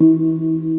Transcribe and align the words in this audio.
Mẹ 0.00 0.77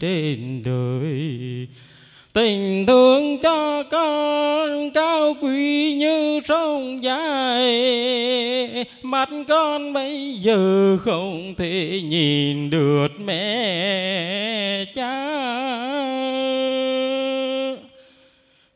trên 0.00 0.62
đời. 0.64 1.66
Tình 2.32 2.86
thương 2.86 3.38
cho 3.38 3.82
con 3.82 4.90
cao 4.90 5.34
quý 5.40 5.94
như 5.94 6.40
sông 6.44 7.04
dài. 7.04 7.64
Mắt 9.02 9.28
con 9.48 9.92
bây 9.92 10.38
giờ 10.40 10.96
không 11.00 11.54
thể 11.58 12.00
nhìn 12.08 12.70
được 12.70 13.08
mẹ 13.24 14.84
cha. 14.94 15.28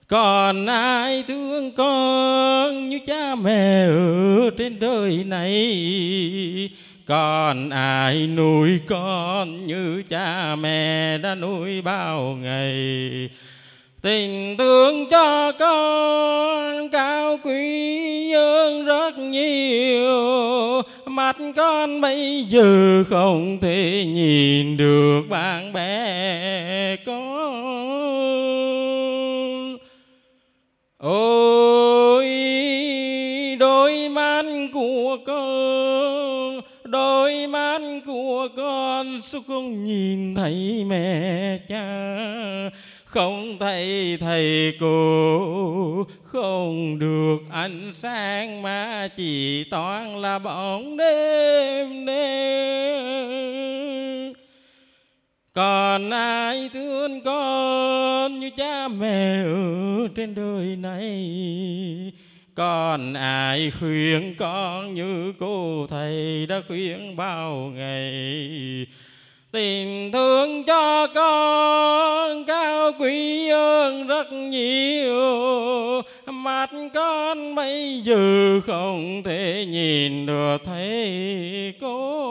Còn 0.08 0.66
ai 0.66 1.24
thương 1.28 1.72
con 1.72 2.88
như 2.88 2.98
cha 3.06 3.34
mẹ 3.34 3.84
ở 3.84 4.50
trên 4.58 4.78
đời 4.80 5.24
này? 5.26 5.52
Con 7.12 7.70
ai 7.70 8.26
nuôi 8.26 8.80
con 8.88 9.66
như 9.66 10.02
cha 10.08 10.56
mẹ 10.56 11.18
đã 11.18 11.34
nuôi 11.34 11.82
bao 11.82 12.38
ngày? 12.42 12.74
Tình 14.02 14.56
thương 14.58 15.10
cho 15.10 15.52
con 15.52 16.88
cao 16.90 17.38
quý 17.44 18.32
hơn 18.32 18.84
rất 18.84 19.18
nhiều. 19.18 20.82
Mắt 21.06 21.36
con 21.56 22.00
bây 22.00 22.44
giờ 22.48 23.04
không 23.10 23.58
thể 23.60 24.04
nhìn 24.06 24.76
được 24.76 25.22
bạn 25.28 25.72
bè 25.72 26.96
con. 27.06 27.22
Ôi, 30.98 32.26
đôi 33.58 34.08
mắt 34.08 34.44
của 34.72 35.16
con 35.26 35.61
của 38.42 38.48
con 38.56 39.20
sao 39.22 39.40
không 39.46 39.84
nhìn 39.84 40.34
thấy 40.34 40.84
mẹ 40.88 41.58
cha. 41.68 42.16
Không 43.04 43.58
thấy 43.60 44.16
thầy 44.20 44.72
cô, 44.80 46.06
không 46.22 46.98
được 46.98 47.38
ánh 47.50 47.92
sáng 47.94 48.62
mà 48.62 49.08
chỉ 49.16 49.64
toàn 49.70 50.16
là 50.18 50.38
bóng 50.38 50.96
đêm 50.96 52.06
đêm. 52.06 53.12
Còn 55.52 56.10
ai 56.10 56.70
thương 56.72 57.20
con 57.20 58.40
như 58.40 58.50
cha 58.56 58.88
mẹ 58.88 59.42
ở 59.44 60.08
trên 60.16 60.34
đời 60.34 60.76
này? 60.76 61.32
Con 62.54 63.14
ai 63.14 63.72
khuyên 63.80 64.34
con 64.38 64.94
như 64.94 65.32
cô 65.38 65.86
thầy 65.90 66.46
đã 66.46 66.62
khuyên 66.68 67.16
bao 67.16 67.54
ngày? 67.54 68.86
Tình 69.52 70.12
thương 70.12 70.64
cho 70.64 71.06
con 71.14 72.44
cao 72.44 72.92
quý 73.00 73.48
hơn 73.48 74.06
rất 74.06 74.32
nhiều. 74.32 75.22
Mắt 76.26 76.70
con 76.94 77.54
bây 77.54 78.00
giờ 78.04 78.60
không 78.66 79.22
thể 79.24 79.66
nhìn 79.68 80.26
được 80.26 80.58
thấy 80.64 81.74
cô 81.80 82.22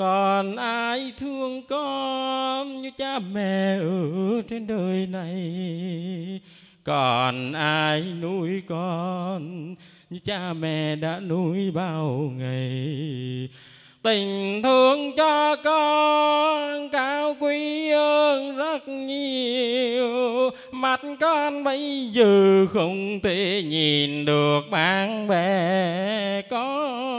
còn 0.00 0.56
ai 0.56 1.12
thương 1.18 1.62
con 1.68 2.82
như 2.82 2.90
cha 2.98 3.18
mẹ 3.18 3.78
ở 3.78 4.42
trên 4.48 4.66
đời 4.66 5.06
này? 5.06 6.40
Còn 6.84 7.52
ai 7.52 8.02
nuôi 8.22 8.62
con 8.68 9.74
như 10.10 10.18
cha 10.24 10.52
mẹ 10.52 10.96
đã 10.96 11.20
nuôi 11.20 11.70
bao 11.70 12.32
ngày? 12.38 13.48
Tình 14.02 14.62
thương 14.62 15.16
cho 15.16 15.56
con 15.56 16.88
cao 16.88 17.36
quý 17.40 17.90
ơn 17.90 18.56
rất 18.56 18.88
nhiều. 18.88 20.50
Mắt 20.72 21.00
con 21.20 21.64
bây 21.64 22.08
giờ 22.12 22.66
không 22.72 23.20
thể 23.22 23.62
nhìn 23.66 24.24
được 24.24 24.60
bạn 24.70 25.28
bè 25.28 26.42
con 26.50 27.10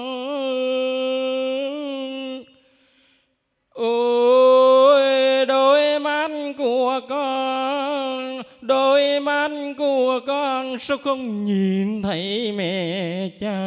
ôi, 3.74 5.02
đôi 5.46 6.00
mắt 6.00 6.32
của 6.58 7.00
con, 7.10 8.42
đôi 8.62 9.20
mắt 9.20 9.52
của 9.78 10.20
con 10.28 10.80
sao 10.80 10.98
không 10.98 11.46
nhìn 11.46 12.02
thấy 12.02 12.52
mẹ 12.52 13.30
cha? 13.40 13.60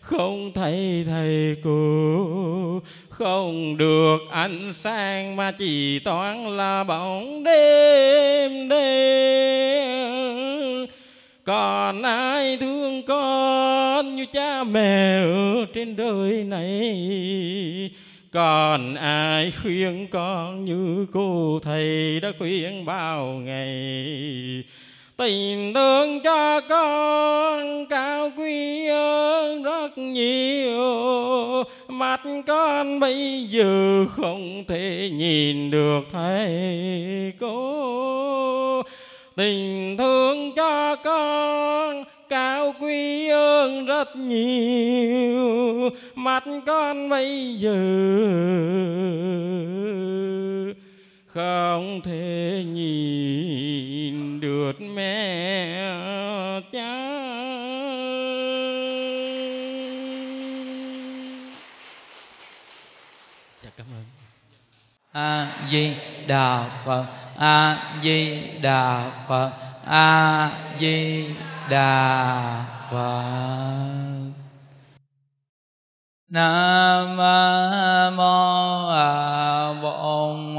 Không 0.00 0.52
thấy 0.54 1.04
thầy 1.06 1.56
cô, 1.64 2.82
không 3.08 3.76
được 3.76 4.18
ánh 4.30 4.72
sáng 4.72 5.36
mà 5.36 5.52
chỉ 5.52 5.98
toàn 5.98 6.50
là 6.50 6.84
bóng 6.84 7.44
đêm 7.44 8.68
đêm. 8.68 10.12
Còn 11.44 12.02
ai 12.02 12.56
thương 12.60 13.02
con 13.02 14.16
như 14.16 14.26
cha 14.32 14.64
mẹ 14.64 15.22
ở 15.22 15.66
trên 15.74 15.96
đời 15.96 16.44
này? 16.44 17.90
Còn 18.32 18.94
ai 18.94 19.52
khuyên 19.62 20.06
con 20.10 20.64
như 20.64 21.06
cô 21.12 21.58
thầy 21.62 22.20
đã 22.20 22.32
khuyên 22.38 22.84
bao 22.84 23.26
ngày? 23.26 24.64
Tình 25.16 25.74
thương 25.74 26.20
cho 26.24 26.60
con 26.60 27.86
cao 27.86 28.30
quý 28.36 28.86
hơn 28.86 29.62
rất 29.62 29.98
nhiều. 29.98 30.82
Mắt 31.88 32.20
con 32.46 33.00
bây 33.00 33.46
giờ 33.50 34.04
không 34.16 34.64
thể 34.68 35.10
nhìn 35.12 35.70
được 35.70 36.00
thầy 36.12 37.32
cô. 37.40 38.82
Tình 39.36 39.96
thương 39.98 40.52
cho 40.56 40.96
con 40.96 42.04
cao 42.28 42.74
quý 42.80 43.28
hơn 43.28 43.86
rất 43.86 44.16
nhiều 44.16 45.21
mắt 46.14 46.44
con 46.66 47.08
bây 47.08 47.56
giờ. 47.58 47.74
Không 51.26 52.00
thể 52.04 52.64
nhìn 52.66 54.40
được 54.40 54.80
mẹ 54.80 55.90
cha. 56.72 57.12
Dạ 63.62 63.70
cảm 63.76 63.86
ơn. 63.86 64.04
A 65.12 65.52
di 65.70 65.92
đà 66.26 66.82
phật, 66.86 67.06
a 67.38 67.78
di 68.02 68.38
đà 68.62 69.10
phật, 69.28 69.52
a 69.86 70.50
di 70.80 71.24
đà 71.70 72.64
phật 72.90 74.11
nam 76.32 77.16
mô 78.16 78.88
a 78.88 79.72
bổn 79.82 80.56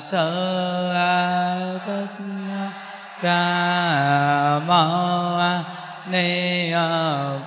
sư 0.00 0.94
thích 1.86 2.24
ca 3.22 4.58
mâu 4.66 5.40
ni 6.06 6.72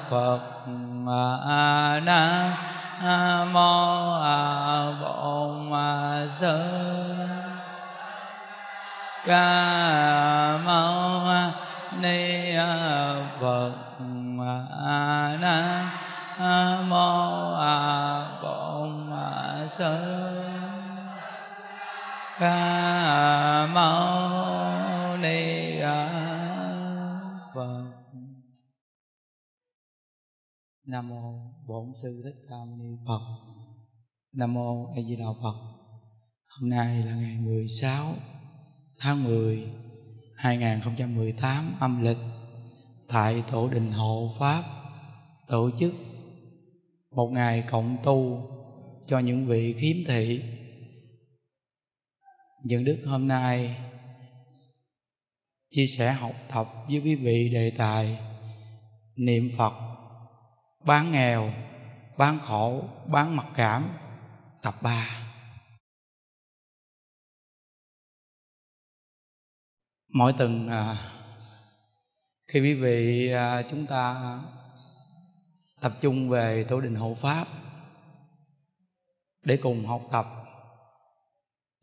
phật 0.10 0.40
nam 2.06 3.54
mô 3.54 4.14
a 4.22 4.92
bổn 5.02 5.72
sư 6.32 6.60
ca 9.26 10.58
mâu 10.66 11.22
ni 12.02 12.56
phật 13.42 13.77
Sơ 19.78 19.98
ca 22.40 23.68
mâu 23.74 25.18
ni 25.18 25.80
phật. 27.56 27.94
Nam 30.86 31.10
mô 31.10 31.34
bổn 31.68 31.94
sư 32.02 32.22
thích 32.24 32.46
ca 32.50 32.56
mâu 32.56 32.78
ni 32.78 32.96
phật. 33.08 33.22
Nam 34.34 34.54
mô 34.54 34.86
a 34.96 35.02
di 35.02 35.16
đà 35.16 35.26
phật. 35.44 35.56
Hôm 36.48 36.70
nay 36.70 37.04
là 37.04 37.16
ngày 37.16 37.38
16 37.40 38.14
tháng 39.00 39.24
10 39.24 39.68
2018 40.36 41.76
âm 41.80 42.02
lịch 42.02 42.18
tại 43.08 43.44
tổ 43.52 43.70
đình 43.70 43.92
hộ 43.92 44.32
pháp 44.40 44.64
tổ 45.48 45.70
chức 45.80 45.94
một 47.12 47.28
ngày 47.28 47.64
cộng 47.72 47.98
tu 48.04 48.48
cho 49.08 49.20
những 49.20 49.48
vị 49.48 49.76
khiếm 49.78 49.98
thị. 50.08 50.44
Những 52.64 52.86
đức 52.86 52.98
hôm 53.06 53.28
nay 53.28 53.76
chia 55.72 55.88
sẻ 55.88 56.14
học 56.14 56.36
tập 56.50 56.68
với 56.88 57.02
quý 57.06 57.16
vị 57.16 57.50
đề 57.50 57.72
tài 57.78 58.20
niệm 59.16 59.52
phật 59.58 59.74
bán 60.86 61.12
nghèo 61.12 61.54
bán 62.18 62.40
khổ 62.40 62.90
bán 63.08 63.36
mặc 63.36 63.48
cảm 63.56 63.90
tập 64.62 64.76
3 64.82 65.28
mỗi 70.14 70.34
tuần 70.38 70.68
à, 70.70 71.12
khi 72.48 72.60
quý 72.60 72.74
vị 72.74 73.32
à, 73.32 73.62
chúng 73.62 73.86
ta 73.86 74.40
tập 75.82 75.98
trung 76.02 76.30
về 76.30 76.66
tổ 76.68 76.82
đình 76.82 76.96
hộ 76.96 77.16
pháp 77.22 77.48
để 79.48 79.58
cùng 79.58 79.86
học 79.86 80.02
tập. 80.12 80.28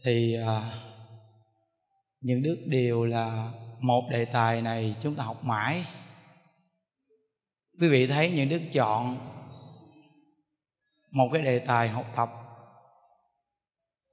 Thì 0.05 0.37
à, 0.47 0.73
những 2.21 2.43
đức 2.43 2.65
đều 2.67 3.05
là 3.05 3.51
một 3.81 4.09
đề 4.11 4.25
tài 4.25 4.63
này 4.63 4.97
chúng 5.03 5.15
ta 5.15 5.25
học 5.25 5.45
mãi. 5.45 5.87
Quý 7.81 7.89
vị 7.89 8.07
thấy 8.07 8.31
những 8.31 8.49
đức 8.49 8.61
chọn 8.73 9.19
một 11.11 11.29
cái 11.33 11.43
đề 11.43 11.59
tài 11.59 11.89
học 11.89 12.07
tập 12.17 12.31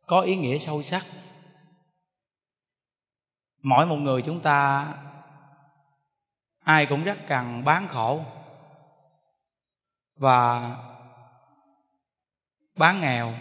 có 0.06 0.21
ý 0.21 0.36
nghĩa 0.36 0.57
sâu 0.57 0.83
sắc. 0.83 1.06
Mỗi 3.63 3.86
một 3.86 3.97
người 3.97 4.21
chúng 4.21 4.42
ta 4.42 4.88
ai 6.59 6.86
cũng 6.86 7.04
rất 7.04 7.18
cần 7.27 7.63
bán 7.65 7.88
khổ. 7.88 8.24
Và 10.15 10.75
bán 12.81 13.01
nghèo 13.01 13.33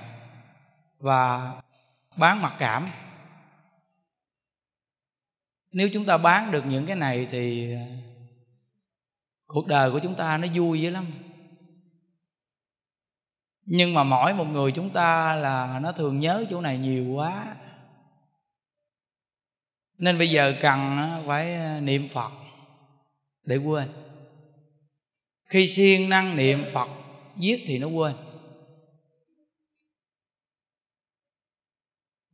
và 0.98 1.52
bán 2.16 2.42
mặc 2.42 2.56
cảm. 2.58 2.87
Nếu 5.72 5.88
chúng 5.92 6.06
ta 6.06 6.19
bán 6.19 6.50
được 6.50 6.66
những 6.66 6.87
cái 6.87 6.96
này 6.96 7.26
thì 7.31 7.75
cuộc 9.46 9.66
đời 9.66 9.90
của 9.90 9.98
chúng 9.98 10.14
ta 10.14 10.38
nó 10.38 10.48
vui 10.54 10.81
dữ 10.81 10.90
lắm. 10.90 11.06
Nhưng 13.64 13.94
mà 13.94 14.04
mỗi 14.04 14.34
một 14.34 14.44
người 14.44 14.72
chúng 14.72 14.90
ta 14.90 15.34
là 15.34 15.81
nó 15.82 15.92
thường 15.92 16.20
nhớ 16.20 16.44
chỗ 16.50 16.60
này 16.60 16.78
nhiều 16.78 17.06
quá. 17.06 17.56
Nên 19.98 20.19
bây 20.19 20.31
giờ 20.31 20.54
cần 20.60 20.81
phải 21.26 21.54
à, 21.54 21.81
niệm 21.81 22.08
phật 22.08 22.32
để 23.42 23.56
quên. 23.56 23.88
Khi 25.44 25.69
siêng 25.69 26.08
năng 26.08 26.37
niệm 26.37 26.64
phật, 26.72 26.88
giết 27.37 27.62
thì 27.66 27.78
nó 27.78 27.87
quên. 27.87 28.29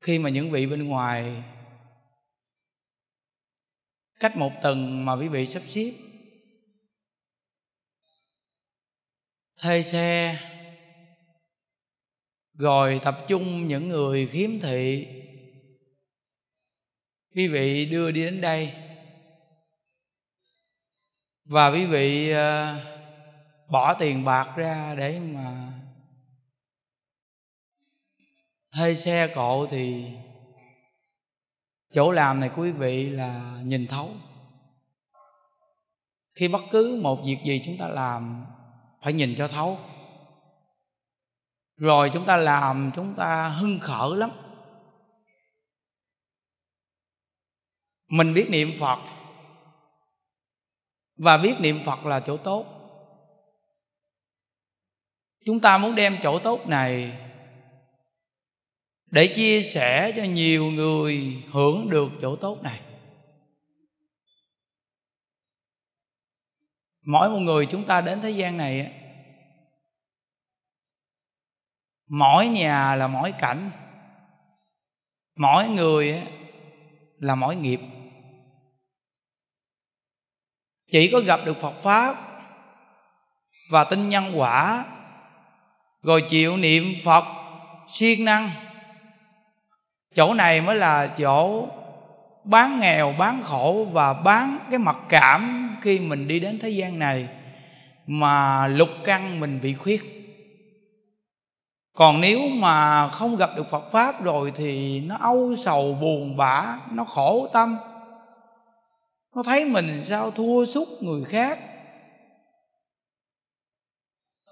Khi 0.07 0.19
mà 0.19 0.31
những 0.31 0.51
vị 0.51 0.67
bên 0.67 0.89
ngoài 0.89 1.43
cách 4.21 4.37
một 4.37 4.53
tầng 4.63 5.05
mà 5.05 5.13
quý 5.13 5.29
vị 5.29 5.47
sắp 5.47 5.63
xếp, 5.67 5.93
thuê 9.59 9.83
xe, 9.83 10.39
rồi 12.55 13.01
tập 13.05 13.25
trung 13.29 13.69
những 13.69 13.89
người 13.89 14.27
khiếm 14.27 14.61
thị, 14.61 15.07
quý 17.35 17.49
vị 17.49 17.87
đưa 17.87 18.11
đi 18.11 18.25
đến 18.25 18.41
đây. 18.41 18.73
Và 21.45 21.71
quý 21.71 21.87
vị 21.87 22.31
ờ, 22.31 22.77
bỏ 23.71 23.95
tiền 23.95 24.25
bạc 24.25 24.55
ra 24.57 24.95
để 24.99 25.21
mà 25.21 25.76
thuê 28.77 28.95
xe 28.95 29.33
cộ 29.35 29.67
thì 29.67 30.07
chỗ 31.93 32.11
làm 32.11 32.41
này 32.41 32.51
quý 32.57 32.73
vị 32.73 33.11
là 33.11 33.61
nhìn 33.65 33.87
thấu. 33.87 34.11
Khi 36.35 36.49
bất 36.49 36.63
cứ 36.71 37.01
một 37.03 37.23
việc 37.27 37.39
gì 37.45 37.63
chúng 37.65 37.79
ta 37.79 37.89
làm, 37.89 38.47
phải 39.03 39.13
nhìn 39.13 39.35
cho 39.39 39.49
thấu. 39.49 39.79
Rồi 41.77 42.11
chúng 42.13 42.27
ta 42.27 42.37
làm, 42.37 42.91
chúng 42.95 43.15
ta 43.15 43.49
hưng 43.49 43.79
khởi 43.81 44.17
lắm. 44.17 44.31
Mình 48.09 48.35
biết 48.35 48.47
niệm 48.51 48.73
phật, 48.81 48.99
và 51.17 51.39
biết 51.39 51.55
niệm 51.61 51.81
phật 51.85 52.07
là 52.07 52.21
chỗ 52.21 52.37
tốt. 52.37 52.67
Chúng 55.45 55.61
ta 55.61 55.79
muốn 55.79 55.95
đem 55.95 56.17
chỗ 56.23 56.39
tốt 56.39 56.67
này 56.67 57.19
để 59.17 59.27
chia 59.27 59.63
sẻ 59.63 60.13
cho 60.17 60.23
nhiều 60.25 60.65
người 60.65 61.43
hưởng 61.53 61.91
được 61.91 62.09
chỗ 62.21 62.37
tốt 62.37 62.63
này. 62.63 62.81
Mỗi 67.07 67.31
một 67.31 67.39
người 67.39 67.67
chúng 67.67 67.87
ta 67.87 68.01
đến 68.01 68.21
thế 68.21 68.31
gian 68.31 68.57
này 68.57 68.93
mỗi 72.07 72.49
nhà 72.49 72.97
là 72.97 73.09
mỗi 73.09 73.33
cảnh, 73.33 73.71
mỗi 75.37 75.69
người 75.69 76.23
là 77.19 77.35
mỗi 77.35 77.57
nghiệp. 77.57 77.81
Chỉ 80.91 81.11
có 81.13 81.21
gặp 81.21 81.41
được 81.45 81.57
phật 81.61 81.75
pháp 81.83 82.17
và 83.71 83.85
tin 83.85 84.09
nhân 84.09 84.33
quả, 84.35 84.87
rồi 86.03 86.25
chịu 86.31 86.57
niệm 86.57 86.85
phật 87.05 87.25
siêng 87.89 88.25
năng 88.25 88.66
chỗ 90.17 90.35
này 90.35 90.61
mới 90.61 90.77
là 90.77 91.07
chỗ 91.07 91.69
bán 92.45 92.81
nghèo, 92.81 93.15
bán 93.19 93.43
khổ 93.43 93.87
và 93.93 94.13
bán 94.13 94.59
cái 94.71 94.79
mặc 94.79 94.97
cảm 95.09 95.71
khi 95.83 95.99
mình 95.99 96.29
đi 96.29 96.41
đến 96.41 96.59
thế 96.63 96.69
gian 96.69 96.99
này 96.99 97.29
mà 98.07 98.69
lục 98.69 98.89
căn 99.05 99.41
mình 99.41 99.61
bị 99.63 99.75
khuyết. 99.75 100.03
Còn 101.97 102.21
nếu 102.21 102.41
mà 102.49 103.09
không 103.09 103.37
gặp 103.37 103.51
được 103.57 103.71
phật 103.71 103.93
pháp 103.93 104.23
rồi 104.23 104.53
thì 104.57 105.01
nó 105.01 105.17
âu 105.21 105.55
sầu, 105.57 105.95
buồn 106.01 106.37
bã, 106.37 106.79
nó 106.91 107.05
khổ 107.05 107.49
tâm. 107.53 107.77
Nó 109.35 109.43
thấy 109.43 109.65
mình 109.65 110.05
sao 110.05 110.31
thua 110.31 110.65
sút 110.65 110.89
người 111.01 111.25
khác. 111.25 111.59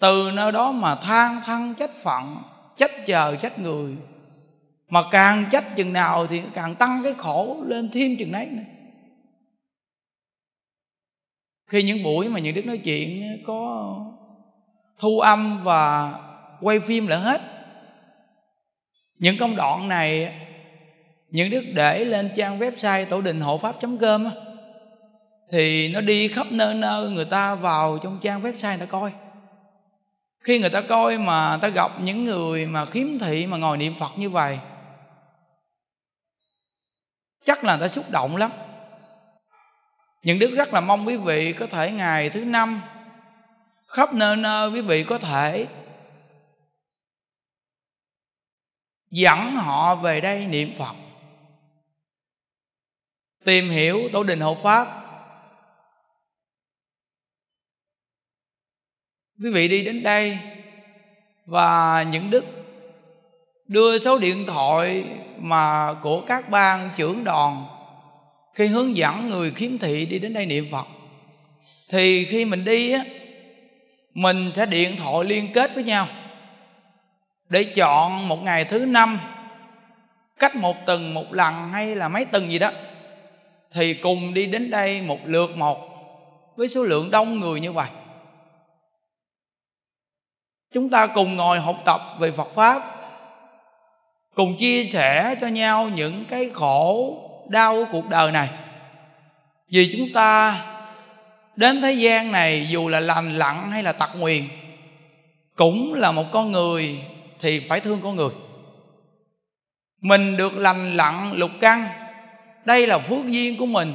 Từ 0.00 0.30
nơi 0.34 0.52
đó 0.52 0.72
mà 0.72 0.94
than 0.94 1.40
thân 1.44 1.74
trách 1.74 1.96
phận, 2.02 2.36
trách 2.76 3.06
chờ 3.06 3.36
trách 3.36 3.58
người 3.58 3.96
mà 4.88 5.02
càng 5.10 5.44
trách 5.52 5.76
chừng 5.76 5.92
nào 5.92 6.26
thì 6.26 6.42
càng 6.54 6.74
tăng 6.74 7.00
cái 7.02 7.14
khổ 7.18 7.62
lên 7.66 7.90
thêm 7.92 8.16
chừng 8.18 8.32
nấy 8.32 8.46
nữa. 8.46 8.62
Khi 11.66 11.82
những 11.82 12.02
buổi 12.02 12.28
mà 12.28 12.40
những 12.40 12.54
đức 12.54 12.66
nói 12.66 12.78
chuyện 12.78 13.22
có 13.46 13.96
thu 14.98 15.20
âm 15.20 15.64
và 15.64 16.14
quay 16.60 16.80
phim 16.80 17.06
lại 17.06 17.20
hết. 17.20 17.40
Những 19.18 19.36
công 19.38 19.56
đoạn 19.56 19.88
này 19.88 20.40
những 21.30 21.50
đức 21.50 21.64
để 21.74 22.04
lên 22.04 22.30
trang 22.36 22.58
website 22.58 23.06
tổ 23.06 23.20
đình 23.20 23.40
hộ 23.40 23.58
pháp 23.58 23.74
com 24.00 24.26
thì 25.50 25.88
nó 25.88 26.00
đi 26.00 26.28
khắp 26.28 26.46
nơi 26.50 26.74
nơi 26.74 27.10
người 27.10 27.24
ta 27.24 27.54
vào 27.54 27.98
trong 27.98 28.18
trang 28.22 28.42
website 28.42 28.68
người 28.68 28.86
ta 28.86 28.86
coi. 28.86 29.12
Khi 30.40 30.58
người 30.58 30.70
ta 30.70 30.80
coi 30.80 31.18
mà 31.18 31.58
ta 31.62 31.68
gặp 31.68 32.00
những 32.00 32.24
người 32.24 32.66
mà 32.66 32.86
khiếm 32.86 33.06
thị 33.20 33.46
mà 33.46 33.56
ngồi 33.56 33.78
niệm 33.78 33.94
phật 33.98 34.12
như 34.16 34.30
vậy 34.30 34.58
chắc 37.44 37.64
là 37.64 37.76
người 37.76 37.88
ta 37.88 37.92
xúc 37.92 38.10
động 38.10 38.36
lắm. 38.36 38.50
Những 40.22 40.38
đức 40.38 40.50
rất 40.56 40.72
là 40.72 40.80
mong 40.80 41.06
quý 41.06 41.16
vị 41.16 41.52
có 41.52 41.66
thể 41.66 41.90
ngày 41.90 42.30
thứ 42.30 42.44
năm, 42.44 42.82
khắp 43.86 44.14
nơi 44.14 44.36
nơi 44.36 44.70
quý 44.70 44.80
vị 44.80 45.04
có 45.08 45.18
thể 45.18 45.66
dẫn 49.10 49.38
họ 49.56 49.94
về 49.94 50.20
đây 50.20 50.46
niệm 50.46 50.74
phật. 50.78 50.94
Tìm 53.44 53.70
hiểu 53.70 54.08
tổ 54.12 54.24
đình 54.24 54.40
hộ 54.40 54.56
pháp. 54.62 55.00
Quý 59.42 59.50
vị 59.52 59.68
đi 59.68 59.84
đến 59.84 60.02
đây 60.02 60.38
và 61.46 62.02
những 62.02 62.30
đức 62.30 62.44
đưa 63.68 63.98
số 63.98 64.18
điện 64.18 64.46
thoại 64.46 65.04
mà 65.38 65.94
của 66.02 66.20
các 66.20 66.50
ban 66.50 66.90
trưởng 66.96 67.24
đoàn 67.24 67.66
khi 68.54 68.66
hướng 68.66 68.96
dẫn 68.96 69.28
người 69.28 69.50
khiếm 69.50 69.78
thị 69.78 70.06
đi 70.06 70.18
đến 70.18 70.34
đây 70.34 70.46
niệm 70.46 70.68
phật. 70.72 70.86
Thì 71.88 72.24
khi 72.24 72.44
mình 72.44 72.64
đi 72.64 72.92
á, 72.92 73.04
mình 74.14 74.50
sẽ 74.52 74.66
điện 74.66 74.96
thoại 74.96 75.24
liên 75.24 75.48
kết 75.54 75.74
với 75.74 75.84
nhau 75.84 76.06
để 77.48 77.64
chọn 77.64 78.28
một 78.28 78.42
ngày 78.42 78.64
thứ 78.64 78.86
năm, 78.86 79.20
cách 80.38 80.56
một 80.56 80.76
tuần, 80.86 81.14
một 81.14 81.32
lần 81.32 81.68
hay 81.68 81.96
là 81.96 82.08
mấy 82.08 82.24
tuần 82.24 82.50
gì 82.50 82.58
đó. 82.58 82.70
Thì 83.72 83.94
cùng 83.94 84.34
đi 84.34 84.46
đến 84.46 84.70
đây 84.70 85.02
một 85.02 85.18
lượt 85.24 85.56
một 85.56 85.78
với 86.56 86.68
số 86.68 86.82
lượng 86.82 87.10
đông 87.10 87.40
người 87.40 87.60
như 87.60 87.72
vậy. 87.72 87.88
Chúng 90.72 90.90
ta 90.90 91.06
cùng 91.06 91.36
ngồi 91.36 91.60
học 91.60 91.76
tập 91.84 92.00
về 92.18 92.30
phật 92.30 92.54
pháp 92.54 92.93
cùng 94.34 94.56
chia 94.56 94.84
sẻ 94.84 95.34
cho 95.40 95.46
nhau 95.46 95.88
những 95.94 96.24
cái 96.28 96.50
khổ 96.54 97.16
đau 97.48 97.74
của 97.74 97.86
cuộc 97.92 98.08
đời 98.08 98.32
này. 98.32 98.48
Vì 99.70 99.92
chúng 99.92 100.12
ta 100.14 100.60
đến 101.56 101.80
thế 101.80 101.92
gian 101.92 102.32
này 102.32 102.66
dù 102.70 102.88
là 102.88 103.00
lành 103.00 103.38
lặn 103.38 103.70
hay 103.70 103.82
là 103.82 103.92
tật 103.92 104.10
nguyền, 104.16 104.48
cũng 105.56 105.94
là 105.94 106.12
một 106.12 106.24
con 106.32 106.52
người 106.52 107.00
thì 107.40 107.60
phải 107.60 107.80
thương 107.80 108.00
con 108.02 108.16
người. 108.16 108.30
Mình 110.00 110.36
được 110.36 110.56
lành 110.56 110.96
lặn 110.96 111.32
lục 111.32 111.50
căn 111.60 111.88
đây 112.64 112.86
là 112.86 112.98
phước 112.98 113.26
duyên 113.26 113.56
của 113.56 113.66
mình, 113.66 113.94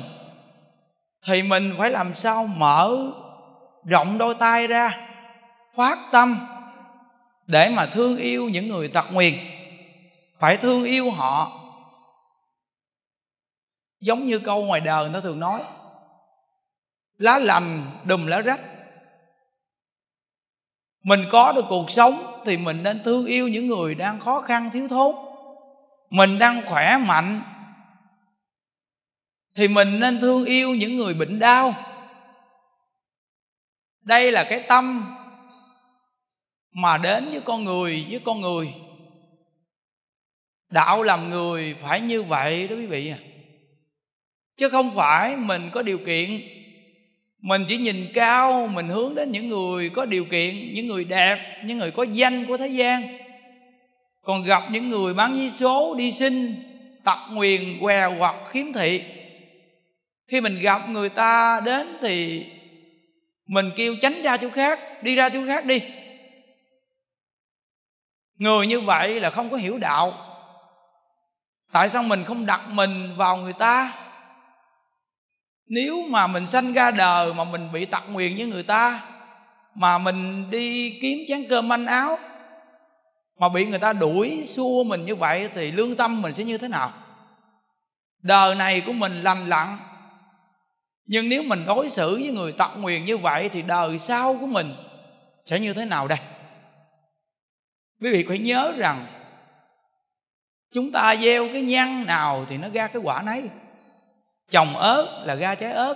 thì 1.25 1.43
mình 1.43 1.73
phải 1.77 1.89
làm 1.89 2.15
sao 2.15 2.47
mở 2.47 2.97
rộng 3.85 4.17
đôi 4.17 4.35
tay 4.35 4.67
ra, 4.67 4.97
phát 5.75 5.97
tâm 6.11 6.47
để 7.47 7.69
mà 7.69 7.85
thương 7.85 8.17
yêu 8.17 8.49
những 8.49 8.67
người 8.67 8.87
tật 8.87 9.05
nguyền 9.13 9.33
phải 10.39 10.57
thương 10.57 10.83
yêu 10.83 11.11
họ. 11.11 11.51
Giống 13.99 14.25
như 14.25 14.39
câu 14.39 14.65
ngoài 14.65 14.81
đời 14.81 15.03
người 15.03 15.13
ta 15.13 15.21
thường 15.21 15.39
nói, 15.39 15.61
lá 17.17 17.39
lành 17.39 17.91
đùm 18.05 18.25
lá 18.25 18.41
rách. 18.41 18.61
Mình 21.03 21.25
có 21.31 21.51
được 21.51 21.65
cuộc 21.69 21.89
sống 21.89 22.41
thì 22.45 22.57
mình 22.57 22.83
nên 22.83 23.03
thương 23.03 23.25
yêu 23.25 23.47
những 23.47 23.67
người 23.67 23.95
đang 23.95 24.19
khó 24.19 24.41
khăn, 24.41 24.69
thiếu 24.73 24.87
thốn. 24.87 25.15
Mình 26.09 26.39
đang 26.39 26.61
khỏe 26.67 26.97
mạnh 26.97 27.41
thì 29.55 29.67
mình 29.67 29.99
nên 29.99 30.19
thương 30.19 30.45
yêu 30.45 30.75
những 30.75 30.97
người 30.97 31.13
bệnh 31.13 31.39
đau. 31.39 31.73
Đây 34.01 34.31
là 34.31 34.43
cái 34.49 34.65
tâm 34.67 35.15
mà 36.71 36.97
đến 36.97 37.29
với 37.29 37.41
con 37.41 37.63
người, 37.63 38.07
với 38.09 38.21
con 38.25 38.41
người 38.41 38.73
đạo 40.69 41.03
làm 41.03 41.29
người 41.29 41.75
phải 41.81 42.01
như 42.01 42.23
vậy 42.23 42.67
đó 42.67 42.75
quý 42.75 42.85
vị. 42.85 43.09
À 43.09 43.19
chứ 44.59 44.69
không 44.69 44.95
phải 44.95 45.37
mình 45.37 45.69
có 45.73 45.81
điều 45.81 45.97
kiện. 45.97 46.41
Mình 47.41 47.65
chỉ 47.67 47.77
nhìn 47.77 48.07
cao 48.13 48.67
mình 48.67 48.87
hướng 48.87 49.15
đến 49.15 49.31
những 49.31 49.49
người 49.49 49.89
có 49.89 50.05
điều 50.05 50.25
kiện 50.25 50.73
những 50.73 50.87
người 50.87 51.03
đẹp 51.03 51.61
những 51.65 51.77
người 51.77 51.91
có 51.91 52.03
danh 52.03 52.45
của 52.45 52.57
thế 52.57 52.67
gian. 52.67 53.17
Còn 54.21 54.43
gặp 54.43 54.63
những 54.71 54.89
người 54.89 55.13
bán 55.13 55.35
vé 55.35 55.49
số 55.49 55.95
đi 55.97 56.11
xin, 56.11 56.55
tật 57.03 57.17
nguyền 57.31 57.79
què 57.79 58.05
hoặc 58.05 58.35
khiếm 58.51 58.73
thị. 58.73 59.01
Khi 60.27 60.41
mình 60.41 60.61
gặp 60.61 60.89
người 60.89 61.09
ta 61.09 61.61
đến 61.65 61.97
thì 62.01 62.45
mình 63.47 63.71
kêu 63.75 63.95
tránh 64.01 64.21
ra 64.21 64.37
chỗ 64.37 64.49
khác 64.49 65.03
đi 65.03 65.15
ra 65.15 65.29
chỗ 65.29 65.45
khác 65.47 65.65
đi. 65.65 65.81
Người 68.37 68.67
như 68.67 68.79
vậy 68.79 69.19
là 69.19 69.29
không 69.29 69.49
có 69.49 69.57
hiểu 69.57 69.77
đạo 69.77 70.28
tại 71.71 71.89
sao 71.89 72.03
mình 72.03 72.23
không 72.23 72.45
đặt 72.45 72.69
mình 72.69 73.15
vào 73.15 73.37
người 73.37 73.53
ta? 73.53 73.93
Nếu 75.67 76.05
mà 76.09 76.27
mình 76.27 76.47
sanh 76.47 76.73
ra 76.73 76.91
đời 76.91 77.33
mà 77.33 77.43
mình 77.43 77.71
bị 77.71 77.85
tật 77.85 78.03
nguyền 78.09 78.37
với 78.37 78.45
người 78.45 78.63
ta, 78.63 79.05
mà 79.75 79.97
mình 79.97 80.49
đi 80.49 80.97
kiếm 81.01 81.19
chén 81.27 81.45
cơm 81.49 81.67
manh 81.67 81.85
áo, 81.85 82.17
mà 83.39 83.49
bị 83.49 83.65
người 83.65 83.79
ta 83.79 83.93
đuổi 83.93 84.43
xua 84.45 84.83
mình 84.83 85.05
như 85.05 85.15
vậy 85.15 85.49
thì 85.53 85.71
lương 85.71 85.95
tâm 85.95 86.21
mình 86.21 86.33
sẽ 86.33 86.43
như 86.43 86.57
thế 86.57 86.67
nào? 86.67 86.91
Đời 88.21 88.55
này 88.55 88.81
của 88.81 88.93
mình 88.93 89.23
lành 89.23 89.49
lặn. 89.49 89.77
Nhưng 91.05 91.29
nếu 91.29 91.43
mình 91.43 91.65
đối 91.65 91.89
xử 91.89 92.15
với 92.15 92.31
người 92.31 92.51
tật 92.51 92.71
nguyền 92.77 93.05
như 93.05 93.17
vậy 93.17 93.49
thì 93.49 93.61
đời 93.61 93.99
sau 93.99 94.37
của 94.37 94.47
mình 94.47 94.73
sẽ 95.45 95.59
như 95.59 95.73
thế 95.73 95.85
nào 95.85 96.07
đây? 96.07 96.19
Quý 98.01 98.11
vị 98.11 98.25
phải 98.27 98.39
nhớ 98.39 98.73
rằng 98.77 99.05
chúng 100.73 100.91
ta 100.91 101.15
gieo 101.15 101.47
cái 101.53 101.61
nhăn 101.61 102.05
nào 102.05 102.45
thì 102.49 102.57
nó 102.57 102.69
ra 102.69 102.87
cái 102.87 103.01
quả 103.05 103.21
nấy. 103.21 103.49
Trồng 104.49 104.77
ớt 104.77 105.23
là 105.25 105.35
ra 105.35 105.55
trái 105.55 105.71
ớt, 105.71 105.95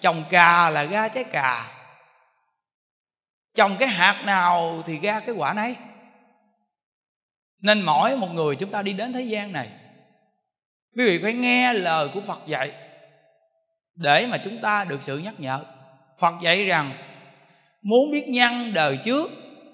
trồng 0.00 0.24
cà 0.30 0.70
là 0.70 0.84
ra 0.84 1.08
trái 1.08 1.24
cà. 1.24 1.70
Trồng 3.54 3.76
cái 3.78 3.88
hạt 3.88 4.22
nào 4.26 4.82
thì 4.86 4.98
ra 4.98 5.20
cái 5.20 5.34
quả 5.34 5.54
nấy. 5.54 5.76
Nên 7.62 7.82
mỗi 7.82 8.16
một 8.16 8.28
người 8.32 8.56
chúng 8.56 8.70
ta 8.70 8.82
đi 8.82 8.92
đến 8.92 9.12
thế 9.12 9.22
gian 9.22 9.52
này, 9.52 9.68
quý 10.96 11.04
vị 11.04 11.18
phải 11.22 11.32
nghe 11.32 11.72
lời 11.72 12.08
của 12.14 12.20
phật 12.20 12.38
dạy 12.46 12.72
để 13.94 14.26
mà 14.26 14.38
chúng 14.44 14.60
ta 14.60 14.84
được 14.84 15.02
sự 15.02 15.18
nhắc 15.18 15.34
nhở. 15.38 15.60
Phật 16.18 16.34
dạy 16.42 16.64
rằng, 16.64 16.92
muốn 17.82 18.10
biết 18.12 18.28
nhân 18.28 18.74
đời 18.74 18.98
trước 19.04 19.30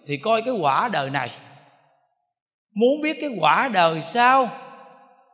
thì 0.07 0.17
coi 0.17 0.43
cái 0.43 0.55
quả 0.55 0.89
đời 0.93 1.11
này 1.11 1.31
muốn 2.75 3.01
biết 3.03 3.17
cái 3.21 3.31
quả 3.41 3.71
đời 3.73 4.03
sau 4.03 4.49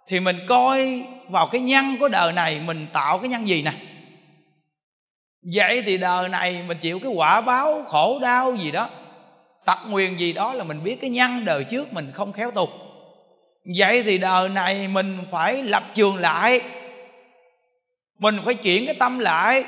thì 0.09 0.21
mình 0.21 0.37
coi 0.49 1.05
vào 1.29 1.47
cái 1.47 1.61
nhân 1.61 1.97
của 2.01 2.09
đời 2.09 2.33
này, 2.33 2.61
mình 2.67 2.87
tạo 2.93 3.19
cái 3.19 3.29
nhân 3.29 3.49
gì 3.49 3.63
nè? 3.63 3.73
Vậy 5.55 5.83
thì 5.87 5.97
đời 5.97 6.29
này 6.29 6.63
mình 6.69 6.79
chịu 6.79 6.99
cái 6.99 7.13
quả 7.13 7.41
báo 7.41 7.83
khổ 7.87 8.19
đau 8.23 8.55
gì 8.55 8.71
đó, 8.71 8.89
tật 9.65 9.79
nguyền 9.89 10.17
gì 10.17 10.33
đó 10.33 10.55
là 10.55 10.65
mình 10.65 10.85
biết 10.85 11.01
cái 11.01 11.11
nhân 11.11 11.45
đời 11.45 11.65
trước 11.65 11.93
mình 11.93 12.11
không 12.15 12.33
khéo 12.33 12.51
tục 12.51 12.71
vậy 13.79 14.03
thì 14.03 14.19
đời 14.19 14.49
này 14.49 14.89
mình 14.89 15.19
phải 15.31 15.63
lập 15.63 15.85
trường 15.95 16.17
lại, 16.17 16.61
mình 18.19 18.39
phải 18.45 18.55
chuyển 18.55 18.87
cái 18.87 18.95
tâm 18.95 19.19
lại, 19.19 19.65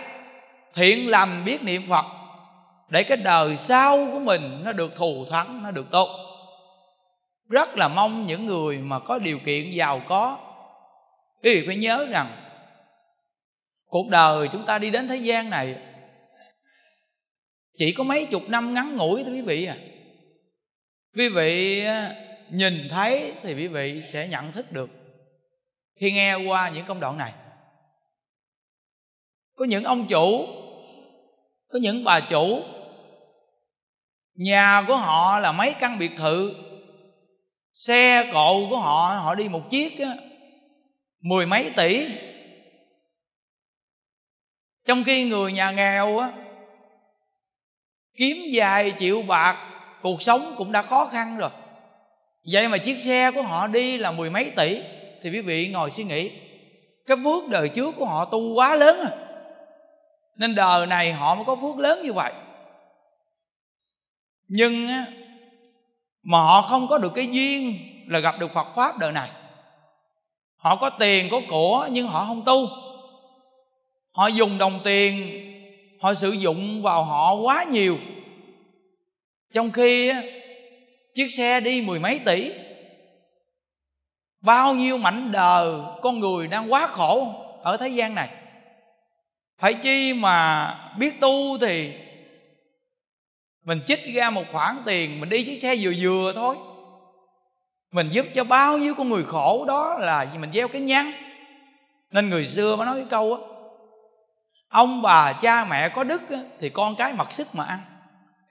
thiện 0.74 1.10
lành 1.10 1.42
biết 1.44 1.62
niệm 1.62 1.82
phật 1.88 2.04
để 2.88 3.02
cái 3.02 3.16
đời 3.16 3.56
sau 3.56 4.08
của 4.12 4.18
mình 4.18 4.62
nó 4.64 4.72
được 4.72 4.96
thù 4.96 5.24
thắng, 5.30 5.62
nó 5.62 5.70
được 5.70 5.90
tốt 5.90 6.27
rất 7.48 7.76
là 7.76 7.88
mong 7.88 8.26
những 8.26 8.46
người 8.46 8.78
mà 8.78 8.98
có 8.98 9.18
điều 9.18 9.38
kiện 9.38 9.70
giàu 9.70 10.02
có. 10.08 10.38
Quý 11.42 11.54
vị 11.54 11.66
phải 11.66 11.76
nhớ 11.76 12.06
rằng, 12.10 12.26
cuộc 13.86 14.08
đời 14.08 14.48
chúng 14.52 14.66
ta 14.66 14.78
đi 14.78 14.90
đến 14.90 15.08
thế 15.08 15.16
gian 15.16 15.50
này, 15.50 15.76
chỉ 17.78 17.92
có 17.92 18.04
mấy 18.04 18.26
chục 18.26 18.42
năm 18.48 18.74
ngắn 18.74 18.96
ngủi 18.96 19.24
thôi 19.24 19.32
quý 19.34 19.42
vị 19.42 19.64
à. 19.64 19.76
Quý 21.16 21.28
vị 21.28 21.84
à, 21.84 22.14
nhìn 22.50 22.88
thấy 22.90 23.32
thì 23.42 23.54
quý 23.54 23.68
vị 23.68 24.02
sẽ 24.06 24.28
nhận 24.28 24.52
thức 24.52 24.72
được 24.72 24.90
khi 26.00 26.12
nghe 26.12 26.34
qua 26.34 26.68
những 26.68 26.86
công 26.86 27.00
đoạn 27.00 27.18
này. 27.18 27.32
Có 29.54 29.64
những 29.64 29.84
ông 29.84 30.06
chủ, 30.06 30.46
có 31.68 31.78
những 31.82 32.04
bà 32.04 32.20
chủ, 32.20 32.62
nhà 34.34 34.84
của 34.86 34.96
họ 34.96 35.40
là 35.40 35.52
mấy 35.52 35.74
căn 35.80 35.98
biệt 35.98 36.10
thự 36.18 36.54
xe 37.78 38.30
cộ 38.32 38.66
của 38.70 38.78
họ 38.78 39.20
họ 39.22 39.34
đi 39.34 39.48
một 39.48 39.70
chiếc 39.70 40.00
á, 40.00 40.16
mười 41.20 41.46
mấy 41.46 41.70
tỷ. 41.76 42.08
Trong 44.86 45.04
khi 45.04 45.24
người 45.24 45.52
nhà 45.52 45.70
nghèo 45.70 46.18
á 46.18 46.32
kiếm 48.16 48.36
vài 48.52 48.92
triệu 48.98 49.22
bạc 49.22 49.56
cuộc 50.02 50.22
sống 50.22 50.54
cũng 50.56 50.72
đã 50.72 50.82
khó 50.82 51.06
khăn 51.06 51.36
rồi. 51.38 51.50
Vậy 52.52 52.68
mà 52.68 52.78
chiếc 52.78 53.00
xe 53.00 53.30
của 53.30 53.42
họ 53.42 53.66
đi 53.66 53.98
là 53.98 54.10
mười 54.10 54.30
mấy 54.30 54.50
tỷ 54.56 54.82
thì 55.22 55.30
quý 55.30 55.40
vị 55.40 55.68
ngồi 55.68 55.90
suy 55.90 56.04
nghĩ 56.04 56.30
cái 57.06 57.16
phước 57.24 57.48
đời 57.48 57.68
trước 57.68 57.94
của 57.96 58.06
họ 58.06 58.24
tu 58.24 58.54
quá 58.54 58.74
lớn 58.76 59.00
à. 59.00 59.10
Nên 60.36 60.54
đời 60.54 60.86
này 60.86 61.12
họ 61.12 61.34
mới 61.34 61.44
có 61.44 61.56
phước 61.56 61.78
lớn 61.78 62.02
như 62.02 62.12
vậy. 62.12 62.32
Nhưng 64.48 64.88
á 64.88 65.06
mà 66.28 66.38
họ 66.38 66.62
không 66.62 66.88
có 66.88 66.98
được 66.98 67.12
cái 67.14 67.26
duyên 67.26 67.78
là 68.06 68.18
gặp 68.18 68.34
được 68.38 68.52
Phật 68.52 68.66
pháp 68.74 68.98
đời 68.98 69.12
này. 69.12 69.30
Họ 70.56 70.76
có 70.76 70.90
tiền, 70.90 71.28
có 71.30 71.40
của, 71.48 71.88
nhưng 71.90 72.06
họ 72.06 72.24
không 72.24 72.42
tu. 72.44 72.66
Họ 74.12 74.26
dùng 74.26 74.58
đồng 74.58 74.80
tiền, 74.84 75.40
họ 76.00 76.14
sử 76.14 76.30
dụng 76.30 76.82
vào 76.82 77.04
họ 77.04 77.34
quá 77.34 77.64
nhiều. 77.64 77.98
Trong 79.52 79.70
khi 79.70 80.12
chiếc 81.14 81.28
xe 81.36 81.60
đi 81.60 81.82
mười 81.82 81.98
mấy 81.98 82.18
tỷ. 82.18 82.52
Bao 84.40 84.74
nhiêu 84.74 84.98
mảnh 84.98 85.32
đời 85.32 85.74
con 86.02 86.20
người 86.20 86.46
đang 86.46 86.72
quá 86.72 86.86
khổ 86.86 87.32
ở 87.62 87.76
thế 87.76 87.88
gian 87.88 88.14
này. 88.14 88.28
Phải 89.58 89.74
chi 89.74 90.12
mà 90.12 90.74
biết 90.98 91.20
tu 91.20 91.58
thì 91.58 91.92
mình 93.68 93.80
chích 93.86 94.14
ra 94.14 94.30
một 94.30 94.44
khoản 94.52 94.76
tiền 94.84 95.20
mình 95.20 95.28
đi 95.28 95.44
chiếc 95.44 95.56
xe 95.62 95.76
vừa 95.80 95.92
vừa 96.00 96.32
thôi. 96.34 96.56
Mình 97.92 98.08
giúp 98.10 98.26
cho 98.34 98.44
bao 98.44 98.78
nhiêu 98.78 98.94
con 98.94 99.08
người 99.08 99.24
khổ 99.24 99.64
đó 99.68 99.96
là 99.98 100.26
mình 100.40 100.50
gieo 100.54 100.68
cái 100.68 100.80
nhăn 100.80 101.12
nên 102.12 102.28
người 102.28 102.46
xưa 102.46 102.76
mới 102.76 102.86
nói 102.86 102.96
cái 102.96 103.06
câu 103.10 103.34
á 103.34 103.40
ông 104.68 105.02
bà 105.02 105.32
cha 105.32 105.64
mẹ 105.64 105.88
có 105.88 106.04
đức 106.04 106.30
á, 106.30 106.38
thì 106.60 106.68
con 106.68 106.96
cái 106.96 107.12
mặc 107.12 107.32
sức 107.32 107.54
mà 107.54 107.64
ăn. 107.64 107.78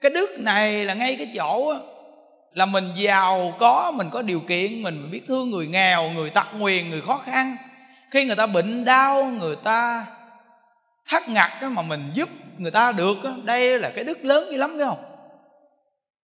Cái 0.01 0.11
đức 0.11 0.39
này 0.39 0.85
là 0.85 0.93
ngay 0.93 1.15
cái 1.15 1.31
chỗ 1.35 1.69
á, 1.69 1.77
là 2.53 2.65
mình 2.65 2.89
giàu 2.95 3.53
có 3.59 3.91
mình 3.95 4.09
có 4.11 4.21
điều 4.21 4.39
kiện 4.39 4.83
mình 4.83 5.11
biết 5.11 5.21
thương 5.27 5.49
người 5.49 5.67
nghèo 5.67 6.09
người 6.09 6.29
tật 6.29 6.47
nguyền 6.53 6.89
người 6.89 7.01
khó 7.01 7.17
khăn. 7.17 7.57
Khi 8.11 8.25
người 8.25 8.35
ta 8.35 8.45
bệnh 8.47 8.85
đau 8.85 9.25
người 9.25 9.55
ta 9.55 10.05
thắt 11.07 11.29
ngặt 11.29 11.51
á, 11.61 11.69
mà 11.69 11.81
mình 11.81 12.11
giúp 12.13 12.29
người 12.57 12.71
ta 12.71 12.91
được 12.91 13.23
á, 13.23 13.31
đây 13.43 13.79
là 13.79 13.91
cái 13.95 14.03
đức 14.03 14.25
lớn 14.25 14.47
dữ 14.51 14.57
lắm 14.57 14.73
phải 14.77 14.85
không? 14.85 15.06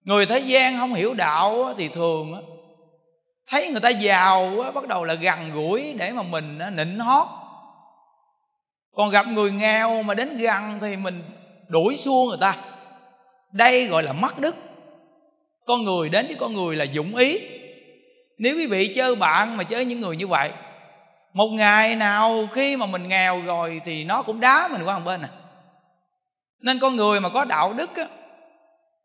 Người 0.03 0.25
thế 0.25 0.39
gian 0.39 0.77
không 0.77 0.93
hiểu 0.93 1.13
đạo 1.13 1.73
thì 1.77 1.87
thường 1.87 2.33
thấy 3.47 3.69
người 3.69 3.81
ta 3.81 3.89
giàu 3.89 4.71
bắt 4.75 4.87
đầu 4.87 5.03
là 5.05 5.13
gần 5.13 5.51
gũi 5.53 5.93
để 5.93 6.11
mà 6.11 6.23
mình 6.23 6.59
nịnh 6.75 6.99
hót. 6.99 7.27
Còn 8.95 9.09
gặp 9.09 9.27
người 9.27 9.51
nghèo 9.51 10.03
mà 10.03 10.13
đến 10.13 10.37
gần 10.37 10.77
thì 10.81 10.95
mình 10.95 11.23
đuổi 11.67 11.95
xua 11.95 12.29
người 12.29 12.37
ta. 12.41 12.55
Đây 13.51 13.87
gọi 13.87 14.03
là 14.03 14.13
mất 14.13 14.39
đức. 14.39 14.55
Con 15.65 15.83
người 15.83 16.09
đến 16.09 16.27
với 16.27 16.35
con 16.35 16.53
người 16.53 16.75
là 16.75 16.83
dụng 16.83 17.15
ý. 17.15 17.39
Nếu 18.37 18.55
quý 18.55 18.67
vị 18.67 18.93
chơi 18.95 19.15
bạn 19.15 19.57
mà 19.57 19.63
chơi 19.63 19.85
những 19.85 20.01
người 20.01 20.17
như 20.17 20.27
vậy 20.27 20.51
một 21.33 21.47
ngày 21.47 21.95
nào 21.95 22.47
khi 22.53 22.75
mà 22.77 22.85
mình 22.85 23.07
nghèo 23.07 23.41
rồi 23.41 23.81
thì 23.85 24.03
nó 24.03 24.21
cũng 24.21 24.39
đá 24.39 24.67
mình 24.71 24.83
qua 24.83 24.99
một 24.99 25.05
bên 25.05 25.21
à. 25.21 25.29
Nên 26.59 26.79
con 26.79 26.95
người 26.95 27.19
mà 27.19 27.29
có 27.29 27.45
đạo 27.45 27.73
đức 27.73 27.95
á, 27.95 28.05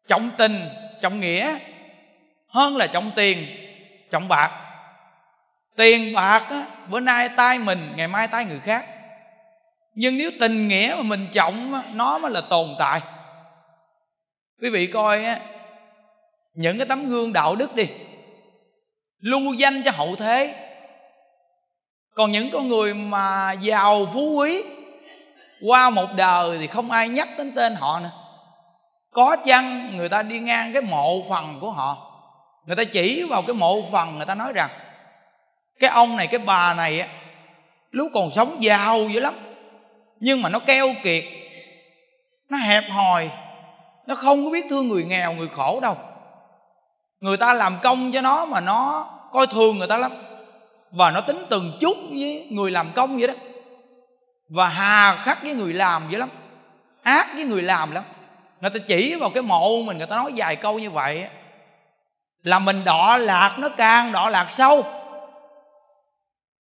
trọng 0.08 0.30
tình 0.38 0.60
trọng 1.00 1.20
nghĩa 1.20 1.58
hơn 2.48 2.76
là 2.76 2.86
trọng 2.86 3.10
tiền 3.16 3.46
trọng 4.10 4.28
bạc. 4.28 4.50
Tiền 5.76 6.14
bạc 6.14 6.46
á, 6.50 6.66
bữa 6.88 7.00
nay 7.00 7.28
tay 7.28 7.58
mình 7.58 7.92
ngày 7.96 8.08
mai 8.08 8.28
tay 8.28 8.44
người 8.44 8.60
khác. 8.64 8.86
Nhưng 9.94 10.16
nếu 10.16 10.30
tình 10.40 10.68
nghĩa 10.68 10.94
mà 10.96 11.02
mình 11.02 11.28
trọng 11.32 11.74
á, 11.74 11.82
nó 11.92 12.18
mới 12.18 12.30
là 12.30 12.40
tồn 12.40 12.74
tại. 12.78 13.00
Quý 14.62 14.70
vị 14.70 14.86
coi 14.86 15.24
á, 15.24 15.40
những 16.54 16.78
cái 16.78 16.86
tấm 16.86 17.08
gương 17.08 17.32
đạo 17.32 17.56
đức 17.56 17.74
đi 17.74 17.86
lưu 19.20 19.54
danh 19.54 19.82
cho 19.82 19.90
hậu 19.90 20.16
thế. 20.16 20.54
Còn 22.14 22.32
những 22.32 22.50
con 22.50 22.68
người 22.68 22.94
mà 22.94 23.52
giàu 23.52 24.06
phú 24.06 24.34
quý 24.36 24.62
qua 25.62 25.90
một 25.90 26.06
đời 26.16 26.58
thì 26.60 26.66
không 26.66 26.90
ai 26.90 27.08
nhắc 27.08 27.28
đến 27.38 27.52
tên 27.56 27.74
họ 27.74 28.00
nữa 28.00 28.10
có 29.10 29.36
chăng 29.46 29.96
người 29.96 30.08
ta 30.08 30.22
đi 30.22 30.38
ngang 30.38 30.72
cái 30.72 30.82
mộ 30.82 31.22
phần 31.30 31.58
của 31.60 31.70
họ? 31.70 31.96
Người 32.66 32.76
ta 32.76 32.84
chỉ 32.84 33.22
vào 33.30 33.42
cái 33.42 33.54
mộ 33.54 33.82
phần, 33.92 34.16
người 34.16 34.26
ta 34.26 34.34
nói 34.34 34.52
rằng, 34.52 34.70
cái 35.80 35.90
ông 35.90 36.16
này, 36.16 36.26
cái 36.26 36.38
bà 36.38 36.74
này 36.74 37.00
á, 37.00 37.08
lúc 37.90 38.10
còn 38.14 38.30
sống 38.30 38.56
giàu 38.62 39.08
dữ 39.08 39.20
lắm, 39.20 39.34
nhưng 40.20 40.42
mà 40.42 40.48
nó 40.48 40.58
keo 40.58 40.88
kiệt, 41.02 41.24
nó 42.48 42.58
hẹp 42.58 42.84
hòi, 42.90 43.30
nó 44.06 44.14
không 44.14 44.44
có 44.44 44.50
biết 44.50 44.66
thương 44.70 44.88
người 44.88 45.04
nghèo, 45.04 45.32
người 45.32 45.48
khổ 45.48 45.80
đâu. 45.82 45.96
Người 47.20 47.36
ta 47.36 47.54
làm 47.54 47.78
công 47.82 48.12
cho 48.12 48.20
nó 48.20 48.44
mà 48.44 48.60
nó 48.60 49.10
coi 49.32 49.46
thường 49.46 49.78
người 49.78 49.88
ta 49.88 49.96
lắm, 49.96 50.12
và 50.90 51.10
nó 51.10 51.20
tính 51.20 51.44
từng 51.50 51.72
chút 51.80 51.96
với 52.10 52.48
người 52.50 52.70
làm 52.70 52.90
công 52.94 53.18
vậy 53.18 53.28
đó. 53.28 53.34
Và 54.48 54.68
hà 54.68 55.22
khắc 55.24 55.42
với 55.42 55.54
người 55.54 55.72
làm 55.72 56.08
vậy 56.08 56.18
lắm, 56.18 56.30
ác 57.02 57.28
với 57.34 57.44
người 57.44 57.62
làm 57.62 57.90
lắm 57.90 58.04
người 58.60 58.70
ta 58.70 58.78
chỉ 58.88 59.14
vào 59.14 59.30
cái 59.30 59.42
mộ 59.42 59.82
mình, 59.82 59.98
người 59.98 60.06
ta 60.06 60.16
nói 60.16 60.32
vài 60.36 60.56
câu 60.56 60.78
như 60.78 60.90
vậy 60.90 61.26
là 62.42 62.58
mình 62.58 62.84
đọa 62.84 63.18
lạc 63.18 63.56
nó 63.58 63.68
càng 63.68 64.12
đọa 64.12 64.30
lạc 64.30 64.50
sâu. 64.50 64.84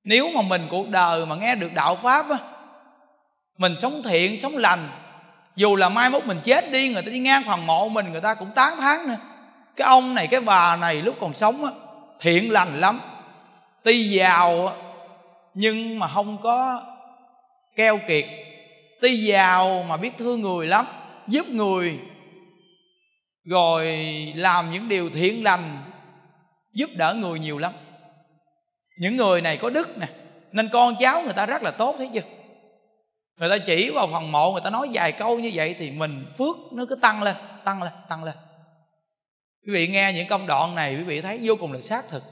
Nếu 0.04 0.30
mà 0.34 0.42
mình 0.42 0.66
cuộc 0.70 0.88
đời 0.88 1.26
mà 1.26 1.36
nghe 1.36 1.54
được 1.54 1.70
đạo 1.74 1.96
pháp 1.96 2.30
á, 2.30 2.36
mình 3.58 3.74
sống 3.78 4.02
thiện, 4.02 4.38
sống 4.38 4.56
lành, 4.56 4.88
dù 5.56 5.76
là 5.76 5.88
mai 5.88 6.10
mốt 6.10 6.26
mình 6.26 6.40
chết 6.44 6.70
đi, 6.70 6.88
người 6.88 7.02
ta 7.02 7.10
đi 7.10 7.18
ngang 7.18 7.42
phần 7.46 7.66
mộ 7.66 7.88
mình, 7.88 8.12
người 8.12 8.20
ta 8.20 8.34
cũng 8.34 8.50
tán 8.50 8.76
thán 8.76 9.08
nữa. 9.08 9.16
Cái 9.76 9.88
ông 9.88 10.14
này, 10.14 10.26
cái 10.26 10.40
bà 10.40 10.76
này 10.76 10.94
lúc 10.94 11.16
còn 11.20 11.34
sống 11.34 11.64
á, 11.64 11.70
thiện 12.20 12.52
lành 12.52 12.80
lắm, 12.80 13.00
tuy 13.82 14.10
giàu 14.10 14.72
nhưng 15.54 15.98
mà 15.98 16.08
không 16.08 16.38
có 16.42 16.82
keo 17.76 17.98
kiệt. 18.08 18.24
Tuy 19.00 19.16
giàu 19.16 19.84
mà 19.88 19.96
biết 19.96 20.18
thương 20.18 20.40
người 20.40 20.66
lắm 20.66 20.86
giúp 21.28 21.46
người, 21.48 21.98
rồi 23.44 23.86
làm 24.36 24.70
những 24.70 24.88
điều 24.88 25.10
thiện 25.10 25.44
lành, 25.44 25.90
giúp 26.72 26.90
đỡ 26.96 27.14
người 27.14 27.38
nhiều 27.38 27.58
lắm. 27.58 27.72
Những 28.98 29.16
người 29.16 29.40
này 29.40 29.56
có 29.56 29.70
đức 29.70 29.98
nè, 29.98 30.06
nên 30.52 30.68
con 30.72 30.94
cháu 31.00 31.22
người 31.22 31.32
ta 31.32 31.46
rất 31.46 31.62
là 31.62 31.70
tốt, 31.70 31.94
thấy 31.98 32.10
chưa? 32.14 32.20
Người 33.36 33.50
ta 33.50 33.58
chỉ 33.66 33.90
vào 33.90 34.08
phần 34.12 34.32
mộ, 34.32 34.52
người 34.52 34.60
ta 34.64 34.70
nói 34.70 34.88
vài 34.92 35.12
câu 35.12 35.38
như 35.38 35.50
vậy 35.54 35.76
thì 35.78 35.90
mình 35.90 36.26
phước 36.38 36.56
nó 36.72 36.84
cứ 36.88 36.94
tăng 36.94 37.22
lên 37.22 37.36
tăng 37.64 37.82
lên 37.82 37.92
tăng 38.08 38.24
lên. 38.24 38.34
Quý 39.66 39.72
vị 39.72 39.88
nghe 39.88 40.12
những 40.12 40.28
công 40.28 40.46
đoạn 40.46 40.74
này, 40.74 40.96
quý 40.96 41.02
vị 41.02 41.20
thấy 41.20 41.38
vô 41.42 41.54
cùng 41.60 41.72
là 41.72 41.80
xác 41.80 42.08
thực. 42.08 42.22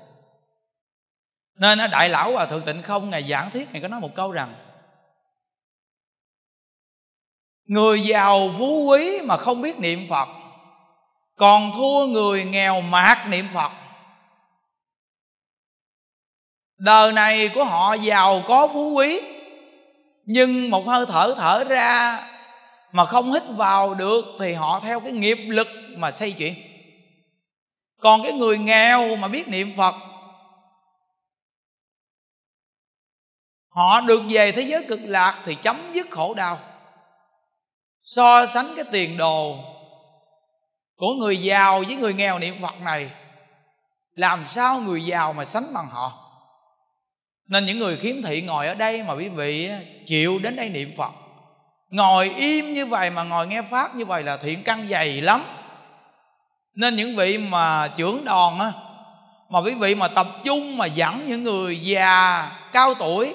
Nên 1.59 1.79
đại 1.91 2.09
lão 2.09 2.33
hòa 2.33 2.47
thượng 2.47 2.65
tịnh 2.65 2.83
không 2.83 3.11
ngày 3.11 3.27
giảng 3.31 3.51
thuyết 3.51 3.73
ngài 3.73 3.83
có 3.83 3.89
nói 3.89 4.01
một 4.01 4.15
câu 4.15 4.33
rằng 4.33 4.55
người 7.73 8.01
giàu 8.01 8.51
phú 8.59 8.85
quý 8.85 9.21
mà 9.21 9.37
không 9.37 9.63
biết 9.63 9.79
niệm 9.79 10.07
phật, 10.11 10.29
còn 11.37 11.73
thua 11.75 12.07
người 12.07 12.45
nghèo 12.45 12.81
mạt 12.81 13.19
niệm 13.29 13.47
phật. 13.55 13.73
Đời 16.79 17.13
này 17.13 17.49
của 17.55 17.65
họ 17.65 17.95
giàu 17.95 18.43
có 18.49 18.69
phú 18.73 18.93
quý, 18.93 19.21
nhưng 20.25 20.71
một 20.71 20.87
hơi 20.87 21.07
thở 21.07 21.35
thở 21.37 21.65
ra 21.65 22.23
mà 22.93 23.05
không 23.05 23.33
hít 23.33 23.43
vào 23.49 23.95
được 23.95 24.25
thì 24.39 24.53
họ 24.53 24.81
theo 24.81 25.01
cái 25.01 25.13
nghiệp 25.13 25.39
lực 25.49 25.69
mà 25.97 26.11
xây 26.11 26.33
chuyện 26.33 26.55
còn 28.01 28.23
cái 28.23 28.33
người 28.33 28.59
nghèo 28.59 29.17
mà 29.17 29.29
biết 29.29 29.49
niệm 29.49 29.73
phật, 29.77 29.95
họ 33.69 34.01
được 34.01 34.23
về 34.31 34.53
thế 34.53 34.63
giới 34.63 34.85
cực 34.89 35.01
lạc 35.03 35.43
thì 35.45 35.55
chấm 35.55 35.77
dứt 35.93 36.11
khổ 36.11 36.35
đau 36.35 36.59
so 38.05 38.47
sánh 38.47 38.73
cái 38.77 38.85
tiền 38.93 39.17
đồ 39.17 39.57
của 40.97 41.15
người 41.15 41.37
giàu 41.37 41.83
với 41.87 41.97
người 41.97 42.15
nghèo 42.15 42.39
niệm 42.39 42.63
phật 42.63 42.81
này, 42.81 43.11
làm 44.15 44.45
sao 44.49 44.81
người 44.81 45.05
giàu 45.05 45.33
mà 45.33 45.45
sánh 45.45 45.75
bằng 45.75 45.89
họ? 45.91 46.13
Nên 47.49 47.67
những 47.67 47.79
người 47.79 47.97
khiếm 47.97 48.23
thị 48.23 48.43
ngồi 48.43 48.67
ở 48.67 48.75
đây 48.75 49.03
mà 49.03 49.15
quý 49.15 49.29
vị 49.29 49.71
chịu 50.07 50.39
đến 50.39 50.57
đây 50.57 50.69
niệm 50.69 50.93
phật. 50.97 51.11
Ngồi 51.91 52.33
im 52.37 52.75
như 52.75 52.87
vậy 52.87 53.11
mà 53.11 53.23
ngồi 53.23 53.47
nghe 53.47 53.63
pháp 53.63 53.95
như 53.95 54.05
vậy 54.05 54.23
là 54.23 54.37
thiện 54.37 54.63
căn 54.63 54.87
dày 54.87 55.21
lắm. 55.21 55.45
Nên 56.75 56.97
những 56.97 57.17
vị 57.17 57.39
mà 57.39 57.89
trưởng 57.97 58.25
đoàn 58.25 58.59
á, 58.59 58.73
mà 59.49 59.61
quý 59.61 59.75
vị 59.75 59.95
mà 59.95 60.09
tập 60.09 60.27
trung 60.45 60.77
mà 60.77 60.87
dẫn 60.87 61.27
những 61.27 61.43
người 61.43 61.81
già, 61.81 62.51
cao 62.73 62.95
tuổi, 62.95 63.35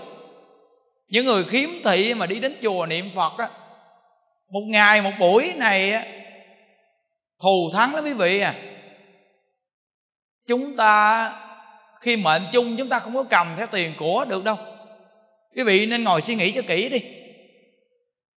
những 1.08 1.26
người 1.26 1.44
khiếm 1.44 1.70
thị 1.84 2.14
mà 2.14 2.26
đi 2.26 2.40
đến 2.40 2.56
chùa 2.62 2.86
niệm 2.86 3.10
phật 3.16 3.38
á 3.38 3.50
một 4.50 4.62
ngày 4.68 5.02
một 5.02 5.12
buổi 5.20 5.54
này 5.56 6.08
thù 7.40 7.72
thắng 7.74 7.96
lắm 7.96 8.04
quý 8.04 8.14
vị 8.14 8.40
à. 8.40 8.56
Chúng 10.48 10.78
ta 10.78 11.32
khi 12.02 12.18
mệnh 12.18 12.42
chung 12.52 12.76
chúng 12.78 12.90
ta 12.90 13.00
không 13.00 13.16
có 13.16 13.24
cầm 13.24 13.54
theo 13.58 13.68
tiền 13.68 13.94
của 14.00 14.26
được 14.30 14.44
đâu. 14.44 14.58
Quý 15.56 15.64
vị 15.64 15.86
nên 15.86 16.04
ngồi 16.04 16.22
suy 16.22 16.36
nghĩ 16.36 16.52
cho 16.52 16.62
kỹ 16.68 16.90
đi. 16.90 17.00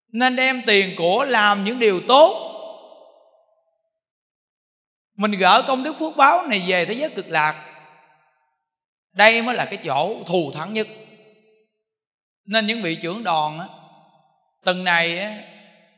Nên 0.08 0.36
đem 0.36 0.62
tiền 0.66 0.96
của 0.98 1.26
làm 1.26 1.64
những 1.64 1.80
điều 1.80 2.02
tốt. 2.08 2.44
Mình 5.16 5.32
gỡ 5.32 5.64
công 5.68 5.84
đức 5.84 6.00
phước 6.00 6.16
báo 6.18 6.48
này 6.48 6.64
về 6.68 6.86
thế 6.86 6.94
giới 6.94 7.10
cực 7.10 7.28
lạc. 7.28 7.64
Đây 9.12 9.42
mới 9.42 9.56
là 9.56 9.66
cái 9.66 9.78
chỗ 9.78 10.24
thù 10.26 10.52
thắng 10.52 10.74
nhất. 10.74 10.88
Nên 12.46 12.66
những 12.66 12.82
vị 12.82 12.96
trưởng 12.96 13.24
đoàn 13.24 13.60
á 13.60 13.68
từng 14.68 14.84
này 14.84 15.20
á, 15.20 15.44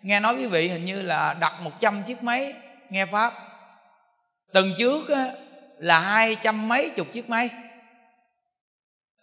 nghe 0.01 0.19
nói 0.19 0.35
quý 0.35 0.45
vị 0.45 0.67
hình 0.67 0.85
như 0.85 1.01
là 1.01 1.35
đặt 1.39 1.53
một 1.61 1.71
trăm 1.79 2.03
chiếc 2.03 2.23
máy 2.23 2.53
nghe 2.89 3.05
pháp. 3.05 3.33
Tuần 4.53 4.73
trước 4.77 5.09
á, 5.09 5.25
là 5.77 5.99
hai 5.99 6.35
trăm 6.35 6.67
mấy 6.67 6.89
chục 6.89 7.07
chiếc 7.13 7.29
máy. 7.29 7.49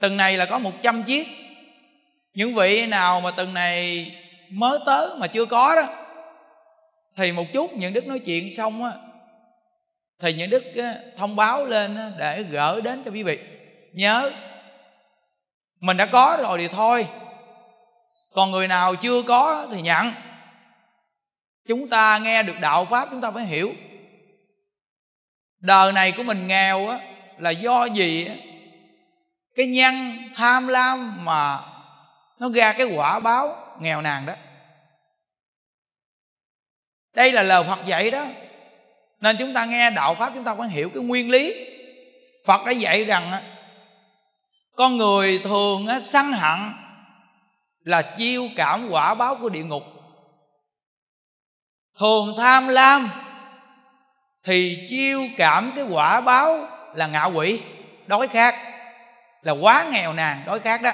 Tuần 0.00 0.16
này 0.16 0.36
là 0.36 0.46
có 0.46 0.58
một 0.58 0.72
trăm 0.82 1.02
chiếc. 1.02 1.26
Những 2.34 2.54
vị 2.54 2.86
nào 2.86 3.20
mà 3.20 3.30
tuần 3.30 3.54
này 3.54 4.06
mới 4.50 4.78
tới 4.86 5.08
mà 5.18 5.26
chưa 5.26 5.46
có 5.46 5.74
đó 5.76 5.88
thì 7.16 7.32
một 7.32 7.44
chút 7.52 7.72
những 7.72 7.92
đức 7.92 8.06
nói 8.06 8.18
chuyện 8.18 8.56
xong 8.56 8.84
á 8.84 8.92
thì 10.20 10.32
những 10.32 10.50
đức 10.50 10.64
thông 11.16 11.36
báo 11.36 11.66
lên 11.66 12.12
để 12.18 12.42
gỡ 12.42 12.80
đến 12.84 13.02
cho 13.04 13.10
quý 13.10 13.22
vị. 13.22 13.38
Nhớ 13.92 14.30
mình 15.80 15.96
đã 15.96 16.06
có 16.06 16.38
rồi 16.42 16.58
thì 16.58 16.68
thôi. 16.68 17.06
Còn 18.32 18.50
người 18.50 18.68
nào 18.68 18.96
chưa 18.96 19.22
có 19.22 19.68
thì 19.72 19.82
nhận 19.82 20.12
chúng 21.68 21.88
ta 21.88 22.18
nghe 22.18 22.42
được 22.42 22.60
đạo 22.60 22.84
pháp, 22.84 23.08
chúng 23.10 23.20
ta 23.20 23.30
phải 23.30 23.44
hiểu. 23.44 23.72
Đời 25.60 25.92
này 25.92 26.12
của 26.12 26.22
mình 26.22 26.46
nghèo 26.46 26.88
á, 26.88 26.98
là 27.38 27.50
do 27.50 27.84
gì 27.84 28.28
cái 29.54 29.66
nhân 29.66 30.18
tham 30.34 30.68
lam 30.68 31.24
mà 31.24 31.60
nó 32.38 32.48
ra 32.54 32.72
cái 32.72 32.86
quả 32.86 33.20
báo 33.20 33.76
nghèo 33.80 34.02
nàn 34.02 34.26
đó. 34.26 34.32
Đây 37.14 37.32
là 37.32 37.42
lời 37.42 37.64
phật 37.64 37.86
dạy 37.86 38.10
đó. 38.10 38.26
Nên 39.20 39.36
chúng 39.38 39.54
ta 39.54 39.64
nghe 39.64 39.90
đạo 39.90 40.14
pháp, 40.14 40.32
chúng 40.34 40.44
ta 40.44 40.54
phải 40.54 40.68
hiểu 40.68 40.90
cái 40.94 41.02
nguyên 41.02 41.30
lý. 41.30 41.54
Phật 42.46 42.66
đã 42.66 42.72
dạy 42.72 43.04
rằng 43.04 43.42
con 44.76 44.96
người 44.96 45.40
thường 45.44 45.86
á, 45.86 46.00
săn 46.00 46.32
hận 46.32 46.58
là 47.84 48.02
chiêu 48.02 48.48
cảm 48.56 48.88
quả 48.90 49.14
báo 49.14 49.36
của 49.36 49.48
địa 49.48 49.64
ngục 49.64 49.82
thường 51.98 52.34
tham 52.36 52.68
lam, 52.68 53.10
thì 54.44 54.86
chiêu 54.90 55.22
cảm 55.36 55.72
cái 55.76 55.84
quả 55.90 56.20
báo 56.20 56.68
là 56.94 57.06
ngạ 57.06 57.24
quỷ, 57.24 57.60
đói 58.06 58.28
khát. 58.28 58.54
Là 59.42 59.52
quá 59.52 59.86
nghèo 59.92 60.12
nàn, 60.12 60.42
đói 60.46 60.60
khát 60.60 60.82
đó. 60.82 60.90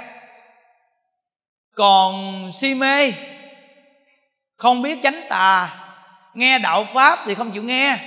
Còn 1.75 2.51
si 2.53 2.75
mê, 2.75 3.13
không 4.57 4.83
biết 4.83 4.99
tránh 5.03 5.27
tà, 5.29 5.79
nghe 6.35 6.59
đạo 6.59 6.85
pháp 6.85 7.19
thì 7.27 7.35
không 7.35 7.51
chịu 7.51 7.63
nghe. 7.63 7.99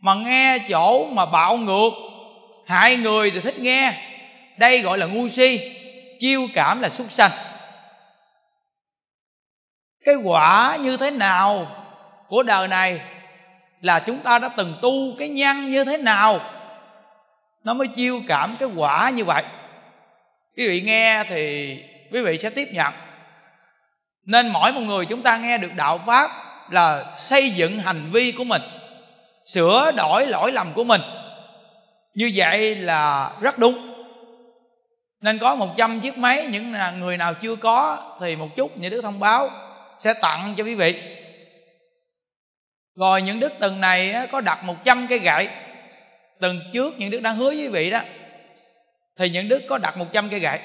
Mà 0.00 0.14
nghe 0.14 0.58
chỗ 0.68 1.06
mà 1.06 1.26
bạo 1.26 1.56
ngược, 1.56 1.90
hại 2.66 2.96
người 2.96 3.30
thì 3.30 3.40
thích 3.40 3.58
nghe. 3.58 3.94
Đây 4.56 4.80
gọi 4.82 4.98
là 4.98 5.06
ngu 5.06 5.28
si, 5.28 5.76
chiêu 6.20 6.46
cảm 6.54 6.80
là 6.80 6.88
súc 6.88 7.10
sanh. 7.10 7.30
Cái 10.04 10.14
quả 10.14 10.76
như 10.80 10.96
thế 10.96 11.10
nào 11.10 11.75
của 12.28 12.42
đời 12.42 12.68
này 12.68 13.00
là 13.80 14.00
chúng 14.00 14.18
ta 14.18 14.38
đã 14.38 14.48
từng 14.56 14.74
tu 14.82 14.92
cái 15.18 15.28
nhân 15.28 15.70
như 15.70 15.84
thế 15.84 15.96
nào. 15.96 16.40
Nó 17.64 17.74
mới 17.74 17.88
chiêu 17.88 18.22
cảm 18.28 18.56
cái 18.60 18.68
quả 18.76 19.10
như 19.10 19.24
vậy. 19.24 19.42
Quý 20.56 20.68
vị 20.68 20.80
nghe 20.80 21.24
thì 21.28 21.76
quý 22.12 22.22
vị 22.22 22.38
sẽ 22.38 22.50
tiếp 22.50 22.68
nhận. 22.72 22.92
Nên 24.24 24.48
mỗi 24.48 24.72
một 24.72 24.80
người 24.80 25.06
chúng 25.06 25.22
ta 25.22 25.36
nghe 25.36 25.58
được 25.58 25.74
đạo 25.76 26.00
pháp 26.06 26.30
là 26.70 27.04
xây 27.18 27.50
dựng 27.50 27.78
hành 27.78 28.10
vi 28.12 28.32
của 28.32 28.44
mình, 28.44 28.62
sửa 29.44 29.92
đổi 29.96 30.26
lỗi 30.26 30.52
lầm 30.52 30.72
của 30.72 30.84
mình. 30.84 31.00
Như 32.14 32.32
vậy 32.34 32.76
là 32.76 33.30
rất 33.40 33.58
đúng. 33.58 33.92
Nên 35.20 35.38
có 35.38 35.54
100 35.54 36.00
chiếc 36.00 36.18
máy, 36.18 36.46
những 36.46 36.74
người 36.98 37.16
nào 37.16 37.34
chưa 37.34 37.56
có 37.56 37.98
thì 38.20 38.36
một 38.36 38.48
chút, 38.56 38.78
những 38.78 38.90
đứa 38.90 39.02
thông 39.02 39.20
báo 39.20 39.50
sẽ 39.98 40.12
tặng 40.12 40.54
cho 40.56 40.64
quý 40.64 40.74
vị 40.74 41.15
rồi 42.96 43.22
những 43.22 43.40
đức 43.40 43.52
từng 43.58 43.80
này 43.80 44.28
có 44.32 44.40
đặt 44.40 44.64
100 44.64 45.06
cây 45.08 45.18
gậy. 45.18 45.48
Từng 46.40 46.60
trước 46.72 46.94
những 46.98 47.10
đức 47.10 47.20
đang 47.20 47.36
hứa 47.36 47.48
với 47.48 47.56
quý 47.56 47.68
vị 47.68 47.90
đó, 47.90 48.00
Thì 49.18 49.30
những 49.30 49.48
đức 49.48 49.62
có 49.68 49.78
đặt 49.78 49.96
100 49.96 50.28
cây 50.30 50.40
gậy. 50.40 50.60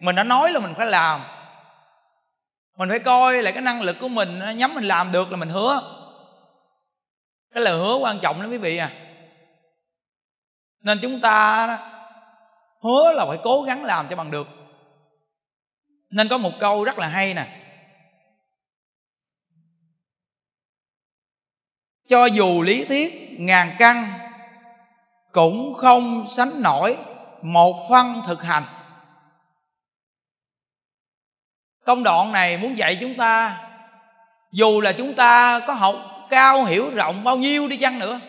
Mình 0.00 0.16
đã 0.16 0.24
nói 0.24 0.52
là 0.52 0.60
mình 0.60 0.74
phải 0.74 0.86
làm. 0.86 1.20
Mình 2.76 2.88
phải 2.88 2.98
coi 2.98 3.42
lại 3.42 3.52
cái 3.52 3.62
năng 3.62 3.82
lực 3.82 3.96
của 4.00 4.08
mình 4.08 4.40
Nhắm 4.56 4.74
mình 4.74 4.84
làm 4.84 5.12
được 5.12 5.30
là 5.30 5.36
mình 5.36 5.48
hứa. 5.48 5.80
Cái 7.54 7.62
lời 7.62 7.78
hứa 7.78 7.96
quan 7.96 8.18
trọng 8.18 8.40
lắm 8.40 8.50
quý 8.50 8.58
vị 8.58 8.76
à. 8.76 8.90
Nên 10.82 10.98
chúng 11.02 11.20
ta 11.20 11.66
hứa 12.82 13.12
là 13.12 13.26
phải 13.28 13.38
cố 13.42 13.62
gắng 13.62 13.84
làm 13.84 14.08
cho 14.08 14.16
bằng 14.16 14.30
được. 14.30 14.46
Nên 16.10 16.28
có 16.28 16.38
một 16.38 16.52
câu 16.60 16.84
rất 16.84 16.98
là 16.98 17.06
hay 17.06 17.34
nè. 17.34 17.59
Cho 22.10 22.26
dù 22.26 22.62
lý 22.62 22.84
thuyết 22.84 23.36
ngàn 23.38 23.76
căn, 23.78 24.08
cũng 25.32 25.74
không 25.74 26.26
sánh 26.28 26.62
nổi 26.62 26.96
một 27.42 27.86
phân 27.90 28.22
thực 28.26 28.42
hành. 28.42 28.64
Công 31.84 32.02
đoạn 32.02 32.32
này 32.32 32.56
muốn 32.56 32.78
dạy 32.78 32.98
chúng 33.00 33.14
ta, 33.14 33.60
dù 34.52 34.80
là 34.80 34.92
chúng 34.92 35.14
ta 35.14 35.60
có 35.66 35.72
học 35.72 35.94
cao 36.30 36.64
hiểu 36.64 36.90
rộng 36.94 37.24
bao 37.24 37.36
nhiêu 37.36 37.68
đi 37.68 37.76
chăng 37.76 37.98
nữa, 37.98 38.20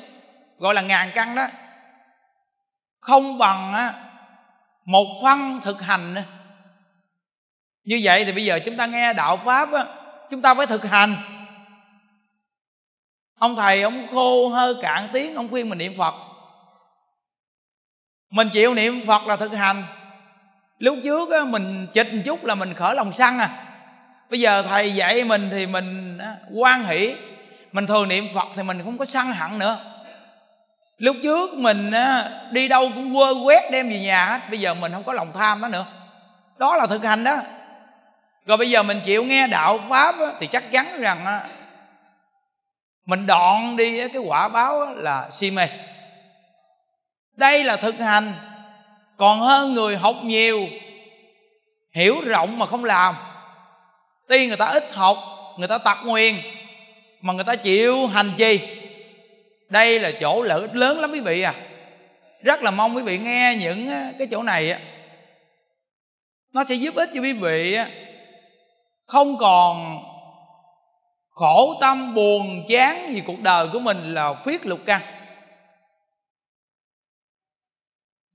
gọi 0.58 0.74
là 0.74 0.82
ngàn 0.82 1.12
căn 1.16 1.36
đó, 1.36 1.48
không 3.00 3.38
bằng 3.38 3.94
một 4.86 5.08
phân 5.24 5.60
thực 5.64 5.82
hành 5.82 6.16
như 7.84 8.00
vậy 8.04 8.26
thì 8.26 8.32
bây 8.32 8.46
giờ 8.46 8.60
chúng 8.66 8.78
ta 8.78 8.86
nghe 8.86 9.14
đạo 9.14 9.38
pháp 9.38 9.70
chúng 10.30 10.42
ta 10.42 10.54
phải 10.54 10.66
thực 10.66 10.86
hành 10.86 11.16
ông 13.42 13.56
thầy 13.56 13.82
ông 13.82 14.08
khô 14.14 14.50
hơi 14.50 14.76
cạn 14.82 15.10
tiếng 15.14 15.36
ông 15.36 15.48
khuyên 15.50 15.70
mình 15.70 15.78
niệm 15.78 15.94
phật. 15.98 16.14
Mình 18.30 18.50
chịu 18.50 18.74
niệm 18.74 19.06
phật 19.08 19.28
là 19.28 19.36
thực 19.36 19.54
hành. 19.54 19.84
Lúc 20.80 20.98
trước 21.04 21.32
á, 21.32 21.40
mình 21.46 21.88
chịch 21.94 22.14
một 22.14 22.22
chút 22.26 22.46
là 22.46 22.56
mình 22.56 22.74
khởi 22.74 22.96
lòng 22.96 23.14
săn 23.14 23.38
à. 23.38 23.50
Bây 24.30 24.40
giờ 24.40 24.64
thầy 24.70 24.96
dạy 24.96 25.24
mình 25.24 25.50
thì 25.52 25.68
mình 25.68 26.20
quan 26.54 26.86
hỷ. 26.86 27.16
Mình 27.72 27.88
thường 27.88 28.08
niệm 28.08 28.28
phật 28.36 28.48
thì 28.56 28.64
mình 28.64 28.82
không 28.84 28.98
có 28.98 29.06
săn 29.06 29.32
hận 29.32 29.60
nữa. 29.60 29.78
Lúc 30.98 31.16
trước 31.24 31.54
mình 31.54 31.92
đi 32.52 32.68
đâu 32.68 32.92
cũng 32.96 33.16
quơ 33.16 33.34
quét 33.46 33.72
đem 33.72 33.90
về 33.90 34.00
nhà 34.00 34.26
hết 34.26 34.40
bây 34.50 34.60
giờ 34.60 34.74
mình 34.74 34.92
không 34.94 35.04
có 35.04 35.14
lòng 35.14 35.32
tham 35.34 35.62
đó 35.62 35.68
nữa. 35.68 35.86
Đó 36.58 36.76
là 36.76 36.88
thực 36.88 37.04
hành 37.04 37.24
đó. 37.24 37.38
Rồi 38.46 38.58
bây 38.58 38.70
giờ 38.70 38.84
mình 38.84 39.02
chịu 39.06 39.24
nghe 39.24 39.48
đạo 39.48 39.80
pháp 39.90 40.16
thì 40.40 40.48
chắc 40.48 40.72
chắn 40.72 40.86
rằng 41.00 41.40
mình 43.06 43.26
đoạn 43.26 43.76
đi 43.76 44.08
cái 44.08 44.22
quả 44.26 44.48
báo 44.48 44.94
là 44.94 45.30
si 45.32 45.52
mê. 45.52 45.68
Đây 47.36 47.64
là 47.64 47.78
thực 47.78 48.00
hành. 48.00 48.34
Còn 49.18 49.40
hơn 49.40 49.74
người 49.74 49.98
học 49.98 50.16
nhiều, 50.24 50.68
hiểu 51.94 52.16
rộng 52.22 52.60
mà 52.60 52.66
không 52.66 52.86
làm. 52.86 53.16
Tuy 54.28 54.48
người 54.48 54.58
ta 54.58 54.66
ít 54.66 54.94
học, 54.94 55.18
người 55.58 55.68
ta 55.68 55.78
tặc 55.78 55.98
nguyền, 56.06 56.36
mà 57.22 57.34
người 57.34 57.44
ta 57.44 57.56
chịu 57.56 58.08
hành 58.08 58.32
trì 58.38 58.60
đây 59.70 60.00
là 60.00 60.12
chỗ 60.20 60.42
lợi 60.42 60.62
ích 60.62 60.76
lớn 60.76 61.00
lắm 61.00 61.12
quý 61.12 61.20
vị 61.20 61.42
à. 61.42 61.54
Rất 62.44 62.64
là 62.64 62.72
mong 62.72 62.96
quý 62.96 63.04
vị 63.04 63.18
nghe 63.18 63.56
những 63.60 63.90
cái 64.20 64.28
chỗ 64.32 64.44
này 64.44 64.76
nó 66.54 66.64
sẽ 66.64 66.76
giúp 66.76 66.96
ích 66.96 67.10
cho 67.14 67.22
quý 67.22 67.34
vị 67.34 67.78
không 69.06 69.38
còn 69.38 69.98
khổ 71.32 71.78
tâm, 71.82 72.16
buồn, 72.16 72.66
chán 72.70 73.12
vì 73.14 73.22
cuộc 73.22 73.40
đời 73.40 73.68
của 73.74 73.80
mình 73.80 74.14
là 74.14 74.34
phiết 74.34 74.66
lục 74.66 74.80
căn 74.86 75.02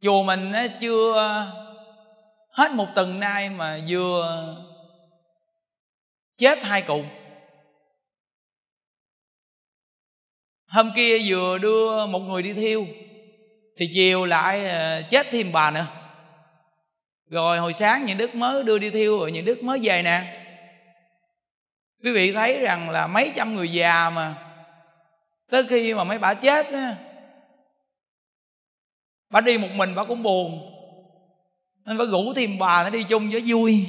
chùa 0.02 0.22
mình 0.22 0.52
chưa 0.80 1.14
hết 2.50 2.72
một 2.72 2.86
tuần 2.94 3.20
nay 3.20 3.50
mà 3.50 3.80
vừa 3.88 4.56
chết 6.38 6.62
hai 6.62 6.82
cụ. 6.82 7.04
Hôm 10.66 10.90
kia 10.96 11.18
vừa 11.26 11.58
đưa 11.58 12.06
một 12.06 12.18
người 12.18 12.42
đi 12.42 12.52
thiêu, 12.52 12.86
thì 13.76 13.90
chiều 13.94 14.24
lại 14.24 14.66
à, 14.66 15.00
chết 15.10 15.26
thêm 15.30 15.52
bà 15.52 15.70
nữa. 15.70 15.86
Rồi 17.30 17.58
hồi 17.58 17.72
sáng 17.72 18.04
những 18.04 18.18
đức 18.18 18.34
mới 18.34 18.64
đưa 18.64 18.78
đi 18.78 18.90
thiêu, 18.90 19.18
rồi 19.18 19.32
những 19.32 19.44
đức 19.44 19.62
mới 19.62 19.78
về 19.82 20.02
nè 20.02 20.45
quý 22.02 22.12
vị 22.12 22.32
thấy 22.32 22.58
rằng 22.58 22.90
là 22.90 23.06
mấy 23.06 23.32
trăm 23.36 23.54
người 23.54 23.72
già 23.72 24.10
mà 24.10 24.34
tới 25.50 25.64
khi 25.68 25.94
mà 25.94 26.04
mấy 26.04 26.18
bà 26.18 26.34
chết 26.34 26.72
á 26.72 26.96
bà 29.30 29.40
đi 29.40 29.58
một 29.58 29.70
mình 29.74 29.94
bà 29.94 30.04
cũng 30.04 30.22
buồn. 30.22 30.72
Nên 31.84 31.98
bà 31.98 32.04
rủ 32.04 32.34
thêm 32.34 32.58
bà 32.58 32.84
nó 32.84 32.90
đi 32.90 33.02
chung 33.02 33.30
cho 33.32 33.38
vui. 33.46 33.86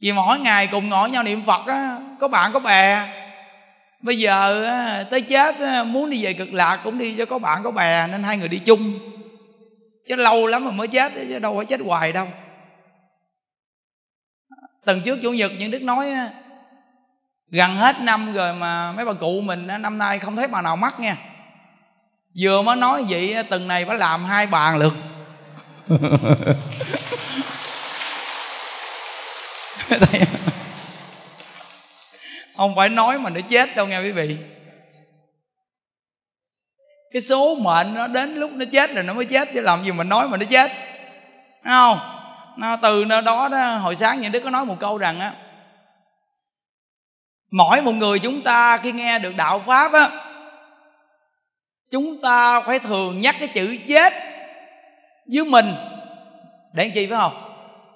Vì 0.00 0.12
mỗi 0.12 0.38
ngày 0.38 0.68
cùng 0.72 0.88
ngồi 0.88 1.10
nhau 1.10 1.22
niệm 1.22 1.42
phật 1.42 1.66
á 1.66 2.00
có 2.20 2.28
bạn 2.28 2.52
có 2.52 2.60
bè. 2.60 3.08
Bây 4.02 4.18
giờ 4.18 4.64
á, 4.64 5.04
tới 5.10 5.20
chết 5.20 5.60
á, 5.60 5.84
muốn 5.84 6.10
đi 6.10 6.24
về 6.24 6.32
cực 6.32 6.52
lạc 6.52 6.80
cũng 6.84 6.98
đi 6.98 7.14
cho 7.18 7.26
có 7.26 7.38
bạn 7.38 7.62
có 7.62 7.70
bè 7.70 8.06
nên 8.06 8.22
hai 8.22 8.36
người 8.36 8.48
đi 8.48 8.58
chung. 8.58 8.98
Chứ 10.08 10.16
lâu 10.16 10.46
lắm 10.46 10.64
mà 10.64 10.70
mới 10.70 10.88
chết 10.88 11.12
chứ 11.14 11.38
đâu 11.38 11.56
phải 11.56 11.66
chết 11.66 11.80
hoài 11.80 12.12
đâu 12.12 12.26
tuần 14.88 15.00
trước 15.00 15.18
chủ 15.22 15.32
nhật 15.32 15.52
những 15.58 15.70
đức 15.70 15.82
nói 15.82 16.12
gần 17.50 17.76
hết 17.76 18.00
năm 18.00 18.32
rồi 18.32 18.54
mà 18.54 18.92
mấy 18.92 19.04
bà 19.04 19.12
cụ 19.12 19.40
mình 19.40 19.66
năm 19.80 19.98
nay 19.98 20.18
không 20.18 20.36
thấy 20.36 20.48
bà 20.48 20.62
nào 20.62 20.76
mắc 20.76 21.00
nha. 21.00 21.16
Vừa 22.38 22.62
mới 22.62 22.76
nói 22.76 23.04
vậy 23.08 23.36
tuần 23.50 23.68
này 23.68 23.84
phải 23.84 23.96
làm 23.96 24.24
hai 24.24 24.46
bàn 24.46 24.78
lượt. 24.78 24.94
Không 32.56 32.76
phải 32.76 32.88
nói 32.88 33.18
mà 33.18 33.30
nó 33.30 33.40
chết 33.48 33.76
đâu 33.76 33.86
nghe 33.86 34.00
quý 34.00 34.10
vị. 34.10 34.36
Cái 37.12 37.22
số 37.22 37.54
mệnh 37.54 37.94
nó 37.94 38.06
đến 38.06 38.34
lúc 38.34 38.50
nó 38.52 38.64
chết 38.72 38.94
rồi 38.94 39.04
nó 39.04 39.14
mới 39.14 39.24
chết 39.24 39.48
chứ 39.54 39.60
làm 39.60 39.84
gì 39.84 39.92
mà 39.92 40.04
nói 40.04 40.28
mà 40.28 40.36
nó 40.36 40.44
chết. 40.50 40.72
Đúng 41.64 41.72
không? 41.72 42.17
Nó 42.58 42.76
từ 42.76 43.04
nơi 43.04 43.22
đó 43.22 43.48
đó, 43.48 43.76
hồi 43.76 43.96
sáng 43.96 44.20
những 44.20 44.32
đứa 44.32 44.40
có 44.40 44.50
nói 44.50 44.64
một 44.64 44.76
câu 44.80 44.98
rằng 44.98 45.20
á, 45.20 45.32
mỗi 47.50 47.82
một 47.82 47.92
người 47.92 48.18
chúng 48.18 48.42
ta 48.42 48.78
khi 48.78 48.92
nghe 48.92 49.18
được 49.18 49.36
đạo 49.36 49.58
pháp 49.66 49.92
á, 49.92 50.10
chúng 51.90 52.20
ta 52.20 52.60
phải 52.60 52.78
thường 52.78 53.20
nhắc 53.20 53.36
cái 53.38 53.48
chữ 53.48 53.76
chết 53.88 54.12
với 55.32 55.44
mình. 55.44 55.74
Để 56.72 56.84
làm 56.84 56.92
chi 56.94 57.06
phải 57.06 57.18
không? 57.18 57.54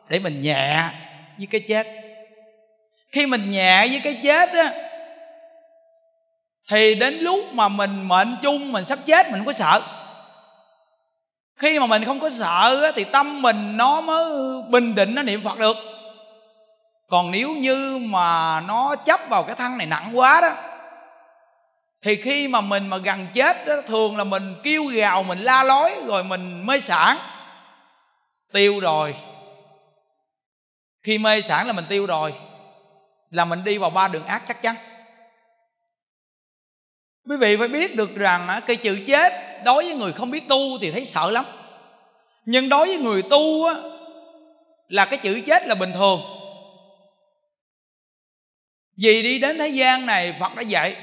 Để 0.09 0.19
mình 0.19 0.41
nhẹ 0.41 0.85
với 1.39 1.47
cái 1.51 1.61
chết. 1.61 1.87
Khi 3.13 3.27
mình 3.27 3.51
nhẹ 3.51 3.87
với 3.91 4.01
cái 4.05 4.21
chết 4.23 4.53
á, 4.53 4.73
thì 6.71 6.95
đến 6.95 7.19
lúc 7.21 7.45
mà 7.53 7.69
mình 7.69 8.09
mệnh 8.09 8.37
chung, 8.43 8.73
mình 8.73 8.85
sắp 8.85 8.99
chết, 9.07 9.31
mình 9.31 9.39
không 9.39 9.47
có 9.47 9.53
sợ 9.53 10.02
khi 11.57 11.79
mà 11.79 11.87
mình 11.87 12.05
không 12.05 12.21
có 12.21 12.31
sợ 12.31 12.93
thì 12.95 13.05
tâm 13.05 13.43
mình 13.43 13.77
nó 13.77 14.01
mới 14.01 14.25
bình 14.69 14.95
định 14.95 15.15
nó 15.15 15.23
niệm 15.23 15.43
phật 15.45 15.59
được. 15.59 15.77
Còn 17.09 17.31
nếu 17.31 17.51
như 17.51 17.99
mà 17.99 18.61
nó 18.61 18.97
chấp 18.97 19.21
vào 19.29 19.43
cái 19.43 19.57
thân 19.57 19.79
này 19.79 19.87
nặng 19.87 20.11
quá 20.15 20.41
đó 20.41 20.51
thì 22.03 22.17
khi 22.17 22.49
mà 22.49 22.61
mình 22.61 22.89
mà 22.89 22.97
gần 22.97 23.27
chết 23.35 23.67
đó, 23.67 23.75
thường 23.87 24.17
là 24.17 24.25
mình 24.25 24.55
kêu 24.63 24.85
gào 24.85 25.23
mình 25.23 25.39
la 25.39 25.63
lối 25.63 25.95
rồi 26.07 26.25
mình 26.25 26.67
mê 26.67 26.81
sản 26.81 27.19
tiêu 28.53 28.81
rồi 28.81 29.15
khi 31.03 31.19
mê 31.19 31.41
sản 31.41 31.67
là 31.67 31.73
mình 31.73 31.85
tiêu 31.89 32.07
rồi 32.07 32.35
là 33.31 33.45
mình 33.45 33.65
đi 33.65 33.79
vào 33.79 33.91
ba 33.91 34.09
đường 34.09 34.27
ác 34.27 34.43
chắc 34.49 34.63
chắn 34.63 34.77
quý 37.29 37.37
vị 37.37 37.57
phải 37.57 37.69
biết 37.69 37.97
được 37.97 38.15
rằng 38.15 38.61
cái 38.67 38.77
chữ 38.77 38.99
chết 39.07 39.33
đối 39.65 39.85
với 39.85 39.95
người 39.95 40.13
không 40.13 40.31
biết 40.31 40.49
tu 40.49 40.79
thì 40.81 40.91
thấy 40.91 41.05
sợ 41.05 41.31
lắm. 41.31 41.45
Nhưng 42.45 42.69
đối 42.69 42.87
với 42.87 42.97
người 42.97 43.23
tu 43.23 43.67
á, 43.67 43.75
là 44.89 45.05
cái 45.05 45.19
chữ 45.19 45.41
chết 45.47 45.67
là 45.67 45.75
bình 45.75 45.93
thường. 45.93 46.21
Vì 48.97 49.23
đi 49.23 49.39
đến 49.39 49.59
thế 49.59 49.69
gian 49.69 50.07
này, 50.07 50.37
phật 50.41 50.55
đã 50.55 50.63
dạy, 50.63 50.97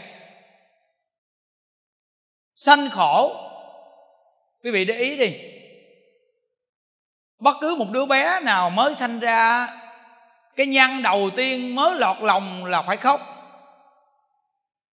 sanh 2.55 2.89
khổ. 2.89 3.45
Quý 4.63 4.71
vị 4.71 4.85
để 4.85 4.95
ý 4.95 5.17
đi. 5.17 5.35
Bất 7.39 7.57
cứ 7.61 7.75
một 7.75 7.87
đứa 7.91 8.05
bé 8.05 8.39
nào 8.39 8.69
mới 8.69 8.95
sanh 8.95 9.19
ra, 9.19 9.67
cái 10.55 10.67
nhăn 10.67 11.01
đầu 11.01 11.29
tiên 11.35 11.75
mới 11.75 11.95
lọt 11.95 12.17
lòng 12.21 12.65
là 12.65 12.81
phải 12.81 12.97
khóc 12.97 13.38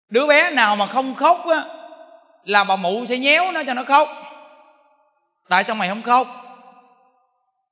đứa 0.10 0.28
bé 0.28 0.50
nào 0.50 0.76
mà 0.76 0.88
không 0.88 1.15
khóc 1.15 1.46
á, 1.48 1.63
là 2.44 2.63
bà 2.63 2.76
mụ 2.76 3.06
sẽ 3.06 3.18
nhéo 3.18 3.52
nó 3.52 3.63
cho 3.68 3.74
nó 3.74 3.84
khóc. 3.84 4.10
Tại 5.50 5.63
sao 5.63 5.76
mày 5.76 5.89
không 5.89 6.02
khóc? 6.02 6.28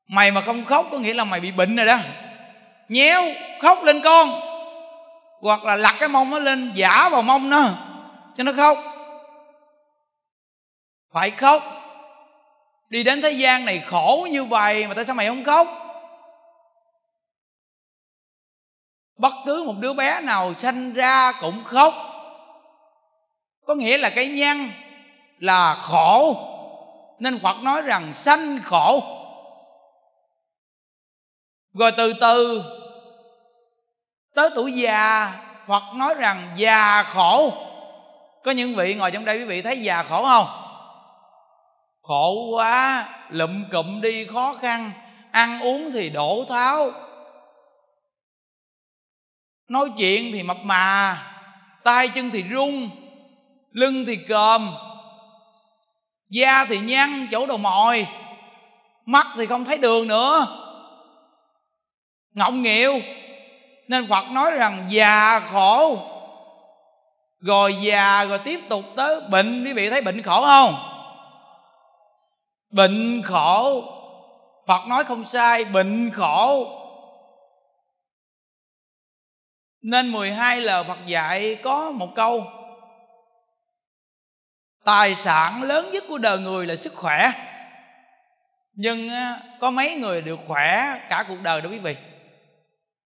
Mày 0.08 0.32
mà 0.32 0.41
không 0.41 0.65
khóc 0.65 0.88
có 0.91 0.98
nghĩa 0.98 1.13
là 1.13 1.24
mày 1.24 1.39
bị 1.39 1.52
bệnh 1.52 1.76
rồi 1.76 1.86
đó. 1.86 1.98
Nhéo 2.89 3.24
khóc 3.62 3.84
lên 3.84 4.02
con, 4.02 4.30
hoặc 5.41 5.65
là 5.65 5.76
lặt 5.76 5.96
cái 6.00 6.10
mông 6.10 6.30
nó 6.30 6.39
lên, 6.39 6.72
giả 6.76 7.10
vào 7.10 7.22
mông 7.22 7.50
nó, 7.50 7.69
cho 8.38 8.43
nó 8.43 8.52
khóc. 8.58 8.78
Phải 11.13 11.32
khóc. 11.32 11.63
Đi 12.89 13.04
đến 13.04 13.22
thế 13.22 13.32
gian 13.32 13.65
này 13.65 13.84
khổ 13.88 14.28
như 14.32 14.43
vậy 14.43 14.88
mà 14.88 14.93
tại 14.93 15.06
sao 15.06 15.15
mày 15.15 15.28
không 15.28 15.43
khóc? 15.43 15.67
Bất 19.17 19.34
cứ 19.46 19.63
một 19.63 19.74
đứa 19.80 19.93
bé 19.93 20.22
nào 20.22 20.54
sanh 20.54 20.93
ra 20.93 21.32
cũng 21.41 21.63
khóc 21.63 21.93
có 23.65 23.76
nghĩa 23.76 23.97
là 23.97 24.10
cái 24.10 24.28
nhân 24.28 24.69
là 25.39 25.76
khổ. 25.76 26.36
Nên 27.19 27.39
phật 27.39 27.58
nói 27.62 27.82
rằng 27.82 28.13
sanh 28.13 28.62
khổ. 28.63 29.04
Rồi 31.73 31.91
từ 31.97 32.13
từ, 32.21 32.63
tới 34.36 34.49
tuổi 34.56 34.71
già, 34.71 35.34
phật 35.67 35.84
nói 35.95 36.15
rằng 36.19 36.52
già 36.56 37.04
khổ. 37.04 37.54
Có 38.43 38.52
những 38.52 38.76
vị 38.76 38.95
ngồi 38.95 39.12
trong 39.12 39.26
đây 39.26 39.38
quý 39.38 39.45
vị 39.45 39.62
thấy 39.62 39.82
già 39.82 40.04
khổ 40.04 40.23
không? 40.23 40.47
Khổ 42.02 42.49
quá, 42.52 43.10
lụm 43.30 43.63
cụm 43.71 44.02
đi, 44.02 44.26
khó 44.26 44.54
khăn. 44.54 44.91
Ăn 45.32 45.60
uống 45.60 45.91
thì 45.91 46.10
đổ 46.10 46.45
tháo. 46.49 46.91
Nói 49.67 49.89
chuyện 49.97 50.32
thì 50.34 50.43
mập 50.43 50.58
mà, 50.63 51.21
tay 51.84 52.08
chân 52.08 52.30
thì 52.30 52.43
rung 52.54 52.89
lưng 53.73 54.05
thì 54.07 54.15
còm, 54.15 54.71
da 56.29 56.65
thì 56.69 56.79
nhăn, 56.79 57.27
chỗ 57.31 57.47
đầu 57.47 57.57
mồi 57.57 58.07
mắt 59.05 59.27
thì 59.38 59.45
không 59.45 59.65
thấy 59.65 59.77
đường 59.77 60.07
nữa. 60.07 60.47
Ngọng 62.33 62.62
nghịu, 62.62 62.93
nên 63.88 64.07
phật 64.07 64.25
nói 64.31 64.51
rằng 64.51 64.86
già 64.89 65.39
khổ, 65.39 65.97
rồi 67.39 67.75
già 67.81 68.25
rồi 68.25 68.39
tiếp 68.39 68.59
tục 68.69 68.86
tới 68.95 69.21
bệnh. 69.21 69.65
Quý 69.65 69.73
vị 69.73 69.89
thấy 69.89 70.01
bệnh 70.01 70.21
khổ 70.21 70.41
không? 70.41 70.75
Bệnh 72.69 73.21
khổ, 73.25 73.83
phật 74.67 74.88
nói 74.88 75.03
không 75.03 75.25
sai, 75.25 75.65
bệnh 75.65 76.12
khổ. 76.12 76.67
Nên 79.81 80.12
12 80.12 80.62
lời 80.62 80.83
Phật 80.83 80.97
dạy 81.05 81.55
có 81.63 81.91
một 81.91 82.15
câu 82.15 82.45
Tài 84.86 85.15
sản 85.15 85.63
lớn 85.63 85.91
nhất 85.91 86.04
của 86.10 86.17
đời 86.17 86.38
người 86.38 86.65
là 86.65 86.76
sức 86.76 86.93
khỏe. 86.96 87.32
Nhưng 88.74 89.10
có 89.60 89.72
mấy 89.72 89.96
người 89.96 90.22
được 90.22 90.39
khỏe 90.48 91.00
cả 91.10 91.26
cuộc 91.28 91.41
đời 91.43 91.62
đó 91.62 91.69
quý 91.69 91.80
vị. 91.80 91.96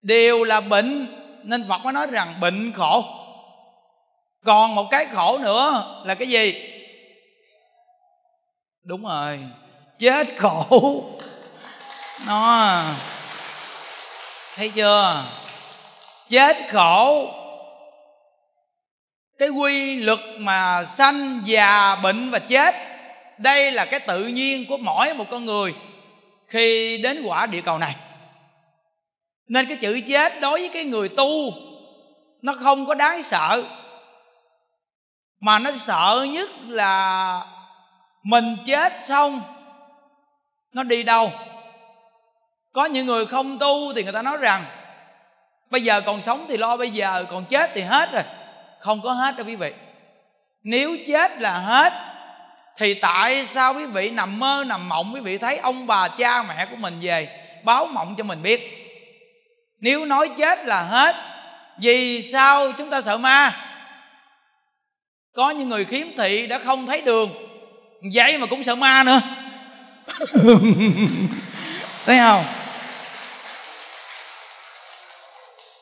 Đều 0.01 0.43
là 0.43 0.61
bệnh, 0.61 1.07
Nên 1.43 1.67
Phật 1.69 1.77
mới 1.77 1.93
nói 1.93 2.07
rằng 2.11 2.33
bệnh 2.39 2.73
khổ. 2.73 3.03
Còn 4.45 4.75
một 4.75 4.87
cái 4.91 5.05
khổ 5.05 5.37
nữa 5.37 5.85
là 6.05 6.15
cái 6.15 6.27
gì? 6.27 6.73
Đúng 8.83 9.03
rồi, 9.03 9.39
Chết 9.99 10.27
khổ. 10.37 11.03
Nó, 12.27 12.83
Thấy 14.55 14.69
chưa? 14.69 15.23
Chết 16.29 16.57
khổ 16.71 17.33
cái 19.39 19.49
quy 19.49 19.95
luật 19.95 20.19
mà 20.37 20.85
sanh 20.85 21.41
già 21.45 21.95
bệnh 21.95 22.29
và 22.29 22.39
chết, 22.39 22.75
đây 23.37 23.71
là 23.71 23.85
cái 23.85 23.99
tự 23.99 24.27
nhiên 24.27 24.65
của 24.69 24.77
mỗi 24.77 25.13
một 25.13 25.25
con 25.31 25.45
người 25.45 25.75
khi 26.47 26.97
đến 26.97 27.23
quả 27.25 27.45
địa 27.45 27.61
cầu 27.61 27.77
này. 27.77 27.95
Nên 29.47 29.67
cái 29.67 29.77
chữ 29.77 30.01
chết 30.07 30.41
đối 30.41 30.59
với 30.59 30.69
cái 30.73 30.83
người 30.83 31.09
tu, 31.09 31.53
nó 32.41 32.53
không 32.53 32.85
có 32.85 32.95
đáng 32.95 33.23
sợ, 33.23 33.63
mà 35.39 35.59
nó 35.59 35.71
sợ 35.85 36.25
nhất 36.29 36.49
là 36.67 37.45
mình 38.23 38.57
chết 38.65 38.93
xong, 39.07 39.41
nó 40.73 40.83
đi 40.83 41.03
đâu. 41.03 41.31
Có 42.73 42.85
những 42.85 43.05
người 43.05 43.25
không 43.25 43.59
tu 43.59 43.93
thì 43.93 44.03
người 44.03 44.13
ta 44.13 44.21
nói 44.21 44.37
rằng, 44.37 44.65
bây 45.69 45.81
giờ 45.81 46.01
còn 46.01 46.21
sống 46.21 46.45
thì 46.47 46.57
lo, 46.57 46.77
bây 46.77 46.89
giờ 46.89 47.25
còn 47.31 47.45
chết 47.45 47.71
thì 47.73 47.81
hết 47.81 48.11
rồi 48.11 48.23
không 48.79 49.01
có 49.03 49.13
hết 49.13 49.37
đâu 49.37 49.45
quý 49.45 49.55
vị. 49.55 49.71
Nếu 50.63 50.97
chết 51.07 51.41
là 51.41 51.59
hết, 51.59 51.93
thì 52.77 52.93
tại 52.93 53.45
sao 53.45 53.73
quý 53.73 53.85
vị 53.85 54.09
nằm 54.09 54.39
mơ, 54.39 54.63
nằm 54.67 54.89
mộng, 54.89 55.11
quý 55.13 55.21
vị 55.21 55.37
thấy 55.37 55.57
ông 55.57 55.87
bà 55.87 56.07
cha 56.07 56.43
mẹ 56.43 56.65
của 56.65 56.75
mình 56.75 56.99
về, 57.01 57.27
báo 57.63 57.87
mộng 57.87 58.15
cho 58.17 58.23
mình 58.23 58.41
biết? 58.41 58.87
Nếu 59.79 60.05
nói 60.05 60.29
chết 60.37 60.65
là 60.65 60.83
hết, 60.83 61.15
vì 61.81 62.29
sao 62.31 62.71
chúng 62.71 62.89
ta 62.89 63.01
sợ 63.01 63.17
ma? 63.17 63.53
Có 65.33 65.49
những 65.49 65.69
người 65.69 65.85
khiếm 65.85 66.07
thị 66.17 66.47
đã 66.47 66.59
không 66.59 66.87
thấy 66.87 67.01
đường, 67.01 67.29
vậy 68.13 68.37
mà 68.37 68.45
cũng 68.45 68.63
sợ 68.63 68.75
ma 68.75 69.03
nữa. 69.03 69.21
Thấy 72.05 72.17
không? 72.17 72.43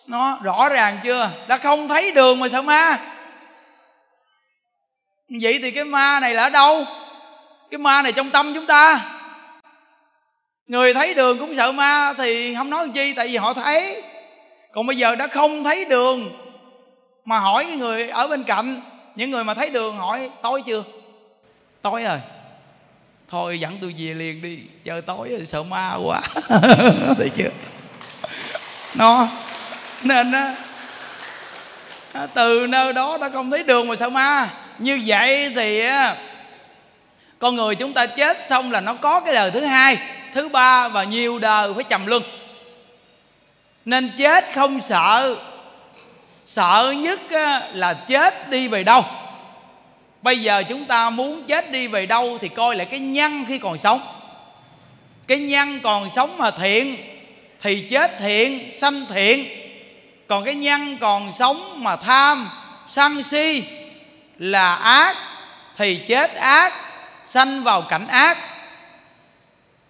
Nó 0.07 0.39
rõ 0.43 0.69
ràng 0.69 0.99
chưa? 1.03 1.31
Đã 1.47 1.57
không 1.57 1.87
thấy 1.87 2.11
đường 2.11 2.39
mà 2.39 2.49
sợ 2.49 2.61
ma? 2.61 2.99
Vậy 5.41 5.59
thì 5.61 5.71
cái 5.71 5.85
ma 5.85 6.19
này 6.19 6.33
là 6.33 6.43
ở 6.43 6.49
đâu? 6.49 6.85
Cái 7.71 7.77
ma 7.77 8.01
này 8.01 8.11
trong 8.11 8.29
tâm 8.29 8.53
chúng 8.53 8.65
ta. 8.65 9.11
Người 10.67 10.93
thấy 10.93 11.13
đường 11.13 11.39
cũng 11.39 11.55
sợ 11.55 11.71
ma 11.71 12.13
thì 12.17 12.55
không 12.55 12.69
nói 12.69 12.89
chi, 12.93 13.13
tại 13.13 13.27
vì 13.27 13.37
họ 13.37 13.53
thấy. 13.53 14.03
Còn 14.73 14.87
bây 14.87 14.95
giờ 14.95 15.15
đã 15.15 15.27
không 15.27 15.63
thấy 15.63 15.85
đường 15.85 16.31
mà 17.25 17.39
hỏi 17.39 17.65
cái 17.67 17.75
người 17.75 18.09
ở 18.09 18.27
bên 18.27 18.43
cạnh, 18.43 18.81
những 19.15 19.31
người 19.31 19.43
mà 19.43 19.53
thấy 19.53 19.69
đường 19.69 19.97
hỏi, 19.97 20.29
tối 20.43 20.63
chưa? 20.65 20.83
Tối 21.81 22.03
rồi. 22.03 22.19
Thôi 23.29 23.59
dẫn 23.59 23.77
tôi 23.81 23.95
về 23.97 24.13
liền 24.13 24.41
đi, 24.41 24.59
chờ 24.83 25.01
tối 25.05 25.29
rồi 25.29 25.45
sợ 25.45 25.63
ma 25.63 25.95
quá. 26.03 26.21
Thấy 27.17 27.29
chưa? 27.37 27.49
Nó 28.95 29.27
nên 30.05 30.31
á 30.31 30.55
từ 32.33 32.67
nơi 32.69 32.93
đó 32.93 33.17
ta 33.17 33.29
không 33.29 33.51
thấy 33.51 33.63
đường 33.63 33.87
mà 33.87 33.95
sao 33.95 34.09
ma? 34.09 34.49
Như 34.79 35.01
vậy 35.05 35.53
thì 35.55 35.83
con 37.39 37.55
người 37.55 37.75
chúng 37.75 37.93
ta 37.93 38.05
chết 38.05 38.37
xong 38.47 38.71
là 38.71 38.81
nó 38.81 38.93
có 38.93 39.19
cái 39.19 39.33
đời 39.33 39.51
thứ 39.51 39.65
hai, 39.65 39.97
thứ 40.33 40.49
ba 40.49 40.87
và 40.87 41.03
nhiều 41.03 41.39
đời 41.39 41.73
phải 41.73 41.83
trầm 41.83 42.05
luân. 42.05 42.23
Nên 43.85 44.11
chết 44.17 44.45
không 44.55 44.81
sợ 44.81 45.35
sợ 46.45 46.93
nhất 46.97 47.19
là 47.73 47.93
chết 47.93 48.49
đi 48.49 48.67
về 48.67 48.83
đâu. 48.83 49.03
Bây 50.21 50.37
giờ 50.37 50.63
chúng 50.69 50.85
ta 50.85 51.09
muốn 51.09 51.43
chết 51.43 51.71
đi 51.71 51.87
về 51.87 52.05
đâu 52.05 52.37
thì 52.41 52.47
coi 52.47 52.75
lại 52.75 52.85
cái 52.85 52.99
nhân 52.99 53.45
khi 53.47 53.57
còn 53.57 53.77
sống. 53.77 54.01
Cái 55.27 55.37
nhân 55.37 55.79
còn 55.83 56.09
sống 56.15 56.37
mà 56.37 56.51
thiện 56.51 56.97
thì 57.61 57.87
chết 57.89 58.11
thiện, 58.19 58.71
sanh 58.79 59.05
thiện 59.09 59.64
còn 60.27 60.45
cái 60.45 60.55
nhân 60.55 60.97
còn 60.97 61.31
sống 61.31 61.83
mà 61.83 61.95
tham, 61.95 62.49
sân 62.87 63.23
si 63.23 63.63
là 64.37 64.75
ác, 64.75 65.15
thì 65.77 65.95
chết 65.95 66.35
ác, 66.35 66.73
sanh 67.25 67.63
vào 67.63 67.81
cảnh 67.81 68.07
ác. 68.07 68.37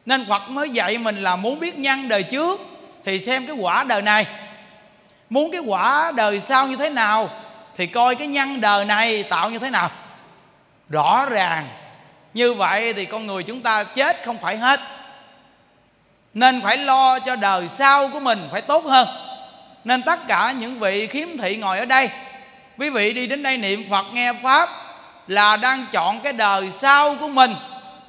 Nên 0.05 0.25
Phật 0.29 0.49
mới 0.49 0.69
dạy 0.69 0.97
mình 0.97 1.23
là 1.23 1.35
muốn 1.35 1.59
biết 1.59 1.77
nhân 1.77 2.07
đời 2.07 2.23
trước 2.23 2.61
thì 3.05 3.19
xem 3.19 3.47
cái 3.47 3.55
quả 3.55 3.83
đời 3.83 4.01
này. 4.01 4.25
Muốn 5.29 5.51
cái 5.51 5.61
quả 5.61 6.11
đời 6.15 6.41
sau 6.41 6.67
như 6.67 6.75
thế 6.75 6.89
nào 6.89 7.29
thì 7.77 7.87
coi 7.87 8.15
cái 8.15 8.27
nhân 8.27 8.61
đời 8.61 8.85
này 8.85 9.23
tạo 9.23 9.49
như 9.49 9.59
thế 9.59 9.69
nào. 9.69 9.89
Rõ 10.89 11.25
ràng, 11.25 11.67
như 12.33 12.53
vậy 12.53 12.93
thì 12.93 13.05
con 13.05 13.27
người 13.27 13.43
chúng 13.43 13.61
ta 13.61 13.83
chết 13.83 14.25
không 14.25 14.37
phải 14.37 14.57
hết. 14.57 14.79
Nên 16.33 16.61
phải 16.61 16.77
lo 16.77 17.19
cho 17.19 17.35
đời 17.35 17.69
sau 17.77 18.07
của 18.07 18.19
mình 18.19 18.49
phải 18.51 18.61
tốt 18.61 18.85
hơn 18.85 19.07
nên 19.85 20.01
tất 20.01 20.27
cả 20.27 20.53
những 20.59 20.79
vị 20.79 21.07
khiếm 21.07 21.37
thị 21.37 21.55
ngồi 21.55 21.79
ở 21.79 21.85
đây, 21.85 22.09
quý 22.77 22.89
vị 22.89 23.13
đi 23.13 23.27
đến 23.27 23.43
đây 23.43 23.57
niệm 23.57 23.83
phật, 23.89 24.05
nghe 24.13 24.33
pháp 24.43 24.69
là 25.27 25.57
đang 25.57 25.85
chọn 25.91 26.19
cái 26.19 26.33
đời 26.33 26.71
sau 26.71 27.15
của 27.15 27.27
mình. 27.27 27.55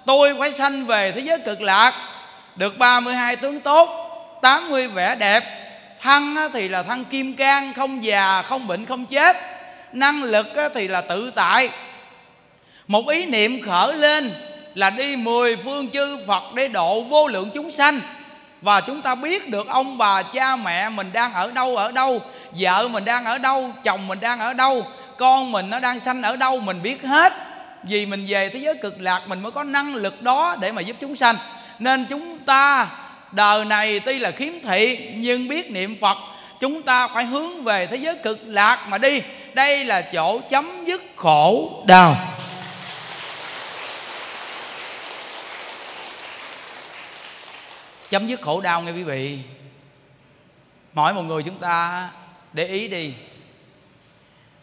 Tôi 0.06 0.34
phải 0.38 0.52
sanh 0.52 0.86
về 0.86 1.12
thế 1.12 1.20
giới 1.20 1.38
cực 1.38 1.60
lạc, 1.60 1.92
được 2.56 2.78
32 2.78 3.36
tướng 3.36 3.60
tốt 3.60 3.88
80 4.42 4.88
vẻ 4.88 5.14
đẹp. 5.14 5.42
Thân 6.02 6.36
thì 6.52 6.68
là 6.68 6.82
thân 6.82 7.04
kim 7.04 7.34
cang, 7.34 7.74
không 7.74 8.04
già, 8.04 8.42
không 8.42 8.66
bệnh, 8.66 8.86
không 8.86 9.06
chết. 9.06 9.36
Năng 9.92 10.22
lực 10.22 10.46
thì 10.74 10.88
là 10.88 11.00
tự 11.00 11.30
tại. 11.34 11.70
Một 12.86 13.08
ý 13.08 13.26
niệm 13.26 13.62
khởi 13.62 13.94
lên 13.94 14.32
là 14.74 14.90
đi 14.90 15.16
mười 15.16 15.56
phương 15.56 15.90
chư 15.90 16.18
Phật 16.26 16.42
để 16.54 16.68
độ 16.68 17.02
vô 17.02 17.28
lượng 17.28 17.50
chúng 17.54 17.70
sanh 17.70 18.00
và 18.66 18.80
chúng 18.80 19.02
ta 19.02 19.14
biết 19.14 19.48
được 19.48 19.68
ông 19.68 19.98
bà 19.98 20.22
cha 20.22 20.56
mẹ 20.56 20.88
mình 20.88 21.12
đang 21.12 21.32
ở 21.32 21.50
đâu 21.50 21.76
ở 21.76 21.92
đâu, 21.92 22.22
vợ 22.50 22.88
mình 22.88 23.04
đang 23.04 23.24
ở 23.24 23.38
đâu, 23.38 23.72
chồng 23.84 24.08
mình 24.08 24.20
đang 24.20 24.40
ở 24.40 24.54
đâu, 24.54 24.86
con 25.18 25.52
mình 25.52 25.70
nó 25.70 25.80
đang 25.80 26.00
sanh 26.00 26.22
ở 26.22 26.36
đâu, 26.36 26.60
mình 26.60 26.82
biết 26.82 27.02
hết. 27.02 27.32
Vì 27.82 28.06
mình 28.06 28.24
về 28.28 28.48
thế 28.48 28.58
giới 28.58 28.74
cực 28.74 29.00
lạc, 29.00 29.22
mình 29.26 29.40
mới 29.42 29.52
có 29.52 29.64
năng 29.64 29.94
lực 29.94 30.22
đó 30.22 30.56
để 30.60 30.72
mà 30.72 30.82
giúp 30.82 30.96
chúng 31.00 31.16
sanh. 31.16 31.36
Nên 31.78 32.06
chúng 32.10 32.38
ta, 32.38 32.88
đời 33.32 33.64
này 33.64 34.00
tuy 34.00 34.18
là 34.18 34.30
khiếm 34.30 34.52
thị, 34.64 35.10
nhưng 35.14 35.48
biết 35.48 35.70
niệm 35.70 35.96
phật, 36.00 36.16
chúng 36.60 36.82
ta 36.82 37.08
phải 37.08 37.24
hướng 37.24 37.64
về 37.64 37.86
thế 37.86 37.96
giới 37.96 38.14
cực 38.14 38.38
lạc 38.44 38.86
mà 38.88 38.98
đi. 38.98 39.22
Đây 39.54 39.84
là 39.84 40.00
chỗ 40.00 40.40
chấm 40.50 40.84
dứt 40.84 41.02
khổ 41.16 41.72
đau. 41.86 42.16
Chấm 48.10 48.26
dứt 48.26 48.40
khổ 48.40 48.60
đau 48.60 48.82
nghe 48.82 48.92
quý 48.92 49.02
vị. 49.02 49.38
Mỗi 50.92 51.14
một 51.14 51.22
người 51.22 51.42
chúng 51.42 51.58
ta 51.58 52.10
để 52.52 52.66
ý 52.66 52.88
đi. 52.88 53.14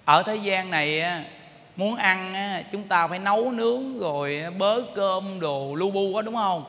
Ở 0.05 0.23
thế 0.23 0.35
gian 0.35 0.71
này 0.71 1.03
muốn 1.75 1.95
ăn 1.95 2.33
chúng 2.71 2.87
ta 2.87 3.07
phải 3.07 3.19
nấu 3.19 3.51
nướng 3.51 3.99
rồi 3.99 4.43
bớ 4.57 4.81
cơm 4.95 5.39
đồ 5.39 5.75
lu 5.75 5.91
bu 5.91 6.07
quá 6.07 6.21
đúng 6.21 6.35
không? 6.35 6.65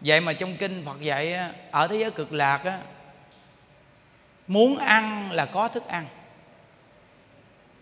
Vậy 0.00 0.20
mà 0.20 0.32
trong 0.32 0.56
kinh 0.56 0.82
phật 0.86 1.00
dạy 1.00 1.38
ở 1.70 1.88
thế 1.88 1.96
giới 1.96 2.10
cực 2.10 2.32
lạc 2.32 2.80
muốn 4.46 4.76
ăn 4.76 5.32
là 5.32 5.46
có 5.46 5.68
thức 5.68 5.88
ăn. 5.88 6.06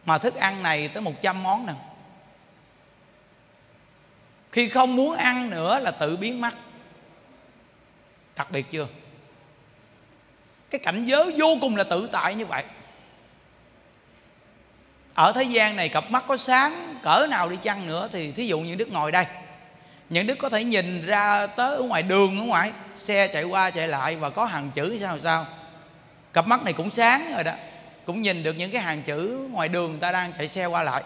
Mà 0.04 0.18
thức 0.18 0.34
ăn 0.34 0.62
này 0.62 0.88
tới 0.88 1.02
100 1.02 1.42
món 1.42 1.66
nè. 1.66 1.72
Khi 4.52 4.68
không 4.68 4.96
muốn 4.96 5.16
ăn 5.16 5.50
nữa 5.50 5.80
là 5.80 5.90
tự 5.90 6.16
biến 6.16 6.40
mất 6.40 6.54
đặc 8.36 8.50
biệt 8.50 8.70
chưa? 8.70 8.86
Cái 10.70 10.78
cảnh 10.78 11.04
giới 11.04 11.34
vô 11.38 11.56
cùng 11.60 11.76
là 11.76 11.84
tự 11.84 12.08
tại 12.12 12.34
như 12.34 12.46
vậy. 12.46 12.64
Ở 15.14 15.32
thế 15.32 15.42
gian 15.42 15.76
này 15.76 15.88
cặp 15.88 16.10
mắt 16.10 16.24
có 16.28 16.36
sáng, 16.36 16.98
cỡ 17.02 17.26
nào 17.30 17.48
đi 17.48 17.56
chăng 17.56 17.86
nữa 17.86 18.08
thì 18.12 18.32
thí 18.32 18.46
dụ 18.46 18.60
như 18.60 18.74
đức 18.74 18.88
ngồi 18.88 19.12
đây, 19.12 19.26
những 20.10 20.26
đức 20.26 20.38
có 20.38 20.48
thể 20.48 20.64
nhìn 20.64 21.06
ra 21.06 21.46
tới 21.46 21.76
ở 21.76 21.82
ngoài 21.82 22.02
đường 22.02 22.38
ở 22.38 22.44
ngoài, 22.44 22.72
xe 22.96 23.26
chạy 23.26 23.44
qua 23.44 23.70
chạy 23.70 23.88
lại 23.88 24.16
và 24.16 24.30
có 24.30 24.44
hàng 24.44 24.70
chữ 24.70 24.98
sao 25.00 25.18
sao. 25.18 25.46
Cặp 26.32 26.46
mắt 26.46 26.64
này 26.64 26.72
cũng 26.72 26.90
sáng 26.90 27.32
rồi 27.34 27.44
đó, 27.44 27.52
cũng 28.04 28.22
nhìn 28.22 28.42
được 28.42 28.52
những 28.52 28.70
cái 28.70 28.82
hàng 28.82 29.02
chữ 29.02 29.48
ngoài 29.52 29.68
đường 29.68 29.90
người 29.90 30.00
ta 30.00 30.12
đang 30.12 30.32
chạy 30.32 30.48
xe 30.48 30.66
qua 30.66 30.82
lại. 30.82 31.02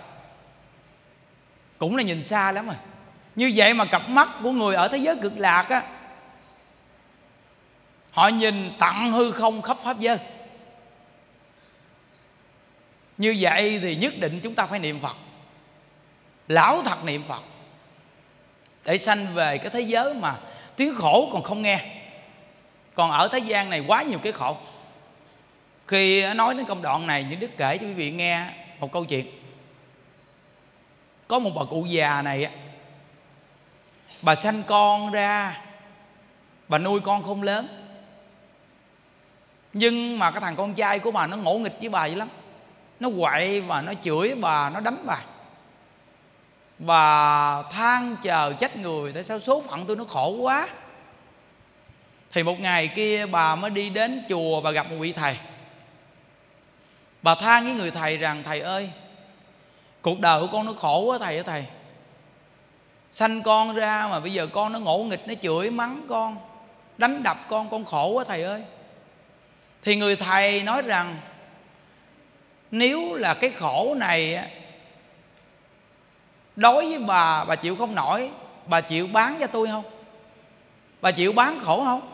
Cũng 1.79 1.97
là 1.97 2.03
nhìn 2.03 2.25
xa 2.25 2.53
lắm 2.53 2.67
rồi 2.67 2.77
như 3.37 3.53
vậy 3.57 3.75
mà 3.75 3.85
cặp 3.85 4.09
mắt 4.09 4.29
của 4.43 4.51
người 4.51 4.75
ở 4.75 4.89
thế 4.89 4.99
giới 4.99 5.17
cực 5.23 5.39
lạc 5.39 5.67
á 5.69 5.83
họ 8.17 8.29
nhìn 8.29 8.73
tặng 8.79 9.13
hư 9.13 9.33
không 9.33 9.63
khắp 9.63 9.79
pháp 9.83 10.01
giới. 10.01 10.19
Như 13.19 13.37
vậy 13.41 13.79
thì 13.83 13.97
nhất 13.97 14.15
định 14.19 14.41
chúng 14.43 14.55
ta 14.55 14.67
phải 14.67 14.79
niệm 14.79 15.01
phật. 15.01 15.17
Lão 16.49 16.83
thật 16.83 17.05
niệm 17.05 17.23
phật. 17.29 17.43
Để 18.85 18.99
sanh 18.99 19.27
về 19.35 19.59
cái 19.59 19.71
thế 19.71 19.81
giới 19.81 20.15
mà 20.15 20.37
tiếng 20.77 20.95
khổ 20.95 21.29
còn 21.33 21.43
không 21.43 21.63
nghe. 21.63 21.81
Còn 22.95 23.11
ở 23.11 23.29
thế 23.29 23.39
gian 23.39 23.71
này 23.71 23.85
quá 23.87 24.03
nhiều 24.03 24.19
cái 24.19 24.33
khổ. 24.33 24.57
Khi 25.87 26.35
nói 26.35 26.55
đến 26.55 26.65
công 26.67 26.83
đoạn 26.83 27.07
này, 27.07 27.27
những 27.31 27.41
đức 27.41 27.51
kể 27.57 27.79
cho 27.79 27.87
quý 27.87 27.93
vị 27.93 28.11
nghe 28.11 28.47
một 28.79 28.93
câu 28.93 29.05
chuyện. 29.05 29.27
Có 31.29 31.39
một 31.39 31.51
bà 31.55 31.65
cụ 31.65 31.85
già 31.85 32.23
này 32.23 32.51
bà 34.23 34.35
sanh 34.35 34.63
con 34.63 35.13
ra, 35.13 35.61
bà 36.69 36.79
nuôi 36.79 37.01
con 37.01 37.23
không 37.23 37.43
lớn 37.43 37.86
nhưng 39.79 40.19
mà 40.19 40.31
cái 40.31 40.41
thằng 40.41 40.57
con 40.57 40.75
trai 40.75 40.99
của 40.99 41.11
bà 41.11 41.27
nó 41.27 41.37
ngỗ 41.37 41.59
nghịch 41.59 41.77
với 41.81 41.89
bà 41.89 42.07
dữ 42.07 42.15
lắm. 42.15 42.29
Nó 43.01 43.09
quậy 43.21 43.61
và 43.61 43.81
nó 43.81 43.93
chửi 44.03 44.35
bà, 44.35 44.71
nó 44.71 44.81
đánh 44.81 45.05
bà. 45.07 45.19
Bà 46.79 47.63
than 47.63 48.17
chờ 48.23 48.53
trách 48.53 48.77
người 48.77 49.13
tại 49.13 49.25
sao 49.25 49.41
số 49.41 49.63
phận 49.69 49.87
tôi 49.87 49.97
nó 49.97 50.05
khổ 50.05 50.31
quá. 50.31 50.69
Thì 52.33 52.43
một 52.43 52.61
ngày 52.61 52.89
kia 52.89 53.27
bà 53.27 53.57
mới 53.57 53.71
đi 53.71 53.91
đến 53.91 54.25
chùa 54.29 54.61
và 54.61 54.71
gặp 54.71 54.91
một 54.91 54.97
vị 54.99 55.13
thầy. 55.13 55.37
Bà 57.23 57.35
than 57.35 57.65
với 57.65 57.73
người 57.73 57.91
thầy 57.91 58.17
rằng, 58.17 58.43
thầy 58.43 58.61
ơi, 58.61 58.91
cuộc 60.03 60.21
đời 60.21 60.41
của 60.41 60.49
con 60.53 60.67
nó 60.67 60.73
khổ 60.73 61.01
quá 61.01 61.19
thầy 61.19 61.35
ơi 61.35 61.45
thầy. 61.45 61.65
Sanh 63.11 63.43
con 63.43 63.75
ra 63.75 64.09
mà 64.11 64.21
bây 64.21 64.33
giờ 64.33 64.47
con 64.47 64.73
nó 64.73 64.79
ngỗ 64.79 64.99
nghịch, 64.99 65.29
nó 65.29 65.35
chửi 65.43 65.71
mắng 65.71 66.07
con, 66.09 66.37
đánh 66.99 67.23
đập 67.23 67.37
con 67.49 67.71
con 67.71 67.85
khổ 67.85 68.09
quá 68.09 68.25
thầy 68.29 68.43
ơi 68.43 68.63
thì 69.83 69.97
người 69.97 70.17
thầy 70.17 70.63
nói 70.63 70.83
rằng, 70.83 71.17
nếu 72.71 73.15
là 73.15 73.35
cái 73.35 73.51
khổ 73.51 73.95
này 73.97 74.51
đối 76.57 76.89
với 76.89 76.99
bà 76.99 77.45
bà 77.45 77.57
chịu 77.57 77.77
không 77.77 77.95
nổi, 77.95 78.31
bà 78.67 78.81
chịu 78.81 79.07
bán 79.07 79.37
cho 79.41 79.47
tôi 79.47 79.69
không? 79.69 79.85
Bà 81.01 81.11
chịu 81.11 81.33
bán 81.33 81.61
khổ 81.61 81.85
không? 81.85 82.13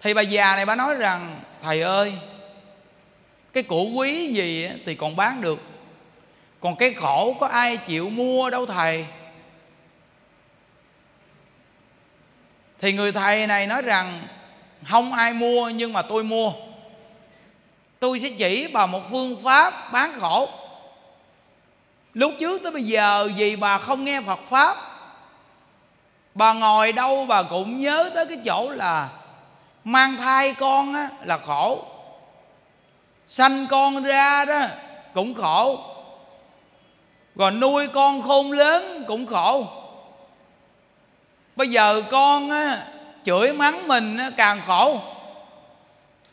Thì 0.00 0.14
bà 0.14 0.22
già 0.22 0.56
này 0.56 0.66
bà 0.66 0.76
nói 0.76 0.94
rằng, 0.94 1.40
thầy 1.62 1.80
ơi, 1.80 2.12
cái 3.52 3.62
cổ 3.62 3.82
quý 3.82 4.32
gì 4.32 4.70
thì 4.86 4.94
còn 4.94 5.16
bán 5.16 5.40
được, 5.40 5.60
còn 6.60 6.76
cái 6.76 6.94
khổ 6.94 7.36
có 7.40 7.46
ai 7.46 7.76
chịu 7.76 8.10
mua 8.10 8.50
đâu 8.50 8.66
thầy. 8.66 9.06
Thì 12.78 12.92
người 12.92 13.12
thầy 13.12 13.46
này 13.46 13.66
nói 13.66 13.82
rằng 13.82 14.22
không 14.84 15.12
ai 15.12 15.32
mua 15.32 15.68
nhưng 15.68 15.92
mà 15.92 16.02
tôi 16.02 16.24
mua. 16.24 16.52
Tôi 17.98 18.20
sẽ 18.20 18.28
chỉ 18.28 18.68
bà 18.72 18.86
một 18.86 19.02
phương 19.10 19.42
pháp 19.44 19.92
bán 19.92 20.20
khổ 20.20 20.48
lúc 22.14 22.32
trước 22.40 22.62
tới 22.62 22.72
bây 22.72 22.82
giờ 22.82 23.28
vì 23.36 23.56
bà 23.56 23.78
không 23.78 24.04
nghe 24.04 24.20
phật 24.20 24.40
pháp 24.50 24.76
bà 26.34 26.52
ngồi 26.52 26.92
đâu 26.92 27.26
bà 27.28 27.42
cũng 27.42 27.80
nhớ 27.80 28.10
tới 28.14 28.26
cái 28.26 28.38
chỗ 28.44 28.70
là 28.70 29.08
mang 29.84 30.16
thai 30.16 30.54
con 30.54 30.94
á, 30.94 31.08
là 31.24 31.38
khổ. 31.38 31.84
Sanh 33.28 33.66
con 33.66 34.02
ra 34.02 34.44
đó 34.44 34.66
cũng 35.14 35.34
khổ. 35.34 35.78
Rồi 37.34 37.50
nuôi 37.50 37.88
con 37.88 38.22
khôn 38.22 38.52
lớn 38.52 39.04
cũng 39.08 39.26
khổ. 39.26 39.66
Bây 41.56 41.68
giờ 41.68 42.02
con 42.10 42.50
á, 42.50 42.86
chửi 43.26 43.52
mắng 43.52 43.88
mình 43.88 44.18
càng 44.36 44.62
khổ. 44.66 45.00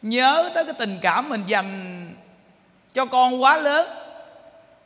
Nhớ 0.02 0.50
tới 0.56 0.66
cái 0.66 0.74
tình 0.74 1.00
cảm 1.02 1.30
mình 1.30 1.44
dành 1.46 2.16
cho 2.94 3.06
con 3.06 3.42
quá 3.42 3.58
lớn. 3.58 3.90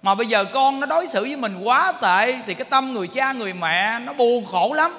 Mà 0.02 0.16
bây 0.16 0.28
giờ 0.28 0.46
con 0.46 0.80
nó 0.80 0.86
đối 0.86 1.08
xử 1.08 1.22
với 1.22 1.36
mình 1.36 1.58
quá 1.64 1.92
tệ 1.92 2.40
thì 2.46 2.54
cái 2.54 2.66
tâm 2.70 2.94
người 2.94 3.08
cha, 3.08 3.34
người 3.34 3.54
mẹ 3.54 4.00
nó 4.00 4.14
buồn 4.14 4.46
khổ 4.46 4.74
lắm. 4.74 4.98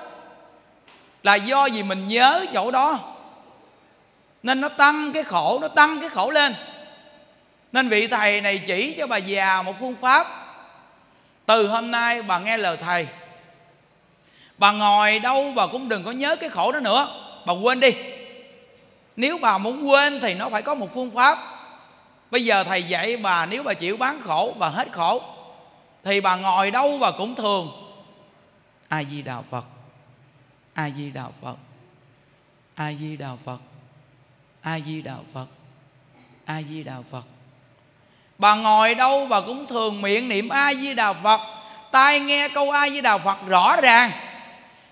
Là 1.22 1.34
do 1.34 1.66
gì 1.66 1.82
mình 1.82 2.08
nhớ 2.08 2.46
chỗ 2.54 2.70
đó. 2.70 2.98
Nên 4.42 4.60
nó 4.60 4.68
tăng 4.68 5.12
cái 5.12 5.22
khổ, 5.22 5.58
nó 5.62 5.68
tăng 5.68 6.00
cái 6.00 6.08
khổ 6.08 6.30
lên. 6.30 6.54
Nên 7.72 7.88
vị 7.88 8.06
thầy 8.06 8.40
này 8.40 8.58
chỉ 8.66 8.94
cho 8.98 9.06
bà 9.06 9.16
già 9.16 9.62
một 9.62 9.74
phương 9.80 9.96
pháp. 10.00 10.26
Từ 11.46 11.68
hôm 11.68 11.90
nay 11.90 12.22
bà 12.22 12.38
nghe 12.38 12.58
lời 12.58 12.76
thầy 12.76 13.06
bà 14.58 14.72
ngồi 14.72 15.18
đâu 15.18 15.52
bà 15.56 15.66
cũng 15.66 15.88
đừng 15.88 16.04
có 16.04 16.10
nhớ 16.10 16.36
cái 16.36 16.50
khổ 16.50 16.72
đó 16.72 16.80
nữa. 16.80 17.24
Bà 17.46 17.52
quên 17.52 17.80
đi. 17.80 17.90
Nếu 19.16 19.38
bà 19.38 19.58
muốn 19.58 19.90
quên 19.90 20.20
thì 20.20 20.34
nó 20.34 20.48
phải 20.48 20.62
có 20.62 20.74
một 20.74 20.88
phương 20.94 21.10
pháp. 21.10 21.38
Bây 22.30 22.44
giờ 22.44 22.64
thầy 22.64 22.82
dạy 22.82 23.16
bà 23.16 23.46
nếu 23.46 23.62
bà 23.62 23.74
chịu 23.74 23.96
bán 23.96 24.20
khổ 24.22 24.54
và 24.58 24.68
hết 24.68 24.88
khổ, 24.92 25.22
thì 26.04 26.20
bà 26.20 26.36
ngồi 26.36 26.70
đâu 26.70 26.98
bà 27.00 27.10
cũng 27.10 27.34
thường. 27.34 27.70
A 28.88 29.04
di 29.04 29.22
đà 29.22 29.40
phật. 29.50 29.64
A 30.74 30.90
di 30.90 31.10
đà 31.10 31.24
phật. 31.42 31.56
A 32.74 32.92
di 32.92 33.16
đà 33.16 33.28
phật. 33.44 33.58
A 34.62 34.78
di 34.86 35.02
đà 35.02 35.14
phật. 35.34 35.46
A 36.44 36.62
di 36.62 36.82
đà 36.82 36.96
phật. 37.10 37.24
Bà 38.38 38.54
ngồi 38.54 38.94
đâu 38.94 39.26
bà 39.26 39.40
cũng 39.40 39.66
thường 39.66 40.02
miệng 40.02 40.28
niệm 40.28 40.48
a 40.48 40.74
di 40.74 40.94
đà 40.94 41.12
phật. 41.12 41.40
Tai 41.90 42.20
nghe 42.20 42.48
câu 42.48 42.70
a 42.70 42.88
di 42.88 43.00
đà 43.00 43.18
phật 43.18 43.36
rõ 43.46 43.76
ràng 43.82 44.10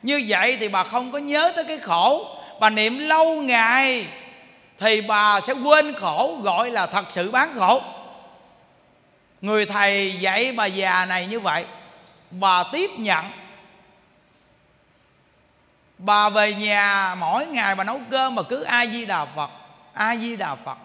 như 0.03 0.25
vậy 0.29 0.57
thì 0.61 0.69
bà 0.69 0.85
không 0.85 1.13
có 1.13 1.19
nhớ 1.19 1.53
tới 1.57 1.65
cái 1.65 1.79
khổ. 1.79 2.37
Bà 2.61 2.71
niệm 2.71 2.99
lâu 2.99 3.43
ngày 3.43 4.07
thì 4.79 5.01
bà 5.01 5.41
sẽ 5.41 5.53
quên 5.53 5.95
khổ, 5.95 6.39
gọi 6.43 6.71
là 6.71 6.87
thật 6.87 7.05
sự 7.11 7.31
bán 7.31 7.55
khổ. 7.59 7.83
Người 9.41 9.67
thầy 9.67 10.13
dạy 10.13 10.53
bà 10.53 10.67
già 10.67 11.07
này 11.07 11.27
như 11.27 11.41
vậy, 11.41 11.65
bà 12.31 12.65
tiếp 12.73 12.91
nhận. 12.99 13.25
Bà 15.99 16.29
về 16.29 16.55
nhà 16.55 17.15
mỗi 17.15 17.47
ngày 17.47 17.75
bà 17.75 17.85
nấu 17.85 18.01
cơm 18.11 18.35
mà 18.35 18.43
cứ 18.43 18.63
a 18.63 18.87
di 18.87 19.05
đà 19.07 19.25
phật 19.25 19.51
a 19.93 20.17
di 20.17 20.37
đà 20.37 20.55
phật. 20.55 20.79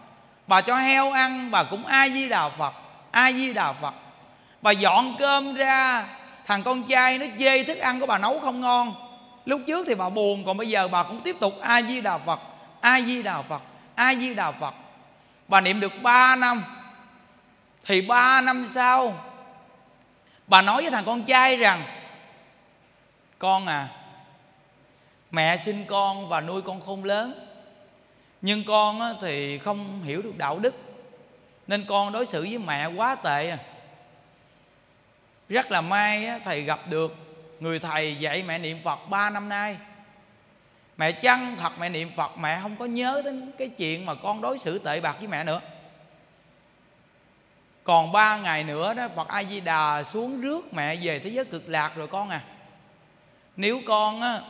Bà 0.48 0.62
cho 0.62 0.76
heo 0.76 1.12
ăn, 1.12 1.52
bà 1.52 1.64
cũng 1.64 1.86
a 1.86 2.10
di 2.10 2.30
đà 2.30 2.50
phật 2.50 2.74
a 3.12 3.32
di 3.32 3.54
đà 3.54 3.74
phật. 3.74 3.94
Bà 4.62 4.72
dọn 4.72 5.16
cơm 5.20 5.54
ra 5.54 6.06
thằng 6.46 6.64
con 6.64 6.84
trai 6.84 7.18
nó 7.18 7.26
chê 7.40 7.64
thức 7.64 7.78
ăn 7.78 8.00
của 8.00 8.06
bà 8.06 8.18
nấu 8.18 8.40
không 8.40 8.62
ngon. 8.62 8.94
Lúc 9.46 9.62
trước 9.68 9.86
thì 9.88 9.96
bà 9.96 10.10
buồn, 10.10 10.46
còn 10.46 10.58
bây 10.58 10.70
giờ 10.70 10.88
bà 10.88 11.04
cũng 11.04 11.22
tiếp 11.22 11.36
tục 11.40 11.60
a 11.62 11.82
di 11.82 12.02
đà 12.02 12.18
phật, 12.18 12.40
a 12.82 13.02
di 13.02 13.24
đà 13.24 13.42
phật, 13.42 13.62
a 13.96 14.16
di 14.16 14.36
đà 14.36 14.52
phật. 14.52 14.74
Bà 15.48 15.62
niệm 15.62 15.80
được 15.80 15.92
3 16.02 16.36
năm. 16.36 16.64
Thì 17.86 18.02
3 18.02 18.42
năm 18.42 18.68
sau, 18.74 19.26
bà 20.48 20.62
nói 20.62 20.82
với 20.82 20.92
thằng 20.92 21.06
con 21.06 21.24
trai 21.24 21.58
rằng, 21.58 21.84
con 23.40 23.66
à 23.66 23.88
mẹ 25.32 25.58
sinh 25.58 25.86
con 25.88 26.30
và 26.30 26.42
nuôi 26.42 26.62
con 26.62 26.82
khôn 26.82 27.04
lớn. 27.04 27.48
Nhưng 28.42 28.64
con 28.64 29.18
thì 29.22 29.58
không 29.58 30.04
hiểu 30.04 30.22
được 30.22 30.38
đạo 30.38 30.60
đức, 30.60 30.76
nên 31.68 31.86
con 31.86 32.12
đối 32.12 32.26
xử 32.26 32.42
với 32.42 32.58
mẹ 32.58 32.86
quá 32.86 33.16
tệ 33.16 33.50
à 33.50 33.58
rất 35.52 35.72
là 35.72 35.82
may 35.82 36.30
thầy 36.44 36.62
gặp 36.62 36.80
được 36.90 37.16
người 37.60 37.80
thầy 37.80 38.16
dạy 38.16 38.44
mẹ 38.44 38.58
niệm 38.58 38.80
phật 38.84 39.10
ba 39.10 39.30
năm 39.30 39.50
nay. 39.50 39.78
Mẹ 40.98 41.12
chăng 41.12 41.56
thật 41.60 41.72
mẹ 41.80 41.90
niệm 41.90 42.12
phật, 42.16 42.38
mẹ 42.38 42.60
không 42.62 42.76
có 42.76 42.86
nhớ 42.86 43.22
đến 43.26 43.52
cái 43.58 43.70
chuyện 43.70 44.06
mà 44.06 44.16
con 44.16 44.42
đối 44.42 44.60
xử 44.60 44.80
tệ 44.80 45.02
bạc 45.02 45.16
với 45.20 45.28
mẹ 45.28 45.44
nữa. 45.44 45.62
Còn 47.84 48.12
ba 48.12 48.38
ngày 48.38 48.64
nữa 48.64 48.94
đó, 48.94 49.08
phật 49.16 49.28
a 49.28 49.44
di 49.44 49.60
đà 49.60 50.04
xuống 50.04 50.42
rước 50.42 50.74
mẹ 50.74 50.96
về 50.96 51.20
thế 51.20 51.30
giới 51.30 51.46
cực 51.46 51.70
lạc 51.70 51.96
rồi 51.96 52.08
con 52.08 52.30
à. 52.30 52.44
Nếu 53.56 53.82
con 53.88 54.22
á, 54.22 54.42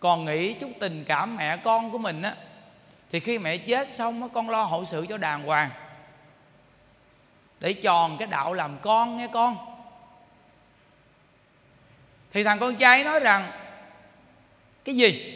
còn 0.00 0.24
nghĩ 0.24 0.52
chút 0.52 0.70
tình 0.80 1.04
cảm 1.04 1.36
mẹ 1.36 1.56
con 1.56 1.90
của 1.90 1.98
mình 1.98 2.22
á, 2.22 2.34
thì 3.12 3.20
khi 3.20 3.38
mẹ 3.38 3.56
chết 3.56 3.90
xong 3.90 4.22
á, 4.22 4.28
con 4.32 4.50
lo 4.50 4.64
hậu 4.64 4.84
sự 4.84 5.06
cho 5.08 5.16
đàng 5.16 5.42
hoàng 5.42 5.70
để 7.60 7.72
tròn 7.72 8.16
cái 8.18 8.28
đạo 8.28 8.54
làm 8.54 8.78
con 8.82 9.16
nghe 9.16 9.28
con. 9.32 9.56
Thì 12.32 12.44
thằng 12.44 12.58
con 12.58 12.76
trai 12.76 13.04
nói 13.04 13.20
rằng, 13.20 13.50
cái 14.84 14.96
gì? 14.96 15.34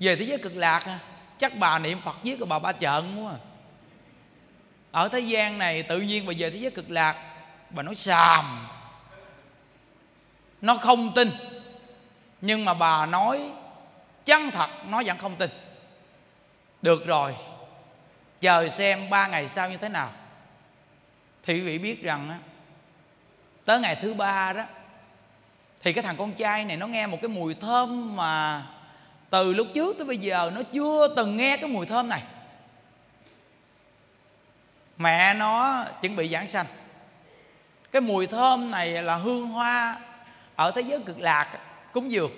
Về 0.00 0.16
thế 0.16 0.24
giới 0.24 0.38
cực 0.38 0.56
lạc 0.56 0.82
à? 0.86 0.98
chắc 1.38 1.56
bà 1.58 1.78
niệm 1.78 2.00
phật 2.00 2.16
với 2.24 2.36
bà 2.36 2.58
ba 2.58 2.72
trợn 2.72 3.24
quá 3.24 3.32
à. 3.32 3.38
ở 4.90 5.08
thế 5.08 5.20
gian 5.20 5.58
này 5.58 5.82
tự 5.82 6.00
nhiên 6.00 6.26
bà 6.26 6.32
về 6.38 6.50
thế 6.50 6.56
giới 6.56 6.70
cực 6.70 6.90
lạc, 6.90 7.16
bà 7.70 7.82
nói 7.82 7.94
xàm. 7.94 8.68
Nó 10.60 10.76
không 10.76 11.12
tin. 11.14 11.30
Nhưng 12.40 12.64
mà 12.64 12.74
bà 12.74 13.06
nói 13.06 13.50
chân 14.24 14.50
thật, 14.50 14.70
nó 14.88 15.02
vẫn 15.06 15.18
không 15.18 15.36
tin. 15.36 15.50
Được 16.82 17.06
rồi. 17.06 17.34
Chờ 18.40 18.68
xem 18.68 19.10
ba 19.10 19.26
ngày 19.26 19.48
sau 19.48 19.70
như 19.70 19.76
thế 19.76 19.88
nào 19.88 20.10
thì 21.46 21.54
quý 21.54 21.60
vị 21.60 21.78
biết 21.78 22.02
rằng 22.02 22.28
á, 22.28 22.38
tới 23.64 23.80
ngày 23.80 23.96
thứ 23.96 24.14
ba 24.14 24.52
đó, 24.52 24.62
thì 25.82 25.92
cái 25.92 26.04
thằng 26.04 26.16
con 26.16 26.32
trai 26.32 26.64
này 26.64 26.76
nó 26.76 26.86
nghe 26.86 27.06
một 27.06 27.18
cái 27.22 27.28
mùi 27.28 27.54
thơm 27.54 28.16
mà 28.16 28.66
từ 29.30 29.54
lúc 29.54 29.66
trước 29.74 29.96
tới 29.98 30.06
bây 30.06 30.18
giờ 30.18 30.50
nó 30.54 30.62
chưa 30.72 31.14
từng 31.16 31.36
nghe 31.36 31.56
cái 31.56 31.70
mùi 31.70 31.86
thơm 31.86 32.08
này. 32.08 32.22
Mẹ 34.98 35.34
nó 35.34 35.84
chuẩn 36.02 36.16
bị 36.16 36.28
giảng 36.28 36.48
sanh. 36.48 36.66
Cái 37.92 38.02
mùi 38.02 38.26
thơm 38.26 38.70
này 38.70 39.02
là 39.02 39.16
hương 39.16 39.48
hoa 39.48 40.00
ở 40.56 40.70
thế 40.70 40.80
giới 40.80 41.00
cực 41.00 41.18
lạc, 41.18 41.58
cúng 41.92 42.10
dường. 42.10 42.32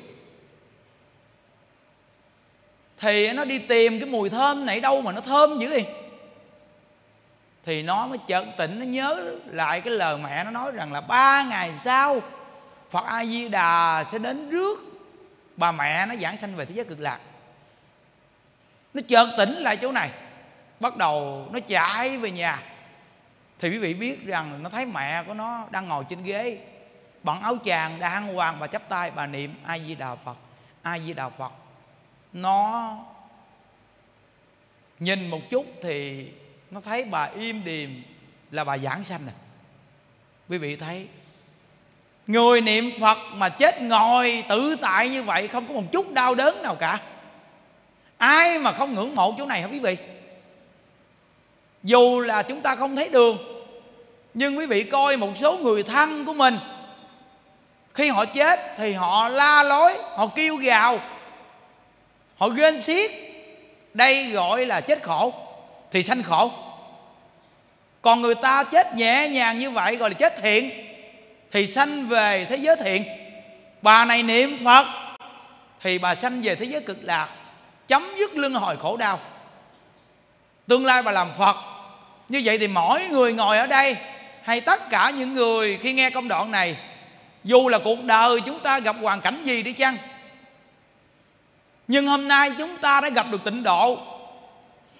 Thì 2.98 3.32
nó 3.32 3.44
đi 3.44 3.58
tìm 3.58 4.00
cái 4.00 4.08
mùi 4.08 4.30
thơm 4.30 4.66
này 4.66 4.80
đâu 4.80 5.00
mà 5.00 5.12
nó 5.12 5.20
thơm 5.20 5.58
dữ 5.58 5.68
vậy? 5.68 5.86
Thì 7.64 7.82
nó 7.82 8.06
mới 8.06 8.18
chợt 8.26 8.44
tỉnh, 8.56 8.78
nó 8.78 8.84
nhớ 8.84 9.36
lại 9.46 9.80
cái 9.80 9.94
lời 9.94 10.18
mẹ 10.18 10.44
nó 10.44 10.50
nói 10.50 10.72
rằng 10.72 10.92
là 10.92 11.00
ba 11.00 11.42
ngày 11.42 11.72
sau, 11.84 12.20
phật 12.90 13.04
a 13.04 13.24
di 13.24 13.48
đà 13.48 14.04
sẽ 14.04 14.18
đến 14.18 14.50
rước 14.50 14.78
bà 15.56 15.72
mẹ 15.72 16.06
nó 16.06 16.16
giảng 16.16 16.36
sanh 16.36 16.56
về 16.56 16.64
thế 16.64 16.74
giới 16.74 16.84
cực 16.84 17.00
lạc. 17.00 17.20
Nó 18.94 19.00
chợt 19.08 19.28
tỉnh 19.38 19.52
lại 19.52 19.76
chỗ 19.76 19.92
này, 19.92 20.10
bắt 20.80 20.96
đầu 20.96 21.46
nó 21.52 21.60
chạy 21.60 22.18
về 22.18 22.30
nhà. 22.30 22.62
Thì 23.58 23.70
quý 23.70 23.78
vị 23.78 23.94
biết 23.94 24.26
rằng 24.26 24.62
nó 24.62 24.70
thấy 24.70 24.86
mẹ 24.86 25.22
của 25.22 25.34
nó 25.34 25.66
đang 25.70 25.88
ngồi 25.88 26.04
trên 26.08 26.22
ghế, 26.22 26.58
bằng 27.22 27.40
áo 27.40 27.56
chàng 27.56 28.00
đang 28.00 28.34
hoàng 28.34 28.56
và 28.58 28.66
chắp 28.66 28.88
tay 28.88 29.10
bà 29.10 29.26
niệm 29.26 29.54
a 29.64 29.78
di 29.78 29.94
đà 29.94 30.14
phật 30.14 30.36
a 30.82 30.98
di 30.98 31.12
đà 31.12 31.28
phật. 31.28 31.52
Nó 32.32 32.96
nhìn 34.98 35.30
một 35.30 35.40
chút 35.50 35.66
thì 35.82 36.28
nó 36.70 36.80
thấy 36.80 37.04
bà 37.04 37.24
im 37.24 37.64
điềm 37.64 37.90
là 38.50 38.64
bà 38.64 38.78
giảng 38.78 39.04
sanh 39.04 39.20
à. 39.26 39.34
Quý 40.48 40.58
vị 40.58 40.76
thấy, 40.76 41.06
người 42.26 42.60
niệm 42.60 42.90
phật 43.00 43.18
mà 43.34 43.48
chết 43.48 43.82
ngồi 43.82 44.44
tự 44.48 44.76
tại 44.80 45.08
như 45.08 45.22
vậy 45.22 45.48
không 45.48 45.66
có 45.66 45.74
một 45.74 45.84
chút 45.92 46.12
đau 46.12 46.34
đớn 46.34 46.62
nào 46.62 46.74
cả. 46.74 47.00
Ai 48.18 48.58
mà 48.58 48.72
không 48.72 48.94
ngưỡng 48.94 49.14
mộ 49.14 49.34
chỗ 49.38 49.46
này 49.46 49.62
hả 49.62 49.68
quý 49.68 49.78
vị? 49.78 49.96
Dù 51.82 52.20
là 52.20 52.42
chúng 52.42 52.60
ta 52.60 52.76
không 52.76 52.96
thấy 52.96 53.08
đường, 53.08 53.38
nhưng 54.34 54.58
quý 54.58 54.66
vị 54.66 54.84
coi 54.84 55.16
một 55.16 55.36
số 55.36 55.56
người 55.56 55.82
thân 55.82 56.24
của 56.24 56.34
mình, 56.34 56.58
khi 57.94 58.08
họ 58.08 58.24
chết 58.24 58.60
thì 58.78 58.92
họ 58.92 59.28
la 59.28 59.62
lối, 59.62 59.98
họ 60.16 60.26
kêu 60.26 60.56
gào, 60.56 61.00
họ 62.36 62.48
ghen 62.48 62.82
xiết, 62.82 63.10
đây 63.94 64.30
gọi 64.30 64.66
là 64.66 64.80
chết 64.80 65.02
khổ 65.02 65.47
thì 65.92 66.02
sanh 66.02 66.22
khổ. 66.22 66.50
Còn 68.02 68.22
người 68.22 68.34
ta 68.34 68.64
chết 68.64 68.94
nhẹ 68.94 69.28
nhàng 69.28 69.58
như 69.58 69.70
vậy, 69.70 69.96
gọi 69.96 70.10
là 70.10 70.14
chết 70.14 70.34
thiện, 70.42 70.70
thì 71.52 71.66
sanh 71.66 72.08
về 72.08 72.44
thế 72.44 72.56
giới 72.56 72.76
thiện. 72.76 73.04
Bà 73.82 74.04
này 74.04 74.22
niệm 74.22 74.58
phật, 74.64 74.86
thì 75.80 75.98
bà 75.98 76.14
sanh 76.14 76.40
về 76.42 76.54
thế 76.54 76.64
giới 76.64 76.80
cực 76.80 76.98
lạc, 77.02 77.28
chấm 77.88 78.02
dứt 78.18 78.36
luân 78.36 78.54
hồi 78.54 78.76
khổ 78.76 78.96
đau. 78.96 79.20
Tương 80.66 80.86
lai 80.86 81.02
bà 81.02 81.12
làm 81.12 81.28
phật. 81.38 81.56
Như 82.28 82.42
vậy 82.44 82.58
thì 82.58 82.68
mỗi 82.68 83.04
người 83.04 83.32
ngồi 83.32 83.58
ở 83.58 83.66
đây, 83.66 83.96
hay 84.42 84.60
tất 84.60 84.90
cả 84.90 85.10
những 85.10 85.34
người 85.34 85.78
khi 85.82 85.92
nghe 85.92 86.10
công 86.10 86.28
đoạn 86.28 86.50
này, 86.50 86.76
dù 87.44 87.68
là 87.68 87.78
cuộc 87.78 88.04
đời 88.04 88.40
chúng 88.40 88.60
ta 88.60 88.78
gặp 88.78 88.96
hoàn 89.02 89.20
cảnh 89.20 89.44
gì 89.44 89.62
đi 89.62 89.72
chăng, 89.72 89.96
nhưng 91.88 92.06
hôm 92.06 92.28
nay 92.28 92.52
chúng 92.58 92.76
ta 92.76 93.00
đã 93.00 93.08
gặp 93.08 93.26
được 93.30 93.44
tịnh 93.44 93.62
độ 93.62 94.17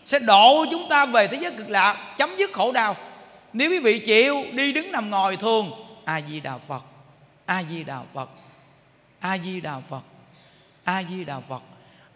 sẽ 0.09 0.19
độ 0.19 0.65
chúng 0.71 0.89
ta 0.89 1.07
về 1.07 1.27
thế 1.27 1.39
giới 1.41 1.51
cực 1.51 1.69
lạc 1.69 2.15
chấm 2.19 2.37
dứt 2.37 2.53
khổ 2.53 2.73
đau. 2.73 2.97
Nếu 3.53 3.71
quý 3.71 3.79
vị 3.79 3.99
chịu 3.99 4.45
đi 4.53 4.73
đứng 4.73 4.93
nằm 4.93 5.11
ngồi 5.11 5.37
thường 5.37 5.71
a 6.05 6.21
di 6.21 6.41
đà 6.41 6.59
phật 6.69 6.83
a 7.47 7.63
di 7.71 7.85
đà 7.85 7.99
phật 8.15 8.29
a 9.21 9.39
di 9.39 9.61
đà 9.61 9.75
phật 9.91 10.03
a 10.85 11.03
di 11.03 11.25
đà 11.25 11.41
phật. 11.49 11.63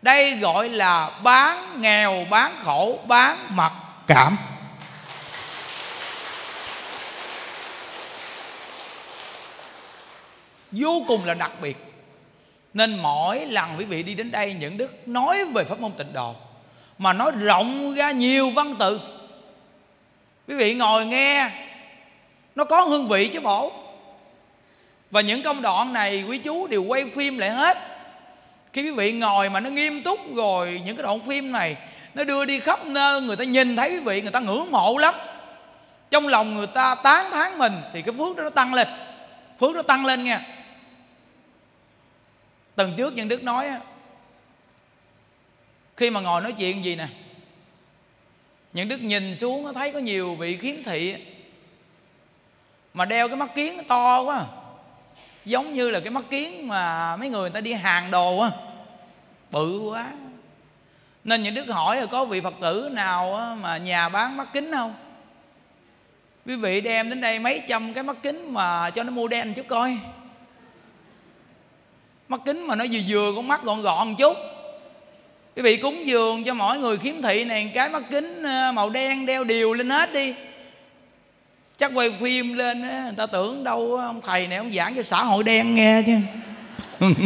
Đây 0.02 0.36
gọi 0.36 0.68
là 0.68 1.20
bán 1.22 1.80
nghèo, 1.80 2.26
bán 2.30 2.56
khổ, 2.64 2.98
bán 3.06 3.56
mặc 3.56 3.72
cảm. 4.06 4.36
Vô 10.70 11.04
cùng 11.08 11.24
là 11.24 11.34
đặc 11.34 11.52
biệt. 11.60 11.76
Nên 12.74 12.98
mỗi 13.02 13.46
lần 13.46 13.78
quý 13.78 13.84
vị 13.84 14.02
đi 14.02 14.14
đến 14.14 14.30
đây, 14.30 14.54
những 14.54 14.76
đức 14.76 15.08
nói 15.08 15.44
về 15.44 15.64
pháp 15.64 15.80
môn 15.80 15.92
tịnh 15.92 16.12
độ 16.12 16.34
mà 17.02 17.12
nói 17.12 17.32
rộng 17.40 17.94
ra 17.94 18.10
nhiều 18.10 18.50
văn 18.50 18.74
tự. 18.78 19.00
Quý 20.48 20.54
vị 20.54 20.74
ngồi 20.74 21.06
nghe, 21.06 21.50
nó 22.54 22.64
có 22.64 22.80
hương 22.82 23.08
vị 23.08 23.28
chứ 23.28 23.40
bổ 23.40 23.72
và 25.10 25.20
những 25.20 25.42
công 25.42 25.62
đoạn 25.62 25.92
này 25.92 26.24
quý 26.28 26.38
chú 26.38 26.66
đều 26.66 26.82
quay 26.82 27.04
phim 27.16 27.38
lại 27.38 27.50
hết. 27.50 27.78
Khi 28.72 28.82
quý 28.82 28.90
vị 28.90 29.12
ngồi 29.12 29.50
mà 29.50 29.60
nó 29.60 29.70
nghiêm 29.70 30.02
túc 30.02 30.34
rồi 30.34 30.80
những 30.84 30.96
cái 30.96 31.02
đoạn 31.02 31.20
phim 31.20 31.52
này, 31.52 31.76
nó 32.14 32.24
đưa 32.24 32.44
đi 32.44 32.60
khắp 32.60 32.86
nơi, 32.86 33.20
người 33.20 33.36
ta 33.36 33.44
nhìn 33.44 33.76
thấy 33.76 33.90
quý 33.90 34.00
vị, 34.00 34.20
người 34.22 34.30
ta 34.30 34.40
ngưỡng 34.40 34.70
mộ 34.70 34.98
lắm. 34.98 35.14
Trong 36.10 36.28
lòng 36.28 36.54
người 36.54 36.66
ta 36.66 36.94
tán 36.94 37.30
thán 37.30 37.58
mình 37.58 37.72
thì 37.92 38.02
cái 38.02 38.14
phước 38.18 38.36
đó 38.36 38.42
nó 38.42 38.50
tăng 38.50 38.74
lên. 38.74 38.88
Phước 39.60 39.74
nó 39.74 39.82
tăng 39.82 40.06
lên 40.06 40.24
nha 40.24 40.40
tuần 42.76 42.94
trước 42.96 43.14
nhân 43.14 43.28
đức 43.28 43.42
nói 43.42 43.70
khi 46.02 46.10
mà 46.10 46.20
ngồi 46.20 46.40
nói 46.40 46.52
chuyện 46.52 46.84
gì 46.84 46.96
nè 46.96 47.08
những 48.72 48.88
đức 48.88 49.02
nhìn 49.02 49.36
xuống 49.36 49.74
thấy 49.74 49.92
có 49.92 49.98
nhiều 49.98 50.34
vị 50.34 50.56
khiếm 50.56 50.82
thị. 50.84 51.14
Mà 52.94 53.04
đeo 53.04 53.28
cái 53.28 53.36
mắt 53.36 53.54
kiến 53.54 53.80
to 53.88 54.22
quá 54.22 54.46
giống 55.44 55.72
như 55.72 55.90
là 55.90 56.00
cái 56.00 56.10
mắt 56.10 56.24
kiến 56.30 56.68
mà 56.68 57.16
mấy 57.16 57.28
người, 57.28 57.40
người 57.40 57.50
ta 57.50 57.60
đi 57.60 57.72
hàng 57.72 58.10
đồ 58.10 58.38
á 58.38 58.50
bự 59.50 59.78
quá. 59.78 60.12
Nên 61.24 61.42
những 61.42 61.54
đức 61.54 61.68
hỏi 61.68 61.96
là 61.96 62.06
có 62.06 62.24
vị 62.24 62.40
phật 62.40 62.54
tử 62.60 62.88
nào 62.92 63.56
mà 63.60 63.76
nhà 63.76 64.08
bán 64.08 64.36
mắt 64.36 64.48
kính 64.52 64.72
không? 64.72 64.94
Quý 66.46 66.56
vị 66.56 66.80
đem 66.80 67.08
đến 67.10 67.20
đây 67.20 67.38
mấy 67.38 67.62
trăm 67.68 67.94
cái 67.94 68.04
mắt 68.04 68.16
kính 68.22 68.54
mà 68.54 68.90
cho 68.90 69.02
nó 69.02 69.10
mua 69.10 69.28
đen 69.28 69.54
chút 69.54 69.66
coi. 69.68 69.98
Mắt 72.28 72.40
kính 72.44 72.66
mà 72.66 72.74
nó 72.74 72.84
vừa 72.92 73.00
vừa 73.08 73.32
con 73.36 73.48
mắt 73.48 73.62
gọn 73.62 73.82
gọn 73.82 74.08
một 74.08 74.14
chút 74.18 74.36
quý 75.56 75.62
vị 75.62 75.76
cúng 75.76 76.06
dường 76.06 76.44
cho 76.44 76.54
mỗi 76.54 76.78
người 76.78 76.98
khiếm 76.98 77.22
thị 77.22 77.44
này, 77.44 77.70
cái 77.74 77.88
mắt 77.88 78.02
kính 78.10 78.42
ờ, 78.42 78.72
màu 78.72 78.90
đen 78.90 79.26
đeo 79.26 79.44
đều 79.44 79.72
lên 79.74 79.90
hết 79.90 80.12
đi. 80.12 80.34
Chắc 81.78 81.90
quay 81.94 82.12
phim 82.20 82.54
lên 82.54 82.82
ờ, 82.82 83.02
người 83.02 83.14
ta 83.16 83.26
tưởng 83.26 83.64
đâu 83.64 83.96
ờ, 83.96 84.06
ông 84.06 84.20
thầy 84.26 84.46
này 84.46 84.58
ông 84.58 84.72
giảng 84.72 84.94
cho 84.94 85.02
xã 85.02 85.24
hội 85.24 85.44
đen 85.44 85.74
nghe 85.74 86.02
chứ. 86.06 86.16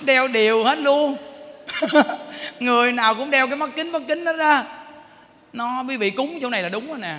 Đeo 0.00 0.28
đều 0.28 0.64
hết 0.64 0.78
luôn. 0.78 1.16
Người 2.60 2.92
nào 2.92 3.14
cũng 3.14 3.30
đeo 3.30 3.46
cái 3.46 3.56
mắt 3.56 3.70
kính 3.76 3.92
mắt 3.92 4.02
kính 4.08 4.24
đó 4.24 4.32
ra. 4.32 4.64
Nó, 5.52 5.84
quý 5.88 5.96
vị 5.96 6.10
cúng 6.10 6.38
chỗ 6.42 6.50
này 6.50 6.62
là 6.62 6.68
đúng 6.68 6.88
rồi 6.88 6.98
nè. 6.98 7.16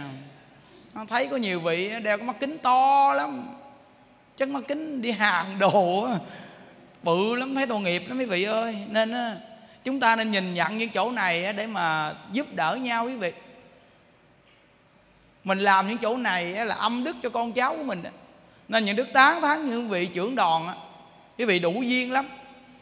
Nó 0.93 1.05
thấy 1.09 1.27
có 1.27 1.37
nhiều 1.37 1.59
vị 1.59 1.91
đeo 2.03 2.17
cái 2.17 2.27
mắt 2.27 2.35
kính 2.39 2.57
to 2.57 3.13
lắm 3.13 3.45
chắc 4.37 4.49
mắt 4.49 4.63
kính 4.67 5.01
đi 5.01 5.11
hàng 5.11 5.59
đồ 5.59 6.07
bự 7.03 7.35
lắm, 7.35 7.55
thấy 7.55 7.67
tội 7.67 7.81
nghiệp 7.81 8.03
lắm 8.07 8.17
quý 8.19 8.25
vị 8.25 8.43
ơi. 8.43 8.77
Nên 8.89 9.13
chúng 9.83 9.99
ta 9.99 10.15
nên 10.15 10.31
nhìn 10.31 10.53
nhận 10.53 10.77
những 10.77 10.89
chỗ 10.89 11.11
này 11.11 11.53
để 11.53 11.67
mà 11.67 12.13
giúp 12.31 12.47
đỡ 12.53 12.75
nhau, 12.75 13.05
quý 13.05 13.15
vị. 13.15 13.31
Mình 15.43 15.59
làm 15.59 15.87
những 15.87 15.97
chỗ 15.97 16.17
này 16.17 16.45
là 16.45 16.75
âm 16.75 17.03
đức 17.03 17.15
cho 17.23 17.29
con 17.29 17.53
cháu 17.53 17.75
của 17.77 17.83
mình 17.83 18.03
nên 18.67 18.85
những 18.85 18.95
đức 18.95 19.13
tán 19.13 19.41
thán 19.41 19.69
những 19.69 19.89
vị 19.89 20.05
trưởng 20.05 20.35
đoàn 20.35 20.67
quý 21.37 21.45
vị 21.45 21.59
đủ 21.59 21.81
duyên 21.81 22.11
lắm. 22.11 22.29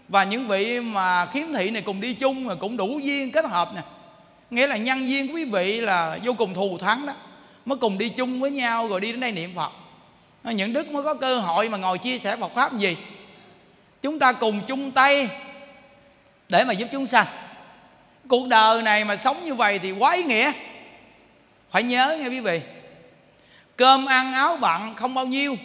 Và 0.08 0.24
những 0.24 0.48
vị 0.48 0.80
mà 0.80 1.26
khiếm 1.26 1.48
thị 1.54 1.70
này 1.70 1.82
cùng 1.82 2.02
đi 2.02 2.14
chung 2.14 2.46
mà 2.46 2.56
cũng 2.56 2.78
đủ 2.78 3.00
duyên 3.00 3.32
kết 3.32 3.46
hợp 3.46 3.72
nè. 3.76 3.82
Nghĩa 4.50 4.68
là 4.68 4.78
nhân 4.78 5.10
duyên 5.10 5.28
của 5.28 5.34
quý 5.34 5.46
vị 5.46 5.82
là 5.82 6.20
vô 6.24 6.34
cùng 6.34 6.54
thù 6.54 6.78
thắng 6.78 7.06
đó. 7.06 7.14
Mới 7.66 7.78
cùng 7.78 7.98
đi 7.98 8.10
chung 8.10 8.40
với 8.40 8.52
nhau 8.52 8.88
rồi 8.88 9.02
đi 9.02 9.12
đến 9.12 9.20
đây 9.20 9.32
niệm 9.32 9.56
phật 9.56 9.72
những 10.44 10.74
đức 10.74 10.88
mới 10.88 11.04
có 11.04 11.14
cơ 11.14 11.40
hội 11.40 11.70
mà 11.70 11.78
ngồi 11.78 11.98
chia 11.98 12.18
sẻ 12.18 12.36
Phật 12.36 12.56
pháp 12.56 12.78
gì? 12.78 12.98
Chúng 14.02 14.20
ta 14.20 14.34
cùng 14.34 14.62
chung 14.68 14.92
tay 14.92 15.30
để 16.50 16.64
mà 16.66 16.74
giúp 16.74 16.88
chúng 16.92 17.08
sanh. 17.08 17.26
Cuộc 18.28 18.48
đời 18.48 18.82
này 18.82 19.06
mà 19.06 19.18
sống 19.18 19.46
như 19.46 19.56
vậy 19.56 19.80
thì 19.80 19.92
quá 19.92 20.14
ý 20.14 20.24
nghĩa. 20.24 20.52
Phải 21.72 21.84
nhớ 21.84 22.18
nghe 22.20 22.28
quý 22.28 22.40
vị, 22.40 22.62
cơm 23.76 24.06
ăn 24.06 24.34
áo 24.34 24.58
bận 24.62 24.96
không 24.96 25.14
bao 25.14 25.26
nhiêu, 25.26 25.56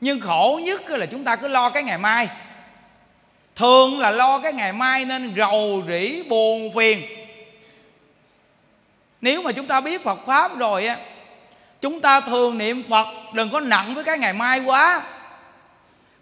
nhưng 0.00 0.20
khổ 0.20 0.60
nhất 0.64 0.90
là 0.90 1.06
chúng 1.06 1.24
ta 1.24 1.36
cứ 1.36 1.48
lo 1.48 1.70
cái 1.70 1.82
ngày 1.82 1.98
mai. 1.98 2.28
Thường 3.56 4.00
là 4.00 4.10
lo 4.10 4.38
cái 4.38 4.52
ngày 4.52 4.72
mai 4.72 5.04
nên 5.04 5.34
rầu 5.36 5.82
rĩ 5.88 6.22
buồn 6.22 6.72
phiền. 6.74 7.02
Nếu 9.20 9.42
mà 9.42 9.52
chúng 9.52 9.66
ta 9.66 9.80
biết 9.80 10.04
phật 10.04 10.18
pháp 10.26 10.58
rồi 10.58 10.86
á 10.86 10.98
chúng 11.80 12.00
ta 12.00 12.20
thường 12.20 12.58
niệm 12.58 12.82
phật 12.90 13.06
đừng 13.34 13.50
có 13.50 13.60
nặng 13.60 13.94
với 13.94 14.04
cái 14.04 14.18
ngày 14.18 14.32
mai 14.32 14.60
quá. 14.60 15.02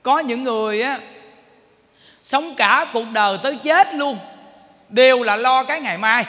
Có 0.03 0.19
những 0.19 0.45
người 0.45 0.83
á 0.83 0.99
sống 2.23 2.55
cả 2.55 2.87
cuộc 2.93 3.07
đời 3.13 3.39
tới 3.43 3.59
chết 3.65 3.95
luôn 3.95 4.19
đều 4.89 5.23
là 5.23 5.37
lo 5.37 5.65
cái 5.65 5.81
ngày 5.81 5.99
mai. 5.99 6.25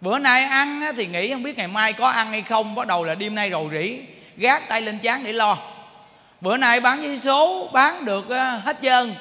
Bữa 0.00 0.18
nay 0.18 0.44
ăn 0.44 0.80
á, 0.80 0.92
thì 0.96 1.06
nghĩ 1.06 1.32
không 1.32 1.42
biết 1.42 1.58
ngày 1.58 1.68
mai 1.68 1.92
có 1.92 2.08
ăn 2.08 2.30
hay 2.30 2.42
không 2.42 2.74
bắt 2.74 2.86
đầu 2.86 3.04
là 3.04 3.14
đêm 3.14 3.34
nay 3.34 3.50
rầu 3.50 3.70
rĩ 3.72 4.00
gác 4.36 4.68
tay 4.68 4.80
lên 4.80 4.98
chán 4.98 5.24
để 5.24 5.32
lo. 5.32 5.58
Bữa 6.40 6.56
nay 6.56 6.80
bán 6.80 7.02
giấy 7.02 7.20
số 7.20 7.70
bán 7.72 8.04
được 8.04 8.24
hết 8.64 8.78
trơn 8.82 9.14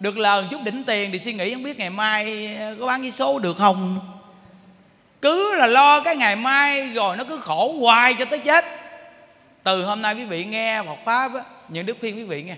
được 0.00 0.18
lời 0.18 0.44
chút 0.50 0.62
đỉnh 0.62 0.84
tiền 0.84 1.10
thì 1.12 1.18
suy 1.18 1.32
nghĩ 1.32 1.54
không 1.54 1.62
biết 1.62 1.78
ngày 1.78 1.90
mai 1.90 2.56
có 2.80 2.86
bán 2.86 3.02
giấy 3.02 3.12
số 3.12 3.38
được 3.38 3.56
không 3.56 4.00
cứ 5.22 5.54
là 5.54 5.66
lo 5.66 6.00
cái 6.00 6.16
ngày 6.16 6.36
mai 6.36 6.90
rồi 6.90 7.16
nó 7.16 7.24
cứ 7.24 7.38
khổ 7.38 7.74
hoài 7.80 8.14
cho 8.14 8.24
tới 8.24 8.38
chết. 8.38 8.64
Từ 9.62 9.84
hôm 9.84 10.02
nay 10.02 10.14
quý 10.14 10.24
vị 10.24 10.44
nghe 10.44 10.82
Phật 10.82 10.98
pháp 11.04 11.34
á, 11.34 11.44
những 11.68 11.86
đức 11.86 11.96
khuyên 12.00 12.16
quý 12.16 12.24
vị 12.24 12.42
nghe. 12.42 12.56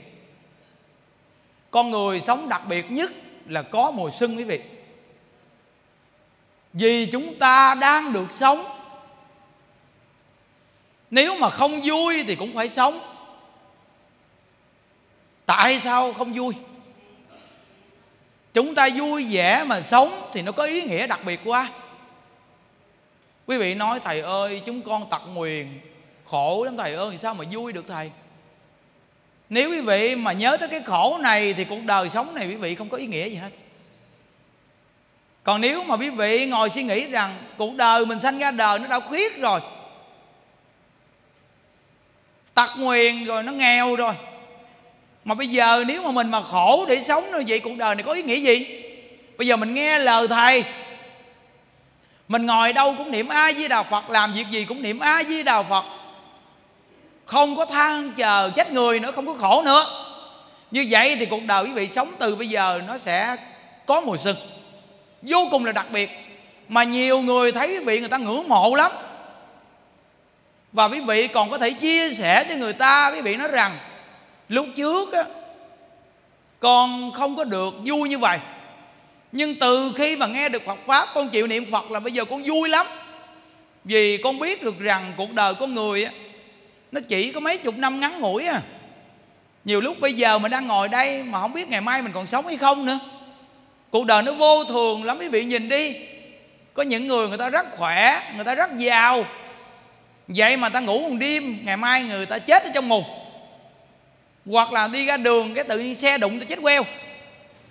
Con 1.70 1.90
người 1.90 2.20
sống 2.20 2.48
đặc 2.48 2.62
biệt 2.68 2.90
nhất 2.90 3.12
là 3.46 3.62
có 3.62 3.90
mùa 3.90 4.10
xuân 4.10 4.36
quý 4.36 4.44
vị. 4.44 4.60
Vì 6.72 7.06
chúng 7.06 7.38
ta 7.38 7.74
đang 7.74 8.12
được 8.12 8.26
sống. 8.32 8.64
Nếu 11.10 11.36
mà 11.38 11.50
không 11.50 11.80
vui 11.84 12.24
thì 12.26 12.34
cũng 12.34 12.54
phải 12.54 12.68
sống. 12.68 13.00
Tại 15.46 15.80
sao 15.84 16.12
không 16.12 16.32
vui? 16.32 16.54
Chúng 18.54 18.74
ta 18.74 18.88
vui 18.96 19.26
vẻ 19.30 19.64
mà 19.64 19.82
sống 19.82 20.30
thì 20.32 20.42
nó 20.42 20.52
có 20.52 20.64
ý 20.64 20.82
nghĩa 20.82 21.06
đặc 21.06 21.20
biệt 21.24 21.40
quá 21.44 21.68
quý 23.48 23.58
vị 23.58 23.74
nói, 23.74 24.00
thầy 24.04 24.20
ơi, 24.20 24.62
chúng 24.66 24.82
con 24.82 25.10
tật 25.10 25.22
nguyền, 25.34 25.80
khổ 26.24 26.64
lắm, 26.64 26.76
thầy 26.76 26.94
ơi, 26.94 27.18
sao 27.22 27.34
mà 27.34 27.44
vui 27.52 27.72
được 27.72 27.84
thầy? 27.88 28.10
Nếu 29.48 29.70
quý 29.70 29.80
vị 29.80 30.16
mà 30.16 30.32
nhớ 30.32 30.56
tới 30.56 30.68
cái 30.68 30.82
khổ 30.86 31.18
này 31.20 31.52
thì 31.52 31.64
cuộc 31.64 31.84
đời 31.84 32.10
sống 32.10 32.34
này 32.34 32.46
quý 32.48 32.54
vị 32.54 32.74
không 32.74 32.88
có 32.88 32.96
ý 32.96 33.06
nghĩa 33.06 33.28
gì 33.28 33.34
hết. 33.34 33.50
Còn 35.42 35.60
nếu 35.60 35.84
mà 35.84 35.96
quý 35.96 36.10
vị 36.10 36.46
ngồi 36.46 36.70
suy 36.70 36.82
nghĩ 36.82 37.06
rằng 37.06 37.36
cuộc 37.58 37.74
đời 37.74 38.06
mình 38.06 38.20
sanh 38.20 38.38
ra 38.38 38.50
đời 38.50 38.78
nó 38.78 38.86
đã 38.86 39.00
khuyết 39.00 39.36
rồi 39.36 39.60
tật 42.54 42.70
nguyền 42.76 43.24
rồi, 43.24 43.42
nó 43.42 43.52
nghèo 43.52 43.96
rồi, 43.96 44.14
mà 45.24 45.34
bây 45.34 45.46
giờ 45.46 45.84
nếu 45.86 46.02
mà 46.02 46.10
mình 46.10 46.30
mà 46.30 46.42
khổ 46.42 46.86
để 46.88 47.02
sống 47.02 47.24
như 47.32 47.44
vậy, 47.48 47.58
cuộc 47.60 47.76
đời 47.76 47.94
này 47.94 48.04
có 48.04 48.12
ý 48.12 48.22
nghĩa 48.22 48.36
gì? 48.36 48.82
Bây 49.38 49.46
giờ 49.46 49.56
mình 49.56 49.74
nghe 49.74 49.98
lời 49.98 50.28
thầy 50.28 50.64
mình 52.28 52.46
ngồi 52.46 52.72
đâu 52.72 52.94
cũng 52.98 53.10
niệm 53.10 53.28
a 53.28 53.52
di 53.52 53.68
đà 53.68 53.82
phật, 53.82 54.10
làm 54.10 54.32
việc 54.32 54.46
gì 54.50 54.64
cũng 54.64 54.82
niệm 54.82 54.98
a 54.98 55.24
di 55.24 55.42
đà 55.42 55.62
phật. 55.62 55.84
Không 57.24 57.56
có 57.56 57.66
than 57.66 58.12
chờ 58.12 58.50
chết 58.56 58.72
người 58.72 59.00
nữa, 59.00 59.12
không 59.12 59.26
có 59.26 59.34
khổ 59.34 59.62
nữa. 59.64 59.86
Như 60.70 60.86
vậy 60.90 61.16
thì 61.18 61.26
cuộc 61.26 61.42
đời 61.46 61.64
quý 61.64 61.72
vị 61.72 61.88
sống 61.94 62.12
từ 62.18 62.36
bây 62.36 62.48
giờ 62.48 62.80
nó 62.86 62.98
sẽ 62.98 63.36
có 63.86 64.00
mùi 64.00 64.18
sưng 64.18 64.36
vô 65.22 65.48
cùng 65.50 65.64
là 65.64 65.72
đặc 65.72 65.86
biệt. 65.90 66.10
Mà 66.68 66.84
nhiều 66.84 67.20
người 67.20 67.52
thấy 67.52 67.68
quý 67.68 67.78
vị 67.78 68.00
người 68.00 68.08
ta 68.08 68.16
ngưỡng 68.16 68.48
mộ 68.48 68.74
lắm. 68.74 68.92
Và 70.72 70.88
quý 70.88 71.00
vị 71.00 71.28
còn 71.28 71.50
có 71.50 71.58
thể 71.58 71.70
chia 71.70 72.14
sẻ 72.14 72.44
cho 72.48 72.54
người 72.54 72.72
ta, 72.72 73.10
quý 73.14 73.20
vị 73.20 73.36
nói 73.36 73.48
rằng, 73.48 73.78
lúc 74.48 74.66
trước 74.76 75.12
á, 75.12 75.24
con 76.60 77.12
không 77.12 77.36
có 77.36 77.44
được 77.44 77.74
vui 77.84 78.08
như 78.08 78.18
vậy 78.18 78.38
nhưng 79.32 79.54
từ 79.54 79.92
khi 79.96 80.16
mà 80.16 80.26
nghe 80.26 80.48
được 80.48 80.64
Phật 80.64 80.78
pháp, 80.86 81.08
con 81.14 81.28
chịu 81.28 81.46
niệm 81.46 81.70
Phật 81.70 81.90
là 81.90 82.00
bây 82.00 82.12
giờ 82.12 82.24
con 82.24 82.42
vui 82.42 82.68
lắm. 82.68 82.86
Vì 83.84 84.16
con 84.16 84.38
biết 84.38 84.62
được 84.62 84.80
rằng 84.80 85.12
cuộc 85.16 85.32
đời 85.32 85.54
con 85.54 85.74
người 85.74 86.04
á, 86.04 86.12
nó 86.92 87.00
chỉ 87.08 87.32
có 87.32 87.40
mấy 87.40 87.58
chục 87.58 87.74
năm 87.78 88.00
ngắn 88.00 88.20
ngủi 88.20 88.46
à. 88.46 88.62
Nhiều 89.64 89.80
lúc 89.80 90.00
bây 90.00 90.12
giờ 90.12 90.38
mình 90.38 90.50
đang 90.50 90.66
ngồi 90.66 90.88
đây 90.88 91.22
mà 91.22 91.40
không 91.40 91.52
biết 91.52 91.68
ngày 91.68 91.80
mai 91.80 92.02
mình 92.02 92.12
còn 92.12 92.26
sống 92.26 92.46
hay 92.46 92.56
không 92.56 92.86
nữa. 92.86 92.98
Cuộc 93.90 94.06
đời 94.06 94.22
nó 94.22 94.32
vô 94.32 94.64
thường 94.64 95.04
lắm, 95.04 95.18
quý 95.20 95.28
vị 95.28 95.44
nhìn 95.44 95.68
đi. 95.68 95.96
Có 96.74 96.82
những 96.82 97.06
người 97.06 97.28
người 97.28 97.38
ta 97.38 97.50
rất 97.50 97.66
khỏe, 97.76 98.32
người 98.36 98.44
ta 98.44 98.54
rất 98.54 98.76
giàu. 98.76 99.24
Vậy 100.28 100.56
mà 100.56 100.68
ta 100.68 100.80
ngủ 100.80 101.08
một 101.08 101.16
đêm, 101.18 101.58
ngày 101.64 101.76
mai 101.76 102.02
người 102.02 102.26
ta 102.26 102.38
chết 102.38 102.64
ở 102.64 102.70
trong 102.74 102.88
ngục 102.88 103.04
hoặc 104.46 104.72
là 104.72 104.88
đi 104.88 105.06
ra 105.06 105.16
đường 105.16 105.54
cái 105.54 105.64
tự 105.64 105.78
nhiên 105.78 105.94
xe 105.94 106.18
đụng, 106.18 106.40
ta 106.40 106.44
chết 106.44 106.58
queo 106.62 106.84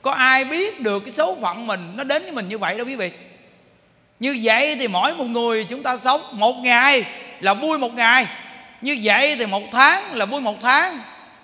có 0.02 0.12
ai 0.12 0.45
biết 0.45 0.82
được 0.82 1.00
cái 1.00 1.12
số 1.12 1.38
phận 1.41 1.68
mình 1.68 1.93
nó 1.95 2.04
đến 2.04 2.24
với 2.24 2.32
mình 2.32 2.50
như 2.50 2.58
vậy 2.58 2.78
đâu 2.78 2.88
quý 2.88 2.95
vị? 2.95 3.12
Như 4.20 4.39
vậy 4.43 4.76
thì 4.80 4.88
mỗi 4.88 5.16
một 5.16 5.26
người 5.26 5.64
chúng 5.64 5.84
ta 5.84 5.98
sống 5.98 6.22
một 6.32 6.54
ngày 6.54 7.06
là 7.39 7.54
vui 7.54 7.80
một 7.80 7.93
ngày. 7.93 8.28
Như 8.82 9.00
vậy 9.04 9.36
thì 9.38 9.45
một 9.45 9.64
tháng 9.72 10.14
là 10.14 10.26
vui 10.26 10.41
một 10.41 10.56
tháng. 10.62 11.00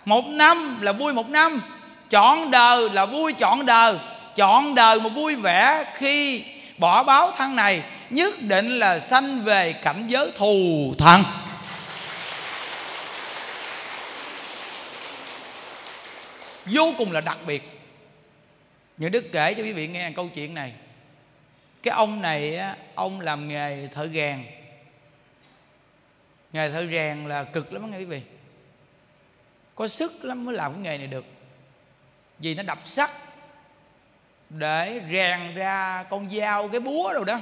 Một 0.06 0.26
năm 0.26 0.78
là 0.82 0.92
vui 0.92 1.14
một 1.14 1.30
năm. 1.30 1.62
Chọn 2.10 2.52
đời 2.52 2.90
là 2.90 3.06
vui 3.06 3.34
chọn 3.34 3.66
đời. 3.66 3.96
Chọn 4.36 4.76
đời 4.76 5.00
mà 5.00 5.10
vui 5.10 5.36
vẻ 5.36 5.94
khi 5.98 6.44
bỏ 6.78 7.04
báo 7.04 7.32
thân 7.38 7.56
này, 7.56 7.84
nhất 8.10 8.42
định 8.42 8.80
là 8.80 9.00
sanh 9.00 9.44
về 9.44 9.74
cảnh 9.74 10.04
giới 10.08 10.32
thù 10.36 10.94
thần 10.98 11.24
vô 16.66 16.94
cùng 16.98 17.12
là 17.12 17.22
đặc 17.22 17.38
biệt 17.48 17.73
những 18.98 19.12
đức 19.12 19.26
kể 19.32 19.54
cho 19.54 19.64
quý 19.64 19.74
vị 19.74 19.88
nghe 19.88 20.12
câu 20.16 20.30
chuyện 20.30 20.54
này. 20.54 20.74
Cái 21.84 21.94
ông 21.94 22.22
này 22.22 22.62
ông 22.96 23.20
làm 23.20 23.48
nghề 23.48 23.88
thợ 23.88 24.08
rèn. 24.14 24.46
Nghề 26.54 26.72
thợ 26.72 26.86
rèn 26.92 27.28
là 27.28 27.44
cực 27.44 27.74
lắm 27.74 27.92
nghe 27.92 27.98
quý 27.98 28.06
vị. 28.06 28.22
Có 29.76 29.88
sức 29.88 30.26
lắm 30.26 30.46
mới 30.46 30.56
làm 30.56 30.74
cái 30.74 30.82
nghề 30.82 30.98
này 30.98 31.08
được. 31.08 31.26
Vì 32.40 32.56
nó 32.56 32.64
đập 32.64 32.80
sắt 32.86 33.12
để 34.50 35.02
rèn 35.12 35.56
ra 35.56 36.04
con 36.10 36.30
dao, 36.30 36.68
cái 36.68 36.80
búa 36.80 37.14
rồi 37.14 37.26
đó. 37.26 37.40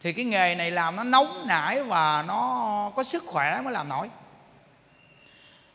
Thì 0.00 0.12
cái 0.12 0.24
nghề 0.24 0.54
này 0.54 0.70
làm 0.70 0.96
nó 0.96 1.04
nóng 1.04 1.44
nảy 1.46 1.82
và 1.82 2.24
nó 2.28 2.92
có 2.96 3.04
sức 3.04 3.24
khỏe 3.26 3.60
mới 3.64 3.72
làm 3.72 3.88
nổi. 3.88 4.10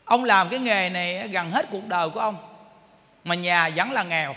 Ông 0.04 0.24
làm 0.24 0.48
cái 0.48 0.58
nghề 0.58 0.90
này 0.90 1.28
gần 1.28 1.50
hết 1.50 1.66
cuộc 1.70 1.86
đời 1.86 2.10
của 2.10 2.20
ông 2.20 2.51
mà 3.24 3.34
nhà 3.34 3.70
vẫn 3.76 3.92
là 3.92 4.02
nghèo. 4.02 4.34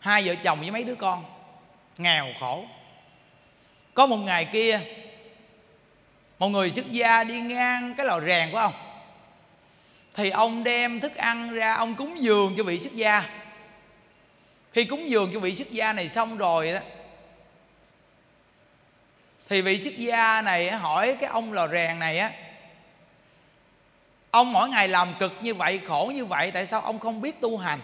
Hai 0.00 0.22
vợ 0.26 0.34
chồng 0.42 0.60
với 0.60 0.70
mấy 0.70 0.84
đứa 0.84 0.94
con. 0.94 1.24
Nghèo 1.98 2.26
khổ. 2.40 2.64
Có 3.94 4.06
một 4.06 4.16
ngày 4.16 4.44
kia, 4.52 4.80
một 6.38 6.48
người 6.48 6.70
xuất 6.70 6.90
gia 6.90 7.24
đi 7.24 7.40
ngang 7.40 7.94
cái 7.94 8.06
lò 8.06 8.20
rèn 8.20 8.50
của 8.52 8.58
ông. 8.58 8.72
Thì 10.14 10.30
ông 10.30 10.64
đem 10.64 11.00
thức 11.00 11.16
ăn 11.16 11.52
ra, 11.52 11.74
ông 11.74 11.94
cúng 11.94 12.22
dường 12.22 12.54
cho 12.56 12.64
vị 12.64 12.78
xuất 12.78 12.94
gia. 12.94 13.24
Khi 14.72 14.84
cúng 14.84 15.08
dường 15.10 15.30
cho 15.32 15.40
vị 15.40 15.54
xuất 15.54 15.70
gia 15.70 15.92
này 15.92 16.08
xong 16.08 16.36
rồi 16.36 16.72
đó, 16.72 16.80
thì 19.48 19.62
vị 19.62 19.80
xuất 19.84 19.96
gia 19.96 20.42
này 20.42 20.70
hỏi 20.70 21.16
cái 21.20 21.30
ông 21.30 21.52
lò 21.52 21.68
rèn 21.68 21.98
này 21.98 22.18
á, 22.18 22.32
ông 24.30 24.52
mỗi 24.52 24.68
ngày 24.68 24.88
làm 24.88 25.14
cực 25.18 25.32
như 25.42 25.54
vậy, 25.54 25.80
khổ 25.86 26.10
như 26.14 26.24
vậy, 26.24 26.50
tại 26.50 26.66
sao 26.66 26.80
ông 26.80 26.98
không 26.98 27.20
biết 27.20 27.40
tu 27.40 27.58
hành? 27.58 27.80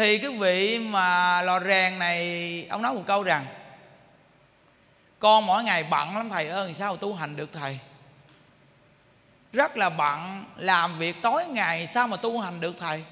Thì 0.00 0.18
cái 0.18 0.30
vị 0.30 0.78
mà 0.78 1.42
lò 1.42 1.60
rèn 1.60 1.98
này, 1.98 2.66
ông 2.70 2.82
nói 2.82 2.94
một 2.94 3.02
câu 3.06 3.22
rằng, 3.22 3.46
con 5.18 5.46
mỗi 5.46 5.64
ngày 5.64 5.84
bận 5.84 6.16
lắm, 6.16 6.28
thầy 6.30 6.48
ơi 6.48 6.74
sao 6.74 6.96
tu 6.96 7.14
hành 7.14 7.36
được, 7.36 7.52
thầy? 7.52 7.78
Rất 9.52 9.76
là 9.76 9.90
bận, 9.90 10.44
làm 10.56 10.98
việc 10.98 11.16
tối 11.22 11.44
ngày, 11.46 11.86
sao 11.86 12.08
mà 12.08 12.16
tu 12.16 12.40
hành 12.40 12.60
được, 12.60 12.74
thầy? 12.78 13.04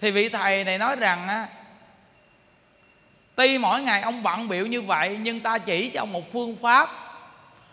Thì 0.00 0.10
vị 0.10 0.28
thầy 0.28 0.64
này 0.64 0.78
nói 0.78 0.96
rằng 0.96 1.28
á, 1.28 1.48
tuy 3.34 3.58
mỗi 3.58 3.82
ngày 3.82 4.00
ông 4.00 4.22
bận 4.22 4.48
biểu 4.48 4.66
như 4.66 4.82
vậy, 4.82 5.18
nhưng 5.20 5.40
ta 5.40 5.58
chỉ 5.58 5.88
cho 5.88 6.02
ông 6.02 6.12
một 6.12 6.32
phương 6.32 6.56
pháp. 6.62 6.90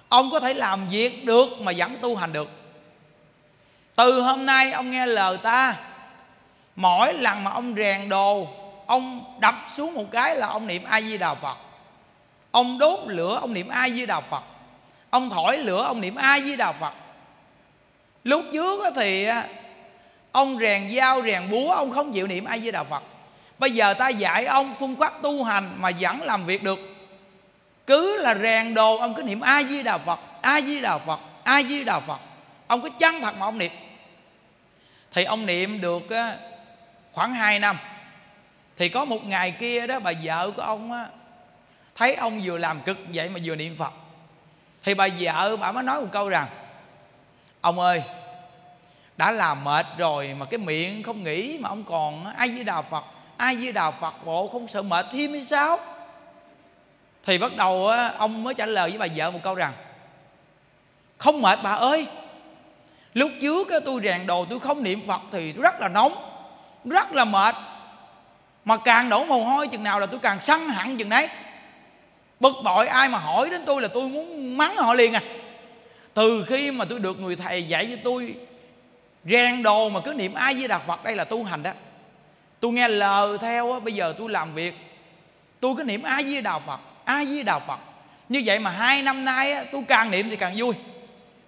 Ông 0.09 0.31
có 0.31 0.39
thể 0.39 0.53
làm 0.53 0.89
việc 0.89 1.25
được 1.25 1.49
mà 1.59 1.71
vẫn 1.77 1.97
tu 2.01 2.15
hành 2.15 2.33
được. 2.33 2.49
Từ 3.95 4.21
hôm 4.21 4.45
nay 4.45 4.71
ông 4.71 4.91
nghe 4.91 5.05
lời 5.05 5.37
ta 5.37 5.88
mỗi 6.79 7.13
lần 7.13 7.43
mà 7.43 7.51
ông 7.51 7.75
rèn 7.75 8.09
đồ, 8.09 8.47
ông 8.85 9.23
đập 9.39 9.55
xuống 9.75 9.93
một 9.93 10.05
cái 10.11 10.35
là 10.35 10.47
ông 10.47 10.67
niệm 10.67 10.83
a 10.83 11.01
di 11.01 11.17
đà 11.17 11.35
phật. 11.35 11.57
Ông 12.51 12.77
đốt 12.79 12.99
lửa, 13.05 13.37
ông 13.41 13.53
niệm 13.53 13.67
a 13.67 13.89
di 13.89 14.05
đà 14.05 14.21
phật. 14.21 14.43
Ông 15.09 15.29
thổi 15.29 15.57
lửa, 15.57 15.83
ông 15.83 16.01
niệm 16.01 16.15
a 16.15 16.39
di 16.39 16.55
đà 16.55 16.71
phật. 16.71 16.93
Lúc 18.23 18.45
trước 18.53 18.83
thì 18.95 19.27
ông 20.31 20.57
rèn 20.59 20.89
dao, 20.95 21.21
rèn 21.21 21.49
búa, 21.49 21.73
ông 21.73 21.91
không 21.91 22.13
chịu 22.13 22.27
niệm 22.27 22.45
a 22.45 22.57
di 22.57 22.71
đà 22.71 22.83
phật. 22.83 23.03
Bây 23.57 23.71
giờ 23.71 23.93
ta 23.93 24.09
dạy 24.09 24.45
ông 24.45 24.75
phương 24.79 24.95
pháp 24.95 25.21
tu 25.21 25.43
hành 25.43 25.75
mà 25.77 25.91
vẫn 25.99 26.21
làm 26.21 26.45
việc 26.45 26.63
được. 26.63 26.79
Cứ 27.87 28.21
là 28.21 28.35
rèn 28.35 28.73
đồ, 28.73 28.97
ông 28.97 29.13
cứ 29.13 29.23
niệm 29.23 29.41
a 29.41 29.63
di 29.63 29.83
đà 29.83 29.97
phật 29.97 30.19
a 30.41 30.61
di 30.61 30.81
đà 30.81 30.97
phật 30.97 31.19
a 31.43 31.63
di 31.63 31.83
đà 31.83 31.99
phật. 31.99 32.19
Ông 32.67 32.81
cứ 32.81 32.89
chân 32.99 33.21
thật 33.21 33.35
mà 33.37 33.45
ông 33.45 33.57
niệm. 33.57 33.71
Thì 35.11 35.23
ông 35.23 35.45
niệm 35.45 35.81
được 35.81 36.03
khoảng 37.19 37.33
2 37.33 37.59
năm. 37.59 37.77
Thì 38.77 38.89
có 38.89 39.05
một 39.05 39.25
ngày 39.25 39.51
kia 39.51 39.87
đó 39.87 39.99
bà 39.99 40.11
vợ 40.23 40.51
của 40.55 40.61
ông 40.61 40.91
á, 40.91 41.07
thấy 41.95 42.15
ông 42.15 42.41
vừa 42.43 42.57
làm 42.57 42.81
cực 42.81 42.97
vậy 43.13 43.29
mà 43.29 43.39
vừa 43.43 43.55
niệm 43.55 43.75
phật. 43.77 43.93
Thì 44.83 44.93
bà 44.93 45.07
vợ 45.19 45.57
bà 45.57 45.71
mới 45.71 45.83
nói 45.83 46.01
một 46.01 46.07
câu 46.11 46.29
rằng 46.29 46.47
ông 47.61 47.79
ơi 47.79 48.03
đã 49.17 49.31
làm 49.31 49.63
mệt 49.63 49.85
rồi 49.97 50.33
mà 50.33 50.45
cái 50.45 50.57
miệng 50.57 51.03
không 51.03 51.23
nghĩ 51.23 51.57
mà 51.59 51.69
ông 51.69 51.83
còn 51.83 52.25
ai 52.25 52.47
với 52.47 52.63
đà 52.63 52.81
phật 52.81 53.03
ai 53.37 53.55
với 53.55 53.71
đà 53.71 53.91
phật 53.91 54.25
bộ 54.25 54.47
không 54.47 54.67
sợ 54.67 54.81
mệt 54.81 55.05
thêm 55.11 55.31
hay 55.31 55.45
sao? 55.45 55.79
Thì 57.25 57.37
bắt 57.37 57.55
đầu 57.57 57.87
ông 58.17 58.43
mới 58.43 58.53
trả 58.53 58.65
lời 58.65 58.89
với 58.89 58.99
bà 58.99 59.15
vợ 59.15 59.31
một 59.31 59.39
câu 59.43 59.55
rằng 59.55 59.73
không 61.17 61.41
mệt 61.41 61.59
bà 61.63 61.71
ơi. 61.71 62.07
Lúc 63.13 63.31
trước 63.41 63.67
tôi 63.85 64.01
rèn 64.03 64.27
đồ 64.27 64.45
tôi 64.45 64.59
không 64.59 64.83
niệm 64.83 65.07
phật 65.07 65.21
thì 65.31 65.53
rất 65.53 65.81
là 65.81 65.87
nóng 65.87 66.28
rất 66.85 67.11
là 67.11 67.25
mệt. 67.25 67.55
Mà 68.65 68.77
càng 68.77 69.09
đổ 69.09 69.25
mồ 69.25 69.43
hôi 69.43 69.67
chừng 69.67 69.83
nào 69.83 69.99
là 69.99 70.05
tôi 70.05 70.19
càng 70.19 70.41
săn 70.41 70.69
hẳn 70.69 70.97
chừng 70.97 71.09
đấy. 71.09 71.27
Bực 72.39 72.53
bội 72.63 72.87
ai 72.87 73.09
mà 73.09 73.17
hỏi 73.17 73.49
đến 73.49 73.63
tôi 73.65 73.81
là 73.81 73.87
tôi 73.87 74.09
muốn 74.09 74.57
mắng 74.57 74.77
họ 74.77 74.93
liền 74.93 75.13
à. 75.13 75.21
Từ 76.13 76.45
khi 76.47 76.71
mà 76.71 76.85
tôi 76.85 76.99
được 76.99 77.19
người 77.19 77.35
thầy 77.35 77.63
dạy 77.63 77.87
cho 77.89 77.95
tôi 78.03 78.35
rèn 79.25 79.63
đồ 79.63 79.89
mà 79.89 79.99
cứ 79.99 80.13
niệm 80.13 80.33
ai 80.33 80.53
với 80.53 80.67
đạt 80.67 80.81
phật 80.87 81.03
đây 81.03 81.15
là 81.15 81.23
tu 81.23 81.43
hành 81.43 81.63
đó. 81.63 81.71
Tôi 82.59 82.71
nghe 82.71 82.87
lời 82.87 83.37
theo 83.41 83.73
á, 83.73 83.79
bây 83.79 83.93
giờ 83.93 84.13
tôi 84.17 84.29
làm 84.29 84.53
việc 84.53 84.89
tôi 85.59 85.75
cứ 85.77 85.83
niệm 85.83 86.03
ai 86.03 86.23
với 86.23 86.41
Đạo 86.41 86.61
phật 86.65 86.79
ai 87.05 87.25
với 87.25 87.43
Đạo 87.43 87.61
phật. 87.67 87.79
Như 88.29 88.41
vậy 88.45 88.59
mà 88.59 88.69
hai 88.69 89.01
năm 89.01 89.25
nay 89.25 89.51
á, 89.51 89.63
tôi 89.71 89.83
càng 89.87 90.11
niệm 90.11 90.29
thì 90.29 90.35
càng 90.35 90.53
vui. 90.57 90.73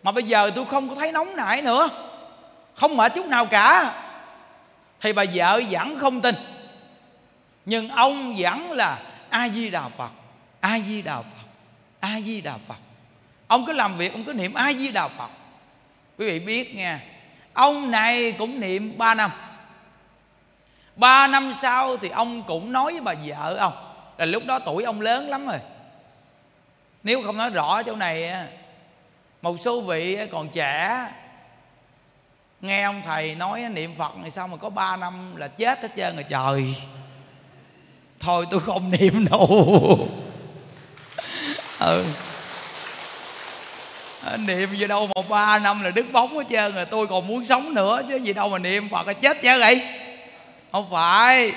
Mà 0.04 0.12
bây 0.12 0.24
giờ 0.24 0.52
tôi 0.56 0.66
không 0.66 0.90
có 0.90 0.96
thấy 0.96 1.12
nóng 1.12 1.36
nảy 1.36 1.62
nữa. 1.62 1.90
Không 2.76 2.98
mệt 2.98 3.12
chút 3.16 3.26
nào 3.26 3.46
cả 3.46 3.94
thì 5.02 5.14
bà 5.14 5.24
vợ 5.34 5.62
vẫn 5.70 6.00
không 6.00 6.22
tin. 6.22 6.36
Nhưng 7.66 7.90
ông 7.90 8.36
vẫn 8.38 8.72
là 8.72 9.00
a 9.30 9.50
di 9.50 9.70
đà 9.70 9.90
phật 9.90 10.12
a 10.60 10.80
di 10.80 11.02
đà 11.02 11.22
phật 11.22 11.48
a 12.00 12.22
di 12.22 12.42
đà 12.42 12.58
phật. 12.68 12.76
Ông 13.48 13.66
cứ 13.66 13.74
làm 13.74 13.98
việc, 13.98 14.14
ông 14.14 14.24
cứ 14.24 14.34
niệm 14.34 14.54
a 14.54 14.74
di 14.74 14.92
đà 14.92 15.08
phật. 15.08 15.30
Quý 16.18 16.26
vị 16.26 16.40
biết 16.40 16.76
nha, 16.76 17.04
ông 17.54 17.92
này 17.92 18.32
cũng 18.32 18.60
niệm 18.60 18.98
3 18.98 19.14
năm. 19.14 19.32
Ba 20.96 21.28
năm 21.28 21.54
sau 21.62 21.98
thì 21.98 22.10
ông 22.10 22.44
cũng 22.44 22.72
nói 22.72 22.92
với 22.92 23.02
bà 23.02 23.14
vợ 23.26 23.56
ông, 23.56 23.74
là 24.18 24.26
lúc 24.26 24.46
đó 24.46 24.60
tuổi 24.60 24.84
ông 24.84 25.02
lớn 25.02 25.30
lắm 25.30 25.48
rồi. 25.48 25.60
Nếu 27.04 27.24
không 27.24 27.38
nói 27.38 27.50
rõ 27.50 27.84
chỗ 27.84 27.96
này 27.96 28.34
một 29.42 29.58
số 29.60 29.82
vị 29.82 30.18
còn 30.32 30.50
trẻ 30.50 31.06
nghe 32.62 32.84
ông 32.84 33.02
thầy 33.06 33.36
nói 33.36 33.66
niệm 33.74 33.96
phật 33.98 34.18
này 34.18 34.32
sao 34.32 34.48
mà 34.48 34.58
có 34.58 34.70
ba 34.70 34.98
năm 34.98 35.36
là 35.36 35.48
chết 35.48 35.82
hết 35.82 35.90
trơn 35.98 36.16
rồi, 36.16 36.26
trời. 36.30 36.76
Thôi 38.20 38.46
tôi 38.52 38.60
không 38.60 38.92
niệm 39.00 39.26
đâu. 39.32 40.10
Ừ. 41.80 42.06
Niệm 44.38 44.76
gì 44.76 44.88
đâu 44.88 45.10
mà 45.16 45.22
ba 45.30 45.60
năm 45.60 45.84
là 45.84 45.92
đứt 45.92 46.06
bóng 46.12 46.38
hết 46.38 46.46
trơn 46.50 46.76
rồi, 46.76 46.86
tôi 46.86 47.08
còn 47.08 47.28
muốn 47.28 47.46
sống 47.46 47.74
nữa 47.74 48.02
chứ 48.10 48.16
gì 48.16 48.34
đâu 48.34 48.50
mà 48.50 48.58
niệm 48.58 48.90
phật 48.90 49.08
là 49.08 49.14
chết 49.14 49.42
chứ 49.42 49.60
vậy. 49.60 49.82
Không 50.72 50.88
phải. 50.92 51.54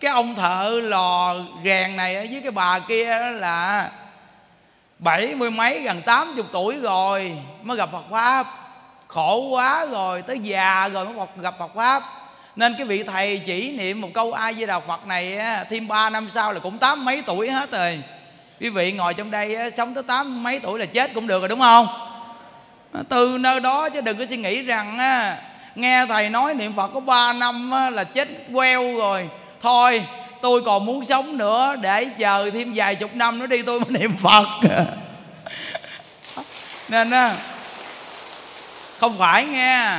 Cái 0.00 0.12
ông 0.12 0.34
thợ 0.34 0.80
lò 0.84 1.36
rèn 1.64 1.96
này 1.96 2.14
với 2.14 2.40
cái 2.42 2.50
bà 2.50 2.78
kia 2.78 3.18
đó 3.18 3.30
là 3.30 3.90
bảy 4.98 5.34
mươi 5.34 5.50
mấy, 5.50 5.80
gần 5.80 6.02
tám 6.02 6.34
chục 6.36 6.46
tuổi 6.52 6.76
rồi 6.76 7.32
mới 7.62 7.76
gặp 7.76 7.88
Phật 7.92 8.04
pháp 8.10 8.63
khổ 9.14 9.48
quá 9.50 9.86
rồi, 9.86 10.22
tới 10.22 10.38
già 10.38 10.88
rồi 10.88 11.04
mới 11.04 11.26
gặp 11.36 11.54
Phật 11.58 11.70
pháp. 11.74 12.02
Nên 12.56 12.74
cái 12.78 12.86
vị 12.86 13.02
thầy 13.02 13.42
chỉ 13.46 13.72
niệm 13.72 14.00
một 14.00 14.08
câu 14.14 14.32
ai 14.32 14.52
với 14.52 14.66
đạo 14.66 14.82
Phật 14.86 15.06
này 15.06 15.38
thêm 15.70 15.88
ba 15.88 16.10
năm 16.10 16.28
sau 16.34 16.52
là 16.52 16.60
cũng 16.60 16.78
tám 16.78 17.04
mấy 17.04 17.22
tuổi 17.26 17.50
hết 17.50 17.70
rồi. 17.70 18.02
Quý 18.60 18.68
vị 18.68 18.92
ngồi 18.92 19.14
trong 19.14 19.30
đây 19.30 19.70
sống 19.76 19.94
tới 19.94 20.02
tám 20.02 20.42
mấy 20.42 20.58
tuổi 20.58 20.78
là 20.78 20.86
chết 20.86 21.14
cũng 21.14 21.26
được 21.26 21.38
rồi, 21.40 21.48
đúng 21.48 21.60
không? 21.60 21.86
Từ 23.08 23.36
nơi 23.40 23.60
đó 23.60 23.88
chứ 23.88 24.00
đừng 24.00 24.18
có 24.18 24.24
suy 24.28 24.36
nghĩ 24.36 24.62
rằng 24.62 24.98
nghe 25.74 26.06
thầy 26.06 26.30
nói 26.30 26.54
niệm 26.54 26.72
phật 26.76 26.90
có 26.94 27.00
ba 27.00 27.32
năm 27.32 27.70
là 27.92 28.04
chết 28.04 28.28
queo 28.54 28.96
rồi. 28.98 29.28
Thôi, 29.62 30.04
tôi 30.42 30.62
còn 30.62 30.86
muốn 30.86 31.04
sống 31.04 31.38
nữa, 31.38 31.76
để 31.82 32.04
chờ 32.04 32.50
thêm 32.54 32.72
vài 32.74 32.94
chục 32.94 33.14
năm 33.14 33.38
nữa 33.38 33.46
đi, 33.46 33.62
tôi 33.62 33.80
mới 33.80 33.90
niệm 33.90 34.16
phật. 34.16 34.46
Nên 36.88 37.10
á 37.10 37.36
không 38.98 39.18
phải 39.18 39.44
nghe. 39.44 39.98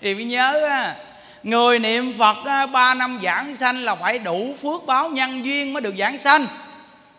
Thì 0.00 0.14
phải 0.14 0.24
nhớ 0.24 0.66
á 0.68 0.94
người 1.42 1.78
niệm 1.78 2.18
phật 2.18 2.66
ba 2.72 2.94
năm 2.94 3.20
giảng 3.22 3.56
sanh 3.56 3.76
là 3.76 3.94
phải 3.94 4.18
đủ 4.18 4.54
phước 4.62 4.86
báo 4.86 5.08
nhân 5.08 5.44
duyên 5.44 5.72
mới 5.72 5.80
được 5.80 5.94
giảng 5.98 6.18
sanh. 6.18 6.46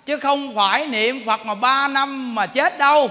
Chứ 0.05 0.17
không 0.17 0.55
phải 0.55 0.87
niệm 0.87 1.25
phật 1.25 1.45
mà 1.45 1.55
ba 1.55 1.87
năm 1.87 2.35
mà 2.35 2.45
chết 2.45 2.77
đâu. 2.77 3.09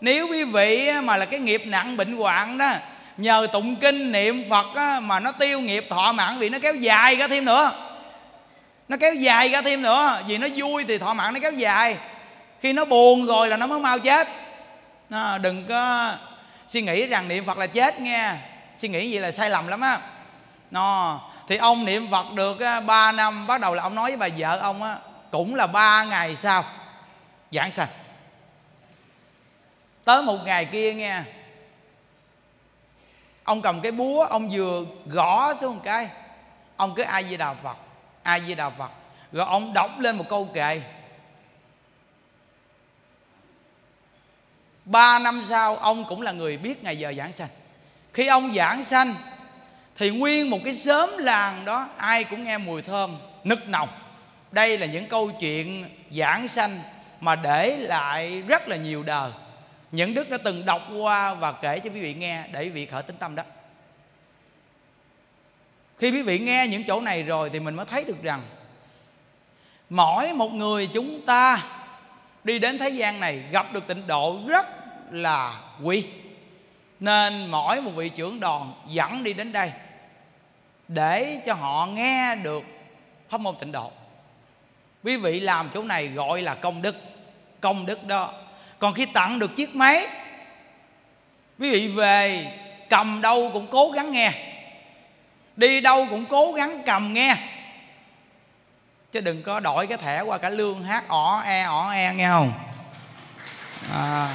Nếu 0.00 0.28
quý 0.28 0.44
vị 0.44 0.90
mà 1.02 1.16
là 1.16 1.24
cái 1.24 1.40
nghiệp 1.40 1.62
nặng 1.66 1.96
bệnh 1.96 2.16
hoạn 2.16 2.58
đó 2.58 2.70
nhờ 3.16 3.46
tụng 3.52 3.76
kinh 3.76 4.12
niệm 4.12 4.44
phật 4.50 4.66
á, 4.74 5.00
mà 5.00 5.20
nó 5.20 5.32
tiêu 5.32 5.60
nghiệp 5.60 5.86
thọ 5.90 6.12
mạng 6.12 6.36
vì 6.38 6.48
nó 6.48 6.58
kéo 6.62 6.74
dài 6.74 7.16
ra 7.16 7.28
thêm 7.28 7.44
nữa. 7.44 7.72
Nó 8.88 8.96
kéo 8.96 9.14
dài 9.14 9.48
ra 9.48 9.62
thêm 9.62 9.82
nữa. 9.82 10.22
Vì 10.26 10.38
nó 10.38 10.46
vui 10.56 10.84
thì 10.88 10.98
thọ 10.98 11.14
mạng 11.14 11.34
nó 11.34 11.40
kéo 11.40 11.52
dài. 11.52 11.96
Khi 12.60 12.72
nó 12.72 12.84
buồn 12.84 13.26
rồi 13.26 13.48
là 13.48 13.56
nó 13.56 13.66
mới 13.66 13.80
mau 13.80 13.98
chết. 13.98 14.28
À, 15.10 15.38
đừng 15.38 15.64
có 15.68 16.12
suy 16.72 16.82
nghĩ 16.82 17.06
rằng 17.06 17.28
niệm 17.28 17.46
phật 17.46 17.58
là 17.58 17.66
chết 17.66 18.00
nghe. 18.00 18.34
Suy 18.76 18.88
nghĩ 18.88 19.12
vậy 19.12 19.20
là 19.20 19.32
sai 19.32 19.50
lầm 19.50 19.66
lắm 19.68 19.80
á. 19.80 20.00
Nó, 20.70 21.20
thì 21.48 21.56
ông 21.56 21.84
niệm 21.84 22.10
phật 22.10 22.26
được 22.34 22.58
3 22.86 23.12
năm, 23.12 23.46
bắt 23.46 23.60
đầu 23.60 23.74
là 23.74 23.82
ông 23.82 23.94
nói 23.94 24.16
với 24.16 24.16
bà 24.16 24.36
vợ 24.38 24.58
ông 24.58 24.82
á, 24.82 24.98
cũng 25.30 25.54
là 25.54 25.66
ba 25.66 26.04
ngày 26.04 26.36
sau. 26.36 26.64
Giảng 27.50 27.70
sanh 27.70 27.88
tới 30.04 30.22
một 30.22 30.38
ngày 30.44 30.64
kia 30.64 30.94
nghe, 30.94 31.22
ông 33.44 33.62
cầm 33.62 33.80
cái 33.80 33.92
búa, 33.92 34.24
ông 34.24 34.50
vừa 34.52 34.84
gõ 35.06 35.54
xuống 35.60 35.74
một 35.74 35.82
cái, 35.84 36.08
ông 36.76 36.94
cứ 36.94 37.02
ai 37.02 37.24
di 37.24 37.36
đà 37.36 37.54
phật 37.54 37.76
ai 38.22 38.42
di 38.46 38.54
đà 38.54 38.70
phật, 38.70 38.90
rồi 39.32 39.46
ông 39.46 39.72
đọc 39.72 39.90
lên 39.98 40.16
một 40.16 40.24
câu 40.28 40.48
kệ. 40.54 40.80
Ba 44.84 45.18
năm 45.18 45.42
sau, 45.48 45.76
ông 45.76 46.04
cũng 46.04 46.22
là 46.22 46.32
người 46.32 46.56
biết 46.56 46.84
ngày 46.84 46.98
giờ 46.98 47.12
giảng 47.18 47.32
sanh. 47.32 47.48
Khi 48.12 48.26
ông 48.26 48.52
giảng 48.52 48.84
sanh, 48.84 49.14
thì 49.96 50.10
nguyên 50.10 50.50
một 50.50 50.58
cái 50.64 50.76
xóm 50.76 51.18
làng 51.18 51.64
đó, 51.64 51.88
ai 51.96 52.24
cũng 52.24 52.44
nghe 52.44 52.58
mùi 52.58 52.82
thơm, 52.82 53.16
nức 53.44 53.68
nồng. 53.68 53.88
Đây 54.52 54.78
là 54.78 54.86
những 54.86 55.06
câu 55.06 55.30
chuyện 55.40 55.90
giảng 56.10 56.48
sanh 56.48 56.80
mà 57.20 57.36
để 57.36 57.76
lại 57.76 58.42
rất 58.42 58.68
là 58.68 58.76
nhiều 58.76 59.02
đời. 59.02 59.30
Những 59.90 60.14
đức 60.14 60.30
đã 60.30 60.38
từng 60.44 60.66
đọc 60.66 60.82
qua 60.98 61.34
và 61.34 61.52
kể 61.52 61.78
cho 61.78 61.90
quý 61.90 62.00
vị 62.00 62.14
nghe, 62.14 62.44
để 62.52 62.62
quý 62.62 62.70
vị 62.70 62.86
khởi 62.86 63.02
tính 63.02 63.16
tâm 63.16 63.34
đó. 63.34 63.42
Khi 65.98 66.10
quý 66.10 66.22
vị 66.22 66.38
nghe 66.38 66.66
những 66.66 66.84
chỗ 66.86 67.00
này 67.00 67.22
rồi 67.22 67.50
thì 67.52 67.60
mình 67.60 67.74
mới 67.74 67.86
thấy 67.86 68.04
được 68.04 68.22
rằng, 68.22 68.42
mỗi 69.90 70.32
một 70.32 70.52
người 70.52 70.86
chúng 70.86 71.26
ta 71.26 71.62
đi 72.44 72.58
đến 72.58 72.78
thế 72.78 72.88
gian 72.88 73.20
này, 73.20 73.42
gặp 73.50 73.72
được 73.72 73.86
tịnh 73.86 74.06
độ 74.06 74.38
rất 74.48 74.66
là 75.10 75.60
quý. 75.82 76.04
Nên 77.00 77.46
mỗi 77.46 77.80
một 77.80 77.90
vị 77.90 78.08
trưởng 78.08 78.40
đoàn 78.40 78.72
dẫn 78.88 79.24
đi 79.24 79.32
đến 79.32 79.52
đây 79.52 79.72
để 80.88 81.40
cho 81.46 81.54
họ 81.54 81.86
nghe 81.86 82.36
được 82.36 82.64
pháp 83.28 83.40
môn 83.40 83.54
tịnh 83.60 83.72
độ. 83.72 83.92
Quý 85.04 85.16
vị 85.16 85.40
làm 85.40 85.70
chỗ 85.74 85.82
này 85.82 86.08
gọi 86.08 86.42
là 86.42 86.54
công 86.54 86.82
đức. 86.82 86.96
Công 87.60 87.86
đức 87.86 88.04
đó. 88.04 88.32
Còn 88.78 88.94
khi 88.94 89.06
tặng 89.06 89.38
được 89.38 89.56
chiếc 89.56 89.74
máy, 89.74 90.06
quý 91.58 91.70
vị 91.70 91.88
về 91.88 92.46
cầm 92.90 93.20
đâu 93.20 93.50
cũng 93.52 93.66
cố 93.70 93.90
gắng 93.90 94.12
nghe. 94.12 94.32
Đi 95.56 95.80
đâu 95.80 96.06
cũng 96.10 96.24
cố 96.24 96.52
gắng 96.52 96.82
cầm 96.86 97.14
nghe 97.14 97.36
chứ 99.12 99.20
đừng 99.20 99.42
có 99.42 99.60
đổi 99.60 99.86
cái 99.86 99.98
thẻ 99.98 100.20
qua 100.20 100.38
cả 100.38 100.50
lương 100.50 100.84
hát 100.84 101.08
ỏ 101.08 101.42
e 101.44 101.62
ỏ 101.62 101.90
e 101.90 102.14
nghe 102.14 102.28
không? 102.28 102.52
À, 103.92 104.28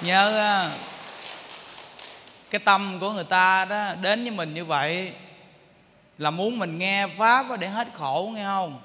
nhớ 0.00 0.70
cái 2.50 2.58
tâm 2.58 2.98
của 3.00 3.12
người 3.12 3.24
ta 3.24 3.64
đó 3.64 3.94
đến 4.00 4.22
với 4.22 4.30
mình 4.30 4.54
như 4.54 4.64
vậy 4.64 5.12
là 6.18 6.30
muốn 6.30 6.58
mình 6.58 6.78
nghe 6.78 7.06
pháp 7.18 7.46
để 7.60 7.68
hết 7.68 7.88
khổ 7.94 8.30
nghe 8.34 8.44
không? 8.44 8.80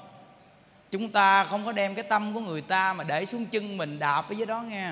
Chúng 0.91 1.09
ta 1.09 1.43
không 1.43 1.65
có 1.65 1.71
đem 1.71 1.95
cái 1.95 2.03
tâm 2.03 2.33
của 2.33 2.39
người 2.39 2.61
ta 2.61 2.93
mà 2.93 3.03
để 3.03 3.25
xuống 3.25 3.45
chân 3.45 3.77
mình 3.77 3.99
đạp 3.99 4.29
ở 4.29 4.33
dưới 4.33 4.45
đó 4.45 4.61
nghe 4.61 4.91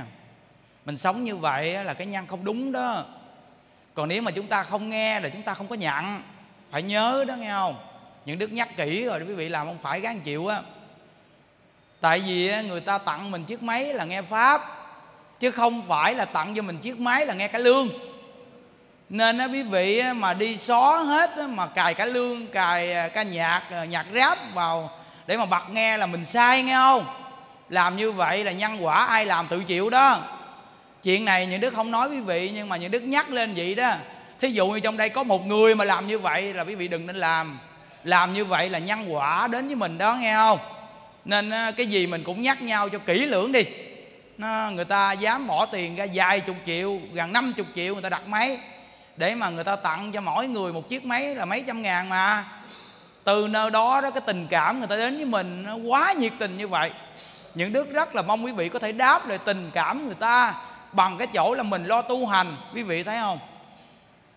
mình 0.86 0.98
sống 0.98 1.24
như 1.24 1.38
vậy 1.38 1.84
là 1.84 1.94
cái 1.94 2.08
nhân 2.08 2.28
không 2.28 2.46
đúng 2.46 2.72
đó. 2.72 3.06
Còn 3.94 4.10
nếu 4.10 4.22
mà 4.22 4.32
chúng 4.32 4.48
ta 4.48 4.64
không 4.64 4.90
nghe 4.90 5.20
là 5.20 5.30
chúng 5.30 5.44
ta 5.44 5.54
không 5.54 5.68
có 5.68 5.76
nhận 5.76 6.22
phải 6.72 6.82
nhớ 6.82 7.26
đó 7.28 7.36
nghe 7.36 7.52
không? 7.52 7.89
Những 8.30 8.40
đức 8.40 8.52
nhắc 8.52 8.78
kỹ 8.78 9.06
rồi 9.06 9.20
quý 9.28 9.34
vị, 9.34 9.50
làm 9.50 9.68
không 9.68 9.78
phải 9.84 10.00
gán 10.00 10.20
chịu 10.20 10.48
á. 10.48 10.62
Tại 12.02 12.22
vì 12.28 12.52
người 12.64 12.82
ta 12.82 12.98
tặng 12.98 13.32
mình 13.32 13.44
chiếc 13.44 13.64
máy 13.64 13.94
là 13.94 14.06
nghe 14.06 14.22
pháp, 14.22 14.62
chứ 15.40 15.52
không 15.52 15.82
phải 15.88 16.16
là 16.16 16.26
tặng 16.26 16.56
cho 16.56 16.62
mình 16.62 16.78
chiếc 16.78 17.00
máy 17.00 17.26
là 17.26 17.34
nghe 17.34 17.48
cái 17.48 17.62
lương. 17.62 17.90
Nên 19.10 19.38
á, 19.38 19.46
quý 19.46 19.64
vị 19.64 20.04
mà 20.16 20.34
đi 20.34 20.58
xó 20.58 20.98
hết 20.98 21.38
mà 21.38 21.68
cài 21.68 21.94
cả 21.94 22.06
lương, 22.06 22.48
cài 22.48 22.94
à, 22.94 23.08
ca 23.08 23.24
nhạc 23.24 23.64
à, 23.72 23.86
nhạc 23.86 24.06
rap 24.14 24.38
vào 24.54 24.92
để 25.28 25.38
mà 25.38 25.46
bật 25.46 25.70
nghe 25.70 25.98
là 25.98 26.06
mình 26.06 26.26
sai, 26.26 26.64
nghe 26.64 26.74
không? 26.74 27.06
Làm 27.70 27.98
như 27.98 28.12
vậy 28.12 28.44
là 28.44 28.52
nhân 28.52 28.86
quả, 28.86 29.06
ai 29.06 29.26
làm 29.26 29.48
tự 29.48 29.64
chịu 29.64 29.90
đó. 29.90 30.22
Chuyện 31.04 31.26
này 31.26 31.46
những 31.46 31.62
đức 31.62 31.74
không 31.74 31.92
nói 31.92 32.10
quý 32.10 32.20
vị, 32.20 32.52
nhưng 32.54 32.70
mà 32.70 32.78
những 32.78 32.92
đức 32.92 33.04
nhắc 33.04 33.30
lên 33.30 33.54
vậy 33.56 33.76
đó. 33.76 33.94
Thí 34.42 34.50
dụ 34.50 34.68
như 34.68 34.80
trong 34.80 34.98
đây 34.98 35.10
có 35.10 35.24
một 35.24 35.46
người 35.46 35.76
mà 35.76 35.86
làm 35.86 36.08
như 36.08 36.20
vậy 36.20 36.54
là 36.54 36.64
quý 36.64 36.76
vị 36.76 36.88
đừng 36.88 37.08
nên 37.08 37.16
làm 37.16 37.60
làm 38.04 38.34
như 38.34 38.46
vậy 38.46 38.70
là 38.70 38.80
nhân 38.80 39.14
quả 39.14 39.48
đến 39.48 39.68
với 39.68 39.76
mình 39.76 39.98
đó 39.98 40.16
nghe 40.16 40.34
không? 40.34 40.60
Nên 41.26 41.50
ờ, 41.50 41.72
cái 41.72 41.86
gì 41.86 42.08
mình 42.08 42.24
cũng 42.24 42.42
nhắc 42.42 42.62
nhau 42.62 42.90
cho 42.90 42.98
kỹ 42.98 43.26
lưỡng 43.26 43.52
đi. 43.52 43.64
Nó, 44.38 44.72
người 44.72 44.86
ta 44.86 45.12
dám 45.12 45.48
bỏ 45.48 45.66
tiền 45.66 45.96
ra 45.96 46.06
vài 46.14 46.40
chục 46.40 46.56
triệu 46.66 47.00
gần 47.14 47.34
năm 47.34 47.54
chục 47.54 47.68
triệu 47.76 47.94
người 47.94 48.04
ta 48.04 48.10
đặt 48.10 48.28
máy 48.28 48.58
để 49.18 49.36
mà 49.36 49.50
người 49.50 49.64
ta 49.64 49.76
tặng 49.76 50.12
cho 50.12 50.22
mỗi 50.22 50.48
người 50.48 50.74
một 50.74 50.90
chiếc 50.90 51.06
máy 51.06 51.36
là 51.36 51.46
mấy 51.46 51.64
trăm 51.68 51.82
ngàn 51.82 52.10
mà. 52.10 52.46
Từ 53.24 53.48
nơi 53.48 53.72
đó 53.72 54.02
đó 54.02 54.12
cái 54.12 54.22
tình 54.26 54.48
cảm 54.50 54.80
người 54.80 54.88
ta 54.88 54.96
đến 54.96 55.16
với 55.16 55.26
mình 55.26 55.64
nó 55.64 55.76
quá 55.76 56.14
nhiệt 56.14 56.34
tình 56.40 56.58
như 56.58 56.68
vậy. 56.68 56.92
Những 57.56 57.74
đức 57.74 57.94
rất 57.94 58.16
là 58.16 58.22
mong 58.22 58.46
quý 58.46 58.52
vị 58.52 58.70
có 58.70 58.80
thể 58.80 58.92
đáp 58.92 59.28
lại 59.28 59.38
tình 59.38 59.72
cảm 59.74 60.06
người 60.06 60.16
ta 60.16 60.56
bằng 60.92 61.18
cái 61.18 61.28
chỗ 61.34 61.56
là 61.56 61.64
mình 61.64 61.86
lo 61.86 62.02
tu 62.02 62.28
hành 62.28 62.56
quý 62.74 62.84
vị 62.84 63.04
thấy 63.04 63.18
không? 63.22 63.40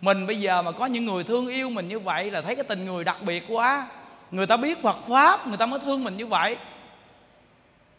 Mình 0.02 0.26
bây 0.26 0.40
giờ 0.40 0.62
mà 0.62 0.72
có 0.72 0.86
những 0.86 1.04
người 1.04 1.24
thương 1.24 1.48
yêu 1.48 1.70
mình 1.70 1.88
như 1.88 1.98
vậy 1.98 2.30
là 2.30 2.42
thấy 2.42 2.54
cái 2.54 2.64
tình 2.64 2.84
người 2.84 3.04
đặc 3.04 3.22
biệt 3.22 3.44
quá. 3.48 3.88
Người 4.30 4.46
ta 4.46 4.56
biết 4.56 4.82
Phật 4.82 4.96
pháp, 5.08 5.46
người 5.46 5.56
ta 5.56 5.66
mới 5.66 5.80
thương 5.80 6.04
mình 6.04 6.16
như 6.16 6.26
vậy. 6.26 6.56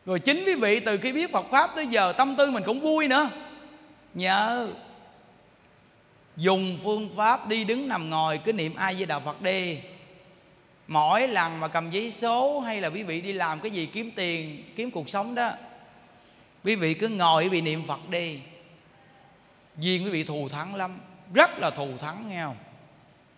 Rồi 0.05 0.19
chính 0.19 0.43
quý 0.45 0.55
vị 0.55 0.79
từ 0.79 0.97
khi 0.97 1.11
biết 1.11 1.31
Phật 1.31 1.45
pháp 1.51 1.71
tới 1.75 1.87
giờ, 1.87 2.13
tâm 2.13 2.35
tư 2.35 2.51
mình 2.51 2.63
cũng 2.65 2.79
vui 2.79 3.07
nữa. 3.07 3.29
Nhớ 4.13 4.67
dùng 6.37 6.77
phương 6.83 7.09
pháp 7.17 7.47
đi 7.47 7.63
đứng 7.63 7.87
nằm 7.87 8.09
ngồi, 8.09 8.37
cứ 8.37 8.53
niệm 8.53 8.75
ai 8.75 8.95
với 8.95 9.05
đạo 9.05 9.21
Phật 9.25 9.41
đi. 9.41 9.77
Mỗi 10.87 11.27
lần 11.27 11.59
mà 11.59 11.67
cầm 11.67 11.91
giấy 11.91 12.11
số 12.11 12.59
hay 12.59 12.81
là 12.81 12.89
quý 12.89 13.03
vị 13.03 13.21
đi 13.21 13.33
làm 13.33 13.59
cái 13.59 13.71
gì 13.71 13.85
kiếm 13.85 14.11
tiền, 14.15 14.63
kiếm 14.75 14.91
cuộc 14.91 15.09
sống 15.09 15.35
đó, 15.35 15.51
quý 16.63 16.75
vị 16.75 16.93
cứ 16.93 17.07
ngồi 17.07 17.43
quý 17.43 17.49
vị 17.49 17.61
niệm 17.61 17.87
phật 17.87 18.09
đi. 18.09 18.39
Duyên 19.77 20.03
quý 20.03 20.09
vị 20.09 20.23
thù 20.23 20.49
thắng 20.49 20.75
lắm 20.75 20.99
rất 21.33 21.59
là 21.59 21.69
thù 21.69 21.97
thắng 21.97 22.29
nghe 22.29 22.43
không 22.43 22.57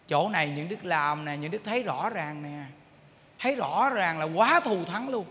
chỗ 0.08 0.30
này 0.30 0.50
những 0.50 0.70
đức 0.70 0.86
làm 0.86 1.26
nè 1.26 1.38
những 1.38 1.52
đức 1.52 1.62
thấy 1.66 1.84
rõ 1.84 2.10
ràng 2.10 2.44
nè. 2.44 2.66
Thấy 3.40 3.56
rõ 3.56 3.90
ràng 3.90 4.20
là 4.20 4.26
quá 4.26 4.60
thù 4.60 4.86
thắng 4.86 5.10
luôn. 5.10 5.26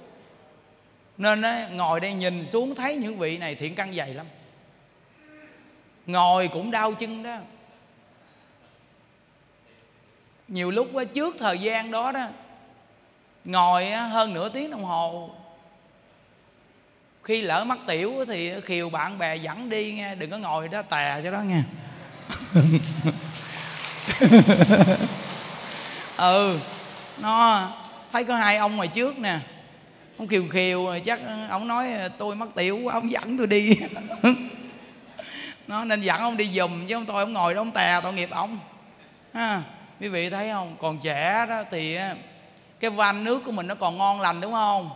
Nên 1.17 1.43
á, 1.43 1.69
ngồi 1.73 2.01
đây 2.01 2.13
nhìn 2.13 2.47
xuống 2.47 2.75
thấy 2.75 2.97
những 2.97 3.19
vị 3.19 3.39
này 3.39 3.55
thiện 3.55 3.75
căn 3.75 3.95
dày 3.95 4.15
lắm. 4.15 4.27
Ngồi 6.07 6.49
cũng 6.49 6.71
đau 6.71 6.93
chân 6.93 7.23
đó. 7.23 7.37
Nhiều 10.49 10.71
lúc 10.71 10.89
trước 11.15 11.37
thời 11.39 11.59
gian 11.59 11.91
đó 11.91 12.13
đó 12.13 12.29
ngồi 13.45 13.91
hơn 13.91 14.35
nửa 14.35 14.49
tiếng 14.49 14.71
đồng 14.71 14.85
hồ. 14.85 15.31
Khi 17.23 17.43
lỡ 17.43 17.65
mắc 17.65 17.79
tiểu 17.87 18.25
thì 18.29 18.61
khiều 18.61 18.91
bạn 18.91 19.19
bè 19.19 19.37
dẫn 19.37 19.69
đi 19.69 19.93
nghe 19.93 20.15
đừng 20.15 20.31
có 20.31 20.39
ngồi 20.39 20.69
đó 20.69 20.83
tè 20.83 21.21
cho 21.25 21.31
đó 21.31 21.41
nghe. 21.41 21.63
ừ 26.17 26.59
nó 27.19 27.69
thấy 28.13 28.25
có 28.25 28.37
hai 28.37 28.57
ông 28.57 28.77
ngoài 28.77 28.89
trước 28.89 29.19
nè. 29.19 29.39
Ông 30.19 30.29
khiều 30.29 30.45
khiều 30.51 30.87
chắc 31.05 31.21
ông 31.51 31.69
nói, 31.69 31.87
tôi 32.19 32.35
mắc 32.35 32.49
tiểu 32.55 32.89
ông 32.89 33.11
dẫn 33.11 33.39
tôi 33.39 33.47
đi. 33.47 33.77
Nó 35.67 35.85
nên 35.85 36.01
dẫn 36.01 36.21
ông 36.21 36.37
đi 36.37 36.51
dùm 36.53 36.87
chứ 36.87 36.95
không 36.95 37.07
tôi 37.07 37.23
ông 37.23 37.33
ngồi 37.33 37.55
đó 37.55 37.61
ông 37.61 37.71
tè 37.71 38.01
tội 38.03 38.13
nghiệp 38.13 38.29
ông. 38.31 38.59
Ha, 39.35 39.63
quý 40.01 40.09
vị 40.09 40.31
thấy 40.31 40.51
không? 40.53 40.77
Còn 40.81 40.99
trẻ 40.99 41.47
đó 41.49 41.63
thì 41.71 41.99
cái 42.81 42.91
van 42.91 43.25
nước 43.25 43.43
của 43.45 43.53
mình 43.53 43.67
nó 43.67 43.75
còn 43.75 43.99
ngon 43.99 44.21
lành, 44.21 44.41
đúng 44.41 44.53
không? 44.53 44.91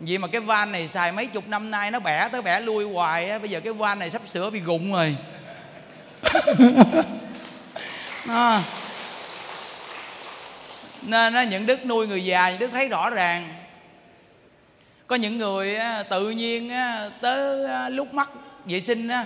Vì 0.00 0.18
mà 0.18 0.28
cái 0.28 0.40
van 0.40 0.72
này 0.72 0.88
xài 0.88 1.12
mấy 1.12 1.26
chục 1.26 1.48
năm 1.48 1.70
nay 1.70 1.90
nó 1.90 2.00
bẻ 2.00 2.28
tới 2.28 2.42
bẻ 2.42 2.60
lui 2.60 2.84
hoài 2.84 3.30
á, 3.30 3.38
bây 3.38 3.50
giờ 3.50 3.60
cái 3.60 3.72
van 3.72 3.98
này 3.98 4.10
sắp 4.10 4.22
sửa 4.26 4.50
bị 4.50 4.60
gụng 4.60 4.92
rồi 4.92 5.16
à. 8.28 8.62
nên 11.02 11.34
á, 11.34 11.44
những 11.44 11.66
đức 11.66 11.86
nuôi 11.86 12.06
người 12.06 12.24
già 12.24 12.50
những 12.50 12.58
đức 12.58 12.70
thấy 12.72 12.88
rõ 12.88 13.10
ràng. 13.10 13.48
Có 15.06 15.16
những 15.16 15.38
người 15.38 15.76
á, 15.76 16.02
tự 16.10 16.30
nhiên 16.30 16.70
á, 16.70 17.08
tới 17.20 17.66
lúc 17.90 18.14
mắc 18.14 18.28
vệ 18.64 18.80
sinh 18.80 19.08
á, 19.08 19.24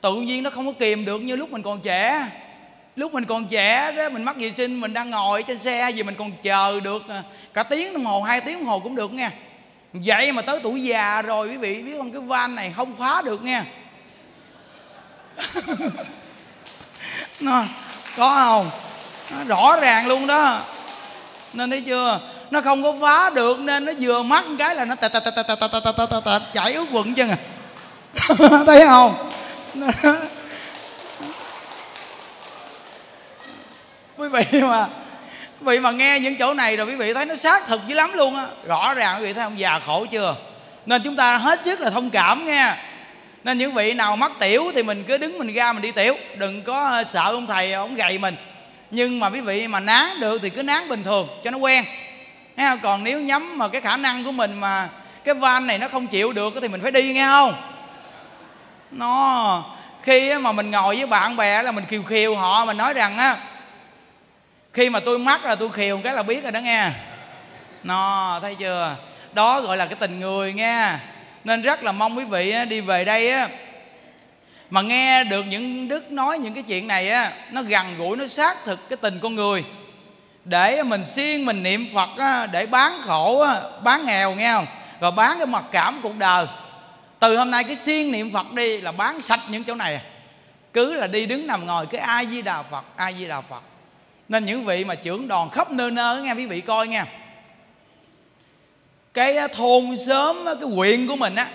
tự 0.00 0.14
nhiên 0.14 0.42
nó 0.42 0.50
không 0.50 0.66
có 0.66 0.72
kìm 0.78 1.04
được 1.04 1.18
như 1.18 1.36
lúc 1.36 1.50
mình 1.50 1.62
còn 1.62 1.80
trẻ. 1.80 2.28
Lúc 2.96 3.14
mình 3.14 3.24
còn 3.24 3.46
trẻ 3.48 3.92
đó 3.96 4.08
mình 4.08 4.24
mắc 4.24 4.36
vệ 4.36 4.50
sinh 4.50 4.80
mình 4.80 4.92
đang 4.92 5.10
ngồi 5.10 5.42
trên 5.42 5.58
xe 5.58 5.90
gì 5.90 6.02
mình 6.02 6.14
còn 6.14 6.32
chờ 6.42 6.80
được 6.80 7.08
à, 7.08 7.22
cả 7.54 7.62
tiếng 7.62 7.92
đồng 7.92 8.04
hồ 8.04 8.22
hai 8.22 8.40
tiếng 8.40 8.58
đồng 8.58 8.66
hồ 8.66 8.80
cũng 8.80 8.96
được 8.96 9.12
nha 9.12 9.30
vậy 9.92 10.32
mà 10.32 10.42
tới 10.42 10.60
tuổi 10.62 10.82
già 10.82 11.22
rồi 11.22 11.48
quý 11.48 11.56
vị 11.56 11.82
biết 11.82 11.94
không? 11.98 12.12
Cái 12.12 12.20
van 12.20 12.54
này 12.54 12.72
không 12.76 12.96
phá 12.96 13.22
được 13.22 13.44
nha 13.44 13.64
nó 17.40 17.64
có 18.16 18.28
không 18.28 18.70
nó 19.30 19.44
rõ 19.44 19.76
ràng 19.80 20.06
luôn 20.06 20.26
đó 20.26 20.60
nên 21.52 21.70
thấy 21.70 21.80
chưa 21.80 22.20
nó 22.50 22.60
không 22.60 22.82
có 22.82 22.94
phá 23.00 23.30
được 23.30 23.58
nên 23.58 23.84
nó 23.84 23.92
vừa 24.00 24.22
mắc 24.22 24.46
một 24.46 24.54
cái 24.58 24.74
là 24.74 24.84
nó 24.84 24.94
tạt 24.94 25.12
tạt 25.12 25.24
tạt 25.24 25.34
tạt 25.46 25.58
tạt 25.60 25.96
tạt 26.10 26.24
tạt 26.24 26.42
chảy 26.52 26.72
ướt 26.72 26.86
quần 26.92 27.14
chân 27.14 27.30
à 27.30 27.36
thấy 28.66 28.86
không 28.86 29.30
quý 34.16 34.28
vị 34.28 34.60
mà 34.62 34.88
quý 35.60 35.66
vị 35.66 35.80
mà 35.80 35.90
nghe 35.90 36.20
những 36.20 36.36
chỗ 36.36 36.54
này 36.54 36.76
rồi 36.76 36.86
quý 36.86 36.96
vị 36.96 37.14
thấy 37.14 37.26
nó 37.26 37.36
xác 37.36 37.66
thực 37.66 37.80
dữ 37.86 37.94
lắm 37.94 38.12
luôn 38.12 38.36
á 38.36 38.46
rõ 38.66 38.94
ràng 38.94 39.20
quý 39.20 39.26
vị 39.26 39.32
thấy 39.32 39.44
ông 39.44 39.58
già 39.58 39.80
khổ 39.86 40.06
chưa 40.10 40.36
nên 40.86 41.02
chúng 41.02 41.16
ta 41.16 41.36
hết 41.36 41.60
sức 41.64 41.80
là 41.80 41.90
thông 41.90 42.10
cảm 42.10 42.46
nghe 42.46 42.74
nên 43.44 43.58
những 43.58 43.74
vị 43.74 43.94
nào 43.94 44.16
mắc 44.16 44.32
tiểu 44.40 44.72
thì 44.74 44.82
mình 44.82 45.04
cứ 45.08 45.18
đứng 45.18 45.38
mình 45.38 45.54
ra 45.54 45.72
mình 45.72 45.82
đi 45.82 45.90
tiểu. 45.90 46.16
Đừng 46.36 46.62
có 46.62 46.84
ờ, 46.84 47.04
sợ 47.04 47.22
ông 47.22 47.46
thầy 47.46 47.72
ờ, 47.72 47.80
ông 47.80 47.94
gầy 47.94 48.18
mình. 48.18 48.36
Nhưng 48.90 49.20
mà 49.20 49.30
quý 49.30 49.40
vị 49.40 49.66
mà 49.66 49.80
nán 49.80 50.20
được 50.20 50.38
thì 50.42 50.50
cứ 50.50 50.62
nán 50.62 50.88
bình 50.88 51.02
thường, 51.02 51.28
cho 51.44 51.50
nó 51.50 51.58
quen. 51.58 51.84
Nghe 52.56 52.68
không? 52.68 52.78
còn 52.82 53.04
nếu 53.04 53.20
nhắm 53.20 53.58
mà 53.58 53.68
cái 53.68 53.80
khả 53.80 53.96
năng 53.96 54.24
của 54.24 54.32
mình 54.32 54.60
mà 54.60 54.88
cái 55.24 55.34
van 55.34 55.66
này 55.66 55.78
nó 55.78 55.88
không 55.88 56.06
chịu 56.06 56.32
được 56.32 56.54
thì 56.62 56.68
mình 56.68 56.80
phải 56.82 56.92
đi, 56.92 57.12
nghe 57.12 57.26
không? 57.26 57.54
Nó, 58.90 59.64
khi 60.02 60.34
mà 60.34 60.52
mình 60.52 60.70
ngồi 60.70 60.96
với 60.96 61.06
bạn 61.06 61.36
bè 61.36 61.62
là 61.62 61.72
mình 61.72 61.84
khiều 61.88 62.02
khiều 62.02 62.36
họ, 62.36 62.64
mình 62.64 62.76
nói 62.76 62.94
rằng 62.94 63.18
á, 63.18 63.36
khi 64.72 64.90
mà 64.90 65.00
tôi 65.00 65.18
mắc 65.18 65.44
là 65.44 65.54
tôi 65.54 65.70
khiều 65.70 66.00
cái 66.04 66.14
là 66.14 66.22
biết 66.22 66.42
rồi 66.42 66.52
đó 66.52 66.60
nghe. 66.60 66.90
Nó, 67.82 68.38
thấy 68.42 68.54
chưa? 68.54 68.96
Đó 69.32 69.60
gọi 69.60 69.76
là 69.76 69.86
cái 69.86 69.96
tình 70.00 70.20
người 70.20 70.52
nghe 70.52 70.98
nên 71.44 71.62
rất 71.62 71.82
là 71.82 71.92
mong 71.92 72.18
quý 72.18 72.24
vị 72.24 72.54
đi 72.68 72.80
về 72.80 73.04
đây 73.04 73.30
á 73.30 73.48
mà 74.70 74.82
nghe 74.82 75.24
được 75.24 75.42
những 75.42 75.88
đức 75.88 76.12
nói 76.12 76.38
những 76.38 76.54
cái 76.54 76.62
chuyện 76.62 76.88
này 76.88 77.10
á 77.10 77.32
nó 77.50 77.62
gần 77.62 77.86
gũi 77.98 78.16
nó 78.16 78.26
xác 78.26 78.64
thực 78.64 78.88
cái 78.88 78.96
tình 78.96 79.18
con 79.22 79.34
người. 79.34 79.64
Để 80.44 80.82
mình 80.82 81.04
siêng 81.14 81.46
mình 81.46 81.62
niệm 81.62 81.86
phật 81.94 82.08
á, 82.18 82.46
để 82.46 82.66
bán 82.66 83.00
khổ 83.04 83.40
á, 83.40 83.60
bán 83.82 84.06
nghèo 84.06 84.34
nghe 84.34 84.52
không? 84.52 84.66
Rồi 85.00 85.12
bán 85.12 85.38
cái 85.38 85.46
mặc 85.46 85.64
cảm 85.72 86.00
cuộc 86.02 86.18
đời. 86.18 86.46
Từ 87.20 87.36
hôm 87.36 87.50
nay 87.50 87.64
cái 87.64 87.76
siêng 87.76 88.12
niệm 88.12 88.32
phật 88.32 88.52
đi 88.52 88.80
là 88.80 88.92
bán 88.92 89.22
sạch 89.22 89.40
những 89.48 89.64
chỗ 89.64 89.74
này. 89.74 90.00
Cứ 90.72 90.94
là 90.94 91.06
đi 91.06 91.26
đứng 91.26 91.46
nằm 91.46 91.66
ngồi 91.66 91.86
cái 91.86 92.00
ai 92.00 92.26
di 92.26 92.42
đà 92.42 92.62
phật 92.62 92.84
ai 92.96 93.14
di 93.18 93.26
đà 93.26 93.40
phật. 93.40 93.62
Nên 94.28 94.44
những 94.44 94.64
vị 94.64 94.84
mà 94.84 94.94
trưởng 94.94 95.28
đoàn 95.28 95.50
khắp 95.50 95.70
nơi 95.70 95.90
nơi 95.90 96.22
nghe 96.22 96.32
quý 96.32 96.46
vị 96.46 96.60
coi 96.60 96.88
nghe 96.88 97.04
cái 99.14 99.48
thôn 99.52 99.96
sớm 100.06 100.44
cái 100.44 100.70
huyện 100.70 101.08
của 101.08 101.16
mình 101.16 101.34
á. 101.34 101.50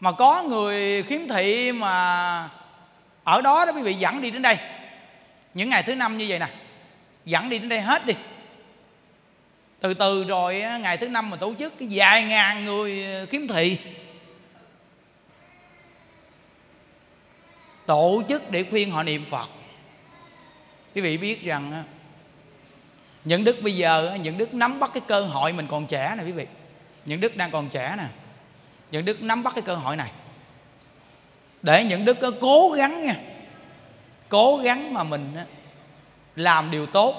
Mà 0.00 0.12
có 0.12 0.42
người 0.42 1.02
khiếm 1.02 1.28
thị 1.28 1.72
mà 1.72 2.48
ở 3.24 3.42
đó 3.42 3.64
đó, 3.64 3.72
quý 3.72 3.82
vị, 3.82 3.94
dẫn 3.94 4.22
đi 4.22 4.30
đến 4.30 4.42
đây. 4.42 4.56
Những 5.54 5.70
ngày 5.70 5.82
thứ 5.82 5.94
năm 5.94 6.18
như 6.18 6.26
vậy 6.28 6.38
nè, 6.38 6.48
dẫn 7.24 7.50
đi 7.50 7.58
đến 7.58 7.68
đây 7.68 7.80
hết 7.80 8.06
đi. 8.06 8.14
Từ 9.80 9.94
từ 9.94 10.24
rồi 10.24 10.64
ngày 10.80 10.96
thứ 10.96 11.08
năm 11.08 11.30
mà 11.30 11.36
tổ 11.36 11.54
chức 11.58 11.78
cái 11.78 11.88
vài 11.90 12.24
ngàn 12.24 12.64
người 12.64 13.04
ờ, 13.14 13.26
khiếm 13.26 13.46
thị. 13.46 13.78
Tổ 17.86 18.22
chức 18.28 18.50
để 18.50 18.64
khuyên 18.70 18.90
họ 18.90 19.02
niệm 19.02 19.24
phật. 19.30 19.48
Quý 20.94 21.00
vị 21.00 21.16
biết 21.18 21.44
rằng 21.44 21.84
những 23.24 23.44
đức 23.44 23.56
bây 23.62 23.76
giờ 23.76 24.18
những 24.22 24.38
đức 24.38 24.54
nắm 24.54 24.80
bắt 24.80 24.90
cái 24.94 25.02
cơ 25.06 25.20
hội 25.20 25.52
mình 25.52 25.66
còn 25.70 25.86
trẻ 25.86 26.14
nè 26.18 26.24
quý 26.24 26.32
vị. 26.32 26.46
Những 27.04 27.20
đức 27.20 27.36
đang 27.36 27.50
còn 27.50 27.68
trẻ 27.68 27.94
nè. 27.98 28.04
Những 28.90 29.04
đức 29.04 29.22
nắm 29.22 29.42
bắt 29.42 29.54
cái 29.54 29.62
cơ 29.62 29.74
hội 29.74 29.96
này. 29.96 30.10
Để 31.62 31.84
những 31.84 32.04
đức 32.04 32.18
cố 32.40 32.70
gắng 32.70 33.04
nha. 33.04 33.16
Cố 34.28 34.56
gắng 34.56 34.94
mà 34.94 35.04
mình 35.04 35.36
làm 36.36 36.70
điều 36.70 36.86
tốt 36.86 37.16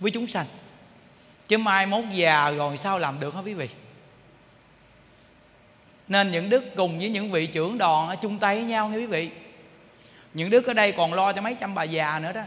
với 0.00 0.10
chúng 0.10 0.26
sanh. 0.26 0.46
Chứ 1.48 1.58
mai 1.58 1.86
mốt 1.86 2.04
già 2.12 2.50
rồi 2.50 2.76
sao 2.76 2.98
làm 2.98 3.20
được 3.20 3.34
hả 3.34 3.40
quý 3.40 3.54
vị? 3.54 3.68
Nên 6.08 6.30
những 6.30 6.50
đức 6.50 6.64
cùng 6.76 6.98
với 6.98 7.08
những 7.08 7.30
vị 7.30 7.46
trưởng 7.46 7.78
đoàn 7.78 8.16
chung 8.22 8.38
tay 8.38 8.54
với 8.54 8.64
nhau 8.64 8.88
nha 8.88 8.96
quý 8.96 9.06
vị. 9.06 9.30
Những 10.34 10.50
đức 10.50 10.66
ở 10.66 10.74
đây 10.74 10.92
còn 10.92 11.14
lo 11.14 11.32
cho 11.32 11.40
mấy 11.40 11.56
trăm 11.60 11.74
bà 11.74 11.82
già 11.82 12.18
nữa 12.18 12.32
đó 12.32 12.42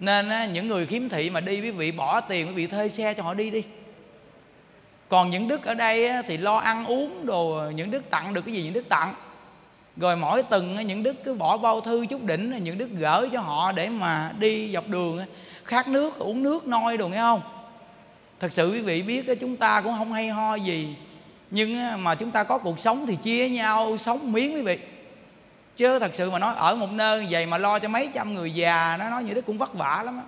nên 0.00 0.52
những 0.52 0.68
người 0.68 0.86
khiếm 0.86 1.08
thị 1.08 1.30
mà 1.30 1.40
đi 1.40 1.60
quý 1.60 1.70
vị 1.70 1.92
bỏ 1.92 2.20
tiền, 2.20 2.46
quý 2.46 2.52
vị 2.52 2.66
thuê 2.66 2.88
xe 2.88 3.14
cho 3.14 3.22
họ 3.22 3.34
đi 3.34 3.50
đi. 3.50 3.62
Còn 5.08 5.30
những 5.30 5.48
đức 5.48 5.64
ở 5.64 5.74
đây 5.74 6.10
thì 6.26 6.36
lo 6.36 6.56
ăn 6.56 6.86
uống 6.86 7.26
đồ, 7.26 7.62
những 7.74 7.90
đức 7.90 8.10
tặng 8.10 8.34
được 8.34 8.44
cái 8.44 8.54
gì, 8.54 8.62
những 8.62 8.72
đức 8.72 8.88
tặng. 8.88 9.14
Rồi 9.96 10.16
mỗi 10.16 10.42
tuần 10.42 10.86
những 10.86 11.02
đức 11.02 11.24
cứ 11.24 11.34
bỏ 11.34 11.56
bao 11.56 11.80
thư 11.80 12.06
chút 12.06 12.22
đỉnh, 12.22 12.64
những 12.64 12.78
đức 12.78 12.90
gửi 12.90 13.28
cho 13.32 13.40
họ 13.40 13.72
để 13.72 13.88
mà 13.88 14.32
đi 14.38 14.72
dọc 14.72 14.88
đường 14.88 15.18
khát 15.64 15.88
nước, 15.88 16.18
uống 16.18 16.42
nước, 16.42 16.66
noi 16.66 16.96
đồ, 16.96 17.08
nghe 17.08 17.18
không? 17.18 17.40
Thật 18.40 18.52
sự 18.52 18.70
quý 18.72 18.80
vị 18.80 19.02
biết 19.02 19.26
chúng 19.40 19.56
ta 19.56 19.80
cũng 19.80 19.94
không 19.98 20.12
hay 20.12 20.28
ho 20.28 20.54
gì, 20.54 20.94
nhưng 21.50 22.02
mà 22.04 22.14
chúng 22.14 22.30
ta 22.30 22.44
có 22.44 22.58
cuộc 22.58 22.78
sống 22.78 23.06
thì 23.06 23.16
chia 23.16 23.48
nhau, 23.48 23.98
sống 23.98 24.32
miếng 24.32 24.54
quý 24.54 24.62
vị 24.62 24.78
chứ 25.78 25.98
thật 25.98 26.10
sự 26.14 26.30
mà 26.30 26.38
nói 26.38 26.54
ở 26.56 26.76
một 26.76 26.92
nơi 26.92 27.26
vậy 27.30 27.46
mà 27.46 27.58
lo 27.58 27.78
cho 27.78 27.88
mấy 27.88 28.10
trăm 28.14 28.34
người 28.34 28.54
già 28.54 28.96
nó 28.98 29.10
nói 29.10 29.24
như 29.24 29.34
thế 29.34 29.40
cũng 29.40 29.58
vất 29.58 29.74
vả 29.74 30.02
lắm 30.04 30.18
á. 30.18 30.24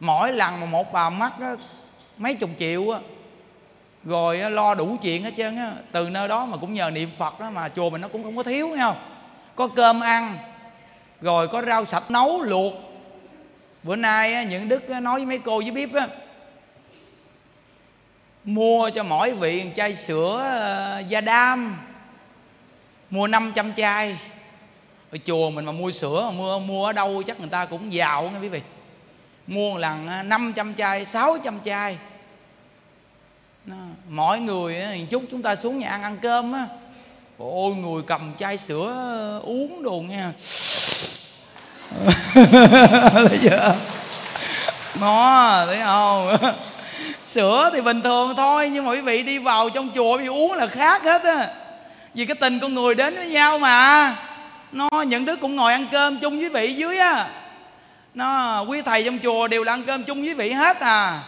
Mỗi 0.00 0.32
lần 0.32 0.60
mà 0.60 0.66
một 0.66 0.92
bà 0.92 1.10
mắc 1.10 1.32
á, 1.40 1.54
mấy 2.18 2.34
chục 2.34 2.50
triệu 2.58 2.90
á 2.90 2.98
rồi 4.04 4.40
á, 4.40 4.48
lo 4.48 4.74
đủ 4.74 4.96
chuyện 5.02 5.22
hết 5.22 5.30
trơn 5.36 5.56
á 5.56 5.72
từ 5.92 6.10
nơi 6.10 6.28
đó 6.28 6.46
mà 6.46 6.56
cũng 6.56 6.74
nhờ 6.74 6.90
niệm 6.90 7.10
phật 7.18 7.38
á, 7.38 7.50
mà 7.50 7.68
chùa 7.68 7.90
mình 7.90 8.00
nó 8.00 8.08
cũng 8.08 8.24
không 8.24 8.36
có 8.36 8.42
thiếu 8.42 8.68
nghe 8.68 8.82
không? 8.82 8.96
Có 9.54 9.68
cơm 9.68 10.00
ăn 10.00 10.38
rồi 11.20 11.48
có 11.48 11.62
rau 11.62 11.84
sạch 11.84 12.10
nấu 12.10 12.42
luộc. 12.42 12.72
Bữa 13.82 13.96
nay 13.96 14.34
á, 14.34 14.42
những 14.42 14.68
đức 14.68 14.88
á, 14.88 15.00
nói 15.00 15.18
với 15.18 15.26
mấy 15.26 15.38
cô 15.38 15.60
với 15.60 15.70
bếp 15.70 15.94
á 15.94 16.08
mua 18.44 18.90
cho 18.90 19.02
mỗi 19.02 19.32
vị 19.32 19.62
một 19.64 19.70
chai 19.76 19.94
sữa 19.94 20.40
ờ, 20.50 21.00
uh, 21.00 21.08
da 21.08 21.20
đam 21.20 21.78
mua 23.10 23.26
500 23.26 23.72
chai 23.76 24.18
ở 25.14 25.18
chùa 25.24 25.50
mình 25.50 25.64
mà 25.64 25.72
mua 25.72 25.90
sữa 25.90 26.22
mà 26.26 26.36
mua 26.36 26.58
mua 26.58 26.86
ở 26.86 26.92
đâu 26.92 27.22
chắc 27.26 27.40
người 27.40 27.48
ta 27.48 27.64
cũng 27.64 27.92
giàu 27.92 28.30
nghe 28.32 28.38
quý 28.40 28.48
vị. 28.48 28.60
Mua 29.46 29.70
một 29.70 29.78
lần 29.78 30.08
à, 30.08 30.22
500 30.22 30.74
chai 30.74 31.04
600 31.04 31.58
chai. 31.64 31.96
Mỗi 33.66 33.76
mọi 34.08 34.40
người 34.40 35.06
chút 35.10 35.22
chúng 35.30 35.42
ta 35.42 35.56
xuống 35.56 35.78
nhà 35.78 35.88
ăn 35.88 36.02
ăn 36.02 36.18
cơm 36.22 36.52
á. 36.52 36.66
Ôi 37.38 37.74
người 37.74 38.02
cầm 38.06 38.32
chai 38.38 38.58
sữa 38.58 38.92
ờ, 38.96 39.40
uống 39.44 39.82
đồ 39.82 40.04
nghe. 40.08 40.24
Thấy 43.12 43.38
chưa? 43.42 43.76
Nó 45.00 45.64
thấy 45.66 45.80
không? 45.84 46.36
Sữa 47.26 47.70
thì 47.74 47.80
bình 47.80 48.02
thường 48.02 48.34
thôi, 48.36 48.68
nhưng 48.68 48.84
mà 48.84 48.90
quý 48.90 49.00
vị 49.00 49.22
đi 49.22 49.38
vào 49.38 49.70
trong 49.70 49.90
chùa 49.94 50.18
thì 50.18 50.26
uống 50.26 50.52
là 50.52 50.66
khác 50.66 51.04
hết 51.04 51.22
á. 51.24 51.48
Vì 52.14 52.26
cái 52.26 52.36
tình 52.40 52.60
con 52.60 52.74
người 52.74 52.94
đến 52.94 53.14
với 53.14 53.28
nhau 53.28 53.58
mà 53.58 54.16
nó 54.74 54.88
những 55.06 55.24
đứa 55.24 55.36
cũng 55.36 55.56
ngồi 55.56 55.72
ăn 55.72 55.86
cơm 55.92 56.20
chung 56.20 56.40
với 56.40 56.48
vị 56.48 56.72
dưới 56.72 56.98
á. 56.98 57.28
Nó 58.14 58.60
quý 58.68 58.82
thầy 58.82 59.04
trong 59.04 59.18
chùa 59.18 59.48
đều 59.48 59.64
là 59.64 59.72
ăn 59.72 59.84
cơm 59.86 60.04
chung 60.04 60.22
với 60.22 60.34
vị 60.34 60.50
hết 60.50 60.80
à, 60.80 61.22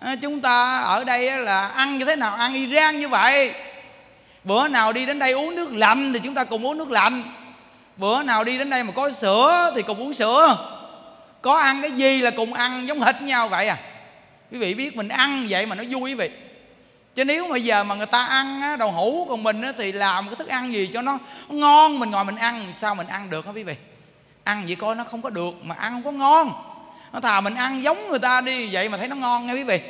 ờ, 0.00 0.16
chúng 0.22 0.40
ta 0.40 0.78
ở 0.78 1.04
đây 1.04 1.38
là 1.38 1.68
ăn 1.68 1.98
như 1.98 2.04
thế 2.04 2.16
nào 2.16 2.34
ăn 2.34 2.54
Iran 2.54 2.98
như 2.98 3.08
vậy. 3.08 3.52
Bữa 4.44 4.68
nào 4.68 4.92
đi 4.92 5.06
đến 5.06 5.18
đây 5.18 5.32
uống 5.32 5.54
nước 5.54 5.72
lạnh 5.72 6.12
thì 6.12 6.20
chúng 6.24 6.34
ta 6.34 6.44
cùng 6.44 6.66
uống 6.66 6.78
nước 6.78 6.90
lạnh. 6.90 7.22
Bữa 7.96 8.22
nào 8.22 8.44
đi 8.44 8.58
đến 8.58 8.70
đây 8.70 8.84
mà 8.84 8.92
có 8.92 9.10
sữa 9.10 9.72
thì 9.76 9.82
cùng 9.82 9.98
uống 9.98 10.14
sữa. 10.14 10.70
Có 11.42 11.56
ăn 11.56 11.82
cái 11.82 11.90
gì 11.90 12.20
là 12.20 12.30
cùng 12.30 12.54
ăn 12.54 12.88
giống 12.88 13.00
hệt 13.00 13.22
nhau 13.22 13.48
vậy 13.48 13.68
à? 13.68 13.76
Quý 14.52 14.58
vị 14.58 14.74
biết 14.74 14.96
mình 14.96 15.08
ăn 15.08 15.46
vậy 15.48 15.66
mà 15.66 15.74
nó 15.74 15.84
vui 15.90 16.00
quý 16.00 16.14
vị 16.14 16.30
chứ 17.14 17.24
nếu 17.24 17.48
mà 17.48 17.56
giờ 17.56 17.84
mà 17.84 17.94
người 17.94 18.06
ta 18.06 18.24
ăn 18.24 18.76
đậu 18.78 18.90
hũ 18.90 19.26
còn 19.28 19.42
mình 19.42 19.62
thì 19.78 19.92
làm 19.92 20.26
cái 20.26 20.34
thức 20.36 20.48
ăn 20.48 20.72
gì 20.72 20.90
cho 20.94 21.02
nó 21.02 21.18
ngon, 21.48 21.98
mình 21.98 22.10
ngồi 22.10 22.24
mình 22.24 22.36
ăn, 22.36 22.72
sao 22.78 22.94
mình 22.94 23.06
ăn 23.06 23.30
được 23.30 23.46
hả 23.46 23.52
quý 23.52 23.62
vị? 23.62 23.74
Ăn 24.44 24.64
vậy 24.66 24.76
coi 24.76 24.94
nó 24.94 25.04
không 25.04 25.22
có 25.22 25.30
được 25.30 25.54
mà 25.62 25.74
ăn 25.74 25.92
không 25.92 26.02
có 26.02 26.12
ngon. 26.12 26.52
Nó 27.12 27.20
thà 27.20 27.40
mình 27.40 27.54
ăn 27.54 27.82
giống 27.82 28.08
người 28.08 28.18
ta 28.18 28.40
đi, 28.40 28.68
vậy 28.72 28.88
mà 28.88 28.98
thấy 28.98 29.08
nó 29.08 29.16
ngon 29.16 29.46
nghe 29.46 29.52
quý 29.52 29.64
vị. 29.64 29.80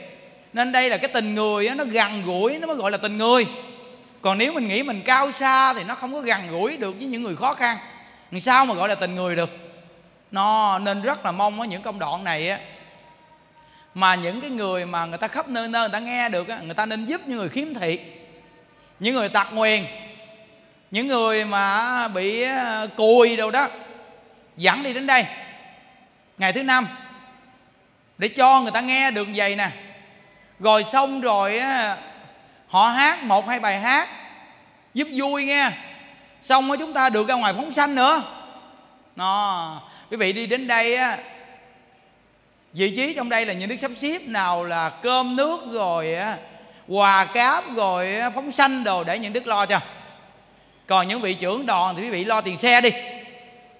Nên 0.53 0.73
đây 0.73 0.91
là 0.91 0.97
cái 0.97 1.09
tình 1.15 1.35
người 1.35 1.71
nó 1.71 1.85
gần 1.85 2.25
gũi, 2.25 2.59
nó 2.59 2.67
mới 2.67 2.77
gọi 2.77 2.91
là 2.91 2.97
tình 2.97 3.19
người. 3.19 3.47
Còn 4.23 4.39
nếu 4.39 4.53
mình 4.53 4.69
nghĩ 4.69 4.83
mình 4.83 5.03
cao 5.05 5.33
xa 5.33 5.75
thì 5.75 5.85
nó 5.85 5.95
không 5.95 6.15
có 6.15 6.21
gần 6.21 6.41
gũi 6.51 6.77
được 6.77 6.95
với 6.99 7.07
những 7.07 7.23
người 7.23 7.37
khó 7.37 7.55
khăn. 7.55 7.79
Làm 8.31 8.41
sao 8.41 8.67
mà 8.67 8.75
gọi 8.75 8.89
là 8.89 8.95
tình 8.95 9.15
người 9.15 9.37
được? 9.37 9.51
Nó 10.31 10.79
nên 10.79 11.03
rất 11.03 11.25
là 11.25 11.33
mong 11.33 11.61
ở 11.61 11.67
những 11.67 11.83
công 11.83 11.99
đoạn 11.99 12.25
này 12.25 12.51
á 12.51 12.59
mà 13.95 14.15
những 14.15 14.41
cái 14.41 14.51
người 14.51 14.87
mà 14.87 15.07
người 15.07 15.19
ta 15.19 15.29
khắp 15.29 15.49
nơi 15.49 15.69
nơi 15.69 15.83
người 15.83 15.93
ta 15.93 15.99
nghe 15.99 16.29
được 16.29 16.49
á, 16.49 16.59
người 16.65 16.75
ta 16.75 16.87
nên 16.87 17.07
giúp 17.07 17.21
những 17.27 17.39
người 17.39 17.49
khiếm 17.49 17.75
thị 17.75 17.99
những 19.01 19.15
người 19.15 19.29
tật 19.29 19.53
nguyền 19.53 19.85
những 20.91 21.07
người 21.07 21.45
mà 21.45 22.09
bị 22.09 22.43
ờ, 22.43 22.89
cùi 22.97 23.37
đâu 23.37 23.51
đó 23.51 23.69
dẫn 24.57 24.83
đi 24.83 24.95
đến 24.95 25.07
đây. 25.07 25.25
Ngày 26.39 26.53
thứ 26.53 26.63
năm 26.63 26.89
để 28.19 28.29
cho 28.29 28.61
người 28.61 28.71
ta 28.71 28.81
nghe 28.81 29.11
được 29.11 29.29
vậy 29.35 29.57
nè. 29.57 29.71
Rồi 30.61 30.85
xong 30.85 31.21
rồi 31.21 31.59
á, 31.59 31.97
họ 32.69 32.89
hát 32.89 33.23
một 33.23 33.49
hai 33.49 33.61
bài 33.61 33.81
hát 33.81 34.09
giúp 34.95 35.09
vui 35.15 35.45
nghe. 35.45 35.71
Xong 36.43 36.69
rồi 36.69 36.77
chúng 36.79 36.93
ta 36.93 37.11
được 37.11 37.29
ra 37.29 37.35
ngoài 37.35 37.55
phóng 37.55 37.73
sanh 37.73 37.95
nữa. 37.95 38.23
Nó 39.17 39.83
quý 40.11 40.17
vị 40.17 40.33
đi 40.33 40.47
đến 40.47 40.67
đây 40.67 40.97
á 40.97 41.19
vị 42.75 42.91
trí 42.97 43.15
trong 43.15 43.29
đây 43.29 43.47
là 43.47 43.53
những 43.53 43.69
đức 43.69 43.77
sắp 43.77 43.91
xếp 43.97 44.23
nào 44.23 44.65
là 44.65 44.91
cơm 44.91 45.37
nước 45.37 45.61
rồi 45.73 46.17
quà 46.89 47.25
cáp 47.25 47.65
rồi 47.77 48.09
phóng 48.35 48.53
sanh 48.53 48.85
đồ 48.85 49.05
để 49.05 49.19
những 49.19 49.33
đức 49.33 49.47
lo 49.47 49.67
cho. 49.67 49.81
Còn 50.87 51.09
những 51.09 51.21
vị 51.21 51.35
trưởng 51.35 51.67
đoàn 51.67 51.95
thì 51.97 52.03
quý 52.03 52.11
vị 52.11 52.25
lo 52.25 52.41
tiền 52.41 52.57
xe 52.57 52.81
đi. 52.81 52.91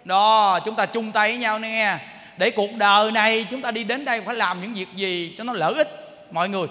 Đó 0.05 0.61
chúng 0.65 0.75
ta 0.75 0.87
chung 0.87 1.13
tay 1.13 1.29
với 1.31 1.39
nhau 1.39 1.59
nghe 1.59 1.97
để 2.37 2.51
cuộc 2.51 2.73
đời 2.73 3.11
này 3.11 3.47
chúng 3.51 3.63
ta 3.63 3.71
đi 3.71 3.85
đến 3.85 4.05
đây 4.05 4.21
phải 4.21 4.35
làm 4.35 4.61
những 4.61 4.75
việc 4.75 4.89
gì 4.97 5.35
cho 5.39 5.45
nó 5.45 5.53
lợi 5.53 5.75
ích 5.75 5.89
mọi 6.31 6.49
người. 6.49 6.67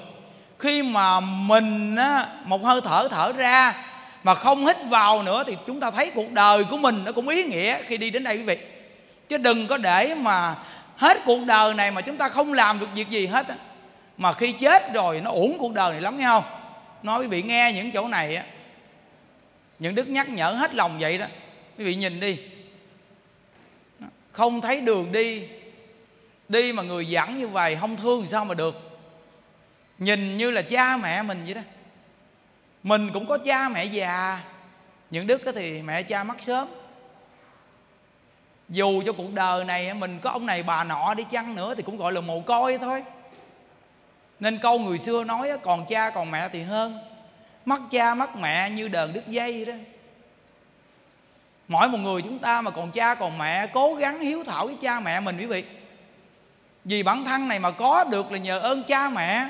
Khi 0.59 0.83
mà 0.83 1.19
mình 1.19 1.95
á, 1.95 2.27
một 2.45 2.63
hơi 2.63 2.81
thở 2.83 3.07
thở 3.11 3.33
ra 3.33 3.73
mà 4.23 4.35
không 4.35 4.65
hít 4.65 4.77
vào 4.89 5.23
nữa 5.23 5.43
thì 5.47 5.55
chúng 5.67 5.79
ta 5.79 5.91
thấy 5.91 6.11
cuộc 6.15 6.31
đời 6.31 6.63
của 6.63 6.77
mình 6.77 7.03
nó 7.03 7.11
cũng 7.11 7.27
ý 7.29 7.43
nghĩa 7.43 7.77
khi 7.87 7.97
đi 7.97 8.09
đến 8.09 8.23
đây 8.23 8.37
quý 8.37 8.43
vị. 8.43 8.57
Chứ 9.29 9.37
đừng 9.37 9.67
có 9.67 9.77
để 9.77 10.15
mà 10.15 10.55
hết 10.97 11.17
cuộc 11.25 11.45
đời 11.45 11.73
này 11.73 11.91
mà 11.91 12.01
chúng 12.01 12.17
ta 12.17 12.29
không 12.29 12.53
làm 12.53 12.79
được 12.79 12.87
việc 12.95 13.09
gì 13.09 13.25
hết 13.25 13.47
á. 13.47 13.55
Mà 14.17 14.33
khi 14.33 14.51
chết 14.51 14.93
rồi 14.93 15.21
nó 15.21 15.31
uổng 15.31 15.57
cuộc 15.59 15.73
đời 15.73 15.91
này 15.91 16.01
lắm, 16.01 16.17
nghe 16.17 16.25
không? 16.25 16.43
Nói 17.03 17.21
quý 17.21 17.27
vị 17.27 17.41
nghe 17.41 17.73
những 17.75 17.91
chỗ 17.91 18.07
này 18.07 18.35
á. 18.35 18.45
Những 19.79 19.95
đức 19.95 20.07
nhắc 20.07 20.29
nhở 20.29 20.51
hết 20.51 20.75
lòng 20.75 20.97
vậy 20.99 21.17
đó. 21.17 21.25
Quý 21.77 21.85
vị 21.85 21.95
nhìn 21.95 22.19
đi. 22.19 22.37
Không 24.31 24.61
thấy 24.61 24.81
đường 24.81 25.11
đi. 25.11 25.43
Đi 26.49 26.73
mà 26.73 26.83
người 26.83 27.05
dẫn 27.05 27.37
như 27.37 27.47
vậy 27.47 27.77
không 27.81 27.97
thương 27.97 28.27
sao 28.27 28.45
mà 28.45 28.53
được? 28.53 28.99
Nhìn 29.97 30.37
như 30.37 30.51
là 30.51 30.61
cha 30.61 30.97
mẹ 30.97 31.21
mình 31.21 31.43
vậy 31.45 31.53
đó. 31.53 31.61
Mình 32.83 33.09
cũng 33.13 33.27
có 33.27 33.37
cha 33.37 33.69
mẹ 33.69 33.85
già. 33.85 34.39
Những 35.11 35.27
đức 35.27 35.41
thì 35.55 35.81
mẹ 35.81 36.03
cha 36.03 36.23
mất 36.23 36.41
sớm 36.41 36.67
dù 38.73 39.03
cho 39.05 39.13
cuộc 39.13 39.33
đời 39.33 39.65
này 39.65 39.93
mình 39.93 40.19
có 40.19 40.29
ông 40.29 40.45
này 40.45 40.63
bà 40.63 40.83
nọ 40.83 41.13
đi 41.13 41.23
chăng 41.31 41.55
nữa 41.55 41.75
thì 41.75 41.83
cũng 41.83 41.97
gọi 41.97 42.13
là 42.13 42.21
mồ 42.21 42.39
côi 42.39 42.77
thôi. 42.77 43.03
Nên 44.39 44.57
câu 44.57 44.79
người 44.79 44.99
xưa 44.99 45.23
nói 45.23 45.49
còn 45.63 45.85
cha 45.85 46.09
còn 46.09 46.31
mẹ 46.31 46.49
thì 46.49 46.63
hơn. 46.63 46.99
Mất 47.65 47.79
cha 47.91 48.15
mất 48.15 48.35
mẹ 48.35 48.69
như 48.69 48.87
đờn 48.87 49.13
đứt 49.13 49.27
dây 49.27 49.65
đó. 49.65 49.73
Mỗi 51.67 51.89
một 51.89 51.97
người 51.97 52.21
chúng 52.21 52.39
ta 52.39 52.61
mà 52.61 52.71
còn 52.71 52.91
cha 52.91 53.15
còn 53.15 53.37
mẹ, 53.37 53.67
cố 53.67 53.93
gắng 53.93 54.21
hiếu 54.21 54.43
thảo 54.43 54.65
với 54.65 54.77
cha 54.81 54.99
mẹ 54.99 55.19
mình 55.19 55.37
quý 55.37 55.45
vị. 55.45 55.63
Vì 56.85 57.03
bản 57.03 57.25
thân 57.25 57.47
này 57.47 57.59
mà 57.59 57.71
có 57.71 58.03
được 58.03 58.31
là 58.31 58.37
nhờ 58.37 58.59
ơn 58.59 58.83
cha 58.83 59.09
mẹ. 59.09 59.47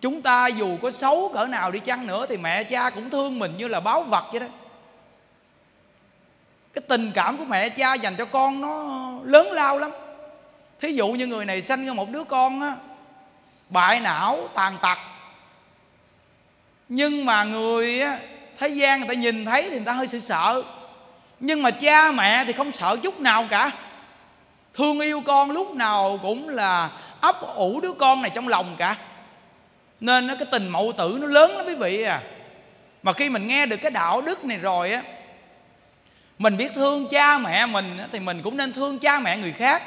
Chúng 0.00 0.22
ta 0.22 0.46
dù 0.46 0.78
có 0.82 0.90
xấu 0.90 1.30
cỡ 1.34 1.46
nào 1.46 1.70
đi 1.70 1.78
chăng 1.78 2.06
nữa 2.06 2.26
thì 2.28 2.36
mẹ 2.36 2.64
cha 2.64 2.90
cũng 2.90 3.10
thương 3.10 3.38
mình 3.38 3.56
như 3.56 3.68
là 3.68 3.80
báo 3.80 4.02
vật 4.02 4.24
vậy 4.32 4.40
đó 4.40 4.46
cái 6.74 6.82
tình 6.88 7.12
cảm 7.14 7.38
của 7.38 7.44
mẹ 7.44 7.68
cha 7.68 7.94
dành 7.94 8.16
cho 8.16 8.24
con 8.24 8.60
nó 8.60 9.10
lớn 9.24 9.52
lao 9.52 9.78
lắm. 9.78 9.90
Thí 10.80 10.92
dụ 10.92 11.08
như 11.08 11.26
người 11.26 11.44
này 11.44 11.62
sanh 11.62 11.86
ra 11.86 11.92
một 11.92 12.10
đứa 12.10 12.24
con 12.24 12.60
á, 12.60 12.76
bại 13.68 14.00
não, 14.00 14.48
tàn 14.54 14.76
tật. 14.82 14.98
Nhưng 16.88 17.24
mà 17.24 17.44
người 17.44 18.00
á, 18.00 18.18
thế 18.58 18.68
gian 18.68 19.00
người 19.00 19.08
ta 19.08 19.14
nhìn 19.14 19.44
thấy 19.44 19.62
thì 19.62 19.70
người 19.70 19.86
ta 19.86 19.92
hơi 19.92 20.08
sợ 20.08 20.20
sợ. 20.20 20.62
Nhưng 21.40 21.62
mà 21.62 21.70
cha 21.70 22.10
mẹ 22.10 22.44
thì 22.44 22.52
không 22.52 22.72
sợ 22.72 22.96
chút 23.02 23.20
nào 23.20 23.46
cả. 23.50 23.70
Thương 24.74 25.00
yêu 25.00 25.20
con 25.20 25.50
lúc 25.50 25.74
nào 25.74 26.18
cũng 26.22 26.48
là 26.48 26.90
ấp 27.20 27.40
ủ 27.40 27.80
đứa 27.80 27.92
con 27.92 28.22
này 28.22 28.30
trong 28.34 28.48
lòng 28.48 28.74
cả. 28.78 28.96
Nên 30.00 30.26
nó 30.26 30.34
cái 30.34 30.46
tình 30.50 30.68
mẫu 30.68 30.92
tử 30.98 31.18
nó 31.20 31.26
lớn 31.26 31.56
lắm 31.56 31.66
quý 31.66 31.74
vị 31.74 32.02
à. 32.02 32.22
Mà 33.02 33.12
khi 33.12 33.30
mình 33.30 33.46
nghe 33.46 33.66
được 33.66 33.76
cái 33.76 33.90
đạo 33.90 34.20
đức 34.20 34.44
này 34.44 34.58
rồi 34.58 34.92
á 34.92 35.02
mình 36.38 36.56
biết 36.56 36.72
thương 36.74 37.08
cha 37.08 37.38
mẹ 37.38 37.66
mình 37.66 37.98
thì 38.12 38.20
mình 38.20 38.42
cũng 38.42 38.56
nên 38.56 38.72
thương 38.72 38.98
cha 38.98 39.20
mẹ 39.20 39.36
người 39.36 39.52
khác. 39.52 39.82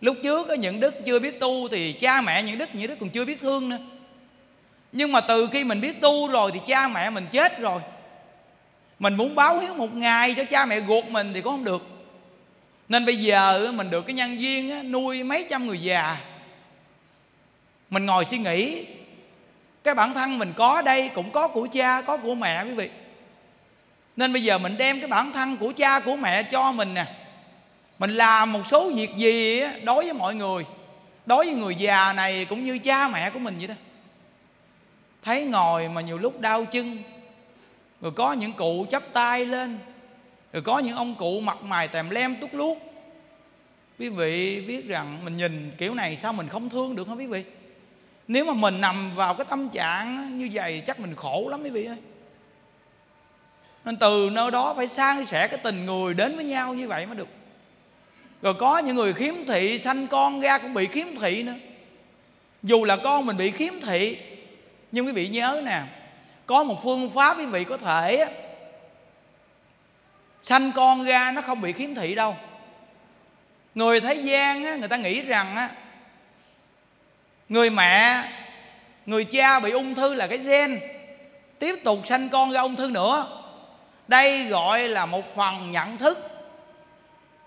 Lúc 0.00 0.16
trước 0.22 0.48
có 0.48 0.54
những 0.54 0.80
đức 0.80 0.94
chưa 1.06 1.18
biết 1.18 1.40
tu 1.40 1.68
thì 1.68 1.92
cha 1.92 2.20
mẹ 2.20 2.42
những 2.42 2.58
đức 2.58 2.68
những 2.72 2.88
đức 2.88 2.96
còn 3.00 3.10
chưa 3.10 3.24
biết 3.24 3.40
thương 3.40 3.68
nữa. 3.68 3.78
Nhưng 4.92 5.12
mà 5.12 5.20
từ 5.20 5.48
khi 5.52 5.64
mình 5.64 5.80
biết 5.80 6.00
tu 6.00 6.28
rồi 6.28 6.50
thì 6.54 6.60
cha 6.66 6.88
mẹ 6.88 7.10
mình 7.10 7.26
chết 7.32 7.60
rồi. 7.60 7.80
Mình 8.98 9.16
muốn 9.16 9.34
báo 9.34 9.58
hiếu 9.58 9.74
một 9.74 9.94
ngày 9.94 10.34
cho 10.34 10.44
cha 10.44 10.66
mẹ 10.66 10.80
ruột 10.88 11.04
mình 11.04 11.34
thì 11.34 11.40
cũng 11.40 11.52
không 11.52 11.64
được. 11.64 11.82
Nên 12.88 13.04
bây 13.04 13.16
giờ 13.16 13.72
mình 13.74 13.90
được 13.90 14.06
cái 14.06 14.14
nhân 14.14 14.38
viên 14.38 14.92
nuôi 14.92 15.22
mấy 15.22 15.46
trăm 15.50 15.66
người 15.66 15.78
già. 15.78 16.16
Mình 17.90 18.06
ngồi 18.06 18.24
suy 18.24 18.38
nghĩ, 18.38 18.86
cái 19.84 19.94
bản 19.94 20.14
thân 20.14 20.38
mình 20.38 20.52
có 20.56 20.82
đây 20.82 21.10
cũng 21.14 21.30
có 21.30 21.48
của 21.48 21.68
cha, 21.72 22.02
có 22.02 22.16
của 22.16 22.34
mẹ 22.34 22.64
quý 22.64 22.74
vị 22.74 22.88
nên 24.16 24.32
bây 24.32 24.42
giờ 24.42 24.58
mình 24.58 24.76
đem 24.76 25.00
cái 25.00 25.08
bản 25.08 25.32
thân 25.32 25.56
của 25.56 25.72
cha, 25.76 26.00
của 26.00 26.16
mẹ 26.16 26.42
cho 26.42 26.72
mình 26.72 26.94
nè. 26.94 27.06
Mình 27.98 28.10
làm 28.10 28.52
một 28.52 28.60
số 28.70 28.90
việc 28.90 29.16
gì 29.16 29.62
đối 29.84 30.04
với 30.04 30.12
mọi 30.12 30.34
người. 30.34 30.64
Đối 31.26 31.46
với 31.46 31.54
người 31.54 31.74
già 31.74 32.12
này 32.12 32.44
cũng 32.44 32.64
như 32.64 32.78
cha 32.78 33.08
mẹ 33.08 33.30
của 33.30 33.38
mình 33.38 33.58
vậy 33.58 33.66
đó. 33.66 33.74
Thấy 35.22 35.44
ngồi 35.44 35.88
mà 35.88 36.00
nhiều 36.00 36.18
lúc 36.18 36.40
đau 36.40 36.64
chân. 36.64 36.98
Rồi 38.00 38.12
có 38.12 38.32
những 38.32 38.52
cụ 38.52 38.86
chắp 38.90 39.02
tay 39.12 39.46
lên. 39.46 39.78
Rồi 40.52 40.62
có 40.62 40.78
những 40.78 40.96
ông 40.96 41.14
cụ 41.14 41.40
mặt 41.40 41.62
mày 41.62 41.88
tèm 41.88 42.10
lem 42.10 42.36
tút 42.36 42.54
lút 42.54 42.78
quý 43.98 44.08
vị 44.08 44.60
biết 44.60 44.88
rằng 44.88 45.18
mình 45.24 45.36
nhìn 45.36 45.72
kiểu 45.78 45.94
này 45.94 46.18
sao 46.22 46.32
mình 46.32 46.48
không 46.48 46.70
thương 46.70 46.96
được 46.96 47.08
hả 47.08 47.14
quý 47.14 47.26
vị? 47.26 47.44
Nếu 48.28 48.44
mà 48.44 48.52
mình 48.54 48.80
nằm 48.80 49.14
vào 49.14 49.34
cái 49.34 49.46
tâm 49.50 49.68
trạng 49.68 50.38
như 50.38 50.48
vậy 50.52 50.82
chắc 50.86 51.00
mình 51.00 51.14
khổ 51.14 51.48
lắm 51.50 51.62
quý 51.62 51.70
vị 51.70 51.84
ơi 51.84 51.96
nên 53.86 53.96
từ 53.96 54.30
nơi 54.32 54.50
đó 54.50 54.74
phải 54.76 54.88
san 54.88 55.26
sẻ 55.26 55.48
cái 55.48 55.58
tình 55.62 55.86
người 55.86 56.14
đến 56.14 56.36
với 56.36 56.44
nhau 56.44 56.74
như 56.74 56.88
vậy 56.88 57.06
mới 57.06 57.16
được. 57.16 57.28
Rồi 58.42 58.54
có 58.54 58.78
những 58.78 58.96
người 58.96 59.12
khiếm 59.12 59.34
thị 59.48 59.78
sanh 59.78 60.06
con 60.06 60.40
ra 60.40 60.58
cũng 60.58 60.74
bị 60.74 60.86
khiếm 60.86 61.06
thị 61.20 61.42
nữa. 61.42 61.54
Dù 62.62 62.84
là 62.84 62.96
con 62.96 63.26
mình 63.26 63.36
bị 63.36 63.50
khiếm 63.50 63.80
thị 63.80 64.18
nhưng 64.92 65.06
quý 65.06 65.12
vị 65.12 65.28
nhớ 65.28 65.62
nè 65.64 65.82
có 66.46 66.62
một 66.64 66.82
phương 66.82 67.10
pháp 67.10 67.38
quý 67.38 67.46
vị 67.46 67.64
có 67.64 67.76
thể 67.76 68.26
sanh 70.42 70.72
con 70.72 71.04
ra 71.04 71.32
nó 71.32 71.40
không 71.40 71.60
bị 71.60 71.72
khiếm 71.72 71.94
thị 71.94 72.14
đâu. 72.14 72.36
Người 73.74 74.00
thế 74.00 74.14
gian 74.14 74.64
á, 74.64 74.76
người 74.76 74.88
ta 74.88 74.96
nghĩ 74.96 75.22
rằng 75.22 75.56
á, 75.56 75.70
người 77.48 77.70
mẹ 77.70 78.24
người 79.06 79.24
cha 79.24 79.60
bị 79.60 79.70
ung 79.70 79.94
thư 79.94 80.14
là 80.14 80.26
cái 80.26 80.38
gen 80.38 80.80
tiếp 81.58 81.76
tục 81.84 81.98
sanh 82.04 82.28
con 82.28 82.52
ra 82.52 82.60
ung 82.60 82.76
thư 82.76 82.90
nữa 82.90 83.42
đây 84.08 84.44
gọi 84.44 84.88
là 84.88 85.06
một 85.06 85.36
phần 85.36 85.70
nhận 85.70 85.98
thức 85.98 86.18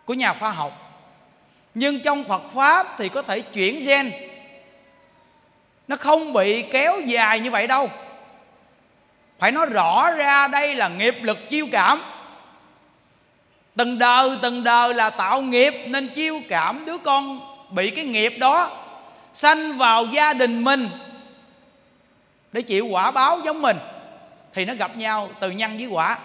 của 0.05 0.13
nhà 0.13 0.33
khoa 0.33 0.51
học. 0.51 0.89
Nhưng 1.73 1.99
trong 2.01 2.23
phật 2.23 2.41
pháp 2.53 2.87
thì 2.97 3.09
có 3.09 3.21
thể 3.21 3.41
chuyển 3.41 3.85
gen. 3.85 4.11
Nó 5.87 5.95
không 5.95 6.33
bị 6.33 6.61
kéo 6.61 6.99
dài 7.05 7.39
như 7.39 7.51
vậy 7.51 7.67
đâu. 7.67 7.89
Phải 9.39 9.51
nói 9.51 9.65
rõ 9.65 10.11
ra 10.11 10.47
đây 10.47 10.75
là 10.75 10.87
nghiệp 10.87 11.15
lực 11.21 11.49
chiêu 11.49 11.67
cảm. 11.71 12.01
Từng 13.75 13.99
đời 13.99 14.37
từng 14.41 14.63
đời 14.63 14.93
là 14.93 15.09
tạo 15.09 15.41
nghiệp 15.41 15.73
nên 15.87 16.07
chiêu 16.07 16.41
cảm 16.49 16.85
đứa 16.85 16.97
con 16.97 17.39
bị 17.69 17.89
cái 17.89 18.05
nghiệp 18.05 18.33
đó 18.39 18.71
sanh 19.33 19.77
vào 19.77 20.05
gia 20.05 20.33
đình 20.33 20.63
mình 20.63 20.89
để 22.51 22.61
chịu 22.61 22.87
quả 22.87 23.11
báo 23.11 23.39
giống 23.45 23.61
mình. 23.61 23.77
Thì 24.53 24.65
nó 24.65 24.73
gặp 24.73 24.97
nhau 24.97 25.29
từ 25.39 25.51
nhân 25.51 25.77
với 25.77 25.85
quả 25.85 26.17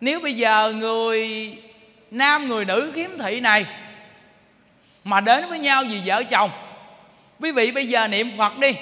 nếu 0.00 0.20
bây 0.20 0.34
giờ 0.34 0.72
người 0.76 1.52
nam, 2.10 2.48
người 2.48 2.64
nữ 2.64 2.92
khiếm 2.94 3.10
thị 3.18 3.40
này 3.40 3.66
mà 5.04 5.20
đến 5.20 5.48
với 5.48 5.58
nhau 5.58 5.82
vì 5.88 6.00
vợ 6.04 6.22
chồng, 6.22 6.50
quý 7.40 7.52
vị 7.52 7.72
bây 7.72 7.86
giờ 7.86 8.08
niệm 8.08 8.30
phật 8.38 8.58
đi, 8.58 8.72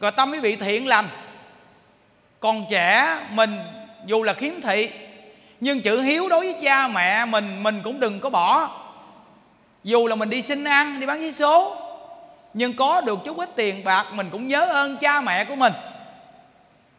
rồi 0.00 0.12
tâm 0.12 0.32
quý 0.32 0.40
vị 0.40 0.56
thiện 0.56 0.88
lành. 0.88 1.08
Còn 2.40 2.64
trẻ 2.70 3.18
mình 3.30 3.58
dù 4.06 4.22
là 4.22 4.34
khiếm 4.34 4.60
thị, 4.60 4.90
nhưng 5.60 5.80
chữ 5.80 6.02
hiếu 6.02 6.28
đối 6.28 6.52
với 6.52 6.62
cha 6.62 6.88
mẹ 6.88 7.24
mình 7.24 7.62
mình 7.62 7.80
cũng 7.84 8.00
đừng 8.00 8.20
có 8.20 8.30
bỏ. 8.30 8.70
Dù 9.84 10.06
là 10.06 10.16
mình 10.16 10.30
đi 10.30 10.42
xin 10.42 10.64
ăn, 10.64 11.00
đi 11.00 11.06
bán 11.06 11.20
giấy 11.20 11.32
số, 11.32 11.76
nhưng 12.54 12.76
có 12.76 13.00
được 13.00 13.18
chút 13.24 13.36
ít 13.38 13.50
tiền 13.56 13.84
bạc, 13.84 14.06
mình 14.12 14.28
cũng 14.32 14.48
nhớ 14.48 14.66
ơn 14.66 14.96
cha 14.96 15.20
mẹ 15.20 15.44
của 15.44 15.56
mình. 15.56 15.72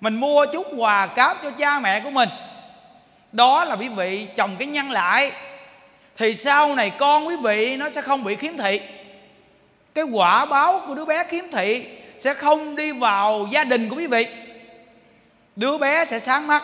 Mình 0.02 0.16
mua 0.16 0.46
chút 0.54 0.68
quà 0.78 1.08
cáp 1.08 1.44
cho 1.44 1.52
cha 1.52 1.80
mẹ 1.80 2.00
của 2.00 2.10
mình 2.12 2.30
đó 3.32 3.64
là 3.64 3.76
quý 3.76 3.90
vị 3.90 4.28
trồng 4.36 4.56
cái 4.60 4.68
nhân 4.68 4.92
lại, 4.92 5.32
thì 6.18 6.36
sau 6.36 6.76
này 6.76 6.90
con 6.90 7.28
quý 7.28 7.36
vị 7.44 7.78
nó 7.78 7.90
sẽ 7.90 8.02
không 8.02 8.24
bị 8.24 8.36
khiếm 8.36 8.58
thị. 8.58 8.82
Cái 9.96 10.06
quả 10.12 10.46
báo 10.46 10.82
của 10.88 10.96
đứa 10.96 11.06
bé 11.06 11.24
khiếm 11.24 11.46
thị 11.52 11.86
sẽ 12.20 12.34
không 12.34 12.76
đi 12.76 12.92
vào 12.92 13.48
gia 13.52 13.64
đình 13.64 13.90
của 13.90 13.96
quý 13.96 14.08
vị. 14.08 14.26
Đứa 15.56 15.78
bé 15.78 16.06
sẽ 16.06 16.20
sáng 16.20 16.48
mắt. 16.48 16.64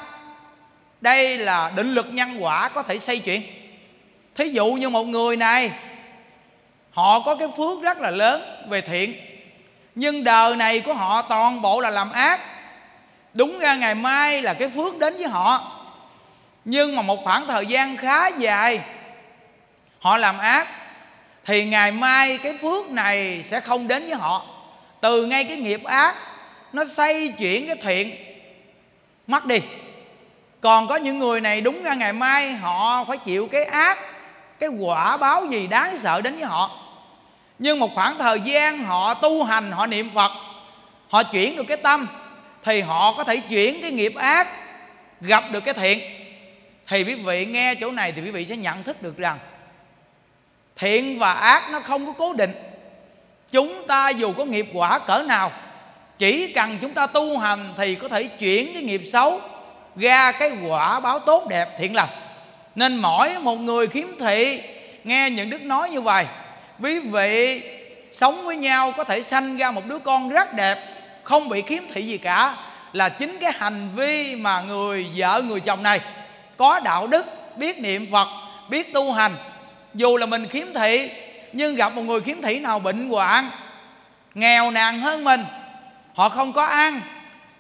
Đây 1.02 1.38
là 1.38 1.72
định 1.76 1.94
luật 1.94 2.14
nhân 2.14 2.38
quả 2.40 2.70
có 2.70 2.84
thể 2.84 3.00
xây 3.00 3.20
chuyện 3.20 3.42
thí 4.36 4.50
dụ 4.50 4.66
như 4.66 4.90
một 4.90 5.04
người 5.04 5.38
này, 5.38 5.72
họ 6.92 7.20
có 7.20 7.36
cái 7.36 7.48
phước 7.58 7.82
rất 7.82 7.98
là 7.98 8.12
lớn 8.12 8.66
về 8.70 8.82
thiện, 8.82 9.14
nhưng 9.96 10.24
đời 10.24 10.56
này 10.56 10.80
của 10.80 10.94
họ 10.94 11.22
toàn 11.22 11.62
bộ 11.62 11.80
là 11.80 11.90
làm 11.90 12.12
ác. 12.12 12.40
Đúng 13.34 13.60
ra 13.60 13.76
ngày 13.76 13.96
mai 13.96 14.42
là 14.42 14.54
cái 14.54 14.70
phước 14.70 14.98
đến 14.98 15.18
với 15.18 15.28
họ 15.28 15.73
nhưng 16.66 16.96
mà 16.96 17.02
một 17.02 17.24
khoảng 17.24 17.48
thời 17.48 17.66
gian 17.66 17.98
khá 17.98 18.28
dài, 18.28 18.80
họ 20.00 20.18
làm 20.18 20.38
ác, 20.38 20.68
thì 21.46 21.66
ngày 21.66 21.92
mai 21.92 22.38
cái 22.38 22.58
phước 22.58 22.90
này 22.90 23.44
sẽ 23.44 23.60
không 23.60 23.88
đến 23.88 24.06
với 24.06 24.16
họ. 24.16 24.46
Từ 25.02 25.26
ngay 25.26 25.44
cái 25.44 25.58
nghiệp 25.58 25.84
ác, 25.84 26.16
nó 26.74 26.86
xây 26.86 27.34
chuyển 27.38 27.68
cái 27.68 27.76
thiện. 27.76 28.16
Mất 29.28 29.46
đi. 29.46 29.60
Còn 30.62 30.88
có 30.88 30.96
những 30.96 31.20
người 31.20 31.42
này 31.42 31.62
đúng 31.62 31.84
ra 31.84 31.94
ngày 31.94 32.14
mai 32.14 32.54
họ 32.54 33.06
phải 33.08 33.18
chịu 33.18 33.48
cái 33.52 33.66
ác, 33.66 34.00
cái 34.60 34.70
quả 34.70 35.18
báo 35.18 35.46
gì 35.46 35.68
đáng 35.68 35.98
sợ 35.98 36.22
đến 36.22 36.36
với 36.36 36.46
họ. 36.46 36.72
Nhưng 37.60 37.80
một 37.80 37.96
khoảng 37.96 38.18
thời 38.18 38.40
gian 38.40 38.84
họ 38.84 39.14
tu 39.14 39.44
hành, 39.44 39.72
họ 39.72 39.88
niệm 39.88 40.10
phật, 40.16 40.32
họ 41.10 41.24
chuyển 41.24 41.56
được 41.56 41.64
cái 41.68 41.78
tâm, 41.78 42.08
thì 42.64 42.82
họ 42.82 43.14
có 43.18 43.24
thể 43.24 43.38
chuyển 43.38 43.82
cái 43.82 43.92
nghiệp 43.92 44.16
ác, 44.16 44.48
gặp 45.22 45.44
được 45.52 45.60
cái 45.60 45.74
thiện 45.74 46.23
thì 46.94 47.04
quý 47.04 47.16
vị 47.16 47.46
nghe 47.46 47.76
chỗ 47.76 47.92
này 47.92 48.12
thì 48.12 48.22
quý 48.22 48.32
vị 48.32 48.46
sẽ 48.46 48.56
nhận 48.56 48.84
thức 48.84 49.02
được 49.02 49.18
rằng 49.18 49.38
thiện 50.76 51.20
và 51.20 51.34
ác 51.34 51.72
nó 51.72 51.80
không 51.80 52.06
có 52.06 52.12
cố 52.12 52.34
định. 52.34 52.54
Chúng 53.52 53.88
ta 53.88 54.10
dù 54.10 54.34
có 54.34 54.46
nghiệp 54.46 54.68
quả 54.74 55.00
cỡ 55.00 55.24
nào, 55.28 55.52
chỉ 56.18 56.54
cần 56.54 56.78
chúng 56.82 56.94
ta 56.94 57.08
tu 57.08 57.38
hành 57.38 57.74
thì 57.78 57.96
có 57.96 58.10
thể 58.10 58.24
chuyển 58.24 58.74
cái 58.74 58.84
nghiệp 58.84 59.02
xấu 59.12 59.42
ra 59.96 60.32
cái 60.32 60.52
quả 60.68 61.00
báo 61.00 61.20
tốt 61.20 61.48
đẹp 61.50 61.70
thiện 61.80 61.96
lành. 61.96 62.10
Nên 62.76 62.96
mỗi 62.96 63.40
một 63.40 63.56
người 63.56 63.88
khiếm 63.88 64.08
thị, 64.20 64.62
nghe 65.04 65.30
những 65.30 65.50
đức 65.50 65.62
nói 65.62 65.90
như 65.90 66.02
vậy, 66.02 66.26
quý 66.80 67.00
vị 67.00 67.64
sống 68.12 68.46
với 68.46 68.58
nhau 68.58 68.94
có 68.98 69.04
thể 69.04 69.24
sanh 69.24 69.58
ra 69.58 69.72
một 69.72 69.86
đứa 69.86 70.00
con 70.00 70.30
rất 70.30 70.54
đẹp, 70.54 70.78
không 71.24 71.50
bị 71.50 71.62
khiếm 71.62 71.84
thị 71.94 72.02
gì 72.02 72.18
cả, 72.18 72.58
là 72.94 73.10
chính 73.10 73.38
cái 73.40 73.52
hành 73.58 73.90
vi 73.96 74.36
mà 74.36 74.62
người 74.62 75.06
vợ 75.16 75.42
người 75.42 75.60
chồng 75.60 75.84
này 75.84 76.00
có 76.58 76.80
đạo 76.80 77.08
đức, 77.08 77.26
biết 77.58 77.80
niệm 77.80 78.08
phật, 78.12 78.28
biết 78.70 78.94
tu 78.94 79.14
hành. 79.14 79.36
Dù 79.94 80.18
là 80.18 80.26
mình 80.26 80.48
khiếm 80.48 80.68
thị, 80.74 81.10
nhưng 81.54 81.76
gặp 81.76 81.96
một 81.96 82.02
người 82.02 82.22
khiếm 82.22 82.42
thị 82.42 82.60
nào 82.60 82.80
bệnh 82.80 83.10
hoạn, 83.10 83.50
nghèo 84.36 84.72
nàn 84.72 85.00
hơn 85.00 85.24
mình, 85.24 85.46
họ 86.14 86.30
không 86.30 86.54
có 86.54 86.66
ăn, 86.66 87.02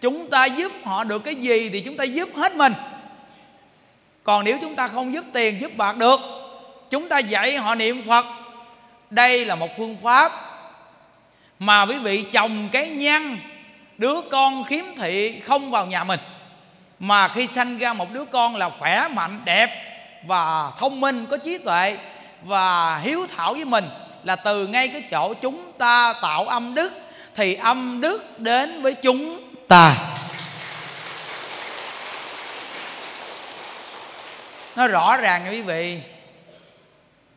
chúng 0.01 0.29
ta 0.29 0.45
giúp 0.45 0.71
họ 0.83 1.03
được 1.03 1.19
cái 1.19 1.35
gì 1.35 1.69
thì 1.69 1.81
chúng 1.81 1.97
ta 1.97 2.03
giúp 2.03 2.29
hết 2.35 2.55
mình. 2.55 2.73
Còn 4.23 4.43
nếu 4.43 4.57
chúng 4.61 4.75
ta 4.75 4.87
không 4.87 5.13
giúp 5.13 5.25
tiền, 5.33 5.61
giúp 5.61 5.71
bạc 5.77 5.97
được, 5.97 6.19
chúng 6.89 7.09
ta 7.09 7.19
dạy 7.19 7.57
họ 7.57 7.75
niệm 7.75 8.03
phật. 8.07 8.25
Đây 9.09 9.45
là 9.45 9.55
một 9.55 9.69
phương 9.77 9.97
pháp 10.03 10.31
mà 11.59 11.85
quý 11.85 11.97
vị 11.97 12.25
chồng 12.31 12.69
cái 12.71 12.89
nhăn 12.89 13.37
đứa 13.97 14.21
con 14.21 14.63
khiếm 14.63 14.85
thị 14.97 15.39
không 15.39 15.71
vào 15.71 15.85
nhà 15.85 16.03
mình 16.03 16.19
mà 16.99 17.27
khi 17.27 17.47
sanh 17.47 17.77
ra 17.77 17.93
một 17.93 18.11
đứa 18.13 18.25
con 18.25 18.55
là 18.55 18.69
khỏe, 18.79 19.07
mạnh, 19.13 19.41
đẹp 19.45 19.69
và 20.27 20.71
thông 20.79 20.99
minh, 20.99 21.25
có 21.25 21.37
trí 21.37 21.57
tuệ 21.57 21.97
và 22.43 22.97
hiếu 22.97 23.27
thảo 23.35 23.53
với 23.53 23.65
mình 23.65 23.89
là 24.23 24.35
từ 24.35 24.67
ngay 24.67 24.87
cái 24.87 25.03
chỗ 25.11 25.33
chúng 25.33 25.71
ta 25.77 26.13
tạo 26.21 26.45
âm 26.45 26.75
đức, 26.75 26.93
thì 27.35 27.53
âm 27.53 28.01
đức 28.01 28.39
đến 28.39 28.81
với 28.81 28.93
chúng 28.93 29.51
ta. 29.67 29.95
Nó 34.75 34.87
rõ 34.87 35.17
ràng 35.17 35.43
nha 35.43 35.51
quý 35.51 35.61
vị. 35.61 35.99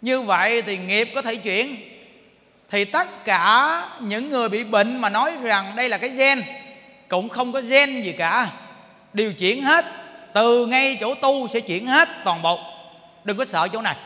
Như 0.01 0.21
vậy 0.21 0.63
thì 0.63 0.77
nghiệp 0.77 1.11
có 1.15 1.23
thể 1.23 1.37
chuyển. 1.37 1.77
Thì 2.71 2.85
tất 2.85 3.25
cả 3.25 3.83
những 4.01 4.31
người 4.31 4.49
bị 4.49 4.65
bệnh 4.65 5.01
mà 5.01 5.09
nói 5.09 5.33
rằng 5.43 5.73
đây 5.77 5.89
là 5.89 5.99
cái 5.99 6.11
gen, 6.11 6.43
cũng 7.09 7.29
không 7.29 7.53
có 7.53 7.61
gen 7.61 8.03
gì 8.03 8.13
cả 8.13 8.49
điều 9.17 9.35
chuyển 9.35 9.63
hết, 9.63 9.85
từ 10.33 10.67
ngay 10.67 10.99
chỗ 11.01 11.15
tu 11.15 11.49
sẽ 11.49 11.61
chuyển 11.61 11.87
hết 11.87 12.09
toàn 12.25 12.43
bộ. 12.43 12.61
Đừng 13.25 13.37
có 13.37 13.45
sợ 13.45 13.69
chỗ 13.69 13.83
này. 13.83 13.97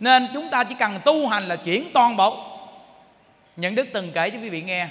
Nên 0.00 0.28
chúng 0.34 0.50
ta 0.50 0.64
chỉ 0.64 0.74
cần 0.78 1.00
tu 1.04 1.26
hành 1.26 1.42
là 1.44 1.56
chuyển 1.56 1.90
toàn 1.94 2.16
bộ. 2.16 2.58
Những 3.56 3.74
đức 3.74 3.86
từng 3.92 4.12
kể 4.14 4.30
cho 4.30 4.38
quý 4.38 4.50
vị 4.50 4.62
nghe. 4.62 4.88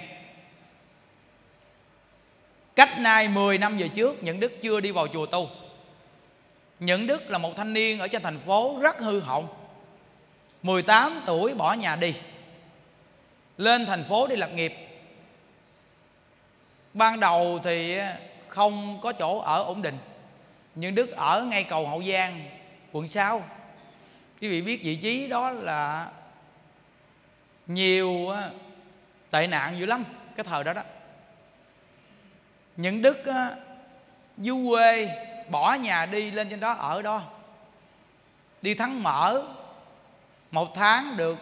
Cách 2.76 3.00
nay 3.00 3.28
10 3.28 3.58
năm 3.58 3.78
về 3.78 3.88
trước, 3.88 4.24
những 4.24 4.40
đức 4.40 4.62
chưa 4.62 4.80
đi 4.80 4.92
vào 4.92 5.08
chùa 5.08 5.26
tu. 5.26 5.50
Những 6.80 7.08
đức 7.08 7.30
là 7.30 7.38
một 7.38 7.56
thanh 7.58 7.74
niên 7.74 8.00
ở 8.00 8.08
trên 8.08 8.24
thành 8.24 8.40
phố 8.40 8.80
rất 8.82 9.00
hư 9.00 9.20
hỏng. 9.20 9.48
18 10.64 11.22
tuổi 11.26 11.54
bỏ 11.54 11.74
nhà 11.74 11.96
đi. 11.96 12.14
Lên 13.58 13.86
thành 13.86 14.04
phố 14.04 14.28
đi 14.28 14.36
lập 14.36 14.50
nghiệp. 14.54 14.74
Ban 16.94 17.20
đầu 17.20 17.60
thì 17.64 17.98
không 18.54 19.00
có 19.02 19.12
chỗ 19.12 19.40
ở 19.40 19.64
ổn 19.64 19.82
định. 19.82 19.98
Nhưng 20.76 20.96
đức 20.96 21.12
ở 21.12 21.44
ngay 21.44 21.64
cầu 21.64 21.88
hậu 21.88 22.04
giang, 22.04 22.46
quận 22.92 23.08
6 23.08 23.44
quý 24.42 24.50
vị 24.50 24.62
biết 24.62 24.84
vị 24.84 24.96
trí 24.96 25.28
đó 25.28 25.52
là 25.52 26.12
nhiều 27.68 28.32
tệ 29.30 29.48
nạn 29.48 29.80
dữ 29.80 29.86
lắm, 29.86 30.04
cái 30.36 30.44
thời 30.44 30.64
đó 30.64 30.74
đó. 30.74 30.82
Những 32.78 33.02
đức 33.02 33.18
du 34.38 34.70
quê, 34.70 35.10
bỏ 35.50 35.74
nhà 35.74 36.06
đi 36.06 36.32
lên 36.32 36.50
trên 36.50 36.60
đó, 36.60 36.74
ở 36.74 37.02
đó. 37.02 37.24
Đi 38.62 38.74
thắng 38.74 39.04
mở, 39.04 39.44
một 40.52 40.76
tháng 40.76 41.18
được 41.18 41.38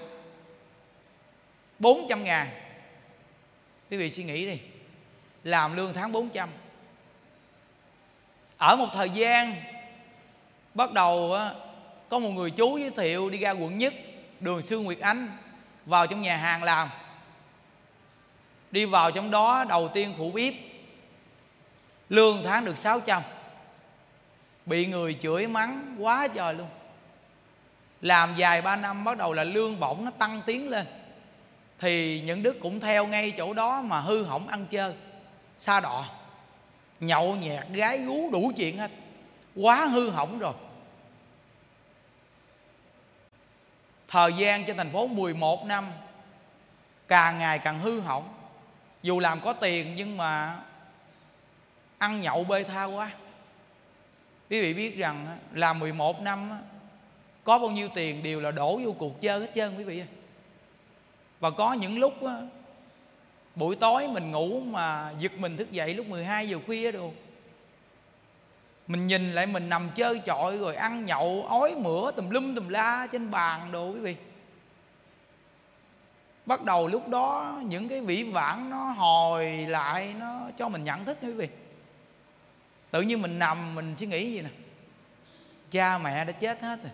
400 1.80 2.24
ngàn. 2.24 2.50
Quý 3.90 3.98
vị 3.98 4.10
suy 4.10 4.24
nghĩ 4.24 4.46
đi, 4.46 4.60
làm 5.44 5.76
lương 5.76 5.94
tháng 5.94 6.12
400 6.12 6.50
ở 8.62 8.76
một 8.76 8.88
thời 8.94 9.10
gian, 9.10 9.56
bắt 10.74 10.92
đầu 10.92 11.38
có 12.10 12.20
một 12.20 12.30
người 12.30 12.52
chú 12.52 12.78
giới 12.78 12.92
thiệu 12.92 13.30
đi 13.30 13.38
ra 13.38 13.52
quận 13.52 13.78
nhất, 13.78 13.94
đường 14.40 14.62
sư 14.62 14.80
Nguyệt 14.80 15.00
Ánh, 15.00 15.38
vào 15.86 16.08
trong 16.08 16.22
nhà 16.22 16.38
hàng 16.38 16.64
làm. 16.64 16.90
Đi 18.72 18.86
vào 18.86 19.12
trong 19.12 19.32
đó, 19.32 19.66
đầu 19.70 19.88
tiên 19.88 20.14
phụ 20.18 20.32
bếp, 20.32 20.54
lương 22.10 22.44
tháng 22.44 22.66
được 22.66 22.78
600 22.78 23.24
bị 24.66 24.86
người 24.86 25.18
chửi 25.22 25.48
mắng 25.48 25.96
quá 26.00 26.28
trời 26.28 26.54
luôn. 26.54 26.68
Làm 28.02 28.36
dài 28.36 28.62
ba 28.62 28.76
năm, 28.76 29.04
bắt 29.04 29.18
đầu 29.18 29.34
là 29.34 29.44
lương 29.44 29.80
bổng 29.80 30.06
nó 30.06 30.12
tăng 30.12 30.42
tiến 30.46 30.70
lên. 30.70 30.86
Thì 31.80 32.22
những 32.22 32.44
đức 32.44 32.60
cũng 32.60 32.80
theo 32.80 33.08
ngay 33.08 33.32
chỗ 33.38 33.54
đó 33.54 33.82
mà 33.82 34.00
hư 34.02 34.24
hỏng 34.24 34.48
ăn 34.48 34.66
chơi 34.72 34.94
xa 35.60 35.80
đọa 35.80 36.04
nhậu 37.02 37.36
nhẹt, 37.36 37.68
gái 37.72 37.98
gú 37.98 38.32
đủ 38.32 38.52
chuyện 38.56 38.78
hết. 38.78 38.92
Quá 39.56 39.86
hư 39.86 40.10
hỏng 40.10 40.40
rồi. 40.40 40.54
Thời 44.08 44.34
gian 44.34 44.66
trên 44.66 44.78
thành 44.78 44.92
phố 44.94 45.08
11 45.08 45.66
năm, 45.66 45.92
càng 47.08 47.40
ngày 47.40 47.60
càng 47.60 47.80
hư 47.80 48.00
hỏng. 48.00 48.34
Dù 49.04 49.20
làm 49.20 49.42
có 49.42 49.54
tiền 49.54 49.96
nhưng 49.96 50.18
mà 50.18 50.60
ăn 51.98 52.22
nhậu 52.22 52.44
bê 52.44 52.64
tha 52.64 52.84
quá. 52.84 53.12
Quý 54.50 54.62
vị 54.62 54.74
biết 54.74 54.98
rằng 54.98 55.38
làm 55.54 55.80
11 55.80 56.22
năm 56.22 56.62
có 57.44 57.60
bao 57.60 57.72
nhiêu 57.72 57.90
tiền 57.96 58.24
đều 58.24 58.40
là 58.40 58.52
đổ 58.52 58.80
vô 58.84 58.92
cuộc 58.98 59.22
chơi 59.22 59.40
hết 59.40 59.52
trơn 59.56 59.78
quý 59.78 59.84
vị 59.84 60.04
và 61.40 61.50
có 61.50 61.74
những 61.74 62.00
lúc 62.00 62.14
buổi 63.56 63.76
tối 63.76 64.08
mình 64.08 64.32
ngủ 64.32 64.60
mà 64.60 65.12
giật 65.20 65.32
mình 65.38 65.58
thức 65.58 65.72
dậy 65.72 65.94
lúc 65.94 66.08
12 66.08 66.50
giờ 66.50 66.60
khuya 66.66 66.92
đồ 66.92 67.12
mình 68.92 69.08
nhìn 69.08 69.34
lại 69.34 69.46
mình 69.48 69.70
nằm 69.70 69.90
chơi 69.96 70.20
chọi 70.20 70.58
rồi 70.58 70.76
ăn 70.76 71.06
nhậu, 71.06 71.46
ói 71.50 71.76
mửa, 71.76 72.12
tùm 72.12 72.30
lum 72.30 72.56
tùm 72.56 72.68
la 72.68 73.08
trên 73.12 73.32
bàn 73.32 73.72
đồ 73.72 73.92
quý 73.92 74.00
vị. 74.00 74.16
Bắt 76.46 76.64
đầu 76.64 76.88
lúc 76.88 77.08
đó 77.08 77.60
những 77.66 77.90
cái 77.90 78.02
vĩ 78.02 78.24
vãng 78.24 78.70
nó 78.70 78.78
hồi 78.78 79.48
lại, 79.48 80.14
nó 80.20 80.50
cho 80.58 80.70
mình 80.70 80.84
nhận 80.84 81.06
thức 81.06 81.18
quý 81.22 81.32
vị. 81.32 81.48
Tự 82.92 83.02
nhiên 83.02 83.22
mình 83.22 83.40
nằm, 83.40 83.76
mình 83.76 83.96
suy 83.98 84.08
nghĩ 84.08 84.32
gì 84.32 84.42
nè. 84.42 84.50
Cha 85.72 85.98
mẹ 85.98 86.26
đã 86.26 86.32
chết 86.32 86.62
hết 86.62 86.84
rồi. 86.84 86.92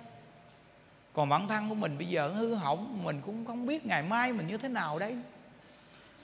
Còn 1.14 1.30
bản 1.30 1.48
thân 1.48 1.70
của 1.70 1.76
mình 1.76 1.98
bây 1.98 2.08
giờ 2.08 2.28
hư 2.28 2.56
hỏng, 2.56 3.04
mình 3.04 3.22
cũng 3.26 3.46
không 3.46 3.66
biết 3.66 3.86
ngày 3.86 4.04
mai 4.04 4.34
mình 4.34 4.48
như 4.48 4.58
thế 4.58 4.70
nào 4.70 5.00
đấy 5.00 5.18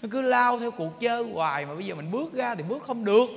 nó 0.04 0.10
cứ 0.12 0.22
lao 0.22 0.60
theo 0.60 0.72
cuộc 0.72 1.00
chơi 1.00 1.24
hoài 1.24 1.66
mà 1.66 1.76
bây 1.76 1.86
giờ 1.86 1.96
mình 1.96 2.12
bước 2.12 2.34
ra 2.34 2.56
thì 2.56 2.64
bước 2.64 2.84
không 2.84 3.06
được. 3.06 3.30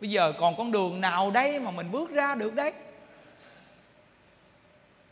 Bây 0.00 0.10
giờ 0.10 0.32
còn 0.38 0.56
con 0.56 0.72
đường 0.72 1.00
nào 1.00 1.30
đấy 1.30 1.60
mà 1.60 1.70
mình 1.70 1.90
bước 1.90 2.10
ra 2.10 2.34
được 2.34 2.54
đấy? 2.54 2.72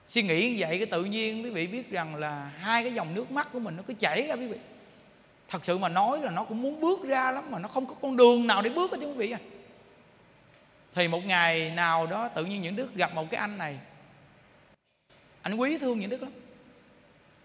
Suy 0.09 0.23
nghĩ 0.23 0.51
như 0.51 0.57
vậy 0.59 0.79
cái 0.79 0.87
tự 0.87 1.05
nhiên 1.05 1.45
quý 1.45 1.51
vị 1.51 1.67
biết 1.67 1.91
rằng 1.91 2.15
là 2.15 2.51
hai 2.59 2.83
cái 2.83 2.95
dòng 2.95 3.15
nước 3.15 3.31
mắt 3.31 3.49
của 3.53 3.59
mình 3.59 3.77
nó 3.77 3.83
cứ 3.87 3.95
chảy 3.95 4.27
ra 4.27 4.35
quý 4.35 4.47
vị. 4.47 4.59
Thật 5.49 5.65
sự 5.65 5.79
mà 5.79 5.89
nói 5.89 6.21
là 6.23 6.31
nó 6.31 6.45
cũng 6.45 6.63
muốn 6.63 6.81
bước 6.81 7.05
ra 7.05 7.31
lắm 7.31 7.51
mà 7.51 7.59
nó 7.59 7.69
không 7.69 7.87
có 7.87 7.95
con 8.03 8.17
đường 8.17 8.47
nào 8.47 8.63
để 8.63 8.71
bước 8.71 8.91
hết 8.91 8.99
chứ 9.01 9.07
quý 9.07 9.15
vị 9.15 9.31
à. 9.31 9.41
Thì 10.95 11.09
một 11.09 11.25
ngày 11.25 11.71
nào 11.71 12.07
đó 12.07 12.29
tự 12.29 12.45
nhiên 12.45 12.63
những 12.63 12.77
đức 12.77 12.95
gặp 12.95 13.15
một 13.15 13.31
cái 13.31 13.41
anh 13.41 13.59
này. 13.59 13.79
Anh 15.43 15.57
quý 15.57 15.79
thương 15.79 15.99
những 15.99 16.11
đức 16.11 16.23
lắm. 16.23 16.33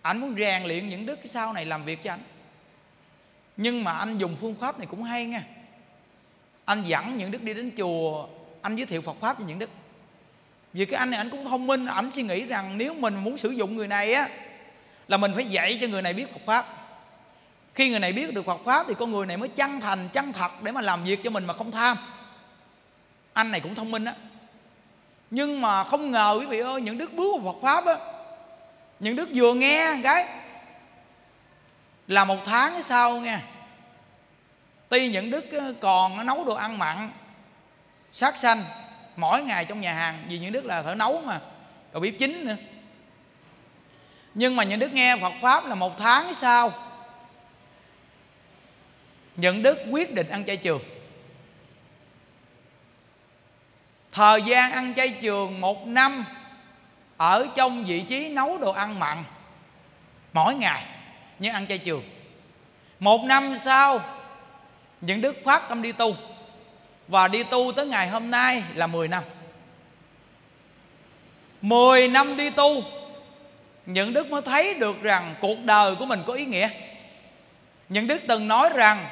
Anh 0.02 0.18
muốn 0.18 0.36
rèn 0.38 0.64
luyện 0.64 0.90
những 0.90 1.06
đức 1.06 1.20
sau 1.26 1.54
này 1.54 1.66
làm 1.66 1.86
việc 1.86 2.04
cho 2.04 2.14
anh 2.14 2.20
nhưng 3.58 3.84
mà 3.84 3.92
anh 3.92 4.18
dùng 4.18 4.36
phương 4.42 4.56
pháp 4.56 4.78
này 4.78 4.88
cũng 4.88 5.04
hay 5.04 5.26
nha. 5.26 5.44
Anh 6.66 6.84
dẫn 6.84 7.18
những 7.18 7.32
đức 7.32 7.44
đi 7.44 7.54
đến 7.54 7.72
chùa, 7.78 8.28
anh 8.62 8.76
giới 8.76 8.86
thiệu 8.86 9.02
phật 9.02 9.16
pháp 9.20 9.40
cho 9.40 9.46
những 9.46 9.60
đức 9.60 9.70
vì 10.74 10.86
cái 10.86 11.00
anh 11.00 11.12
này 11.12 11.18
anh 11.18 11.30
cũng 11.30 11.46
thông 11.50 11.68
minh 11.68 11.86
ảnh 11.86 12.12
suy 12.12 12.24
nghĩ 12.24 12.46
rằng 12.46 12.78
nếu 12.78 12.94
mình 12.94 13.16
muốn 13.16 13.38
sử 13.38 13.50
dụng 13.50 13.76
người 13.76 13.88
này 13.88 14.14
á, 14.14 14.30
là 15.08 15.18
mình 15.18 15.32
phải 15.36 15.46
dạy 15.46 15.78
cho 15.82 15.88
người 15.88 16.02
này 16.02 16.14
biết 16.14 16.34
Phật 16.34 16.42
pháp. 16.46 16.66
Khi 17.76 17.90
người 17.90 18.00
này 18.00 18.14
biết 18.14 18.34
được 18.34 18.46
Phật 18.46 18.60
pháp 18.66 18.86
thì 18.88 18.94
con 19.00 19.12
người 19.12 19.26
này 19.26 19.38
mới 19.38 19.50
chân 19.50 19.82
thành, 19.82 20.10
chân 20.10 20.34
thật 20.34 20.52
để 20.64 20.72
mà 20.72 20.82
làm 20.82 21.04
việc 21.04 21.24
cho 21.24 21.30
mình 21.30 21.46
mà 21.46 21.54
không 21.54 21.72
tham. 21.72 21.98
Anh 23.34 23.52
này 23.52 23.60
cũng 23.60 23.76
thông 23.76 23.92
minh 23.92 24.06
á. 24.06 24.16
Nhưng 25.32 25.62
mà 25.62 25.84
không 25.84 26.12
ngờ 26.12 26.38
quý 26.40 26.46
vị 26.46 26.60
ơi, 26.60 26.82
những 26.82 26.98
đức 26.98 27.14
bước 27.14 27.42
vào 27.42 27.54
Phật 27.54 27.60
pháp 27.62 27.86
á, 27.86 27.98
những 29.00 29.16
đức 29.16 29.30
vừa 29.36 29.54
nghe, 29.54 30.00
cái 30.04 30.28
là 32.08 32.26
một 32.26 32.38
tháng 32.46 32.84
sau 32.84 33.20
nghe? 33.20 33.40
Tuy 34.90 35.08
những 35.08 35.32
đức 35.32 35.46
còn 35.82 36.26
nấu 36.26 36.46
đồ 36.46 36.54
ăn 36.54 36.78
mặn, 36.78 37.12
sát 38.12 38.38
sanh 38.38 38.64
mỗi 39.16 39.44
ngày 39.44 39.66
trong 39.66 39.82
nhà 39.82 39.94
hàng, 39.94 40.26
vì 40.28 40.40
những 40.40 40.52
đức 40.52 40.66
là 40.66 40.84
thợ 40.84 40.96
nấu 40.96 41.22
mà, 41.22 41.42
rồi 41.94 42.02
bếp 42.02 42.14
chính 42.20 42.46
nữa. 42.46 42.56
Nhưng 44.34 44.56
mà 44.56 44.64
những 44.64 44.80
đức 44.80 44.94
nghe 44.94 45.18
Phật 45.22 45.34
pháp 45.42 45.66
là 45.66 45.76
một 45.76 45.98
tháng 45.98 46.34
sau 46.34 46.74
những 49.36 49.64
đức 49.64 49.80
quyết 49.92 50.14
định 50.14 50.30
ăn 50.30 50.46
chay 50.46 50.58
trường. 50.58 50.82
Thời 54.12 54.42
gian 54.42 54.72
ăn 54.72 54.94
chay 54.94 55.10
trường 55.10 55.62
một 55.62 55.88
năm 55.88 56.26
ở 57.18 57.48
trong 57.56 57.86
vị 57.86 58.02
trí 58.10 58.30
nấu 58.30 58.58
đồ 58.58 58.72
ăn 58.72 59.00
mặn 59.00 59.24
mỗi 60.34 60.56
ngày 60.56 60.86
như 61.44 61.50
ăn 61.50 61.68
chay 61.68 61.78
trường. 61.78 62.04
Một 63.00 63.24
năm 63.24 63.58
sau, 63.64 64.02
những 65.02 65.22
đức 65.22 65.36
phát 65.46 65.70
tâm 65.70 65.82
đi 65.82 65.92
tu. 65.92 66.16
Và 67.08 67.28
đi 67.28 67.44
tu 67.44 67.72
tới 67.76 67.86
ngày 67.86 68.10
hôm 68.10 68.32
nay 68.32 68.64
là 68.76 68.88
10 68.88 69.08
năm. 69.08 69.24
10 71.62 72.08
năm 72.08 72.38
đi 72.38 72.50
tu, 72.50 72.84
những 73.86 74.14
đức 74.14 74.30
mới 74.30 74.42
thấy 74.42 74.74
được 74.74 75.02
rằng 75.02 75.36
cuộc 75.42 75.58
đời 75.64 75.96
của 75.96 76.06
mình 76.06 76.24
có 76.26 76.34
ý 76.34 76.46
nghĩa. 76.46 76.70
Những 77.90 78.08
đức 78.08 78.22
từng 78.28 78.48
nói 78.48 78.70
rằng, 78.76 79.06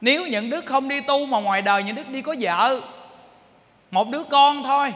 nếu 0.00 0.26
những 0.26 0.50
đức 0.50 0.66
không 0.66 0.88
đi 0.88 1.00
tu 1.00 1.26
mà 1.26 1.40
ngoài 1.40 1.62
đời 1.62 1.82
những 1.82 1.96
đức 1.96 2.08
đi 2.08 2.22
có 2.22 2.34
vợ, 2.40 2.80
một 3.90 4.08
đứa 4.08 4.24
con 4.24 4.62
thôi. 4.62 4.92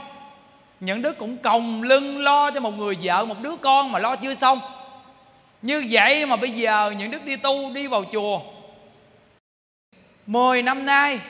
Những 0.81 1.03
đức 1.03 1.19
cũng 1.19 1.37
còng 1.37 1.83
lưng 1.83 2.19
lo 2.19 2.51
cho 2.51 2.61
một 2.61 2.75
người 2.75 2.97
vợ, 3.03 3.25
một 3.25 3.41
đứa 3.43 3.57
con 3.57 3.93
mà 3.93 3.99
lo 3.99 4.17
chưa 4.17 4.35
xong 4.35 4.61
như 5.63 5.87
vậy 5.91 6.27
mà 6.27 6.37
bây 6.37 6.51
giờ 6.51 6.95
những 6.99 7.11
đức 7.11 7.25
đi 7.25 7.37
tu 7.37 7.73
đi 7.73 7.87
vào 7.87 8.05
chùa. 8.13 8.41
Mười 10.27 10.63
năm 10.63 10.87
nay, 10.87 11.21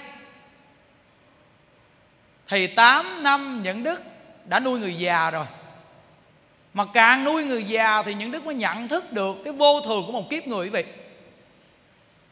Thì 2.48 2.66
tám 2.66 3.22
năm 3.22 3.62
những 3.62 3.82
đức 3.82 4.02
đã 4.44 4.60
nuôi 4.60 4.78
người 4.78 4.94
già 4.94 5.30
rồi. 5.30 5.46
Mà 6.74 6.84
càng 6.94 7.24
nuôi 7.24 7.44
người 7.44 7.64
già 7.64 8.02
thì 8.02 8.14
những 8.14 8.30
đức 8.30 8.44
mới 8.44 8.54
nhận 8.54 8.88
thức 8.88 9.12
được 9.12 9.36
Cái 9.44 9.52
vô 9.52 9.80
thường 9.80 10.06
của 10.06 10.12
một 10.12 10.30
kiếp 10.30 10.46
người 10.46 10.66
quý 10.66 10.70
vị. 10.70 10.84